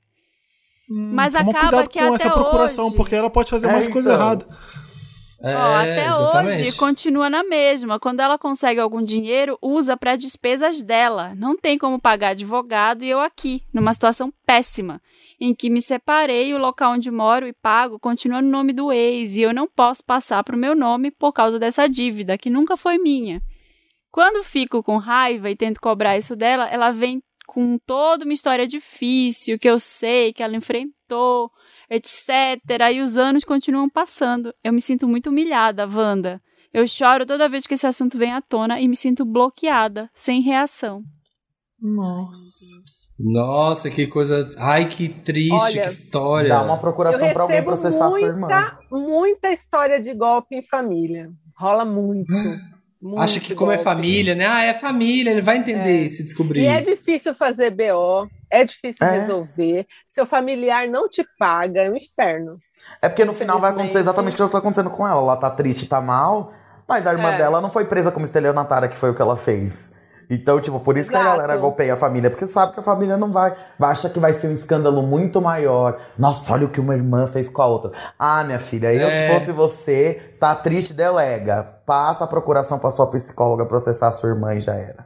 Hum, 0.89 1.11
Mas 1.13 1.33
toma 1.33 1.49
acaba 1.49 1.67
cuidado 1.67 1.89
que 1.89 1.99
com 1.99 2.05
até 2.13 2.15
essa 2.25 2.29
procuração, 2.33 2.87
hoje- 2.87 2.95
porque 2.95 3.15
ela 3.15 3.29
pode 3.29 3.49
fazer 3.49 3.67
É, 3.67 3.71
mais 3.71 3.87
coisa 3.87 4.13
então. 4.13 4.21
errada. 4.25 4.47
É, 5.41 5.53
Ó, 5.55 5.75
até 5.77 6.05
exatamente. 6.05 6.61
hoje 6.61 6.71
continua 6.77 7.29
na 7.29 7.43
mesma. 7.43 7.99
Quando 7.99 8.19
ela 8.21 8.37
consegue 8.37 8.79
algum 8.79 9.03
dinheiro, 9.03 9.57
usa 9.61 9.97
para 9.97 10.15
despesas 10.15 10.81
dela. 10.81 11.33
Não 11.35 11.55
tem 11.57 11.77
como 11.77 11.99
pagar 11.99 12.29
advogado 12.29 13.03
e 13.03 13.09
eu 13.09 13.19
aqui, 13.19 13.61
numa 13.73 13.93
situação 13.93 14.33
péssima, 14.45 14.99
em 15.39 15.53
que 15.53 15.69
me 15.69 15.81
separei, 15.81 16.53
o 16.53 16.57
local 16.57 16.93
onde 16.93 17.11
moro 17.11 17.45
e 17.45 17.53
pago 17.53 17.99
continua 17.99 18.41
no 18.41 18.49
nome 18.49 18.73
do 18.73 18.91
ex 18.91 19.37
e 19.37 19.41
eu 19.41 19.53
não 19.53 19.67
posso 19.67 20.03
passar 20.03 20.43
para 20.43 20.55
o 20.55 20.59
meu 20.59 20.73
nome 20.73 21.11
por 21.11 21.31
causa 21.33 21.59
dessa 21.59 21.87
dívida 21.87 22.37
que 22.37 22.49
nunca 22.49 22.77
foi 22.77 22.97
minha. 22.97 23.41
Quando 24.11 24.41
fico 24.43 24.81
com 24.81 24.97
raiva 24.97 25.49
e 25.49 25.55
tento 25.55 25.81
cobrar 25.81 26.17
isso 26.17 26.35
dela, 26.35 26.67
ela 26.69 26.91
vem 26.91 27.21
com 27.45 27.77
toda 27.77 28.25
uma 28.25 28.33
história 28.33 28.67
difícil 28.67 29.59
que 29.59 29.69
eu 29.69 29.79
sei 29.79 30.33
que 30.33 30.43
ela 30.43 30.55
enfrentou, 30.55 31.51
etc. 31.89 32.29
E 32.93 33.01
os 33.01 33.17
anos 33.17 33.43
continuam 33.43 33.89
passando. 33.89 34.53
Eu 34.63 34.73
me 34.73 34.81
sinto 34.81 35.07
muito 35.07 35.29
humilhada, 35.29 35.87
Wanda. 35.87 36.41
Eu 36.73 36.85
choro 36.87 37.25
toda 37.25 37.47
vez 37.47 37.65
que 37.65 37.73
esse 37.73 37.87
assunto 37.87 38.17
vem 38.17 38.33
à 38.33 38.41
tona 38.41 38.79
e 38.81 38.87
me 38.87 38.95
sinto 38.95 39.23
bloqueada, 39.23 40.09
sem 40.13 40.41
reação. 40.41 41.01
Nossa. 41.79 42.65
Nossa, 43.17 43.89
que 43.89 44.07
coisa. 44.07 44.53
Ai, 44.57 44.85
que 44.87 45.07
triste, 45.07 45.53
Olha, 45.53 45.83
que 45.83 45.87
história. 45.87 46.49
Dá 46.49 46.63
uma 46.63 46.77
procuração 46.77 47.31
pra 47.31 47.43
alguém 47.43 47.63
processar 47.63 48.07
a 48.07 48.09
sua 48.09 48.21
irmã. 48.21 48.47
muita, 48.47 48.79
muita 48.91 49.51
história 49.51 50.01
de 50.01 50.13
golpe 50.13 50.55
em 50.55 50.61
família. 50.61 51.31
Rola 51.57 51.85
muito. 51.85 52.33
muito 53.01 53.21
Acha 53.21 53.39
que 53.39 53.53
como 53.53 53.71
é 53.71 53.75
golpe. 53.75 53.83
família, 53.83 54.35
né? 54.35 54.45
Ah, 54.47 54.63
é 54.63 54.73
família, 54.73 55.29
ele 55.31 55.41
vai 55.41 55.57
entender 55.57 56.09
se 56.09 56.23
descobrir. 56.23 56.61
E 56.61 56.67
é 56.67 56.81
difícil 56.81 57.33
fazer 57.35 57.71
BO, 57.71 58.27
é 58.49 58.63
difícil 58.63 59.05
É. 59.05 59.19
resolver. 59.19 59.85
Seu 60.13 60.25
familiar 60.25 60.87
não 60.87 61.07
te 61.09 61.25
paga, 61.37 61.81
é 61.83 61.89
um 61.89 61.95
inferno. 61.97 62.57
É 63.01 63.09
porque 63.09 63.25
no 63.25 63.33
final 63.33 63.59
vai 63.59 63.71
acontecer 63.71 63.99
exatamente 63.99 64.41
o 64.41 64.45
que 64.45 64.51
tá 64.51 64.57
acontecendo 64.59 64.89
com 64.89 65.07
ela. 65.07 65.19
Ela 65.19 65.37
tá 65.37 65.49
triste, 65.49 65.87
tá 65.89 65.99
mal, 66.01 66.53
mas 66.87 67.05
a 67.07 67.11
irmã 67.13 67.31
É. 67.33 67.37
dela 67.37 67.59
não 67.61 67.69
foi 67.69 67.85
presa 67.85 68.11
como 68.11 68.25
estelionatária, 68.25 68.87
que 68.87 68.95
foi 68.97 69.09
o 69.11 69.15
que 69.15 69.21
ela 69.21 69.35
fez. 69.37 69.91
Então, 70.29 70.59
tipo, 70.59 70.79
por 70.79 70.97
isso 70.97 71.09
que 71.09 71.15
a 71.15 71.19
Exato. 71.21 71.35
galera 71.37 71.57
golpeia 71.57 71.93
a 71.93 71.97
família, 71.97 72.29
porque 72.29 72.47
sabe 72.47 72.73
que 72.73 72.79
a 72.79 72.83
família 72.83 73.17
não 73.17 73.31
vai, 73.31 73.53
vai 73.77 73.91
achar 73.91 74.09
que 74.09 74.19
vai 74.19 74.33
ser 74.33 74.47
um 74.47 74.53
escândalo 74.53 75.01
muito 75.01 75.41
maior. 75.41 75.97
Nossa, 76.17 76.53
olha 76.53 76.65
o 76.65 76.69
que 76.69 76.79
uma 76.79 76.93
irmã 76.95 77.27
fez 77.27 77.49
com 77.49 77.61
a 77.61 77.65
outra. 77.67 77.91
Ah, 78.17 78.43
minha 78.43 78.59
filha, 78.59 78.93
eu 78.93 79.07
É. 79.07 79.27
se 79.27 79.39
fosse 79.39 79.51
você, 79.51 80.35
tá 80.39 80.55
triste, 80.55 80.93
delega. 80.93 81.63
Passa 81.85 82.23
a 82.23 82.27
procuração 82.27 82.79
pra 82.79 82.91
sua 82.91 83.07
psicóloga 83.07 83.65
processar 83.65 84.07
a 84.07 84.11
sua 84.11 84.29
irmã 84.29 84.55
e 84.55 84.59
já 84.59 84.73
era. 84.73 85.05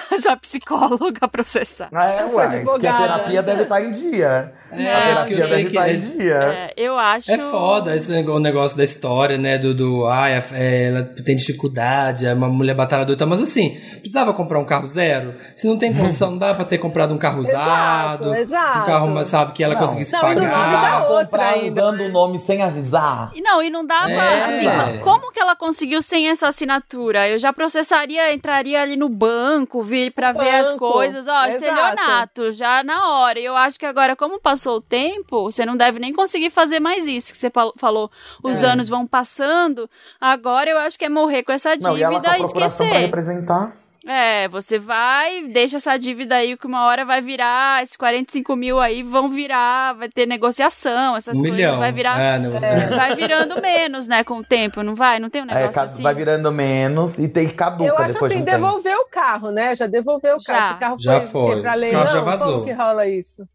Sua 0.20 0.36
psicóloga 0.36 1.26
processar. 1.28 1.88
Ah, 1.92 2.08
é, 2.10 2.24
uai, 2.24 2.62
porque 2.64 2.86
a 2.86 2.96
terapia 2.96 3.42
né? 3.42 3.46
deve 3.48 3.62
estar 3.62 3.80
em 3.82 3.90
dia. 3.90 4.52
É, 4.70 4.94
a 4.94 5.00
terapia 5.02 5.36
deve 5.36 5.62
que 5.64 5.68
estar 5.68 5.90
em 5.90 5.94
esse- 5.94 6.16
dia. 6.16 6.34
É, 6.34 6.74
eu 6.76 6.98
acho. 6.98 7.30
É 7.30 7.38
foda 7.38 7.94
esse 7.96 8.10
nego- 8.10 8.32
o 8.32 8.40
negócio 8.40 8.76
da 8.76 8.84
história, 8.84 9.36
né? 9.38 9.58
Do, 9.58 9.74
do 9.74 10.06
ai, 10.06 10.36
a- 10.36 10.44
é, 10.52 10.88
ela 10.88 11.02
tem 11.02 11.36
dificuldade, 11.36 12.26
é 12.26 12.32
uma 12.34 12.48
mulher 12.48 12.74
batalhadora, 12.74 13.18
tal, 13.18 13.28
mas 13.28 13.40
assim, 13.40 13.78
precisava 14.00 14.32
comprar 14.32 14.58
um 14.58 14.64
carro 14.64 14.86
zero? 14.86 15.34
Se 15.56 15.66
não 15.66 15.76
tem 15.76 15.92
condição, 15.92 16.30
não 16.32 16.38
dá 16.38 16.54
pra 16.54 16.64
ter 16.64 16.78
comprado 16.78 17.12
um 17.14 17.18
carro 17.18 17.40
usado, 17.42 18.34
exato. 18.34 18.78
um 18.80 18.84
carro, 18.86 19.08
mas 19.08 19.26
sabe, 19.28 19.52
que 19.52 19.62
ela 19.62 19.74
Não. 19.74 19.80
conseguisse 19.82 20.12
Não, 20.12 20.20
não 20.22 20.34
pagar. 20.34 21.02
outra 21.10 21.24
comprar 21.24 21.48
ainda, 21.54 21.82
usando 21.82 22.00
o 22.02 22.08
nome 22.08 22.38
sem 22.38 22.62
avisar. 22.62 23.30
E 23.34 23.40
não, 23.40 23.62
e 23.62 23.70
não 23.70 23.84
dava, 23.84 24.10
É. 24.10 24.44
assim, 24.44 24.98
como 25.00 25.30
que 25.32 25.40
ela 25.40 25.54
conseguiu 25.56 26.00
sem 26.02 26.28
essa 26.28 26.48
assinatura? 26.48 27.28
Eu 27.28 27.38
já 27.38 27.52
processaria, 27.52 28.32
entraria 28.32 28.80
ali 28.80 28.96
no 28.96 29.08
banco, 29.08 29.81
vir 29.82 30.12
para 30.12 30.32
ver 30.32 30.50
as 30.56 30.72
banco, 30.72 30.92
coisas, 30.92 31.26
ó, 31.28 31.44
exato. 31.46 31.48
estelionato, 31.50 32.52
já 32.52 32.82
na 32.84 33.08
hora. 33.10 33.38
E 33.38 33.44
eu 33.44 33.56
acho 33.56 33.78
que 33.78 33.86
agora, 33.86 34.14
como 34.16 34.40
passou 34.40 34.76
o 34.76 34.80
tempo, 34.80 35.44
você 35.50 35.64
não 35.66 35.76
deve 35.76 35.98
nem 35.98 36.12
conseguir 36.12 36.50
fazer 36.50 36.80
mais 36.80 37.06
isso 37.06 37.32
que 37.32 37.38
você 37.38 37.50
fal- 37.50 37.72
falou. 37.76 38.10
Os 38.42 38.62
É. 38.62 38.66
anos 38.66 38.88
vão 38.88 39.06
passando, 39.06 39.88
agora 40.20 40.70
eu 40.70 40.78
acho 40.78 40.98
que 40.98 41.04
é 41.04 41.08
morrer 41.08 41.42
com 41.42 41.52
essa 41.52 41.76
Não, 41.76 41.96
e 41.96 42.02
ela 42.02 42.14
com 42.14 42.20
dívida 42.20 42.32
a 42.34 42.38
e 42.38 42.42
procuração 42.42 42.86
pra 42.88 42.96
esquecer. 43.00 43.06
representar. 43.06 43.76
É, 44.06 44.48
você 44.48 44.78
vai, 44.80 45.42
deixa 45.48 45.76
essa 45.76 45.96
dívida 45.96 46.34
aí, 46.34 46.56
que 46.56 46.66
uma 46.66 46.86
hora 46.86 47.04
vai 47.04 47.20
virar, 47.20 47.82
esses 47.84 47.96
45 47.96 48.56
mil 48.56 48.80
aí 48.80 49.02
vão 49.02 49.30
virar, 49.30 49.92
vai 49.94 50.08
ter 50.08 50.26
negociação, 50.26 51.16
essas 51.16 51.36
Um 51.36 51.40
coisas, 51.40 51.56
milhão. 51.56 51.78
vai 51.78 51.92
virar. 51.92 52.18
É, 52.20 52.38
não- 52.38 52.50
Vai 52.96 53.14
virando 53.14 53.60
menos, 53.62 54.08
né, 54.08 54.24
com 54.24 54.38
o 54.38 54.44
tempo, 54.44 54.82
não 54.82 54.94
vai? 54.96 55.18
Não 55.20 55.30
tem 55.30 55.42
um 55.42 55.44
É, 55.50 55.54
negócio 55.54 55.72
ca- 55.74 55.82
assim? 55.84 56.02
vai 56.02 56.14
virando 56.14 56.50
menos 56.50 57.16
e 57.16 57.28
tem 57.28 57.48
caduca 57.48 57.84
Eu 57.90 57.96
acho 57.98 58.12
depois 58.14 58.32
de 58.32 58.38
assim, 58.38 58.42
um 58.42 58.44
tempo. 58.46 58.56
devolver 58.58 58.96
o 58.96 59.04
carro, 59.06 59.50
né? 59.52 59.74
Já 59.76 59.86
devolveu 59.86 60.34
o 60.36 60.40
Já. 60.40 60.52
carro. 60.54 60.70
Esse 60.72 60.80
carro 60.80 60.96
Já 60.98 61.20
foi, 61.20 61.62
foi. 61.62 61.76
leilão, 61.76 62.06
já 62.08 62.20
vazou. 62.20 62.52
Como 62.54 62.64
que 62.66 62.72
rola 62.72 63.06
isso? 63.06 63.46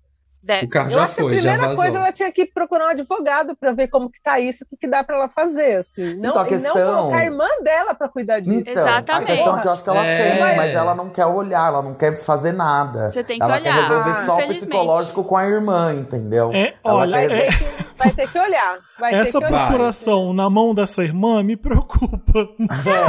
Deve. 0.42 0.66
O 0.66 0.70
carro 0.70 0.88
eu 0.88 0.92
já 0.92 1.04
acho 1.04 1.16
que 1.16 1.22
foi, 1.22 1.34
a 1.34 1.36
já 1.38 1.42
primeira 1.52 1.68
vazou. 1.68 1.84
coisa 1.84 1.98
ela 1.98 2.12
tinha 2.14 2.32
que 2.32 2.46
procurar 2.46 2.86
um 2.86 2.90
advogado 2.90 3.56
pra 3.56 3.74
ver 3.74 3.88
como 3.90 4.10
que 4.10 4.22
tá 4.22 4.40
isso, 4.40 4.64
o 4.64 4.68
que, 4.68 4.78
que 4.78 4.88
dá 4.88 5.04
pra 5.04 5.18
ela 5.18 5.28
fazer, 5.30 5.78
assim. 5.80 6.16
Não, 6.16 6.30
Então, 6.30 6.42
a 6.44 6.48
E 6.48 6.52
não 6.52 6.62
questão- 6.74 6.74
colocar 6.96 7.18
a 7.18 7.24
irmã 7.26 7.48
dela 7.64 7.94
pra 7.96 8.08
cuidar 8.08 8.40
disso. 8.40 8.56
Então, 8.60 8.74
Exatamente. 8.74 9.32
A 9.32 9.36
questão 9.36 9.58
é 9.58 9.62
que 9.62 9.68
eu 9.68 9.72
acho 9.74 9.84
que 9.84 9.90
ela 9.90 10.06
É. 10.06 10.32
tem, 10.32 10.56
mas 10.56 10.74
ela 10.74 10.96
não 10.96 11.10
quer 11.10 11.26
olhar, 11.26 11.68
ela 11.68 11.82
não 11.82 11.94
quer 11.96 12.16
fazer 12.16 12.54
nada. 12.54 13.10
Você 13.10 13.24
tem 13.24 13.38
que 13.40 13.44
ela 13.44 13.56
olhar, 13.58 13.64
quer 13.64 13.82
resolver 13.82 14.26
só 14.26 14.38
o 14.38 14.48
psicológico 14.48 15.24
com 15.24 15.36
a 15.36 15.46
irmã, 15.46 15.94
entendeu? 15.94 16.52
É, 16.54 16.76
Ela 16.84 16.94
olha, 16.96 17.12
Vai, 17.18 17.28
quer- 17.28 17.38
é- 17.38 17.48
ter 17.48 17.58
que, 17.58 17.98
vai 17.98 18.12
ter 18.12 18.32
que 18.32 18.40
olhar. 18.40 18.78
Vai 19.00 19.14
essa 19.16 19.40
ter 19.40 19.48
que 19.48 19.54
olhar. 19.54 19.68
procuração 19.68 20.34
na 20.34 20.50
mão 20.50 20.74
dessa 20.74 21.04
irmã 21.04 21.44
me 21.44 21.58
preocupa. 21.58 22.48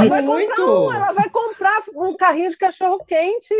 Vai 0.09 0.21
Muito! 0.21 0.61
um, 0.61 0.93
ela 0.93 1.13
vai 1.13 1.29
comprar 1.29 1.81
um 1.95 2.15
carrinho 2.17 2.49
de 2.49 2.57
cachorro 2.57 2.97
quente, 3.07 3.53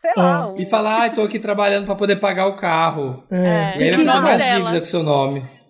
sei 0.00 0.12
lá. 0.16 0.36
Ah. 0.36 0.48
um- 0.48 0.56
E 0.56 0.66
falar, 0.66 1.00
ai, 1.02 1.14
tô 1.14 1.22
aqui 1.22 1.38
trabalhando 1.38 1.84
pra 1.86 1.94
poder 1.94 2.16
pagar 2.16 2.46
o 2.46 2.56
carro. 2.56 3.24
É, 3.30 3.78
E 3.78 3.82
aí 3.84 3.90
vai 3.92 4.04
fazer 4.06 4.20
mais 4.20 4.38
dela. 4.42 4.58
dívida 4.60 4.78
com 4.80 4.86
seu 4.86 5.02
nome. 5.02 5.60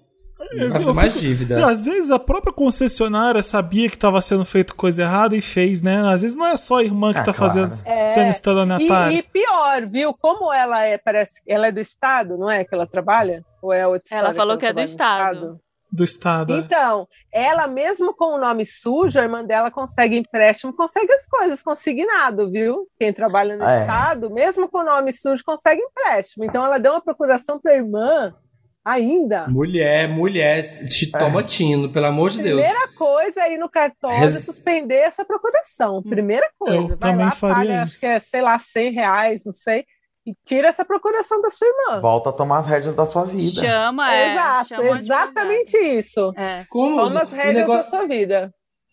Vai 0.59 0.71
fazer 0.81 0.93
mais 0.95 1.21
dívida. 1.21 1.61
E 1.61 1.63
às 1.63 1.85
vezes 1.85 2.11
a 2.11 2.19
própria 2.19 2.53
concessionária 2.53 3.43
sabia 3.43 3.89
que 3.89 3.95
estava 3.95 4.21
sendo 4.23 4.45
feito 4.45 4.75
coisa 4.75 5.03
errada 5.03 5.37
e 5.37 5.41
fez, 5.43 5.83
né? 5.83 6.01
Às 6.09 6.23
vezes 6.23 6.37
não 6.37 6.47
é 6.47 6.57
só 6.57 6.79
a 6.79 6.83
irmã 6.83 7.13
que 7.13 7.21
Ah, 7.21 7.25
tá 7.25 7.33
claro. 7.35 7.53
fazendo 7.53 7.75
É, 7.85 8.09
sendo 8.11 8.29
E, 8.29 8.31
estelionatária. 8.31 9.15
e 9.17 9.23
pior, 9.23 9.87
viu? 9.87 10.15
Como 10.15 10.53
ela 10.53 10.83
é, 10.83 10.97
parece, 10.97 11.43
ela 11.47 11.67
é 11.67 11.73
do 11.73 11.79
estado, 11.79 12.39
não 12.39 12.51
é 12.51 12.65
que 12.65 12.75
ela 12.75 12.87
trabalha? 12.87 13.45
Ou 13.63 13.73
é 13.73 13.87
outra 13.87 14.17
Ela 14.17 14.33
falou 14.35 14.57
que 14.57 14.65
é 14.67 14.73
do 14.73 14.79
no 14.79 14.83
estado. 14.83 15.61
Do 15.93 16.05
Estado. 16.05 16.55
é. 16.55 16.59
Então, 16.59 17.07
ela 17.33 17.67
mesmo 17.67 18.15
com 18.15 18.35
o 18.37 18.39
nome 18.39 18.65
sujo, 18.67 19.19
a 19.19 19.23
irmã 19.23 19.45
dela 19.45 19.71
consegue 19.71 20.17
empréstimo, 20.17 20.73
consegue 20.75 21.13
as 21.13 21.27
coisas 21.27 21.63
consignado, 21.63 22.51
viu? 22.51 22.87
Quem 22.99 23.13
trabalha 23.13 23.57
no 23.57 23.65
É. 23.65 23.81
estado, 23.81 24.31
mesmo 24.31 24.69
com 24.69 24.79
o 24.79 24.85
nome 24.85 25.13
sujo, 25.13 25.43
consegue 25.45 25.81
empréstimo. 25.83 26.45
Então, 26.45 26.65
ela 26.65 26.79
deu 26.79 26.93
uma 26.93 27.01
procuração 27.03 27.59
para 27.61 27.73
a 27.73 27.77
irmã 27.77 28.35
Ainda? 28.83 29.47
Mulher, 29.47 30.09
mulher, 30.09 30.63
te 30.63 31.11
toma 31.13 31.43
tino, 31.43 31.93
pelo 31.93 32.07
amor 32.07 32.31
de 32.31 32.43
Deus. 32.43 32.63
Primeira 32.63 32.89
coisa 32.97 33.41
é 33.43 33.53
ir 33.53 33.59
no 33.59 33.69
cartório 33.69 34.19
Res- 34.21 34.43
suspender 34.43 34.95
essa 34.97 35.23
procuração. 35.23 36.03
Primeira 36.03 36.51
coisa. 36.59 36.77
Eu 36.77 36.89
Vai 36.89 36.97
também 36.97 37.27
lá, 37.27 37.31
faria 37.31 37.55
paga, 37.57 37.73
isso. 37.75 37.83
acho 37.83 38.01
que 38.01 38.07
é, 38.07 38.21
sei 38.21 38.41
lá, 38.41 38.59
100 38.59 38.93
reais, 38.93 39.45
não 39.45 39.53
sei. 39.53 39.85
E 40.27 40.35
tira 40.45 40.69
essa 40.69 40.85
procuração 40.85 41.41
da 41.41 41.51
sua 41.51 41.67
irmã. 41.67 42.01
Volta 42.01 42.29
a 42.29 42.33
tomar 42.33 42.59
as 42.59 42.67
rédeas 42.67 42.95
da 42.95 43.07
sua 43.07 43.25
vida. 43.25 43.61
Chama, 43.61 44.15
é. 44.15 44.33
Exato, 44.33 44.69
chama 44.69 44.99
exatamente 45.01 45.77
isso. 45.79 46.33
É. 46.37 46.65
Como? 46.69 46.97
Toma 47.03 47.23
as 47.23 47.33
rédeas 47.33 47.55
negócio- 47.57 47.85
da 47.85 47.89
sua 47.99 48.07
vida. 48.07 48.53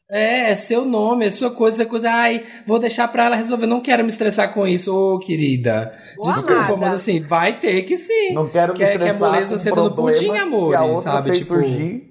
É, 0.09 0.51
é 0.51 0.55
seu 0.55 0.85
nome, 0.85 1.25
é 1.25 1.29
sua 1.29 1.51
coisa, 1.51 1.83
é 1.83 1.85
coisa. 1.85 2.09
Ai, 2.09 2.45
vou 2.65 2.79
deixar 2.79 3.09
pra 3.09 3.25
ela 3.25 3.35
resolver. 3.35 3.65
Não 3.67 3.81
quero 3.81 4.05
me 4.05 4.09
estressar 4.09 4.53
com 4.53 4.65
isso, 4.65 4.95
ô 4.95 5.19
querida. 5.19 5.91
Boa 6.15 6.29
Desculpa, 6.31 6.55
nada. 6.61 6.77
mas 6.77 6.93
assim, 6.93 7.19
vai 7.21 7.59
ter 7.59 7.81
que 7.83 7.97
sim. 7.97 8.31
Não 8.33 8.47
quero 8.47 8.71
me 8.71 8.79
Quer- 8.79 8.93
estressar 8.93 9.17
moleza 9.19 9.55
com 9.57 9.59
você 9.61 9.69
dando 9.69 9.93
problema 9.93 10.17
pudim, 10.17 10.37
amor, 10.37 10.69
que 10.69 10.75
a 10.75 10.83
outra 10.85 11.11
sabe? 11.11 11.31
Tipo- 11.31 11.47
surgir. 11.55 12.03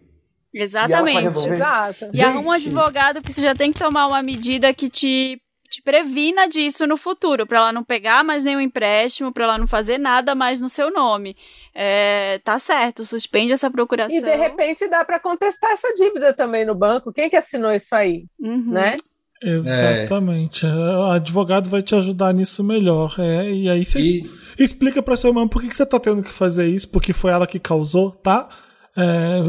Exatamente. 0.54 1.22
resolver. 1.22 1.54
Exato. 1.54 2.10
E 2.12 2.22
arruma 2.22 2.48
um 2.48 2.52
advogado 2.52 3.22
que 3.22 3.32
você 3.32 3.40
já 3.40 3.54
tem 3.54 3.72
que 3.72 3.78
tomar 3.78 4.06
uma 4.08 4.22
medida 4.22 4.72
que 4.74 4.88
te, 4.90 5.38
te 5.66 5.82
previna 5.82 6.46
disso 6.48 6.86
no 6.86 6.96
futuro, 6.96 7.46
pra 7.46 7.58
ela 7.58 7.72
não 7.72 7.82
pegar 7.84 8.22
mais 8.24 8.44
nenhum 8.44 8.60
empréstimo, 8.60 9.32
pra 9.32 9.44
ela 9.44 9.58
não 9.58 9.66
fazer 9.66 9.98
nada 9.98 10.34
mais 10.34 10.60
no 10.60 10.68
seu 10.68 10.90
nome. 10.92 11.36
É, 11.74 12.40
tá 12.44 12.58
certo, 12.58 13.04
suspende 13.04 13.52
essa 13.52 13.70
procuração. 13.70 14.16
E 14.18 14.22
de 14.22 14.34
repente 14.36 14.86
dá 14.88 15.04
para 15.04 15.18
contestar 15.20 15.72
essa 15.72 15.92
dívida 15.94 16.32
também 16.32 16.64
no 16.64 16.74
banco. 16.74 17.12
Quem 17.12 17.28
que 17.30 17.36
assinou 17.36 17.72
isso 17.72 17.94
aí, 17.94 18.24
Uhum. 18.40 18.70
né? 18.72 18.96
Exatamente. 19.42 20.64
É, 20.66 20.68
O 20.70 21.10
advogado 21.10 21.68
vai 21.68 21.82
te 21.82 21.94
ajudar 21.94 22.32
nisso 22.32 22.62
melhor. 22.64 23.14
É, 23.18 23.50
e 23.50 23.68
aí 23.68 23.84
você 23.84 24.00
E- 24.00 24.30
explica 24.58 25.02
pra 25.02 25.16
sua 25.16 25.28
irmã 25.30 25.46
por 25.46 25.60
que, 25.62 25.68
que 25.68 25.76
você 25.76 25.84
tá 25.86 25.98
tendo 26.00 26.22
que 26.22 26.30
fazer 26.32 26.68
isso, 26.68 26.88
porque 26.90 27.12
foi 27.12 27.30
ela 27.30 27.46
que 27.46 27.58
causou, 27.58 28.10
tá? 28.12 28.48
É, 28.98 29.40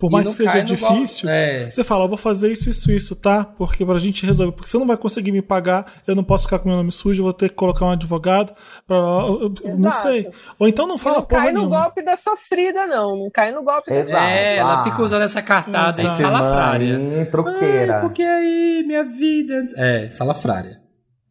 por 0.00 0.10
mais 0.10 0.26
que 0.26 0.30
não 0.30 0.36
seja 0.50 0.64
difícil, 0.64 1.28
É. 1.28 1.70
você 1.70 1.84
fala, 1.84 2.04
eu 2.04 2.08
vou 2.08 2.16
fazer 2.18 2.50
isso, 2.50 2.68
isso, 2.68 2.90
isso, 2.90 3.14
tá? 3.14 3.44
Porque 3.44 3.86
pra 3.86 3.98
gente 3.98 4.26
resolver. 4.26 4.50
Porque 4.52 4.68
você 4.68 4.76
não 4.78 4.86
vai 4.86 4.96
conseguir 4.96 5.30
me 5.30 5.40
pagar, 5.40 5.86
eu 6.08 6.16
não 6.16 6.24
posso 6.24 6.44
ficar 6.44 6.58
com 6.58 6.68
meu 6.68 6.76
nome 6.76 6.90
sujo, 6.90 7.20
eu 7.20 7.24
vou 7.24 7.32
ter 7.32 7.48
que 7.48 7.54
colocar 7.54 7.84
um 7.86 7.90
advogado. 7.92 8.52
Pra, 8.84 8.96
eu- 8.96 9.54
não 9.78 9.92
sei. 9.92 10.28
Ou 10.58 10.66
então 10.66 10.88
não 10.88 10.96
E 10.96 10.98
fala 10.98 11.16
não 11.18 11.22
porra 11.24 11.42
cai 11.42 11.52
no 11.52 11.60
nenhuma. 11.60 11.82
golpe 11.82 12.02
da 12.02 12.16
sofrida, 12.16 12.84
não. 12.86 13.16
Não 13.16 13.30
cai 13.30 13.52
no 13.52 13.62
golpe 13.62 13.90
da 13.90 13.96
Exato. 13.96 14.16
É, 14.24 14.56
ela 14.56 14.80
Ah. 14.80 14.84
fica 14.84 15.00
usando 15.02 15.22
essa 15.22 15.40
cartada 15.40 16.02
Exato. 16.02 16.20
em 16.20 16.24
salafrária. 16.24 16.98
Mãe, 16.98 17.24
truqueira. 17.26 17.94
Ai, 17.96 18.00
porque 18.00 18.22
aí, 18.22 18.82
minha 18.86 19.04
vida. 19.04 19.68
É, 19.76 20.10
salafrária. 20.10 20.80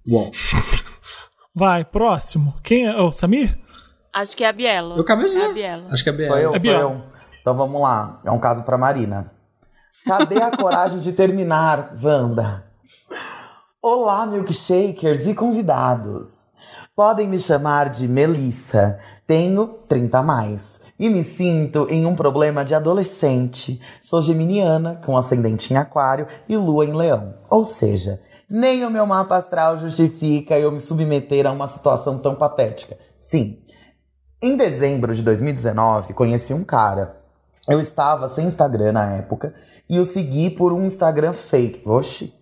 Bom, 0.08 0.32
Vai, 1.54 1.86
próximo. 1.86 2.54
Quem 2.64 2.86
é? 2.88 2.96
O 3.02 3.12
Samir? 3.12 3.58
Acho 4.14 4.36
que 4.36 4.44
é 4.44 4.48
a 4.48 4.54
Bielo. 4.54 4.96
eu 4.96 5.02
acabei 5.02 5.30
de 5.30 5.38
É 5.38 5.42
a 5.44 5.48
ler. 5.48 5.54
Bielo. 5.54 5.84
Acho 5.90 6.04
que 6.04 6.10
é 6.10 6.14
bem. 6.14 6.28
Sou 6.28 6.38
eu, 6.38 6.50
É 6.52 6.54
sou 6.54 6.60
Biel. 6.62 6.80
eu. 6.80 7.15
Então 7.46 7.54
vamos 7.54 7.80
lá. 7.80 8.22
É 8.26 8.32
um 8.32 8.40
caso 8.40 8.64
pra 8.64 8.76
Marina. 8.76 9.32
Cadê 10.04 10.42
a 10.42 10.58
coragem 10.58 10.98
de 10.98 11.14
terminar, 11.14 11.94
Wanda? 12.04 12.66
Olá, 13.80 14.26
milkshakers 14.26 15.28
e 15.28 15.36
convidados. 15.36 16.32
Podem 16.96 17.28
me 17.28 17.38
chamar 17.38 17.92
de 17.92 18.08
Melissa. 18.08 18.98
Tenho 19.28 19.68
30 19.88 20.18
a 20.18 20.24
mais. 20.24 20.82
E 20.98 21.08
me 21.08 21.24
sinto 21.24 21.86
em 21.88 22.04
um 22.04 22.16
problema 22.16 22.66
de 22.66 22.74
adolescente. 22.74 23.80
Sou 24.02 24.24
geminiana, 24.24 25.00
com 25.06 25.16
ascendente 25.16 25.72
em 25.72 25.78
aquário 25.78 26.28
e 26.50 26.58
lua 26.58 26.84
em 26.84 26.96
leão. 26.96 27.36
Ou 27.48 27.64
seja, 27.64 28.20
nem 28.50 28.84
o 28.84 28.90
meu 28.90 29.06
mapa 29.06 29.36
astral 29.36 29.78
justifica 29.78 30.58
eu 30.58 30.72
me 30.72 30.80
submeter 30.80 31.46
a 31.46 31.52
uma 31.52 31.68
situação 31.68 32.18
tão 32.18 32.34
patética. 32.34 32.98
Sim, 33.20 33.60
em 34.42 34.58
dezembro 34.58 35.14
de 35.14 35.22
2019, 35.22 36.12
conheci 36.16 36.52
um 36.52 36.64
cara. 36.64 37.24
Eu 37.68 37.80
estava 37.80 38.30
sem 38.30 38.46
Instagram 38.46 38.92
na 38.92 39.12
época 39.14 39.54
e 39.90 40.00
o 40.00 40.06
segui 40.06 40.50
por 40.50 40.72
um 40.72 40.86
Instagram 40.86 41.34
fake. 41.34 41.88
Oxi. 41.88 42.34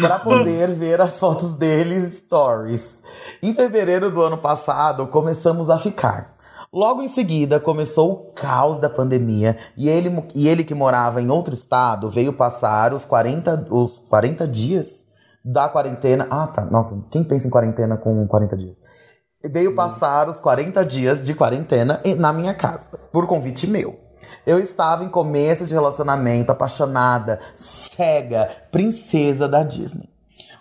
Para 0.00 0.18
poder 0.18 0.70
ver 0.74 1.00
as 1.00 1.18
fotos 1.18 1.54
dele 1.54 2.08
stories. 2.10 3.02
Em 3.42 3.54
fevereiro 3.54 4.10
do 4.10 4.22
ano 4.22 4.38
passado, 4.38 5.06
começamos 5.08 5.68
a 5.68 5.78
ficar. 5.78 6.34
Logo 6.72 7.02
em 7.02 7.08
seguida, 7.08 7.60
começou 7.60 8.12
o 8.12 8.32
caos 8.32 8.78
da 8.78 8.90
pandemia 8.90 9.56
e 9.76 9.88
ele, 9.88 10.24
e 10.34 10.48
ele 10.48 10.64
que 10.64 10.74
morava 10.74 11.20
em 11.22 11.30
outro 11.30 11.54
estado 11.54 12.10
veio 12.10 12.32
passar 12.32 12.92
os 12.94 13.04
40, 13.04 13.68
os 13.70 13.98
40 14.08 14.48
dias 14.48 15.04
da 15.44 15.68
quarentena. 15.68 16.26
Ah, 16.30 16.46
tá. 16.46 16.64
Nossa, 16.64 17.00
quem 17.10 17.22
pensa 17.22 17.46
em 17.46 17.50
quarentena 17.50 17.96
com 17.96 18.26
40 18.26 18.56
dias? 18.56 18.76
veio 19.48 19.74
passar 19.74 20.28
os 20.28 20.40
40 20.40 20.84
dias 20.84 21.26
de 21.26 21.34
quarentena 21.34 22.00
na 22.16 22.32
minha 22.32 22.54
casa, 22.54 22.98
por 23.12 23.26
convite 23.26 23.66
meu. 23.66 24.03
Eu 24.46 24.58
estava 24.58 25.04
em 25.04 25.08
começo 25.08 25.64
de 25.64 25.72
relacionamento, 25.72 26.52
apaixonada, 26.52 27.40
cega, 27.56 28.50
princesa 28.70 29.48
da 29.48 29.62
Disney. 29.62 30.08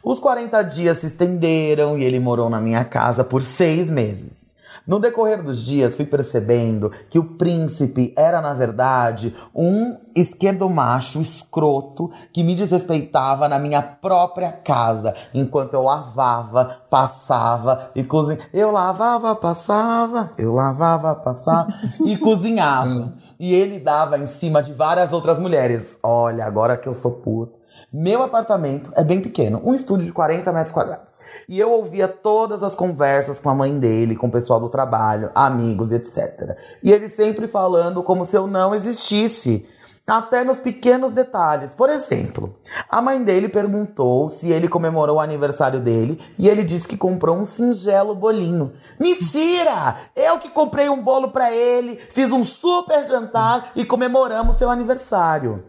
Os 0.04 0.20
40 0.20 0.62
dias 0.64 0.98
se 0.98 1.08
estenderam 1.08 1.98
e 1.98 2.04
ele 2.04 2.20
morou 2.20 2.50
na 2.50 2.60
minha 2.60 2.84
casa 2.84 3.24
por 3.24 3.42
seis 3.42 3.90
meses. 3.90 4.53
No 4.86 5.00
decorrer 5.00 5.42
dos 5.42 5.66
dias, 5.66 5.96
fui 5.96 6.06
percebendo 6.06 6.92
que 7.10 7.18
o 7.18 7.24
príncipe 7.24 8.14
era, 8.18 8.42
na 8.42 8.54
verdade, 8.54 9.34
um 9.56 9.98
esquerdomacho 10.14 11.22
escroto 11.22 12.12
que 12.34 12.44
me 12.44 12.54
desrespeitava 12.54 13.48
na 13.48 13.58
minha 13.58 13.82
própria 13.82 14.52
casa, 14.52 15.16
enquanto 15.34 15.74
eu 15.74 15.84
lavava, 15.84 16.82
passava 16.90 17.92
e 17.96 18.04
cozinhava. 18.04 18.50
Eu 18.54 18.72
lavava, 18.72 19.34
passava, 19.36 20.32
eu 20.38 20.54
lavava, 20.54 21.16
passava 21.16 21.74
e 22.06 22.16
cozinhava. 22.20 23.14
E 23.40 23.54
ele 23.54 23.80
dava 23.80 24.18
em 24.18 24.28
cima 24.28 24.62
de 24.62 24.74
várias 24.74 25.14
outras 25.14 25.40
mulheres. 25.40 25.98
Olha, 26.04 26.46
agora 26.46 26.76
que 26.76 26.90
eu 26.90 26.94
sou 26.94 27.14
puta. 27.14 27.63
Meu 27.96 28.24
apartamento 28.24 28.92
é 28.96 29.04
bem 29.04 29.22
pequeno, 29.22 29.62
um 29.64 29.72
estúdio 29.72 30.08
de 30.08 30.12
40 30.12 30.52
metros 30.52 30.74
quadrados. 30.74 31.20
E 31.48 31.60
eu 31.60 31.70
ouvia 31.70 32.08
todas 32.08 32.64
as 32.64 32.74
conversas 32.74 33.38
com 33.38 33.52
a 33.52 33.54
mãe 33.54 33.78
dele, 33.78 34.16
com 34.16 34.26
o 34.26 34.32
pessoal 34.32 34.60
do 34.60 34.68
trabalho, 34.68 35.30
amigos, 35.36 35.92
etc. 35.92 36.58
E 36.82 36.92
ele 36.92 37.08
sempre 37.08 37.48
falando 37.48 38.02
como 38.02 38.26
se 38.26 38.36
eu 38.36 38.48
não 38.48 38.74
existisse. 38.74 39.68
Até 40.08 40.44
nos 40.44 40.60
pequenos 40.60 41.12
detalhes. 41.12 41.76
Por 41.76 41.88
exemplo, 41.88 42.56
a 42.90 43.00
mãe 43.00 43.24
dele 43.24 43.48
perguntou 43.48 44.28
se 44.28 44.52
ele 44.52 44.68
comemorou 44.68 45.18
o 45.18 45.22
aniversário 45.22 45.80
dele 45.80 46.20
e 46.38 46.50
ele 46.50 46.64
disse 46.64 46.88
que 46.88 46.98
comprou 46.98 47.38
um 47.38 47.44
singelo 47.44 48.16
bolinho. 48.16 48.74
Mentira! 49.00 49.98
Eu 50.16 50.40
que 50.40 50.50
comprei 50.50 50.90
um 50.90 51.02
bolo 51.02 51.30
pra 51.30 51.54
ele, 51.54 51.98
fiz 52.10 52.32
um 52.32 52.44
super 52.44 53.06
jantar 53.06 53.72
e 53.76 53.86
comemoramos 53.86 54.56
seu 54.56 54.70
aniversário. 54.72 55.64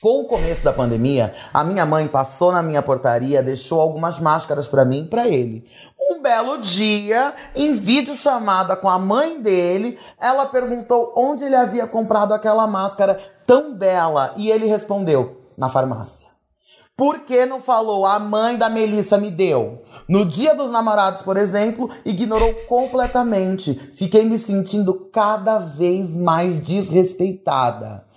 Com 0.00 0.20
o 0.20 0.24
começo 0.26 0.62
da 0.62 0.72
pandemia, 0.72 1.34
a 1.52 1.64
minha 1.64 1.84
mãe 1.84 2.06
passou 2.06 2.52
na 2.52 2.62
minha 2.62 2.80
portaria, 2.80 3.42
deixou 3.42 3.80
algumas 3.80 4.20
máscaras 4.20 4.68
pra 4.68 4.84
mim 4.84 5.02
e 5.02 5.08
pra 5.08 5.26
ele. 5.26 5.68
Um 5.98 6.22
belo 6.22 6.58
dia, 6.58 7.34
em 7.52 7.74
vídeo 7.74 8.14
chamada 8.14 8.76
com 8.76 8.88
a 8.88 8.96
mãe 8.96 9.42
dele, 9.42 9.98
ela 10.20 10.46
perguntou 10.46 11.12
onde 11.16 11.42
ele 11.42 11.56
havia 11.56 11.84
comprado 11.84 12.32
aquela 12.32 12.64
máscara 12.64 13.18
tão 13.44 13.74
bela 13.74 14.34
e 14.36 14.48
ele 14.48 14.66
respondeu: 14.66 15.42
na 15.58 15.68
farmácia. 15.68 16.28
Por 16.96 17.20
que 17.20 17.44
não 17.44 17.60
falou 17.60 18.06
a 18.06 18.20
mãe 18.20 18.56
da 18.56 18.68
Melissa 18.68 19.18
me 19.18 19.32
deu? 19.32 19.82
No 20.08 20.24
dia 20.24 20.54
dos 20.54 20.70
namorados, 20.70 21.22
por 21.22 21.36
exemplo, 21.36 21.90
ignorou 22.04 22.54
completamente. 22.68 23.74
Fiquei 23.96 24.24
me 24.24 24.38
sentindo 24.38 25.08
cada 25.12 25.58
vez 25.58 26.16
mais 26.16 26.60
desrespeitada. 26.60 28.07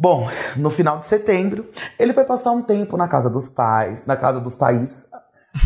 Bom, 0.00 0.28
no 0.56 0.70
final 0.70 0.98
de 0.98 1.06
setembro, 1.06 1.68
ele 1.98 2.14
foi 2.14 2.24
passar 2.24 2.52
um 2.52 2.62
tempo 2.62 2.96
na 2.96 3.08
casa 3.08 3.28
dos 3.28 3.48
pais, 3.48 4.06
na 4.06 4.14
casa 4.14 4.40
dos 4.40 4.54
pais. 4.54 5.04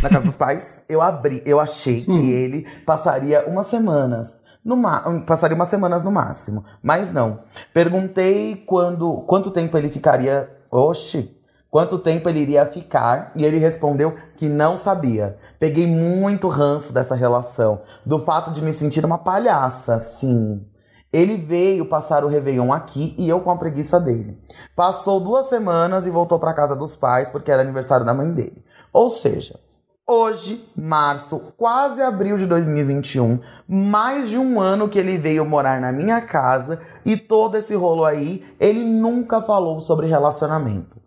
Na 0.02 0.09
casa 0.09 0.24
dos 0.24 0.34
pais, 0.34 0.82
eu 0.88 1.02
abri, 1.02 1.42
eu 1.44 1.60
achei 1.60 2.00
que 2.00 2.30
ele 2.30 2.66
passaria 2.86 3.46
umas 3.46 3.66
semanas. 3.66 4.42
No 4.64 4.74
ma 4.74 5.02
passaria 5.26 5.54
umas 5.54 5.68
semanas 5.68 6.02
no 6.02 6.10
máximo. 6.10 6.64
Mas 6.82 7.12
não. 7.12 7.40
Perguntei 7.74 8.56
quando, 8.66 9.18
quanto 9.26 9.50
tempo 9.50 9.76
ele 9.76 9.90
ficaria. 9.90 10.48
Oxi! 10.70 11.36
Quanto 11.68 11.98
tempo 11.98 12.26
ele 12.26 12.40
iria 12.40 12.64
ficar? 12.64 13.32
E 13.36 13.44
ele 13.44 13.59
respondeu 13.59 14.14
que 14.36 14.48
não 14.48 14.78
sabia. 14.78 15.36
Peguei 15.59 15.86
muito 15.86 16.48
ranço 16.48 16.92
dessa 16.92 17.14
relação. 17.14 17.82
Do 18.04 18.18
fato 18.18 18.50
de 18.50 18.62
me 18.62 18.72
sentir 18.72 19.04
uma 19.04 19.18
palhaça, 19.18 20.00
sim. 20.00 20.64
Ele 21.12 21.36
veio 21.36 21.84
passar 21.84 22.24
o 22.24 22.28
Réveillon 22.28 22.72
aqui 22.72 23.14
e 23.18 23.28
eu 23.28 23.40
com 23.40 23.51
a 23.51 23.56
preguiça 23.56 24.01
dele. 24.01 24.39
Passou 24.74 25.20
duas 25.20 25.47
semanas 25.47 26.06
e 26.06 26.10
voltou 26.10 26.39
para 26.39 26.55
casa 26.55 26.74
dos 26.74 26.97
pais 26.97 27.28
porque 27.28 27.51
era 27.51 27.60
aniversário 27.60 28.06
da 28.06 28.14
mãe 28.14 28.32
dele. 28.32 28.64
Ou 28.93 29.10
seja, 29.10 29.60
hoje, 30.06 30.66
março, 30.74 31.39
quase 31.56 32.01
abril 32.01 32.36
de 32.36 32.47
2021, 32.47 33.40
mais 33.68 34.30
de 34.30 34.39
um 34.39 34.60
ano 34.60 34.89
que 34.89 34.98
ele 34.98 35.18
veio 35.18 35.44
morar 35.44 35.80
na 35.80 35.93
minha 35.93 36.20
casa 36.20 36.80
e 37.05 37.16
todo 37.16 37.56
esse 37.56 37.74
rolo 37.74 38.05
aí, 38.05 38.44
ele 38.59 38.82
nunca 38.82 39.43
falou 39.43 39.80
sobre 39.80 40.06
relacionamento. 40.06 41.01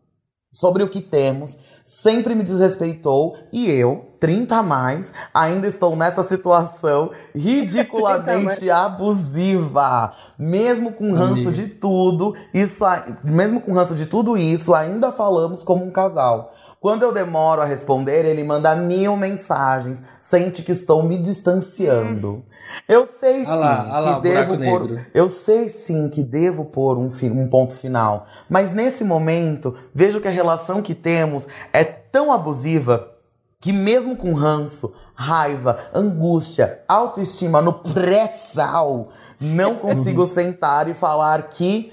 sobre 0.55 0.83
o 0.83 0.89
que 0.89 1.01
temos, 1.01 1.57
sempre 1.85 2.33
me 2.33 2.43
desrespeitou 2.43 3.37
e 3.53 3.69
eu, 3.69 4.07
30 4.19 4.57
a 4.57 4.63
mais, 4.63 5.13
ainda 5.31 5.67
estou 5.67 5.95
nessa 5.95 6.23
situação 6.23 7.11
ridiculamente 7.35 8.67
abusiva. 8.71 10.13
Mesmo 10.37 10.91
com 10.91 11.13
ranço 11.13 11.51
de 11.51 11.67
tudo, 11.67 12.33
isso, 12.51 12.83
mesmo 13.23 13.61
com 13.61 13.71
ranço 13.71 13.93
de 13.93 14.07
tudo 14.07 14.35
isso, 14.35 14.73
ainda 14.73 15.11
falamos 15.11 15.63
como 15.63 15.85
um 15.85 15.91
casal. 15.91 16.54
Quando 16.79 17.03
eu 17.03 17.11
demoro 17.11 17.61
a 17.61 17.65
responder, 17.65 18.25
ele 18.25 18.43
manda 18.43 18.75
mil 18.75 19.17
mensagens, 19.17 20.03
sente 20.19 20.61
que 20.61 20.71
estou 20.71 21.01
me 21.01 21.17
distanciando. 21.17 22.43
Eu 22.87 23.07
sei 23.07 23.43
sim 23.43 23.49
lá, 23.51 23.99
lá, 23.99 24.13
que 24.13 24.19
o 24.19 24.21
devo 24.21 24.53
pôr, 24.57 25.07
eu 25.13 25.29
sei 25.29 25.67
sim 25.69 26.09
que 26.09 26.23
devo 26.23 26.65
pôr 26.65 26.97
um, 26.97 27.09
fi- 27.09 27.29
um 27.31 27.47
ponto 27.47 27.75
final, 27.75 28.25
mas 28.49 28.71
nesse 28.71 29.03
momento 29.03 29.75
vejo 29.93 30.21
que 30.21 30.27
a 30.27 30.31
relação 30.31 30.81
que 30.81 30.93
temos 30.93 31.47
é 31.73 31.83
tão 31.83 32.31
abusiva 32.31 33.11
que 33.59 33.73
mesmo 33.73 34.15
com 34.15 34.33
ranço, 34.33 34.93
raiva, 35.15 35.79
angústia, 35.93 36.81
autoestima 36.87 37.61
no 37.63 37.73
pré-sal, 37.73 39.09
não 39.39 39.75
consigo 39.77 40.25
sentar 40.27 40.87
e 40.87 40.93
falar 40.93 41.49
que 41.49 41.91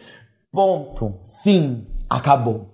ponto, 0.51 1.15
fim, 1.43 1.87
acabou. 2.11 2.72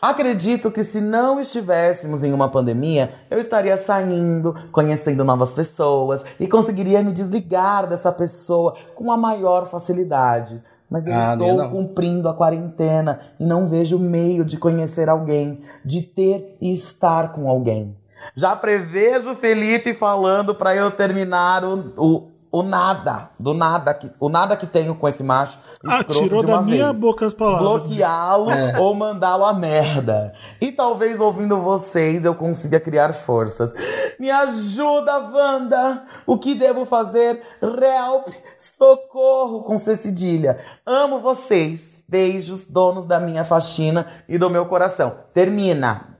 Acredito 0.00 0.70
que 0.70 0.82
se 0.82 1.00
não 1.00 1.38
estivéssemos 1.40 2.24
em 2.24 2.32
uma 2.32 2.48
pandemia, 2.48 3.10
eu 3.30 3.38
estaria 3.38 3.76
saindo, 3.76 4.54
conhecendo 4.72 5.24
novas 5.24 5.52
pessoas 5.52 6.22
e 6.40 6.46
conseguiria 6.46 7.02
me 7.02 7.12
desligar 7.12 7.86
dessa 7.86 8.10
pessoa 8.12 8.74
com 8.94 9.12
a 9.12 9.16
maior 9.16 9.66
facilidade. 9.66 10.60
Mas 10.90 11.06
eu 11.06 11.12
Ah, 11.12 11.34
estou 11.34 11.70
cumprindo 11.70 12.28
a 12.28 12.34
quarentena 12.34 13.20
e 13.38 13.44
não 13.44 13.68
vejo 13.68 13.98
meio 13.98 14.44
de 14.44 14.56
conhecer 14.56 15.08
alguém, 15.08 15.60
de 15.84 16.00
ter 16.02 16.56
e 16.60 16.72
estar 16.72 17.32
com 17.32 17.48
alguém. 17.48 17.94
Já 18.34 18.56
prevejo 18.56 19.32
o 19.32 19.36
Felipe 19.36 19.92
falando 19.92 20.54
pra 20.54 20.74
eu 20.74 20.90
terminar 20.90 21.62
o, 21.62 21.92
o, 21.96 22.28
o 22.50 22.62
nada, 22.62 23.30
do 23.38 23.52
nada 23.52 23.92
que, 23.92 24.10
o 24.18 24.28
nada 24.28 24.56
que 24.56 24.66
tenho 24.66 24.94
com 24.94 25.06
esse 25.08 25.22
macho 25.22 25.58
Ah, 25.86 25.98
escroto 26.00 26.22
tirou 26.22 26.40
de 26.40 26.46
da 26.46 26.54
uma 26.54 26.62
minha 26.62 26.86
vez 26.88 27.00
boca 27.00 27.26
as 27.26 27.34
palavras. 27.34 27.82
bloqueá-lo 27.84 28.50
É. 28.50 28.78
ou 28.78 28.94
mandá-lo 28.94 29.44
a 29.44 29.52
merda. 29.52 30.32
E 30.60 30.72
talvez 30.72 31.20
ouvindo 31.20 31.58
vocês 31.58 32.24
eu 32.24 32.34
consiga 32.34 32.80
criar 32.80 33.12
forças. 33.12 33.72
Me 34.18 34.30
ajuda, 34.30 35.18
Wanda! 35.18 36.04
O 36.26 36.38
que 36.38 36.54
devo 36.54 36.84
fazer? 36.84 37.42
Help! 37.62 38.28
Socorro 38.58 39.62
com 39.62 39.78
C 39.78 39.96
cedilha. 39.96 40.58
Amo 40.86 41.20
vocês. 41.20 41.98
Beijos, 42.08 42.64
donos 42.64 43.04
da 43.04 43.20
minha 43.20 43.44
faxina 43.44 44.06
e 44.26 44.38
do 44.38 44.48
meu 44.48 44.64
coração. 44.66 45.12
Termina. 45.34 46.17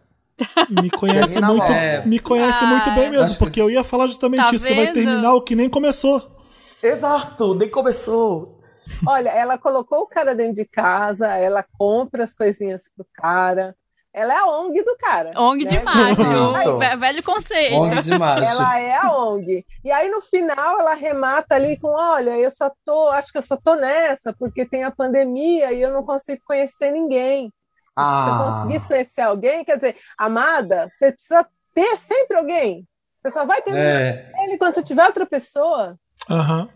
Me 0.69 0.90
conhece 0.90 1.28
Termina 1.35 1.47
muito, 1.48 1.62
logo. 1.62 1.73
É. 1.74 2.05
me 2.06 2.19
conhece 2.19 2.65
Ai. 2.65 2.70
muito 2.70 2.90
bem 2.93 3.10
mesmo, 3.10 3.24
Acho 3.24 3.32
que- 3.35 3.44
porque 3.44 3.60
eu 3.60 3.70
ia 3.70 3.82
falar 3.85 4.06
justamente 4.06 4.44
Tá 4.47 4.55
isso. 4.55 4.65
Você 4.65 4.74
vai 4.74 4.85
vendo? 4.86 4.94
terminar 4.94 5.35
o 5.35 5.43
que 5.43 5.55
nem 5.56 5.69
começou. 5.69 6.36
Exato, 6.82 7.55
nem 7.55 7.69
começou. 7.70 8.59
Olha, 9.06 9.28
ela 9.31 9.59
colocou 9.59 10.01
o 10.01 10.06
cara 10.06 10.35
dentro 10.35 10.55
de 10.55 10.65
casa, 10.65 11.27
ela 11.36 11.65
compra 11.78 12.24
as 12.24 12.32
coisinhas 12.32 12.82
pro 12.97 13.06
cara. 13.15 13.74
Ela 14.15 14.32
é 14.35 14.39
a 14.39 14.47
ONG 14.47 14.82
do 14.82 14.97
cara. 14.97 15.32
ONG 15.39 15.65
né? 15.65 15.70
de 15.70 15.85
macho. 15.85 16.23
Exato. 16.23 16.78
ve- 16.78 16.97
velho 16.97 17.23
conceito. 17.23 17.74
ONG 17.77 18.01
de 18.01 18.19
macho. 18.19 18.51
Ela 18.51 18.78
é 18.81 18.97
a 18.97 19.12
ONG. 19.16 19.65
E 19.85 19.93
aí, 19.93 20.09
no 20.09 20.23
final, 20.23 20.81
ela 20.81 20.94
remata 20.94 21.55
ali 21.55 21.78
com: 21.78 21.89
olha, 21.89 22.31
eu 22.39 22.51
só 22.51 22.70
tô, 22.86 23.09
acho 23.09 23.31
que 23.31 23.39
eu 23.39 23.43
só 23.43 23.56
tô 23.56 23.74
nessa, 23.74 24.32
porque 24.32 24.65
tem 24.65 24.82
a 24.82 24.90
pandemia 24.90 25.73
e 25.73 25.82
eu 25.82 25.93
não 25.93 26.02
consigo 26.02 26.40
conhecer 26.47 26.90
ninguém. 26.90 27.52
Ah, 27.99 28.53
conseguisse 28.53 28.87
conhecer 28.87 29.20
alguém, 29.23 29.65
quer 29.65 29.77
dizer, 29.77 29.97
amada, 30.16 30.89
você 30.91 31.12
precisa 31.12 31.47
ter 31.75 31.97
sempre 31.99 32.37
alguém. 32.37 32.87
Você 33.23 33.33
só 33.33 33.45
vai 33.45 33.61
ter 33.62 33.75
É, 33.75 34.33
ele 34.45 34.57
quando 34.59 34.75
você 34.75 34.83
tiver 34.83 35.05
outra 35.05 35.27
pessoa. 35.27 35.99
Aham. 36.31 36.69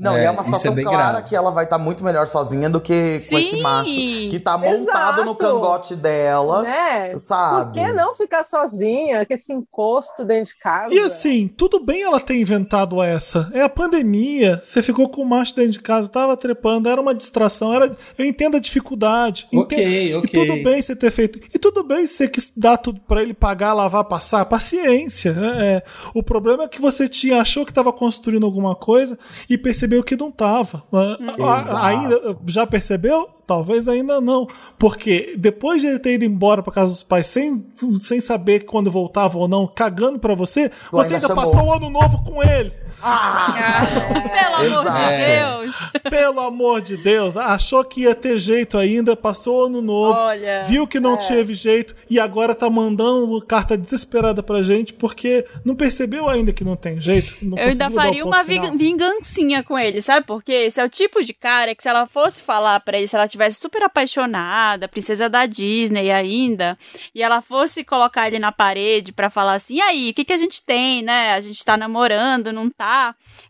Não, 0.00 0.16
É, 0.16 0.22
e 0.22 0.24
é 0.24 0.30
uma 0.30 0.40
isso 0.42 0.50
é 0.50 0.52
situação 0.54 0.74
bem 0.74 0.84
clara 0.84 1.10
grave. 1.12 1.28
que 1.28 1.36
ela 1.36 1.50
vai 1.50 1.64
estar 1.64 1.78
muito 1.78 2.02
melhor 2.02 2.26
sozinha 2.26 2.68
do 2.70 2.80
que 2.80 2.92
com 3.28 3.36
esse 3.38 3.50
Sim. 3.50 3.62
macho 3.62 3.90
que 3.90 4.40
tá 4.42 4.56
montado 4.58 5.16
no 5.24 5.30
Exato. 5.32 5.36
cangote 5.36 5.94
dela, 5.94 6.62
Né? 6.62 7.10
Por 7.10 7.20
sabe? 7.20 7.78
que 7.80 7.92
não 7.92 8.14
ficar 8.14 8.44
sozinha, 8.44 9.24
com 9.26 9.34
esse 9.34 9.52
encosto 9.52 10.24
dentro 10.24 10.54
de 10.54 10.58
casa? 10.58 10.94
E 10.94 10.98
assim, 10.98 11.46
tudo 11.48 11.78
bem 11.84 12.02
ela 12.02 12.18
ter 12.20 12.36
inventado 12.40 13.02
essa. 13.02 13.50
É 13.52 13.62
a 13.62 13.68
pandemia. 13.68 14.60
Você 14.64 14.82
ficou 14.82 15.08
com 15.08 15.22
o 15.22 15.26
macho 15.26 15.54
dentro 15.54 15.72
de 15.72 15.80
casa, 15.80 16.08
tava 16.08 16.36
trepando, 16.36 16.88
era 16.88 17.00
uma 17.00 17.14
distração. 17.14 17.74
Era, 17.74 17.94
eu 18.18 18.24
entendo 18.24 18.56
a 18.56 18.60
dificuldade. 18.60 19.46
Ok, 19.52 19.78
entendo- 19.78 20.18
ok. 20.18 20.30
E 20.42 20.46
tudo 20.46 20.64
bem 20.64 20.80
você 20.80 20.96
ter 20.96 21.10
feito. 21.10 21.38
E 21.54 21.58
tudo 21.58 21.82
bem 21.84 22.06
se 22.06 22.14
você 22.14 22.28
quis 22.28 22.52
dar 22.56 22.76
tudo 22.76 23.00
pra 23.00 23.22
ele 23.22 23.34
pagar, 23.34 23.72
lavar, 23.74 24.04
passar. 24.04 24.44
Paciência. 24.46 25.32
né? 25.32 25.50
É, 25.76 25.82
o 26.14 26.22
problema 26.22 26.64
é 26.64 26.68
que 26.68 26.80
você 26.80 27.08
tinha, 27.08 27.40
achou 27.40 27.66
que 27.66 27.72
tava 27.72 27.92
construindo 27.92 28.46
alguma 28.46 28.74
coisa 28.74 29.18
e 29.48 29.58
percebeu 29.58 29.89
que 30.04 30.16
não 30.16 30.30
tava. 30.30 30.82
Ah, 30.92 31.86
Ainda, 31.86 32.36
já 32.46 32.66
percebeu? 32.66 33.28
Talvez 33.46 33.88
ainda 33.88 34.20
não. 34.20 34.46
Porque 34.78 35.34
depois 35.36 35.80
de 35.80 35.88
ele 35.88 35.98
ter 35.98 36.14
ido 36.14 36.24
embora 36.24 36.62
pra 36.62 36.72
casa 36.72 36.92
dos 36.92 37.02
pais 37.02 37.26
sem, 37.26 37.64
sem 38.00 38.20
saber 38.20 38.60
quando 38.60 38.90
voltava 38.90 39.36
ou 39.38 39.48
não, 39.48 39.66
cagando 39.66 40.18
pra 40.20 40.34
você, 40.34 40.70
você 40.92 41.14
ainda 41.14 41.16
ainda 41.16 41.26
chamou. 41.28 41.44
passou 41.44 41.66
o 41.66 41.72
ano 41.72 41.90
novo 41.90 42.22
com 42.22 42.42
ele. 42.42 42.72
Pelo 44.30 44.56
amor 44.78 44.92
de. 44.92 45.00
Deus. 45.00 45.90
Pelo 46.10 46.40
amor 46.40 46.80
de 46.82 46.96
Deus. 46.96 47.36
Achou 47.36 47.84
que 47.84 48.02
ia 48.02 48.14
ter 48.14 48.38
jeito 48.38 48.76
ainda, 48.78 49.16
passou 49.16 49.66
ano 49.66 49.80
novo. 49.82 50.18
Olha. 50.18 50.64
Viu 50.64 50.86
que 50.86 51.00
não 51.00 51.16
teve 51.16 51.54
jeito 51.54 51.94
e 52.08 52.18
agora 52.18 52.54
tá 52.54 52.68
mandando 52.68 53.40
carta 53.46 53.76
desesperada 53.76 54.42
pra 54.42 54.62
gente 54.62 54.92
porque 54.92 55.44
não 55.64 55.74
percebeu 55.74 56.28
ainda 56.28 56.52
que 56.52 56.64
não 56.64 56.76
tem 56.76 57.00
jeito. 57.00 57.36
não 57.42 57.56
Eu 57.58 57.68
ainda 57.68 57.90
faria 57.90 58.24
uma 58.24 58.44
final. 58.44 58.70
ving- 58.72 58.76
vingancinha 58.76 59.62
com 59.62 59.78
ele, 59.78 60.00
sabe? 60.00 60.26
Porque 60.26 60.52
esse 60.52 60.80
é 60.80 60.84
o 60.84 60.88
tipo 60.88 61.22
de 61.24 61.32
cara 61.32 61.74
que 61.74 61.82
se 61.82 61.88
ela 61.88 62.06
fosse 62.06 62.42
falar 62.42 62.80
pra 62.80 62.98
ele, 62.98 63.06
se 63.08 63.16
ela 63.16 63.28
tivesse 63.28 63.60
super 63.60 63.82
apaixonada, 63.82 64.88
princesa 64.88 65.28
da 65.28 65.46
Disney 65.46 66.10
ainda, 66.10 66.76
e 67.14 67.22
ela 67.22 67.40
fosse 67.40 67.84
colocar 67.84 68.26
ele 68.26 68.38
na 68.38 68.52
parede 68.52 69.12
pra 69.12 69.30
falar 69.30 69.54
assim, 69.54 69.76
e 69.76 69.80
aí, 69.80 70.10
o 70.10 70.14
que 70.14 70.24
que 70.24 70.32
a 70.32 70.36
gente 70.36 70.62
tem, 70.62 71.02
né? 71.02 71.34
A 71.34 71.40
gente 71.40 71.64
tá 71.64 71.76
namorando, 71.76 72.52
não 72.52 72.68
tá? 72.70 72.89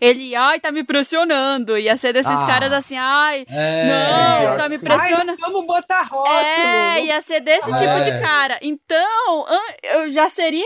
Ele, 0.01 0.35
ai, 0.35 0.59
tá 0.61 0.71
me 0.73 0.83
pressionando. 0.85 1.77
Ia 1.79 1.97
ser 1.97 2.12
desses 2.12 2.43
Ah. 2.43 2.47
caras 2.47 2.73
assim, 2.73 2.97
ai, 2.97 3.45
É. 3.49 4.47
não, 4.49 4.57
tá 4.57 4.69
me 4.69 4.79
pressionando. 4.79 5.31
Ai, 5.33 5.37
vamos 5.39 5.67
botar 5.67 6.03
rótulo. 6.03 6.35
É, 6.37 7.05
ia 7.05 7.21
ser 7.21 7.41
desse 7.41 7.71
tipo 7.73 7.85
É. 7.91 8.01
de 8.01 8.11
cara. 8.21 8.59
Então, 8.62 9.47
eu 9.95 10.11
já 10.11 10.29
seria 10.29 10.65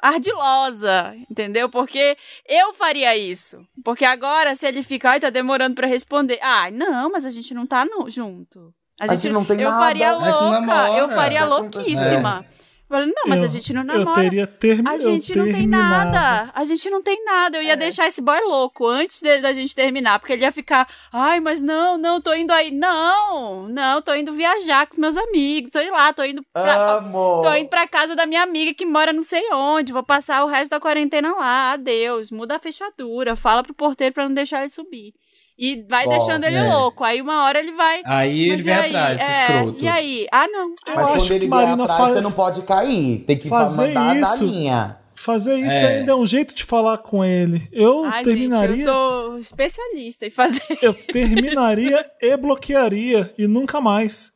ardilosa, 0.00 1.14
entendeu? 1.30 1.68
Porque 1.68 2.16
eu 2.48 2.72
faria 2.72 3.16
isso. 3.16 3.64
Porque 3.84 4.04
agora, 4.04 4.54
se 4.54 4.66
ele 4.66 4.82
fica, 4.82 5.10
ai, 5.10 5.20
tá 5.20 5.30
demorando 5.30 5.74
pra 5.74 5.86
responder. 5.86 6.38
Ah, 6.42 6.70
não, 6.70 7.10
mas 7.10 7.24
a 7.26 7.30
gente 7.30 7.54
não 7.54 7.66
tá 7.66 7.84
no- 7.84 8.08
junto. 8.10 8.72
A 9.00 9.06
gente 9.14 9.30
não 9.30 9.44
tem 9.44 9.60
eu 9.60 9.70
nada. 9.70 9.82
faria 9.84 10.10
A 10.10 10.14
gente 10.14 10.40
não 10.40 10.50
louca, 10.60 10.88
eu 10.98 11.08
faria 11.08 11.44
louquíssima. 11.44 12.44
Falei, 12.92 13.06
não, 13.16 13.22
mas 13.26 13.38
Eu- 13.40 13.44
a 13.46 13.48
gente 13.48 13.72
não 13.72 13.80
Eu 13.80 13.86
namora. 13.86 14.20
teria 14.22 14.46
termi 14.46 14.86
A 14.88 14.98
gente 14.98 15.34
não 15.34 15.44
tem 15.46 15.66
nada. 15.66 16.50
A 16.54 16.64
gente 16.64 16.90
não 16.90 17.02
tem 17.02 17.24
nada. 17.24 17.56
Eu 17.56 17.62
ia 17.62 17.74
deixar 17.76 18.06
esse 18.06 18.20
boy 18.20 18.38
louco 18.42 18.86
antes 18.86 19.22
de- 19.22 19.40
da 19.40 19.52
gente 19.54 19.74
terminar. 19.74 20.18
Porque 20.18 20.34
ele 20.34 20.42
ia 20.42 20.52
ficar, 20.52 20.86
ai, 21.10 21.40
mas 21.40 21.62
não, 21.62 21.96
não, 21.96 22.20
tô 22.20 22.34
indo 22.34 22.50
aí. 22.52 22.70
Não, 22.70 23.66
não, 23.68 24.02
tô 24.02 24.14
indo 24.14 24.32
viajar 24.34 24.86
com 24.86 24.92
os 24.92 24.98
meus 24.98 25.16
amigos. 25.16 25.70
Tô 25.70 25.80
indo 25.80 25.92
lá, 25.92 26.12
tô 26.12 26.22
indo 26.22 26.42
pra. 26.52 26.96
Amo. 26.98 27.40
Tô 27.42 27.54
indo 27.54 27.68
pra 27.70 27.88
casa 27.88 28.14
da 28.14 28.26
minha 28.26 28.42
amiga 28.42 28.74
que 28.74 28.84
mora 28.84 29.12
não 29.12 29.22
sei 29.22 29.42
onde. 29.52 29.92
Vou 29.92 30.02
passar 30.02 30.44
o 30.44 30.48
resto 30.48 30.72
da 30.72 30.80
quarentena 30.80 31.32
lá. 31.34 31.72
Adeus. 31.72 32.30
Muda 32.30 32.56
a 32.56 32.58
fechadura. 32.58 33.34
Fala 33.34 33.62
pro 33.62 33.72
porteiro 33.72 34.12
pra 34.12 34.24
não 34.28 34.34
deixar 34.34 34.60
ele 34.60 34.68
subir. 34.70 35.14
E 35.58 35.82
vai 35.88 36.04
Bom, 36.04 36.10
deixando 36.10 36.44
ele 36.44 36.56
é. 36.56 36.62
louco. 36.74 37.04
Aí 37.04 37.20
uma 37.20 37.44
hora 37.44 37.60
ele 37.60 37.72
vai. 37.72 38.02
Aí 38.04 38.48
ele 38.50 38.62
vem 38.62 38.74
aí? 38.74 38.86
atrás, 38.96 39.20
esse 39.20 39.30
É, 39.30 39.42
escroto. 39.56 39.84
E 39.84 39.88
aí? 39.88 40.26
Ah, 40.32 40.48
não. 40.48 40.68
Eu 40.70 40.74
Mas 40.86 40.96
acho 40.98 41.06
quando 41.12 41.26
que 41.26 41.32
ele 41.34 41.48
vier 41.48 41.68
atrás, 41.68 42.00
faz- 42.00 42.12
você 42.14 42.20
não 42.20 42.32
pode 42.32 42.62
cair. 42.62 43.18
Tem 43.26 43.38
que 43.38 43.48
Fazer 43.48 43.88
mandar 43.94 44.14
da 44.20 44.34
isso. 44.34 44.44
linha. 44.44 44.98
Fazer 45.14 45.54
isso 45.56 45.70
É. 45.70 45.98
ainda 45.98 46.12
é 46.12 46.14
um 46.16 46.26
jeito 46.26 46.52
de 46.54 46.64
falar 46.64 46.98
com 46.98 47.24
ele. 47.24 47.68
Eu 47.70 48.04
Ai, 48.06 48.24
terminaria. 48.24 48.76
gente, 48.76 48.88
eu 48.88 48.92
sou 48.92 49.38
especialista 49.38 50.26
em 50.26 50.30
fazer. 50.30 50.62
eu 50.82 50.92
terminaria 50.94 52.04
e 52.20 52.36
bloquearia 52.36 53.32
e 53.38 53.46
nunca 53.46 53.80
mais. 53.80 54.32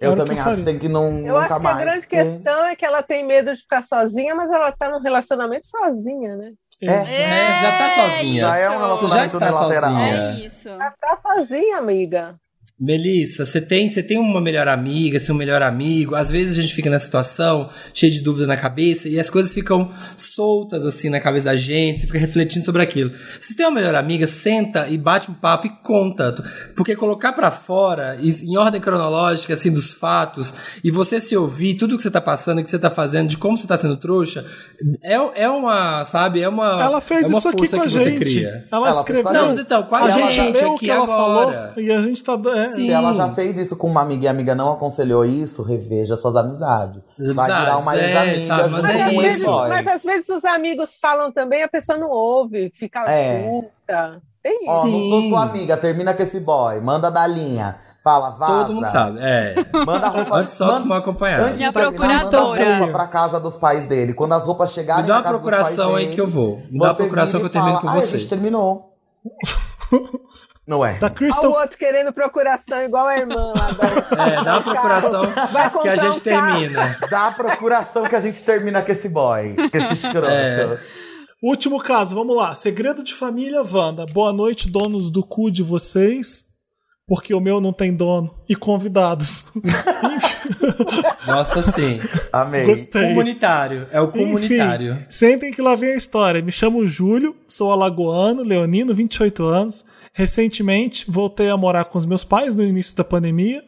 Eu 0.00 0.12
Era 0.12 0.20
também 0.24 0.36
que 0.36 0.42
eu 0.42 0.46
acho 0.48 0.58
que 0.58 0.64
tem 0.64 0.78
que 0.78 0.88
não 0.88 1.06
Eu 1.26 1.34
nunca 1.34 1.38
acho 1.40 1.54
que 1.56 1.62
mais. 1.62 1.76
a 1.76 1.80
grande 1.80 2.00
porque- 2.06 2.16
questão 2.16 2.64
é 2.66 2.76
que 2.76 2.84
ela 2.84 3.02
tem 3.02 3.26
medo 3.26 3.52
de 3.52 3.60
ficar 3.60 3.82
sozinha, 3.82 4.32
mas 4.34 4.48
ela 4.50 4.70
tá 4.70 4.88
num 4.88 5.00
relacionamento 5.00 5.66
sozinha, 5.66 6.36
né? 6.36 6.52
É. 6.80 6.86
É, 6.86 7.60
já 7.60 7.78
tá 7.78 7.90
sozinha. 7.94 8.40
Já 8.42 8.56
é 8.56 8.70
um 8.70 8.78
relacionamento 8.78 9.12
Já 9.12 9.24
está 9.26 9.36
unilateral. 9.60 9.90
sozinha. 9.92 10.14
É 10.16 10.32
isso. 10.44 10.68
Ela 10.68 10.90
tá 11.00 11.16
sozinha, 11.16 11.78
amiga. 11.78 12.38
Melissa, 12.80 13.44
você 13.44 13.60
tem, 13.60 13.90
você 13.90 14.02
tem 14.02 14.18
uma 14.18 14.40
melhor 14.40 14.68
amiga, 14.68 15.18
seu 15.18 15.34
melhor 15.34 15.62
amigo. 15.62 16.14
Às 16.14 16.30
vezes 16.30 16.56
a 16.56 16.62
gente 16.62 16.74
fica 16.74 16.88
nessa 16.88 17.06
situação, 17.06 17.68
cheio 17.92 18.12
de 18.12 18.20
dúvida 18.20 18.46
na 18.46 18.56
cabeça, 18.56 19.08
e 19.08 19.18
as 19.18 19.28
coisas 19.28 19.52
ficam 19.52 19.90
soltas 20.16 20.86
assim 20.86 21.08
na 21.08 21.18
cabeça 21.18 21.46
da 21.46 21.56
gente, 21.56 22.00
você 22.00 22.06
fica 22.06 22.18
refletindo 22.18 22.64
sobre 22.64 22.80
aquilo. 22.82 23.10
Se 23.40 23.48
você 23.48 23.54
tem 23.54 23.66
uma 23.66 23.72
melhor 23.72 23.96
amiga, 23.96 24.28
senta 24.28 24.86
e 24.88 24.96
bate 24.96 25.28
um 25.28 25.34
papo 25.34 25.66
e 25.66 25.70
conta. 25.82 26.32
Porque 26.76 26.94
colocar 26.94 27.32
pra 27.32 27.50
fora, 27.50 28.16
em 28.22 28.56
ordem 28.56 28.80
cronológica, 28.80 29.54
assim, 29.54 29.72
dos 29.72 29.92
fatos, 29.92 30.54
e 30.84 30.90
você 30.90 31.20
se 31.20 31.36
ouvir, 31.36 31.74
tudo 31.74 31.96
que 31.96 32.02
você 32.02 32.10
tá 32.10 32.20
passando, 32.20 32.60
o 32.60 32.62
que 32.62 32.70
você 32.70 32.78
tá 32.78 32.90
fazendo, 32.90 33.28
de 33.28 33.36
como 33.36 33.58
você 33.58 33.66
tá 33.66 33.76
sendo 33.76 33.96
trouxa, 33.96 34.44
é, 35.02 35.14
é 35.42 35.48
uma, 35.48 36.04
sabe, 36.04 36.40
é 36.42 36.48
uma. 36.48 36.80
Ela 36.80 37.00
fez 37.00 37.24
é 37.24 37.26
uma 37.26 37.38
isso 37.38 37.48
aqui 37.48 37.58
força 37.58 37.76
com 37.76 37.82
a 37.82 37.86
que 37.86 37.92
você 37.92 38.04
gente. 38.04 38.18
cria. 38.18 38.66
Ela, 38.70 38.88
Ela 38.88 39.00
escreveu. 39.00 39.32
Não, 39.32 39.58
então, 39.58 39.82
com 39.82 39.96
a 39.96 40.10
gente 40.30 40.64
aqui 40.64 40.78
que 40.78 40.90
ela 40.90 41.04
agora. 41.04 41.72
falou 41.74 41.84
e 41.84 41.90
a 41.90 42.00
gente 42.02 42.22
tá. 42.22 42.38
É, 42.54 42.67
Sim. 42.72 42.86
Se 42.86 42.90
ela 42.90 43.12
já 43.14 43.28
fez 43.32 43.56
isso 43.56 43.76
com 43.76 43.86
uma 43.88 44.02
amiga 44.02 44.24
e 44.24 44.28
a 44.28 44.30
amiga 44.30 44.54
não 44.54 44.72
aconselhou 44.72 45.24
isso, 45.24 45.62
reveja 45.62 46.16
suas 46.16 46.36
amizades. 46.36 47.02
As 47.18 47.32
Vai 47.32 47.46
virar 47.46 47.78
uma 47.78 47.96
é, 47.96 48.34
ex-amiga 48.34 48.68
mas 48.68 48.84
é 48.84 48.92
com 48.92 48.98
Mas, 48.98 49.06
às 49.08 49.22
vezes, 49.22 49.36
isso. 49.38 49.48
ex-boy. 49.50 49.68
mas 49.68 49.86
às 49.86 50.02
vezes 50.02 50.28
os 50.28 50.44
amigos 50.44 50.98
falam 51.00 51.32
também, 51.32 51.62
a 51.62 51.68
pessoa 51.68 51.98
não 51.98 52.10
ouve, 52.10 52.70
fica 52.74 53.00
É. 53.10 53.42
puta. 53.48 54.22
Tem 54.42 54.54
isso. 54.64 54.70
Ó, 54.72 54.86
não 54.86 55.08
sou 55.10 55.22
sua 55.30 55.42
amiga, 55.42 55.76
termina 55.76 56.14
com 56.14 56.22
esse 56.22 56.38
boy, 56.40 56.80
manda 56.80 57.10
da 57.10 57.26
linha. 57.26 57.76
Fala, 58.04 58.30
vaza. 58.30 58.52
Todo 58.64 58.74
mundo 58.74 58.86
sabe. 58.88 59.18
É. 59.20 59.54
Manda 59.84 60.06
a 60.06 60.08
roupa. 60.08 60.36
Antes 60.36 60.52
só 60.54 60.66
manda- 60.66 60.80
tomar 60.80 60.96
acompanhado. 60.98 61.44
Antes 61.44 61.58
Minha 61.58 61.72
procuradora. 61.72 62.64
Manda 62.64 62.78
roupa 62.78 62.92
pra 62.92 63.06
casa 63.08 63.38
dos 63.40 63.56
pais 63.56 63.86
dele. 63.86 64.14
Quando 64.14 64.32
as 64.32 64.46
roupas 64.46 64.72
chegarem 64.72 65.02
Me 65.02 65.08
dá 65.08 65.16
uma 65.16 65.22
procuração 65.24 65.94
aí 65.96 66.04
dele, 66.04 66.14
que 66.14 66.20
eu 66.20 66.26
vou. 66.28 66.62
Me 66.70 66.78
dá 66.78 66.86
uma 66.86 66.94
procuração 66.94 67.40
que 67.40 67.46
eu 67.46 67.50
termino 67.50 67.74
fala, 67.80 67.82
com 67.82 67.88
"Ai, 67.98 68.00
você." 68.00 68.16
a 68.16 68.18
gente 68.20 68.28
terminou. 68.30 68.94
Não 70.68 70.84
é? 70.84 70.98
Da 70.98 71.06
Olha 71.06 71.12
o 71.12 71.16
Crystal. 71.16 71.50
outro 71.50 71.78
querendo 71.78 72.12
procuração 72.12 72.82
igual 72.82 73.06
a 73.06 73.16
irmã 73.16 73.52
lá 73.56 73.70
da... 73.70 73.86
É, 74.22 74.44
dá 74.44 74.52
uma 74.58 74.62
procuração 74.62 75.32
que 75.80 75.88
a 75.88 75.96
gente 75.96 76.18
um 76.18 76.20
termina. 76.20 76.98
Dá 77.10 77.28
a 77.28 77.32
procuração 77.32 78.02
que 78.04 78.14
a 78.14 78.20
gente 78.20 78.44
termina 78.44 78.82
com 78.82 78.92
esse 78.92 79.08
boy. 79.08 79.56
Com 79.56 79.78
esse 79.78 79.94
escroto. 79.94 80.26
É. 80.28 80.78
Último 81.42 81.80
caso, 81.80 82.14
vamos 82.14 82.36
lá. 82.36 82.54
Segredo 82.54 83.02
de 83.02 83.14
família, 83.14 83.62
Wanda. 83.62 84.04
Boa 84.12 84.30
noite, 84.30 84.68
donos 84.68 85.10
do 85.10 85.24
cu 85.24 85.50
de 85.50 85.62
vocês. 85.62 86.44
Porque 87.06 87.32
o 87.32 87.40
meu 87.40 87.62
não 87.62 87.72
tem 87.72 87.94
dono. 87.94 88.30
E 88.46 88.54
convidados. 88.54 89.46
Gosta 91.24 91.62
sim. 91.72 91.98
Amei. 92.30 92.66
Gostei. 92.66 93.08
Comunitário. 93.08 93.86
É 93.90 94.02
o 94.02 94.08
comunitário. 94.08 94.92
Enfim, 94.92 95.06
sentem 95.08 95.50
que 95.50 95.62
lá 95.62 95.74
vem 95.74 95.92
a 95.92 95.96
história. 95.96 96.42
Me 96.42 96.52
chamo 96.52 96.86
Júlio, 96.86 97.34
sou 97.48 97.72
alagoano, 97.72 98.42
leonino, 98.42 98.94
28 98.94 99.42
anos. 99.44 99.86
Recentemente 100.18 101.08
voltei 101.08 101.48
a 101.48 101.56
morar 101.56 101.84
com 101.84 101.96
os 101.96 102.04
meus 102.04 102.24
pais 102.24 102.56
no 102.56 102.64
início 102.64 102.96
da 102.96 103.04
pandemia. 103.04 103.62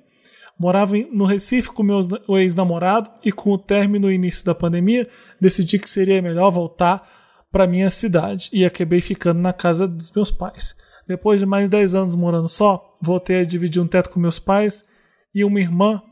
Morava 0.59 0.97
no 1.12 1.24
Recife 1.24 1.68
com 1.68 1.81
meu 1.81 2.01
ex-namorado 2.36 3.09
e 3.24 3.31
com 3.31 3.52
o 3.52 3.56
término 3.56 4.09
no 4.09 4.12
início 4.12 4.44
da 4.44 4.52
pandemia, 4.52 5.09
decidi 5.40 5.78
que 5.78 5.89
seria 5.89 6.20
melhor 6.20 6.51
voltar 6.51 7.09
para 7.52 7.68
minha 7.68 7.89
cidade 7.89 8.51
e 8.52 8.64
acabei 8.64 9.01
ficando 9.01 9.39
na 9.39 9.52
casa 9.52 9.86
dos 9.86 10.10
meus 10.10 10.32
pais. 10.32 10.74
Depois 11.06 11.39
de 11.39 11.47
mais 11.47 11.68
10 11.68 11.94
anos 11.94 12.14
morando 12.16 12.48
só, 12.48 12.97
voltei 13.01 13.43
a 13.43 13.44
dividir 13.44 13.81
um 13.81 13.86
teto 13.86 14.10
com 14.10 14.18
meus 14.18 14.40
pais 14.40 14.85
e 15.32 15.44
uma 15.44 15.60
irmã 15.60 16.02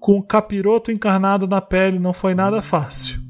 com 0.00 0.16
um 0.16 0.22
capiroto 0.22 0.90
encarnado 0.90 1.46
na 1.46 1.60
pele 1.60 2.00
não 2.00 2.12
foi 2.12 2.34
nada 2.34 2.60
fácil. 2.60 3.20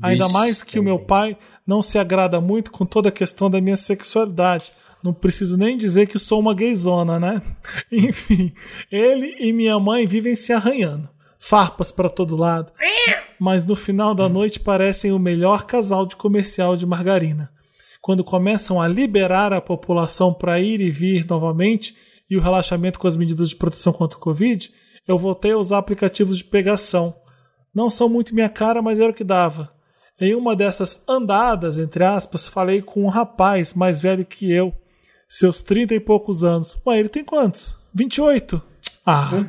Ainda 0.00 0.26
mais 0.30 0.62
que 0.62 0.78
o 0.78 0.82
meu 0.82 0.98
pai 0.98 1.36
não 1.66 1.82
se 1.82 1.98
agrada 1.98 2.40
muito 2.40 2.70
com 2.70 2.86
toda 2.86 3.10
a 3.10 3.12
questão 3.12 3.50
da 3.50 3.60
minha 3.60 3.76
sexualidade. 3.76 4.72
Não 5.02 5.12
preciso 5.12 5.56
nem 5.56 5.76
dizer 5.76 6.06
que 6.06 6.18
sou 6.18 6.40
uma 6.40 6.54
gayzona, 6.54 7.20
né? 7.20 7.40
Enfim, 7.90 8.52
ele 8.90 9.36
e 9.38 9.52
minha 9.52 9.78
mãe 9.78 10.06
vivem 10.06 10.34
se 10.34 10.52
arranhando. 10.52 11.08
Farpas 11.38 11.92
para 11.92 12.08
todo 12.08 12.36
lado. 12.36 12.72
Mas 13.38 13.64
no 13.64 13.76
final 13.76 14.14
da 14.14 14.28
noite 14.28 14.58
parecem 14.58 15.12
o 15.12 15.18
melhor 15.18 15.64
casal 15.66 16.04
de 16.04 16.16
comercial 16.16 16.76
de 16.76 16.84
margarina. 16.84 17.50
Quando 18.00 18.24
começam 18.24 18.80
a 18.80 18.88
liberar 18.88 19.52
a 19.52 19.60
população 19.60 20.34
para 20.34 20.58
ir 20.58 20.80
e 20.80 20.90
vir 20.90 21.24
novamente 21.26 21.96
e 22.28 22.36
o 22.36 22.40
relaxamento 22.40 22.98
com 22.98 23.06
as 23.06 23.16
medidas 23.16 23.50
de 23.50 23.56
proteção 23.56 23.92
contra 23.92 24.18
o 24.18 24.20
Covid, 24.20 24.72
eu 25.06 25.16
voltei 25.16 25.52
a 25.52 25.58
usar 25.58 25.78
aplicativos 25.78 26.36
de 26.36 26.44
pegação. 26.44 27.14
Não 27.74 27.88
são 27.88 28.08
muito 28.08 28.34
minha 28.34 28.48
cara, 28.48 28.82
mas 28.82 28.98
era 28.98 29.10
o 29.10 29.14
que 29.14 29.24
dava. 29.24 29.72
Em 30.20 30.34
uma 30.34 30.56
dessas 30.56 31.04
andadas, 31.08 31.78
entre 31.78 32.02
aspas, 32.02 32.48
falei 32.48 32.82
com 32.82 33.04
um 33.04 33.08
rapaz 33.08 33.72
mais 33.72 34.00
velho 34.00 34.24
que 34.24 34.50
eu, 34.50 34.74
seus 35.28 35.60
trinta 35.60 35.94
e 35.94 36.00
poucos 36.00 36.42
anos. 36.42 36.80
Ué, 36.86 36.98
ele 36.98 37.08
tem 37.08 37.24
quantos? 37.24 37.76
28? 37.94 38.62
Ah. 39.04 39.44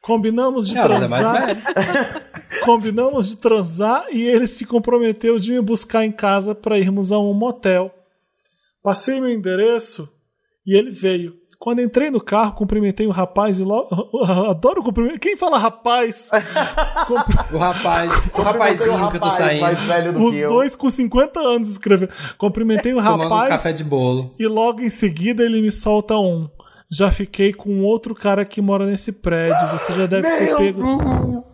Combinamos 0.00 0.68
de 0.68 0.76
É, 0.76 0.80
mas 0.82 0.90
é 0.92 0.96
transar. 0.98 1.46
velho. 1.46 2.22
Combinamos 2.64 3.28
de 3.28 3.36
transar 3.36 4.06
e 4.10 4.22
ele 4.22 4.46
se 4.46 4.64
comprometeu 4.66 5.38
de 5.38 5.52
me 5.52 5.60
buscar 5.60 6.04
em 6.04 6.12
casa 6.12 6.54
para 6.54 6.78
irmos 6.78 7.12
a 7.12 7.18
um 7.18 7.32
motel. 7.32 7.92
Passei 8.82 9.20
meu 9.20 9.30
endereço 9.30 10.08
e 10.66 10.76
ele 10.76 10.90
veio. 10.90 11.36
Quando 11.62 11.80
entrei 11.80 12.10
no 12.10 12.20
carro, 12.20 12.54
cumprimentei 12.54 13.06
o 13.06 13.10
rapaz 13.10 13.60
e 13.60 13.62
logo. 13.62 13.88
Adoro 14.50 14.82
cumprimentar. 14.82 15.20
Quem 15.20 15.36
fala 15.36 15.58
rapaz? 15.58 16.28
Cumpri- 17.06 17.54
O 17.54 17.58
rapaz, 17.58 18.10
o 18.26 18.30
Tem 18.30 18.40
um 18.40 18.44
rapazinho 18.44 19.10
que 19.10 19.16
eu 19.16 19.20
tô 19.20 19.26
rapaz 19.28 19.34
saindo. 19.34 19.60
mais 19.60 19.80
velho 19.84 20.12
do 20.12 20.24
Os 20.24 20.34
que 20.34 20.40
eu. 20.40 20.48
dois 20.48 20.74
com 20.74 20.90
50 20.90 21.38
anos 21.38 21.68
escrevendo. 21.68 22.10
Cumprimentei 22.36 22.92
o 22.92 22.96
Tomando 22.96 23.20
um 23.20 23.22
rapaz 23.28 23.48
café 23.50 23.72
de 23.72 23.84
bolo. 23.84 24.34
e 24.40 24.46
logo 24.48 24.80
em 24.80 24.90
seguida 24.90 25.44
ele 25.44 25.62
me 25.62 25.70
solta 25.70 26.16
um. 26.16 26.48
Já 26.90 27.12
fiquei 27.12 27.52
com 27.52 27.82
outro 27.84 28.12
cara 28.12 28.44
que 28.44 28.60
mora 28.60 28.84
nesse 28.84 29.12
prédio. 29.12 29.64
Você 29.78 29.92
já 29.92 30.06
deve 30.06 30.28
ter 30.28 30.56
pego. 30.56 31.44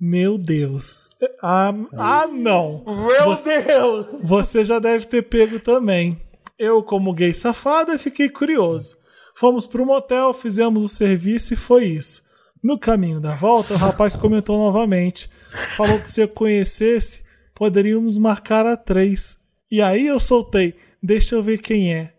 Meu 0.00 0.38
Deus. 0.38 1.10
Ah, 1.42 1.74
ah 1.98 2.28
não. 2.32 2.82
Meu 2.86 3.24
Você- 3.24 3.60
Deus! 3.60 4.06
Você 4.22 4.62
já 4.64 4.78
deve 4.78 5.04
ter 5.06 5.22
pego 5.22 5.58
também. 5.58 6.20
Eu, 6.56 6.80
como 6.80 7.12
gay 7.12 7.32
safada, 7.34 7.98
fiquei 7.98 8.28
curioso. 8.28 9.01
Fomos 9.34 9.66
pro 9.66 9.86
motel, 9.86 10.32
fizemos 10.32 10.84
o 10.84 10.88
serviço 10.88 11.54
e 11.54 11.56
foi 11.56 11.86
isso. 11.86 12.22
No 12.62 12.78
caminho 12.78 13.20
da 13.20 13.34
volta, 13.34 13.74
o 13.74 13.76
rapaz 13.76 14.14
comentou 14.14 14.56
novamente. 14.58 15.28
Falou 15.76 15.98
que 15.98 16.10
se 16.10 16.20
eu 16.20 16.28
conhecesse, 16.28 17.22
poderíamos 17.54 18.16
marcar 18.16 18.66
a 18.66 18.76
três. 18.76 19.36
E 19.70 19.82
aí 19.82 20.06
eu 20.06 20.20
soltei. 20.20 20.74
Deixa 21.02 21.34
eu 21.34 21.42
ver 21.42 21.58
quem 21.58 21.92
é. 21.92 22.12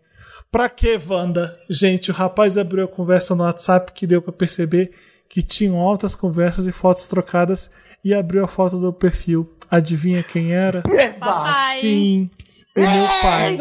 Pra 0.52 0.68
que, 0.68 1.00
Wanda? 1.08 1.58
Gente, 1.68 2.10
o 2.10 2.14
rapaz 2.14 2.58
abriu 2.58 2.84
a 2.84 2.88
conversa 2.88 3.34
no 3.34 3.42
WhatsApp 3.42 3.92
que 3.92 4.06
deu 4.06 4.20
pra 4.20 4.32
perceber 4.32 4.92
que 5.28 5.42
tinham 5.42 5.80
altas 5.80 6.14
conversas 6.14 6.66
e 6.66 6.72
fotos 6.72 7.08
trocadas 7.08 7.70
e 8.04 8.12
abriu 8.12 8.44
a 8.44 8.48
foto 8.48 8.78
do 8.78 8.92
perfil. 8.92 9.50
Adivinha 9.70 10.22
quem 10.22 10.52
era? 10.52 10.82
Papai. 11.18 11.80
Sim, 11.80 12.30
o 12.76 12.80
meu 12.80 13.06
pai. 13.22 13.58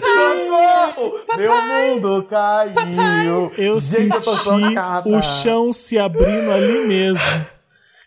Socorro! 0.00 1.18
Meu 1.36 1.62
mundo 1.62 2.26
caiu. 2.28 3.52
Eu 3.56 3.80
Gente, 3.80 4.14
eu 4.14 4.20
tô 4.20 4.36
senti 4.36 4.68
chocada. 4.68 5.08
o 5.08 5.22
chão 5.22 5.72
se 5.72 5.98
abrindo 5.98 6.50
ali 6.50 6.86
mesmo. 6.86 7.46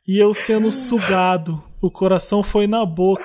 E 0.08 0.18
eu 0.20 0.34
sendo 0.34 0.72
sugado. 0.72 1.64
O 1.82 1.90
coração 1.90 2.44
foi 2.44 2.68
na 2.68 2.86
boca. 2.86 3.24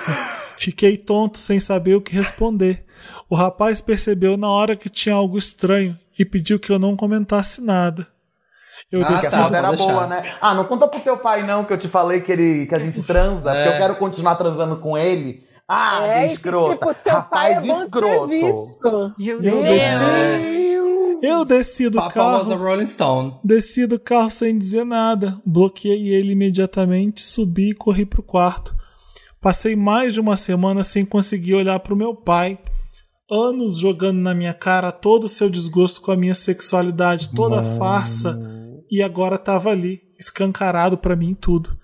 Fiquei 0.57 0.97
tonto 0.97 1.37
sem 1.39 1.59
saber 1.59 1.95
o 1.95 2.01
que 2.01 2.15
responder. 2.15 2.85
O 3.29 3.35
rapaz 3.35 3.81
percebeu 3.81 4.37
na 4.37 4.49
hora 4.49 4.75
que 4.75 4.89
tinha 4.89 5.15
algo 5.15 5.37
estranho 5.37 5.97
e 6.17 6.25
pediu 6.25 6.59
que 6.59 6.71
eu 6.71 6.77
não 6.79 6.95
comentasse 6.95 7.61
nada. 7.61 8.07
Eu 8.91 9.01
Ah, 9.01 9.05
Porque 9.05 9.25
a 9.27 9.29
desci 9.29 9.49
tá, 9.49 9.57
era 9.57 9.69
deixar. 9.69 9.85
boa, 9.93 10.07
né? 10.07 10.23
Ah, 10.41 10.53
não 10.53 10.63
conta 10.65 10.87
pro 10.87 10.99
teu 10.99 11.17
pai, 11.17 11.43
não, 11.43 11.63
que 11.63 11.71
eu 11.73 11.77
te 11.77 11.87
falei 11.87 12.19
que, 12.21 12.31
ele, 12.31 12.65
que 12.65 12.75
a 12.75 12.79
gente 12.79 13.01
transa, 13.03 13.41
porque 13.51 13.69
É. 13.69 13.73
eu 13.75 13.77
quero 13.77 13.95
continuar 13.95 14.35
transando 14.35 14.75
com 14.77 14.97
ele. 14.97 15.43
Ah, 15.67 16.05
É, 16.05 16.25
que 16.25 16.31
e, 16.31 16.33
escrota. 16.33 16.73
tipo, 16.73 16.93
seu 16.93 17.11
Rapaz 17.13 17.59
pai 17.59 17.69
é 17.69 17.73
escroto. 17.83 18.27
Meu 19.17 19.43
Eu 19.43 19.63
Deus. 19.63 20.61
Eu 21.23 21.45
desci 21.45 21.87
do 21.87 21.97
Papa 21.99 22.19
was 22.19 22.47
a 22.47 22.49
carro. 22.49 22.63
Rolling 22.63 22.85
Stone. 22.85 23.35
Desci 23.43 23.85
do 23.85 23.99
carro 23.99 24.31
sem 24.31 24.57
dizer 24.57 24.83
nada. 24.83 25.39
Bloqueei 25.45 26.09
ele 26.09 26.31
imediatamente, 26.31 27.21
subi 27.23 27.69
e 27.69 27.75
corri 27.75 28.05
pro 28.05 28.23
quarto. 28.23 28.75
Passei 29.39 29.75
mais 29.75 30.13
de 30.15 30.19
uma 30.19 30.35
semana 30.35 30.83
sem 30.83 31.05
conseguir 31.05 31.53
olhar 31.55 31.79
pro 31.79 31.95
meu 31.95 32.15
pai. 32.15 32.57
Anos 33.29 33.77
jogando 33.77 34.19
na 34.19 34.33
minha 34.33 34.53
cara 34.53 34.91
todo 34.91 35.25
o 35.25 35.29
seu 35.29 35.49
desgosto 35.49 36.01
com 36.01 36.11
a 36.11 36.17
minha 36.17 36.35
sexualidade, 36.35 37.29
toda 37.29 37.61
a 37.61 37.77
farsa. 37.77 38.39
E 38.89 39.01
agora 39.01 39.37
tava 39.37 39.69
ali, 39.69 40.01
escancarado 40.19 40.97
pra 40.97 41.15
mim 41.15 41.33
tudo. 41.33 41.77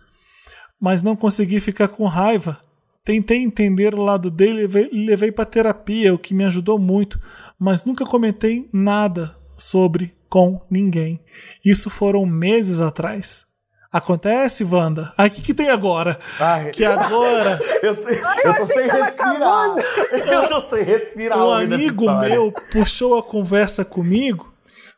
Mas 0.81 1.01
não 1.01 1.15
consegui 1.15 1.59
ficar 1.59 1.87
com 1.87 2.05
raiva. 2.05 2.59
Tentei 3.07 3.41
entender 3.41 3.95
o 3.95 4.01
lado 4.01 4.29
dele 4.29 4.51
e 4.51 4.61
levei, 4.63 4.89
levei 4.91 5.31
pra 5.31 5.45
terapia, 5.45 6.13
o 6.13 6.17
que 6.19 6.33
me 6.33 6.43
ajudou 6.43 6.77
muito, 6.77 7.17
mas 7.57 7.85
nunca 7.85 8.05
comentei 8.05 8.67
nada 8.73 9.33
sobre 9.57 10.13
com 10.27 10.59
ninguém. 10.69 11.21
Isso 11.63 11.89
foram 11.89 12.25
meses 12.25 12.81
atrás. 12.81 13.45
Acontece, 13.89 14.65
Wanda? 14.65 15.13
Aí 15.17 15.29
o 15.29 15.31
que, 15.31 15.41
que 15.41 15.53
tem 15.53 15.69
agora? 15.69 16.19
Ai, 16.37 16.71
Que 16.71 16.83
agora 16.83 17.57
eu, 17.81 17.93
eu 17.95 18.55
tô 18.57 18.65
sem 18.65 18.89
respirar. 18.89 19.75
Eu 20.27 20.49
tô 20.49 20.59
sem 20.69 20.83
respirar. 20.83 21.39
um 21.45 21.51
amigo 21.53 22.11
meu 22.19 22.51
puxou 22.73 23.17
a 23.17 23.23
conversa 23.23 23.85
comigo 23.85 24.51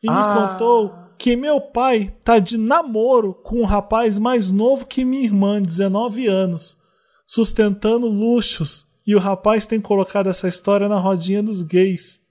e 0.03 0.09
me 0.09 0.15
Ah. 0.17 0.55
contou 0.57 0.95
que 1.15 1.35
meu 1.35 1.61
pai 1.61 2.11
tá 2.23 2.39
de 2.39 2.57
namoro 2.57 3.35
com 3.35 3.57
um 3.61 3.65
rapaz 3.65 4.17
mais 4.17 4.49
novo 4.49 4.87
que 4.87 5.05
minha 5.05 5.23
irmã, 5.25 5.61
19 5.61 6.25
anos, 6.25 6.78
sustentando 7.29 8.07
luxos, 8.07 8.87
e 9.05 9.13
o 9.13 9.19
rapaz 9.19 9.67
tem 9.67 9.79
colocado 9.79 10.29
essa 10.29 10.47
história 10.47 10.89
na 10.89 10.97
rodinha 10.97 11.43
dos 11.43 11.61
gays. 11.61 12.21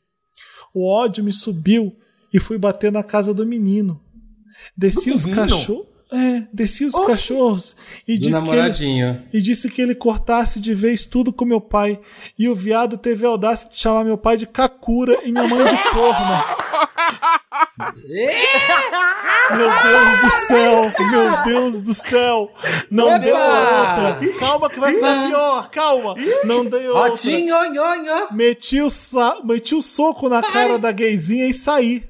O 0.75 0.85
ódio 0.85 1.23
me 1.23 1.33
subiu 1.33 1.97
e 2.35 2.41
fui 2.41 2.59
bater 2.59 2.91
na 2.91 3.05
casa 3.05 3.33
do 3.33 3.47
menino. 3.47 4.03
Desci 4.77 5.11
Do 5.11 5.17
os 5.17 5.25
cachorros. 5.25 5.87
É, 6.11 6.49
desci 6.53 6.85
os 6.85 6.95
cachorros 6.95 7.77
e 8.09 8.19
Do 8.19 8.29
disse 8.29 8.43
que 8.43 8.51
ele, 8.51 9.23
e 9.33 9.41
disse 9.41 9.71
que 9.71 9.81
ele 9.81 9.95
cortasse 9.95 10.59
de 10.59 10.75
vez 10.75 11.05
tudo 11.07 11.33
com 11.33 11.45
meu 11.45 11.61
pai. 11.61 12.01
E 12.37 12.49
o 12.49 12.55
viado 12.57 12.99
teve 12.99 13.25
a 13.25 13.29
audácia 13.29 13.69
de 13.69 13.79
chamar 13.79 14.05
meu 14.05 14.19
pai 14.19 14.37
de 14.37 14.47
Kakura 14.47 15.17
e 15.25 15.31
minha 15.31 15.47
mãe 15.47 15.65
de 15.65 15.77
corno. 15.95 16.45
Meu 19.57 19.69
Deus 19.83 20.21
do 20.21 20.47
céu! 20.47 20.93
Meu 21.11 21.43
Deus 21.45 21.79
do 21.81 21.95
céu! 21.95 22.53
Não 22.91 23.07
Opa! 23.09 23.19
deu 23.19 23.37
outra! 23.37 24.19
Calma 24.39 24.71
que 24.71 24.81
vai 24.81 24.95
ficar 24.95 25.27
pior! 25.29 25.71
Calma! 25.71 26.15
Não 26.45 26.65
deu 26.65 26.95
outra! 26.95 27.11
Rotinho. 27.11 27.55
Meti 28.33 28.81
o, 28.81 28.91
sa- 28.91 29.41
meti 29.45 29.75
o 29.75 29.83
soco 29.83 30.29
na 30.29 30.43
cara 30.43 30.79
da 30.79 30.93
gayzinha 30.93 31.47
e 31.47 31.55
saí. 31.55 32.09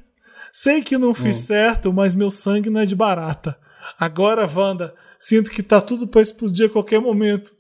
Sei 0.53 0.83
que 0.83 0.99
não 0.99 1.15
fiz 1.15 1.37
certo, 1.39 1.93
mas 1.93 2.15
meu 2.15 2.31
sangue 2.31 2.71
não 2.71 2.81
é 2.81 2.87
de 2.87 2.97
barata. 2.97 3.57
Agora, 3.99 4.49
Wanda, 4.53 4.95
sinto 5.19 5.51
que 5.51 5.63
tá 5.63 5.81
tudo 5.81 6.07
pra 6.07 6.21
explodir 6.23 6.67
a 6.67 6.73
qualquer 6.73 7.01
momento. 7.01 7.53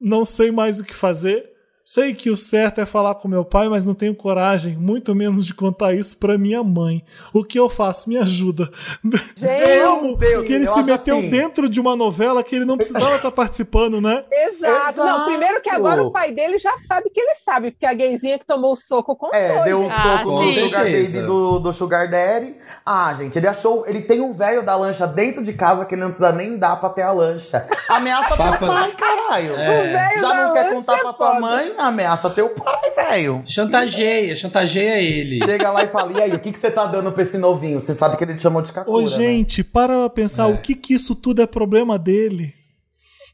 Não 0.00 0.24
sei 0.24 0.50
mais 0.50 0.80
o 0.80 0.84
que 0.84 0.94
fazer. 0.94 1.50
Sei 1.92 2.14
que 2.14 2.30
o 2.30 2.36
certo 2.36 2.80
é 2.80 2.86
falar 2.86 3.16
com 3.16 3.26
meu 3.26 3.44
pai, 3.44 3.68
mas 3.68 3.84
não 3.84 3.94
tenho 3.96 4.14
coragem, 4.14 4.76
muito 4.76 5.12
menos 5.12 5.44
de 5.44 5.52
contar 5.52 5.92
isso 5.92 6.16
pra 6.16 6.38
minha 6.38 6.62
mãe. 6.62 7.04
O 7.34 7.42
que 7.42 7.58
eu 7.58 7.68
faço? 7.68 8.08
Me 8.08 8.16
ajuda. 8.16 8.70
eu 9.42 9.94
amo 9.94 10.16
Deus, 10.16 10.46
que 10.46 10.52
ele 10.52 10.68
se 10.68 10.84
meteu 10.84 11.18
assim. 11.18 11.30
dentro 11.30 11.68
de 11.68 11.80
uma 11.80 11.96
novela 11.96 12.44
que 12.44 12.54
ele 12.54 12.64
não 12.64 12.76
precisava 12.76 13.16
estar 13.16 13.32
participando, 13.32 14.00
né? 14.00 14.22
Exato. 14.30 14.98
Não, 15.00 15.04
Exato. 15.04 15.24
primeiro 15.24 15.60
que 15.60 15.68
agora 15.68 16.00
o 16.00 16.12
pai 16.12 16.30
dele 16.30 16.58
já 16.58 16.78
sabe 16.78 17.10
que 17.10 17.18
ele 17.18 17.34
sabe, 17.44 17.72
porque 17.72 17.84
a 17.84 17.92
gayzinha 17.92 18.38
que 18.38 18.46
tomou 18.46 18.74
o 18.74 18.76
soco 18.76 19.16
contou. 19.16 19.36
É, 19.36 19.64
deu 19.64 19.80
um 19.80 19.88
gente. 19.88 19.92
Ah, 19.92 20.18
soco 20.18 20.42
no. 20.44 20.52
Sugar. 20.52 20.84
Baby 20.84 21.22
do, 21.22 21.58
do 21.58 21.72
Sugar 21.72 22.08
Daddy. 22.08 22.54
Ah, 22.86 23.12
gente, 23.14 23.36
ele 23.36 23.48
achou. 23.48 23.84
Ele 23.88 24.02
tem 24.02 24.20
um 24.20 24.32
velho 24.32 24.64
da 24.64 24.76
lancha 24.76 25.08
dentro 25.08 25.42
de 25.42 25.52
casa 25.54 25.84
que 25.84 25.96
ele 25.96 26.02
não 26.02 26.10
precisa 26.10 26.30
nem 26.30 26.56
dar 26.56 26.76
pra 26.76 26.88
ter 26.90 27.02
a 27.02 27.10
lancha. 27.10 27.66
Ameaça 27.88 28.36
teu 28.36 28.46
Papa- 28.46 28.64
pai, 28.64 28.92
caralho. 28.92 29.54
O 29.54 29.56
velho 29.56 30.20
Já 30.20 30.28
da 30.28 30.46
não 30.46 30.54
quer 30.54 30.70
contar 30.70 30.94
é 30.96 31.00
pra 31.00 31.12
tua 31.12 31.28
foda. 31.30 31.40
mãe? 31.40 31.79
Ameaça 31.88 32.30
teu 32.30 32.48
pai, 32.50 32.90
velho. 32.94 33.42
Chantageia, 33.46 34.34
chantageia 34.36 35.00
ele. 35.00 35.38
Chega 35.44 35.70
lá 35.70 35.84
e 35.84 35.88
fala: 35.88 36.12
e 36.18 36.22
aí, 36.22 36.32
o 36.34 36.38
que, 36.38 36.52
que 36.52 36.58
você 36.58 36.70
tá 36.70 36.86
dando 36.86 37.10
pra 37.12 37.22
esse 37.22 37.38
novinho? 37.38 37.80
Você 37.80 37.94
sabe 37.94 38.16
que 38.16 38.24
ele 38.24 38.34
te 38.34 38.42
chamou 38.42 38.62
de 38.62 38.72
Kakura, 38.72 38.96
Ô, 38.98 39.00
né? 39.02 39.08
gente, 39.08 39.62
para 39.64 39.98
pra 39.98 40.10
pensar 40.10 40.48
É. 40.50 40.52
o 40.52 40.58
que 40.60 40.74
que 40.74 40.94
isso 40.94 41.14
tudo 41.14 41.42
é 41.42 41.46
problema 41.46 41.98
dele. 41.98 42.54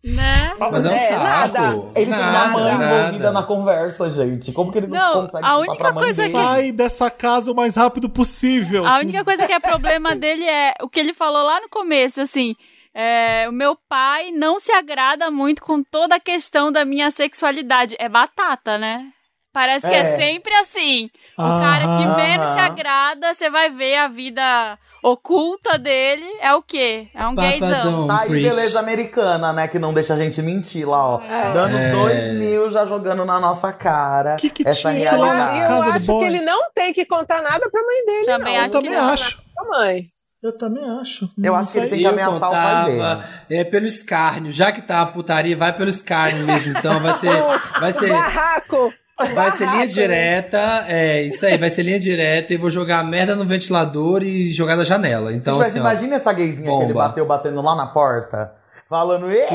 Né? 0.04 0.52
Mas 0.60 0.84
é 0.84 0.88
um 0.88 0.92
É, 0.92 0.98
saco. 1.08 1.22
nada. 1.24 1.68
Ele 1.96 2.10
tem 2.12 2.20
uma 2.20 2.46
mãe 2.48 2.78
nada. 2.78 2.84
envolvida 2.98 3.32
na 3.32 3.42
conversa, 3.42 4.08
gente. 4.08 4.52
Como 4.52 4.70
que 4.70 4.78
ele 4.78 4.86
não, 4.86 5.14
Não, 5.14 5.26
consegue 5.26 5.44
a 5.44 5.58
única 5.58 5.76
pra 5.76 5.92
mãe 5.92 6.04
coisa 6.04 6.22
dele? 6.22 6.34
que- 6.34 6.40
Sai 6.40 6.70
dessa 6.72 7.10
casa 7.10 7.50
o 7.50 7.54
mais 7.56 7.74
rápido 7.74 8.08
possível. 8.08 8.86
A 8.86 8.98
única 9.00 9.24
coisa 9.24 9.44
que 9.46 9.52
é 9.52 9.58
problema 9.58 10.14
dele 10.14 10.44
é 10.44 10.74
o 10.80 10.88
que 10.88 11.00
ele 11.00 11.12
falou 11.12 11.42
lá 11.42 11.60
no 11.60 11.68
começo, 11.68 12.20
assim. 12.20 12.54
É, 12.98 13.46
o 13.48 13.52
meu 13.52 13.76
pai 13.88 14.30
não 14.32 14.58
se 14.58 14.72
agrada 14.72 15.30
muito 15.30 15.60
com 15.62 15.82
toda 15.82 16.14
a 16.14 16.20
questão 16.20 16.72
da 16.72 16.84
minha 16.84 17.10
sexualidade. 17.10 17.94
É 17.98 18.08
batata, 18.08 18.78
né? 18.78 19.06
Parece 19.52 19.88
que 19.88 19.94
é, 19.94 20.00
É. 20.00 20.16
sempre 20.16 20.54
assim. 20.56 21.10
O 21.38 21.42
cara 21.42 21.84
que 21.98 22.06
menos 22.22 22.48
se 22.50 22.58
Aham. 22.58 22.66
agrada, 22.66 23.32
você 23.34 23.48
vai 23.50 23.70
ver 23.70 23.96
a 23.96 24.06
vida 24.08 24.78
oculta 25.02 25.78
dele. 25.78 26.26
É 26.40 26.52
o 26.54 26.60
quê? 26.62 27.08
É 27.14 27.26
um. 27.26 27.34
Papadão, 27.34 28.06
Tá 28.06 28.20
aí, 28.22 28.28
beleza 28.30 28.78
americana, 28.78 29.52
né? 29.54 29.66
Que 29.68 29.78
não 29.78 29.94
deixa 29.94 30.12
a 30.12 30.16
gente 30.18 30.42
mentir 30.42 30.86
lá, 30.86 31.06
ó. 31.06 31.18
Dando 31.54 31.76
É. 31.76 31.90
dois 31.92 32.34
mil 32.38 32.70
já 32.70 32.84
jogando 32.84 33.24
na 33.24 33.40
nossa 33.40 33.72
cara. 33.72 34.36
Que 34.36 34.50
que 34.50 34.66
essa 34.66 34.90
tinha 34.92 35.12
lá 35.16 35.32
na 35.34 35.52
realidade. 35.52 35.58
Eu 35.60 35.66
casa 35.68 35.90
do 35.90 35.96
acho 35.96 36.18
que 36.20 36.24
ele 36.26 36.40
não 36.42 36.70
tem 36.74 36.92
que 36.92 37.06
contar 37.06 37.40
nada 37.40 37.70
pra 37.70 37.82
mãe 37.82 38.04
dele, 38.06 38.26
Também 38.26 38.56
não. 38.58 38.64
acho 38.64 38.74
Eu 38.76 38.82
que 38.82 38.86
também 38.88 39.00
não. 39.02 39.12
acho. 39.12 39.42
Mãe. 39.70 40.02
Eu 40.46 40.52
também 40.56 40.84
acho. 41.00 41.28
Eu 41.42 41.54
acho 41.54 41.72
que 41.72 41.78
ele 41.78 41.88
tem 41.88 41.98
que 41.98 42.06
ameaçar 42.06 42.48
o 42.48 42.52
pai 42.52 42.84
dele. 42.84 42.96
contava 42.98 43.24
é, 43.50 43.64
pelo 43.64 43.86
escárnio. 43.86 44.52
Já 44.52 44.70
que 44.70 44.80
tá 44.80 45.00
a 45.02 45.06
putaria, 45.06 45.56
vai 45.56 45.72
pelo 45.72 45.90
escárnio 45.90 46.46
mesmo. 46.46 46.76
Então 46.78 47.00
vai 47.00 47.18
ser. 47.18 47.30
Vai 47.80 47.92
ser, 47.92 48.08
Barraco. 48.08 48.92
vai 49.34 49.52
ser 49.52 49.68
linha 49.68 49.86
direta. 49.86 50.84
É, 50.88 51.22
isso 51.22 51.44
aí, 51.44 51.58
vai 51.58 51.68
ser 51.68 51.82
linha 51.82 51.98
direta 51.98 52.54
e 52.54 52.56
vou 52.56 52.70
jogar 52.70 53.00
a 53.00 53.04
merda 53.04 53.34
no 53.36 53.44
ventilador 53.44 54.22
e 54.22 54.48
jogar 54.48 54.76
da 54.76 54.84
janela. 54.84 55.32
Então, 55.32 55.58
Mas 55.58 55.68
assim, 55.68 55.78
ó, 55.78 55.82
imagina 55.82 56.16
essa 56.16 56.32
gayzinha 56.32 56.68
que 56.68 56.84
ele 56.84 56.92
bomba. 56.92 57.08
bateu 57.08 57.26
batendo 57.26 57.60
lá 57.60 57.74
na 57.76 57.86
porta. 57.86 58.52
Falando, 58.88 59.28
"Ê, 59.32 59.46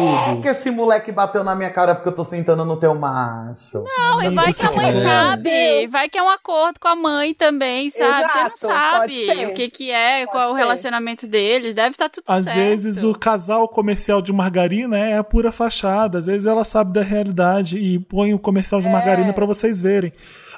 que 0.41 0.47
esse 0.49 0.69
moleque 0.69 1.09
bateu 1.09 1.41
na 1.41 1.55
minha 1.55 1.69
cara 1.69 1.95
porque 1.95 2.09
eu 2.09 2.13
tô 2.15 2.21
sentando 2.23 2.65
no 2.65 2.75
teu 2.75 2.93
macho. 2.93 3.81
Não, 3.85 4.21
e 4.21 4.29
vai 4.29 4.51
que 4.53 4.65
a 4.65 4.71
mãe 4.73 4.89
É. 4.89 5.03
sabe. 5.03 5.87
Vai 5.87 6.09
que 6.09 6.17
é 6.17 6.23
um 6.23 6.29
acordo 6.29 6.77
com 6.81 6.87
a 6.89 6.95
mãe 6.97 7.33
também, 7.33 7.89
sabe? 7.89 8.25
Exato, 8.25 8.57
Você 8.59 8.67
não 8.67 8.73
sabe 8.75 9.45
o 9.45 9.53
que 9.53 9.69
que 9.69 9.89
é, 9.89 10.25
Pode 10.25 10.31
qual 10.31 10.43
é 10.43 10.51
o 10.51 10.53
relacionamento 10.53 11.25
deles. 11.25 11.73
Deve 11.73 11.91
estar 11.91 12.09
tudo 12.09 12.25
Às 12.27 12.43
certo. 12.43 12.57
vezes 12.57 13.03
o 13.03 13.13
casal 13.17 13.69
comercial 13.69 14.21
de 14.21 14.33
margarina 14.33 14.97
é 14.97 15.17
a 15.17 15.23
pura 15.23 15.49
fachada. 15.49 16.17
Às 16.17 16.25
vezes 16.25 16.45
ela 16.45 16.65
sabe 16.65 16.91
da 16.91 17.01
realidade 17.01 17.77
e 17.77 17.99
põe 17.99 18.33
o 18.33 18.39
comercial 18.39 18.81
de 18.81 18.89
margarina 18.89 19.31
pra 19.31 19.45
vocês 19.45 19.79
verem. 19.79 20.11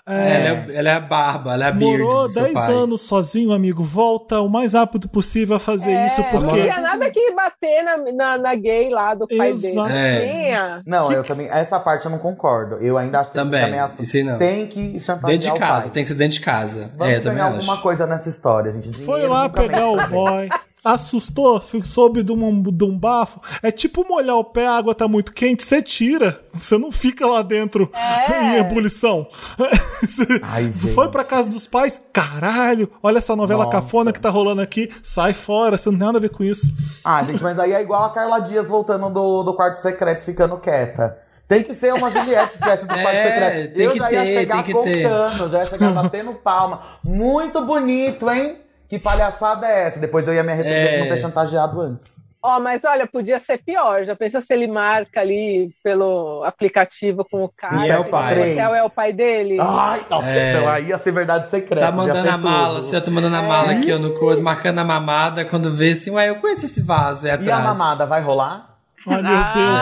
Ela, 0.05 0.49
é, 0.49 0.65
ela 0.75 0.89
é 0.89 0.93
a 0.93 0.99
barba, 0.99 1.53
ela 1.53 1.65
é 1.65 1.67
a 1.69 1.71
beard 1.71 2.01
Morou 2.01 2.23
do 2.23 2.29
seu 2.33 2.43
10 2.43 2.53
pai. 2.53 2.73
anos 2.73 3.01
sozinho, 3.01 3.53
amigo. 3.53 3.81
Volta 3.83 4.41
o 4.41 4.49
mais 4.49 4.73
rápido 4.73 5.07
possível 5.07 5.55
a 5.55 5.59
fazer 5.59 5.91
isso, 6.07 6.19
É, 6.19 6.23
Não 6.33 6.41
porque. 6.41 6.61
tinha 6.61 6.81
nada 6.81 7.09
que 7.09 7.31
bater 7.33 7.83
na, 7.83 7.97
na, 8.11 8.37
na 8.37 8.55
gay 8.55 8.89
lá 8.89 9.13
do 9.13 9.25
pai 9.27 9.53
dele. 9.53 9.67
Exato. 9.67 9.89
Não 9.89 9.95
É. 9.95 10.19
tinha. 10.25 10.81
Não, 10.85 11.11
eu 11.11 11.23
também. 11.23 11.47
Essa 11.49 11.79
parte 11.79 12.05
eu 12.05 12.11
não 12.11 12.19
concordo. 12.19 12.75
Eu 12.81 12.97
ainda 12.97 13.19
acho 13.21 13.29
que 13.31 13.35
Também, 13.37 13.61
tem 13.61 13.69
que 13.69 13.75
ameaçar. 13.75 14.01
isso 14.01 14.23
não. 14.25 14.37
Tem 14.37 14.67
que 14.67 14.99
chantagear 14.99 15.31
Dentro 15.39 15.51
de 15.51 15.57
o 15.57 15.59
casa, 15.59 15.81
pai. 15.83 15.91
tem 15.91 16.03
que 16.03 16.07
ser 16.09 16.15
dentro 16.15 16.37
de 16.39 16.41
casa. 16.45 16.91
Vamos 16.97 17.13
é, 17.13 17.19
também 17.19 17.37
ganhar 17.37 17.47
acho. 17.47 17.55
alguma 17.57 17.77
coisa 17.81 18.05
nessa 18.05 18.27
história, 18.29 18.71
gente. 18.71 18.91
Foi 19.03 19.05
Dinheiro 19.21 19.31
lá 19.31 19.43
nunca 19.43 19.61
pegar 19.61 19.87
o 19.87 20.07
boy, 20.09 20.49
assustou, 20.83 21.61
soube 21.83 22.23
de 22.23 22.31
um, 22.31 22.61
de 22.61 22.83
um 22.83 22.97
bafo. 22.97 23.39
É 23.61 23.71
tipo 23.71 24.05
molhar 24.07 24.35
o 24.37 24.43
pé, 24.43 24.67
a 24.67 24.75
água 24.77 24.93
tá 24.93 25.07
muito 25.07 25.31
quente, 25.33 25.63
você 25.63 25.81
tira. 25.81 26.39
Você 26.53 26.77
não 26.77 26.91
fica 26.91 27.25
lá 27.25 27.41
dentro 27.41 27.91
em 28.29 28.57
ebulição. 28.57 29.27
Ai, 30.43 30.69
gente. 30.71 30.93
Foi 30.93 31.09
pra 31.09 31.23
casa 31.23 31.49
dos 31.49 31.65
pais, 31.67 31.99
caralho, 32.11 32.89
olha 33.01 33.17
essa 33.17 33.35
novela 33.35 33.65
Nossa. 33.65 33.77
cafona 33.77 34.11
que 34.11 34.19
tá 34.19 34.29
rolando 34.29 34.61
aqui, 34.61 34.89
sai 35.01 35.33
fora, 35.33 35.77
você 35.77 35.89
não 35.89 35.97
tem 35.97 36.05
nada 36.05 36.17
a 36.17 36.21
ver 36.21 36.29
com 36.29 36.43
isso. 36.43 36.67
Ah, 37.03 37.23
gente, 37.23 37.41
mas 37.41 37.57
aí 37.57 37.71
é 37.73 37.81
igual 37.81 38.03
a 38.03 38.09
Carla 38.09 38.39
Dias 38.39 38.67
voltando 38.67 39.09
do, 39.09 39.43
do 39.43 39.53
quarto 39.53 39.77
secreto 39.77 40.23
ficando 40.23 40.57
quieta. 40.57 41.17
Tem 41.47 41.61
que 41.61 41.73
ser 41.73 41.93
uma 41.93 42.09
Juliette 42.09 42.57
Jess 42.57 42.81
do 42.81 42.87
quarto 42.87 43.07
É, 43.09 43.23
secreto. 43.31 43.75
tem 43.75 43.85
eu 43.85 43.91
que 43.91 43.99
já 43.99 44.11
ia 44.11 44.21
ter, 44.21 44.33
chegar 44.39 44.63
contando, 44.63 45.49
já 45.51 45.59
ia 45.59 45.65
chegar 45.65 45.91
batendo 45.91 46.33
palma. 46.35 46.81
Muito 47.05 47.61
bonito, 47.61 48.29
hein? 48.31 48.57
Que 48.89 48.99
palhaçada 48.99 49.65
é 49.67 49.87
essa? 49.87 49.99
Depois 49.99 50.27
eu 50.27 50.33
ia 50.33 50.43
me 50.43 50.51
arrepender 50.51 50.91
de 50.91 50.97
não 50.97 51.05
É. 51.05 51.09
ter 51.09 51.17
chantageado 51.19 51.81
antes. 51.81 52.21
Ó, 52.45 52.59
mas 52.59 52.83
olha, 52.83 53.07
podia 53.07 53.39
ser 53.39 53.57
pior. 53.59 54.03
Já 54.03 54.17
pensou 54.17 54.41
se 54.41 54.53
ele 54.53 54.67
marca 54.67 55.21
ali 55.21 55.69
pelo 55.81 56.43
aplicativo 56.43 57.23
com 57.23 57.45
o 57.45 57.49
cara? 57.49 57.87
E 57.87 57.89
é 57.89 57.97
o 57.97 58.03
se 58.03 58.09
pai. 58.11 58.37
O 58.37 58.51
hotel 58.51 58.75
é 58.75 58.83
o 58.83 58.89
pai 58.89 59.13
dele? 59.13 59.57
Ai, 59.61 60.05
nossa, 60.09 60.27
É. 60.27 60.59
não, 60.59 60.67
aí 60.67 60.87
ia 60.87 60.97
ser 60.99 61.13
verdade 61.13 61.49
secreta. 61.49 61.85
Tá 61.85 61.91
mandando 61.93 62.29
a 62.29 62.37
mala, 62.37 62.75
tudo. 62.75 62.85
assim, 62.87 62.95
eu 62.97 63.01
tô 63.01 63.11
mandando 63.11 63.37
a 63.37 63.41
mala 63.41 63.71
aqui, 63.71 63.93
ó, 63.93 63.97
no 63.97 64.13
coisa, 64.13 64.41
marcando 64.41 64.79
a 64.79 64.83
mamada, 64.83 65.45
quando 65.45 65.73
vê 65.73 65.93
assim, 65.93 66.11
ué, 66.11 66.27
eu 66.29 66.35
conheço 66.35 66.65
esse 66.65 66.81
vaso 66.81 67.21
aí 67.25 67.29
E 67.29 67.31
a 67.31 67.35
atrás. 67.35 67.63
mamada 67.63 68.05
vai 68.05 68.19
rolar? 68.21 68.75
Ai, 69.07 69.21
meu 69.21 69.43
Deus, 69.53 69.79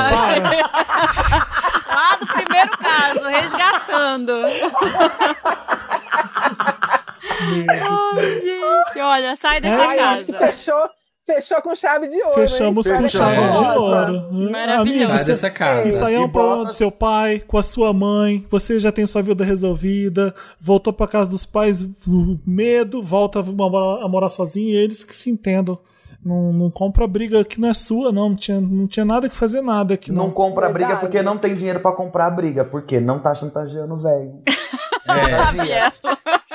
para. 0.70 1.96
Lá 1.96 2.16
do 2.18 2.28
primeiro 2.28 2.72
caso, 2.78 3.28
resgatando. 3.28 4.34
Ai, 7.68 8.40
gente, 8.40 9.00
olha, 9.00 9.36
sai 9.36 9.62
dessa 9.62 9.82
Ai, 9.82 10.00
eu 10.00 10.04
acho 10.06 10.26
que 10.26 10.32
casa. 10.34 10.46
fechou, 10.52 10.90
fechou 11.26 11.62
com 11.62 11.76
chave 11.76 12.08
de 12.10 12.22
ouro. 12.22 12.34
Fechamos 12.36 12.86
hein? 12.86 12.98
com 13.02 13.10
chave 13.10 13.52
de 13.52 13.78
ouro. 13.78 14.34
Maravilhoso. 14.52 15.08
Sai 15.10 15.18
você- 15.20 15.32
dessa 15.32 15.50
casa. 15.50 15.88
Isso 15.90 16.04
aí 16.06 16.16
é 16.16 16.20
um 16.20 16.26
E 16.26 16.32
problema 16.32 16.66
do 16.66 16.74
seu 16.74 16.92
pai, 16.92 17.40
com 17.46 17.58
a 17.58 17.64
sua 17.64 17.94
mãe. 17.94 18.46
Você 18.50 18.80
já 18.80 18.92
tem 18.92 19.06
sua 19.06 19.22
vida 19.22 19.44
resolvida, 19.44 20.34
voltou 20.60 20.92
pra 20.94 21.08
casa 21.08 21.30
dos 21.32 21.46
pais, 21.46 21.86
medo, 22.46 23.02
volta 23.02 23.40
a 23.40 23.44
morar, 23.44 24.04
a 24.04 24.08
morar 24.08 24.30
sozinho 24.30 24.70
e 24.70 24.76
eles 24.76 25.04
que 25.04 25.16
se 25.16 25.30
entendam. 25.30 25.78
Não, 26.24 26.54
não 26.54 26.70
compra 26.70 27.08
briga 27.08 27.44
que 27.44 27.60
não 27.60 27.68
é 27.70 27.74
sua, 27.74 28.12
não. 28.12 28.30
Não 28.30 28.36
tinha, 28.36 28.62
não 28.62 28.86
tinha 28.86 29.04
nada 29.04 29.28
que 29.28 29.36
fazer 29.36 29.60
nada 29.62 29.96
aqui, 29.96 30.12
Não, 30.12 30.26
não. 30.26 30.32
compra 30.32 30.68
Verdade. 30.68 30.86
briga 30.86 31.00
porque 31.00 31.20
não 31.24 31.36
tem 31.36 31.56
dinheiro 31.56 31.80
pra 31.80 31.92
comprar 31.94 32.30
briga. 32.30 32.64
Por 32.64 32.84
quê? 32.84 33.00
Não 33.00 33.18
tá 33.18 33.34
chantageando 33.34 33.96
o 33.96 33.98
velho. 33.98 34.34
É, 35.12 35.92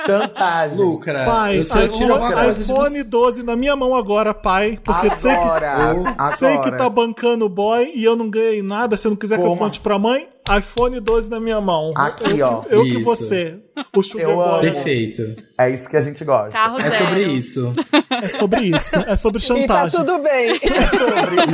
Chantagem. 0.05 0.77
lucra. 0.77 1.25
Pai, 1.25 1.57
eu, 1.57 1.61
se 1.61 1.77
eu 1.77 1.89
tiro 1.89 2.13
alguma 2.13 2.31
iPhone, 2.31 2.45
coisa 2.45 2.63
de 2.63 2.71
iPhone 2.71 3.03
12 3.03 3.43
na 3.43 3.55
minha 3.55 3.75
mão 3.75 3.95
agora, 3.95 4.33
pai. 4.33 4.79
Porque 4.83 5.09
sei 5.17 5.31
que, 5.31 5.37
Agora, 5.37 5.71
agora. 5.71 6.35
sei 6.37 6.57
que 6.59 6.71
tá 6.71 6.89
bancando 6.89 7.45
o 7.45 7.49
boy 7.49 7.91
e 7.93 8.03
eu 8.03 8.15
não 8.15 8.29
ganhei 8.29 8.61
nada. 8.61 8.95
Se 8.97 9.07
não 9.07 9.15
quiser 9.15 9.35
que 9.37 9.41
eu 9.43 9.47
Como 9.47 9.57
conte 9.59 9.79
pra 9.79 9.97
mãe, 9.99 10.27
iPhone 10.57 10.99
12 10.99 11.29
na 11.29 11.39
minha 11.39 11.59
mão. 11.59 11.91
Aqui, 11.95 12.39
eu, 12.39 12.47
ó. 12.47 12.63
Eu 12.69 12.83
que 12.83 12.99
Isso. 12.99 13.03
você. 13.03 13.57
O 13.95 14.01
Sugar 14.03 14.29
Eu 14.29 14.35
Boy. 14.37 14.47
amo. 14.49 14.61
Perfeito. 14.61 15.35
É 15.57 15.69
isso 15.69 15.89
que 15.89 15.97
a 15.97 16.01
gente 16.01 16.23
gosta. 16.23 16.51
Carro 16.51 16.79
É 16.79 16.89
zero. 16.89 17.05
sobre 17.05 17.23
isso. 17.23 17.73
É 18.11 18.27
sobre 18.27 18.61
isso. 18.61 18.95
É 19.07 19.15
sobre 19.15 19.39
E 19.41 19.47
tá 19.47 19.53
chantagem. 19.55 19.99
tudo 19.99 20.19
bem. 20.19 20.55
E 20.55 20.59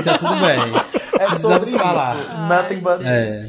tá 0.03 0.17
tudo 0.17 0.35
bem. 0.35 0.59
É 1.19 1.25
Precisamos 1.25 1.69
sobre 1.69 1.83
falar. 1.83 2.15
isso. 2.17 2.41
Nothing 2.47 2.79
but 2.81 3.01
É. 3.05 3.39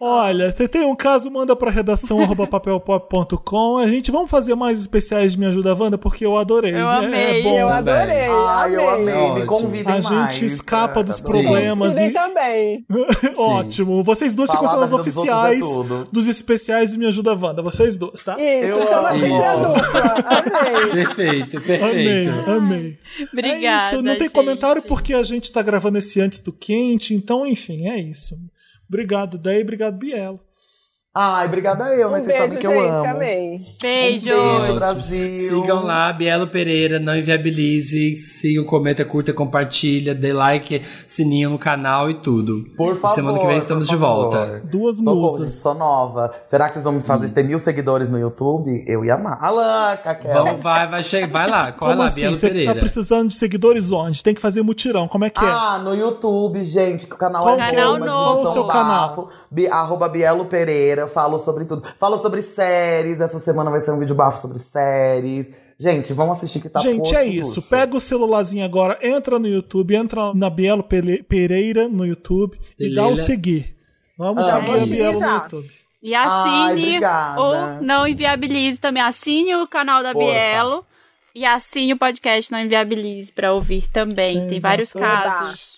Olha, 0.00 0.52
você 0.52 0.68
tem 0.68 0.82
um 0.86 0.94
caso, 0.94 1.28
manda 1.28 1.56
pra 1.56 1.72
redação 1.72 2.18
papelpop.com. 2.46 3.78
A 3.78 3.88
gente 3.88 4.12
vamos 4.12 4.30
fazer 4.30 4.54
mais 4.54 4.78
especiais 4.78 5.32
de 5.32 5.40
Me 5.40 5.46
Ajuda 5.46 5.74
Wanda, 5.74 5.98
porque 5.98 6.24
eu 6.24 6.36
adorei. 6.36 6.72
Eu 6.72 6.88
É- 6.88 7.04
amei, 7.04 7.40
É 7.40 7.42
bom. 7.42 7.58
Eu 7.58 7.68
Também. 7.68 7.94
adorei. 7.94 8.28
Ai, 8.30 8.76
eu 8.76 8.88
amei. 8.90 9.14
Me 9.14 9.20
Ótimo. 9.20 9.46
convidem 9.46 9.92
A 9.94 10.00
mais. 10.00 10.34
gente 10.34 10.44
escapa 10.44 11.00
É, 11.00 11.02
dos 11.02 11.16
tá 11.16 11.22
problemas 11.28 11.94
Idem 11.96 12.08
e. 12.08 12.12
também. 12.12 12.86
Ótimo. 13.36 14.04
Vocês 14.04 14.36
duas 14.36 14.50
ficam 14.52 14.68
sendo 14.68 14.82
as 14.82 14.90
dos 14.90 14.98
é 14.98 15.00
oficiais 15.00 15.64
dos 16.12 16.28
especiais 16.28 16.92
de 16.92 16.98
Me 16.98 17.06
Ajuda 17.06 17.34
Wanda. 17.34 17.60
Vocês 17.60 17.96
duas, 17.96 18.22
tá? 18.22 18.34
Isso, 18.38 18.68
Eu 18.68 18.86
chama. 18.86 19.08
Amei. 19.08 19.30
Perfeito, 20.92 21.56
Amei, 21.56 21.66
perfeito. 21.78 22.50
amei. 22.50 22.98
Obrigada. 23.32 23.84
é 23.84 23.86
isso, 23.88 23.96
não 23.96 24.12
tem 24.12 24.20
gente. 24.22 24.32
comentário 24.32 24.82
porque 24.82 25.12
a 25.14 25.22
gente 25.24 25.50
tá 25.50 25.60
gravando 25.62 25.98
esse 25.98 26.20
antes 26.20 26.40
do 26.40 26.52
quente, 26.52 27.14
então, 27.14 27.44
enfim, 27.46 27.88
é 27.88 27.98
isso. 27.98 28.36
Obrigado, 28.88 29.38
Day, 29.38 29.62
obrigado, 29.62 29.98
Bielo. 29.98 30.47
Ai, 31.14 31.46
obrigada 31.46 31.84
eu, 31.96 32.10
mas 32.10 32.22
Um 32.22 32.26
vocês 32.26 32.38
sabem 32.38 32.58
que 32.58 32.66
eu 32.66 32.70
gente. 32.70 32.90
amo. 32.90 33.06
Amei. 33.06 33.60
Beijo. 33.80 34.30
Um 34.30 34.60
beijo, 34.60 34.74
Brasil. 34.74 35.38
Sigam 35.38 35.82
lá, 35.82 36.12
Bielo 36.12 36.46
Pereira, 36.46 37.00
não 37.00 37.16
inviabilize. 37.16 38.14
Sigam, 38.16 38.62
comenta, 38.64 39.04
curta, 39.04 39.32
compartilha, 39.32 40.14
dê 40.14 40.32
like, 40.32 40.80
sininho 41.08 41.50
no 41.50 41.58
canal 41.58 42.08
e 42.10 42.14
tudo. 42.20 42.62
Por 42.76 43.00
favor. 43.00 43.14
Semana 43.16 43.38
que 43.38 43.46
vem 43.46 43.56
estamos 43.58 43.88
de 43.88 43.96
volta. 43.96 44.62
Duas 44.70 45.00
gente, 45.00 45.50
sou 45.50 45.74
nova. 45.74 46.30
Será 46.46 46.68
que 46.68 46.74
vocês 46.74 46.84
vão 46.84 46.92
me 46.92 47.00
fazer 47.02 47.30
ter 47.30 47.42
mil 47.42 47.58
seguidores 47.58 48.08
no 48.10 48.18
YouTube? 48.18 48.84
Eu 48.86 49.04
ia 49.04 49.14
amar. 49.14 49.38
Caquel. 49.96 50.32
Vamos, 50.32 50.62
vai, 50.62 50.86
vai, 50.88 51.02
che- 51.02 51.26
vai 51.26 51.48
lá, 51.50 51.72
corre 51.72 51.92
Como 51.92 52.02
lá, 52.02 52.06
assim? 52.08 52.20
Bielo 52.20 52.36
Você 52.36 52.46
Pereira. 52.48 52.74
tá 52.74 52.78
precisando 52.80 53.28
de 53.28 53.34
seguidores 53.34 53.90
onde? 53.90 54.22
Tem 54.22 54.34
que 54.34 54.40
fazer 54.40 54.62
mutirão. 54.62 55.08
Como 55.08 55.24
é 55.24 55.30
que 55.30 55.44
é? 55.44 55.48
Ah, 55.48 55.80
no 55.82 55.96
YouTube, 55.96 56.62
gente, 56.62 57.06
que 57.06 57.14
o 57.14 57.18
canal 57.18 57.42
Qual 57.44 57.58
é 57.58 57.70
canal 57.70 57.94
bom, 57.94 57.98
mas 57.98 58.08
novo? 58.08 58.34
não 58.34 58.42
Qual 58.42 58.50
o 58.50 58.52
seu 58.52 58.64
canal? 58.68 59.28
Bi, 59.50 59.66
arroba 59.66 60.08
Bielo 60.08 60.44
Pereira, 60.44 60.97
eu 60.98 61.08
falo 61.08 61.38
sobre 61.38 61.64
tudo. 61.64 61.82
Falo 61.98 62.18
sobre 62.18 62.42
séries, 62.42 63.20
essa 63.20 63.38
semana 63.38 63.70
vai 63.70 63.80
ser 63.80 63.90
um 63.92 63.98
vídeo 63.98 64.14
bafo 64.14 64.40
sobre 64.42 64.58
séries. 64.58 65.50
Gente, 65.80 66.12
vamos 66.12 66.36
assistir 66.38 66.60
que 66.60 66.68
tá 66.68 66.80
Gente, 66.80 67.14
é 67.14 67.24
isso. 67.24 67.56
luxo. 67.56 67.62
Pega 67.70 67.96
o 67.96 68.00
celularzinho 68.00 68.64
agora, 68.64 68.98
entra 69.00 69.38
no 69.38 69.46
YouTube, 69.46 69.94
entra 69.94 70.34
na 70.34 70.50
Bielo 70.50 70.82
Pereira 70.82 71.88
no 71.88 72.04
YouTube 72.04 72.58
e 72.78 72.92
dá 72.94 73.06
o 73.06 73.14
seguir. 73.16 73.76
Vamos 74.18 74.44
Ah, 74.48 74.56
seguir 74.60 74.70
a 74.72 74.76
isso. 74.78 74.86
Bielo 74.88 75.12
no 75.14 75.20
Já. 75.20 75.34
YouTube. 75.42 75.70
E 76.02 76.14
assine 76.14 76.72
obrigada. 76.96 77.40
ou 77.40 77.54
não 77.82 78.06
inviabilize 78.06 78.80
também. 78.80 79.02
Assine 79.02 79.54
o 79.56 79.66
canal 79.68 80.02
da 80.02 80.12
Porfa. 80.12 80.28
Bielo 80.28 80.84
e 81.34 81.44
assine 81.44 81.92
o 81.92 81.96
podcast 81.96 82.50
Não 82.50 82.60
Inviabilize 82.60 83.32
pra 83.32 83.52
ouvir 83.52 83.88
também. 83.88 84.46
Tem 84.48 84.58
vários 84.58 84.94
Exato. 84.94 85.04
casos. 85.28 85.77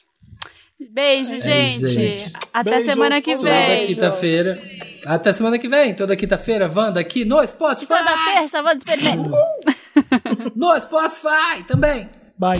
Beijo, 0.90 1.38
gente. 1.40 1.88
gente. 1.88 2.32
Até 2.52 2.70
Beijo. 2.70 2.86
semana 2.86 3.20
que 3.20 3.36
Toda 3.36 3.50
Toda 3.50 3.66
vem. 3.66 3.86
quinta-feira. 3.86 4.56
Até 5.06 5.32
semana 5.32 5.58
que 5.58 5.68
vem, 5.68 5.94
toda 5.94 6.14
quinta-feira, 6.16 6.70
Wanda 6.74 7.00
aqui 7.00 7.24
no 7.24 7.46
Spotify. 7.46 7.88
Toda 7.88 8.12
terça, 8.34 8.62
vamos 8.62 8.78
experimentar. 8.78 9.30
No 10.56 10.80
Spotify 10.80 11.62
também. 11.66 12.08
Bye. 12.38 12.58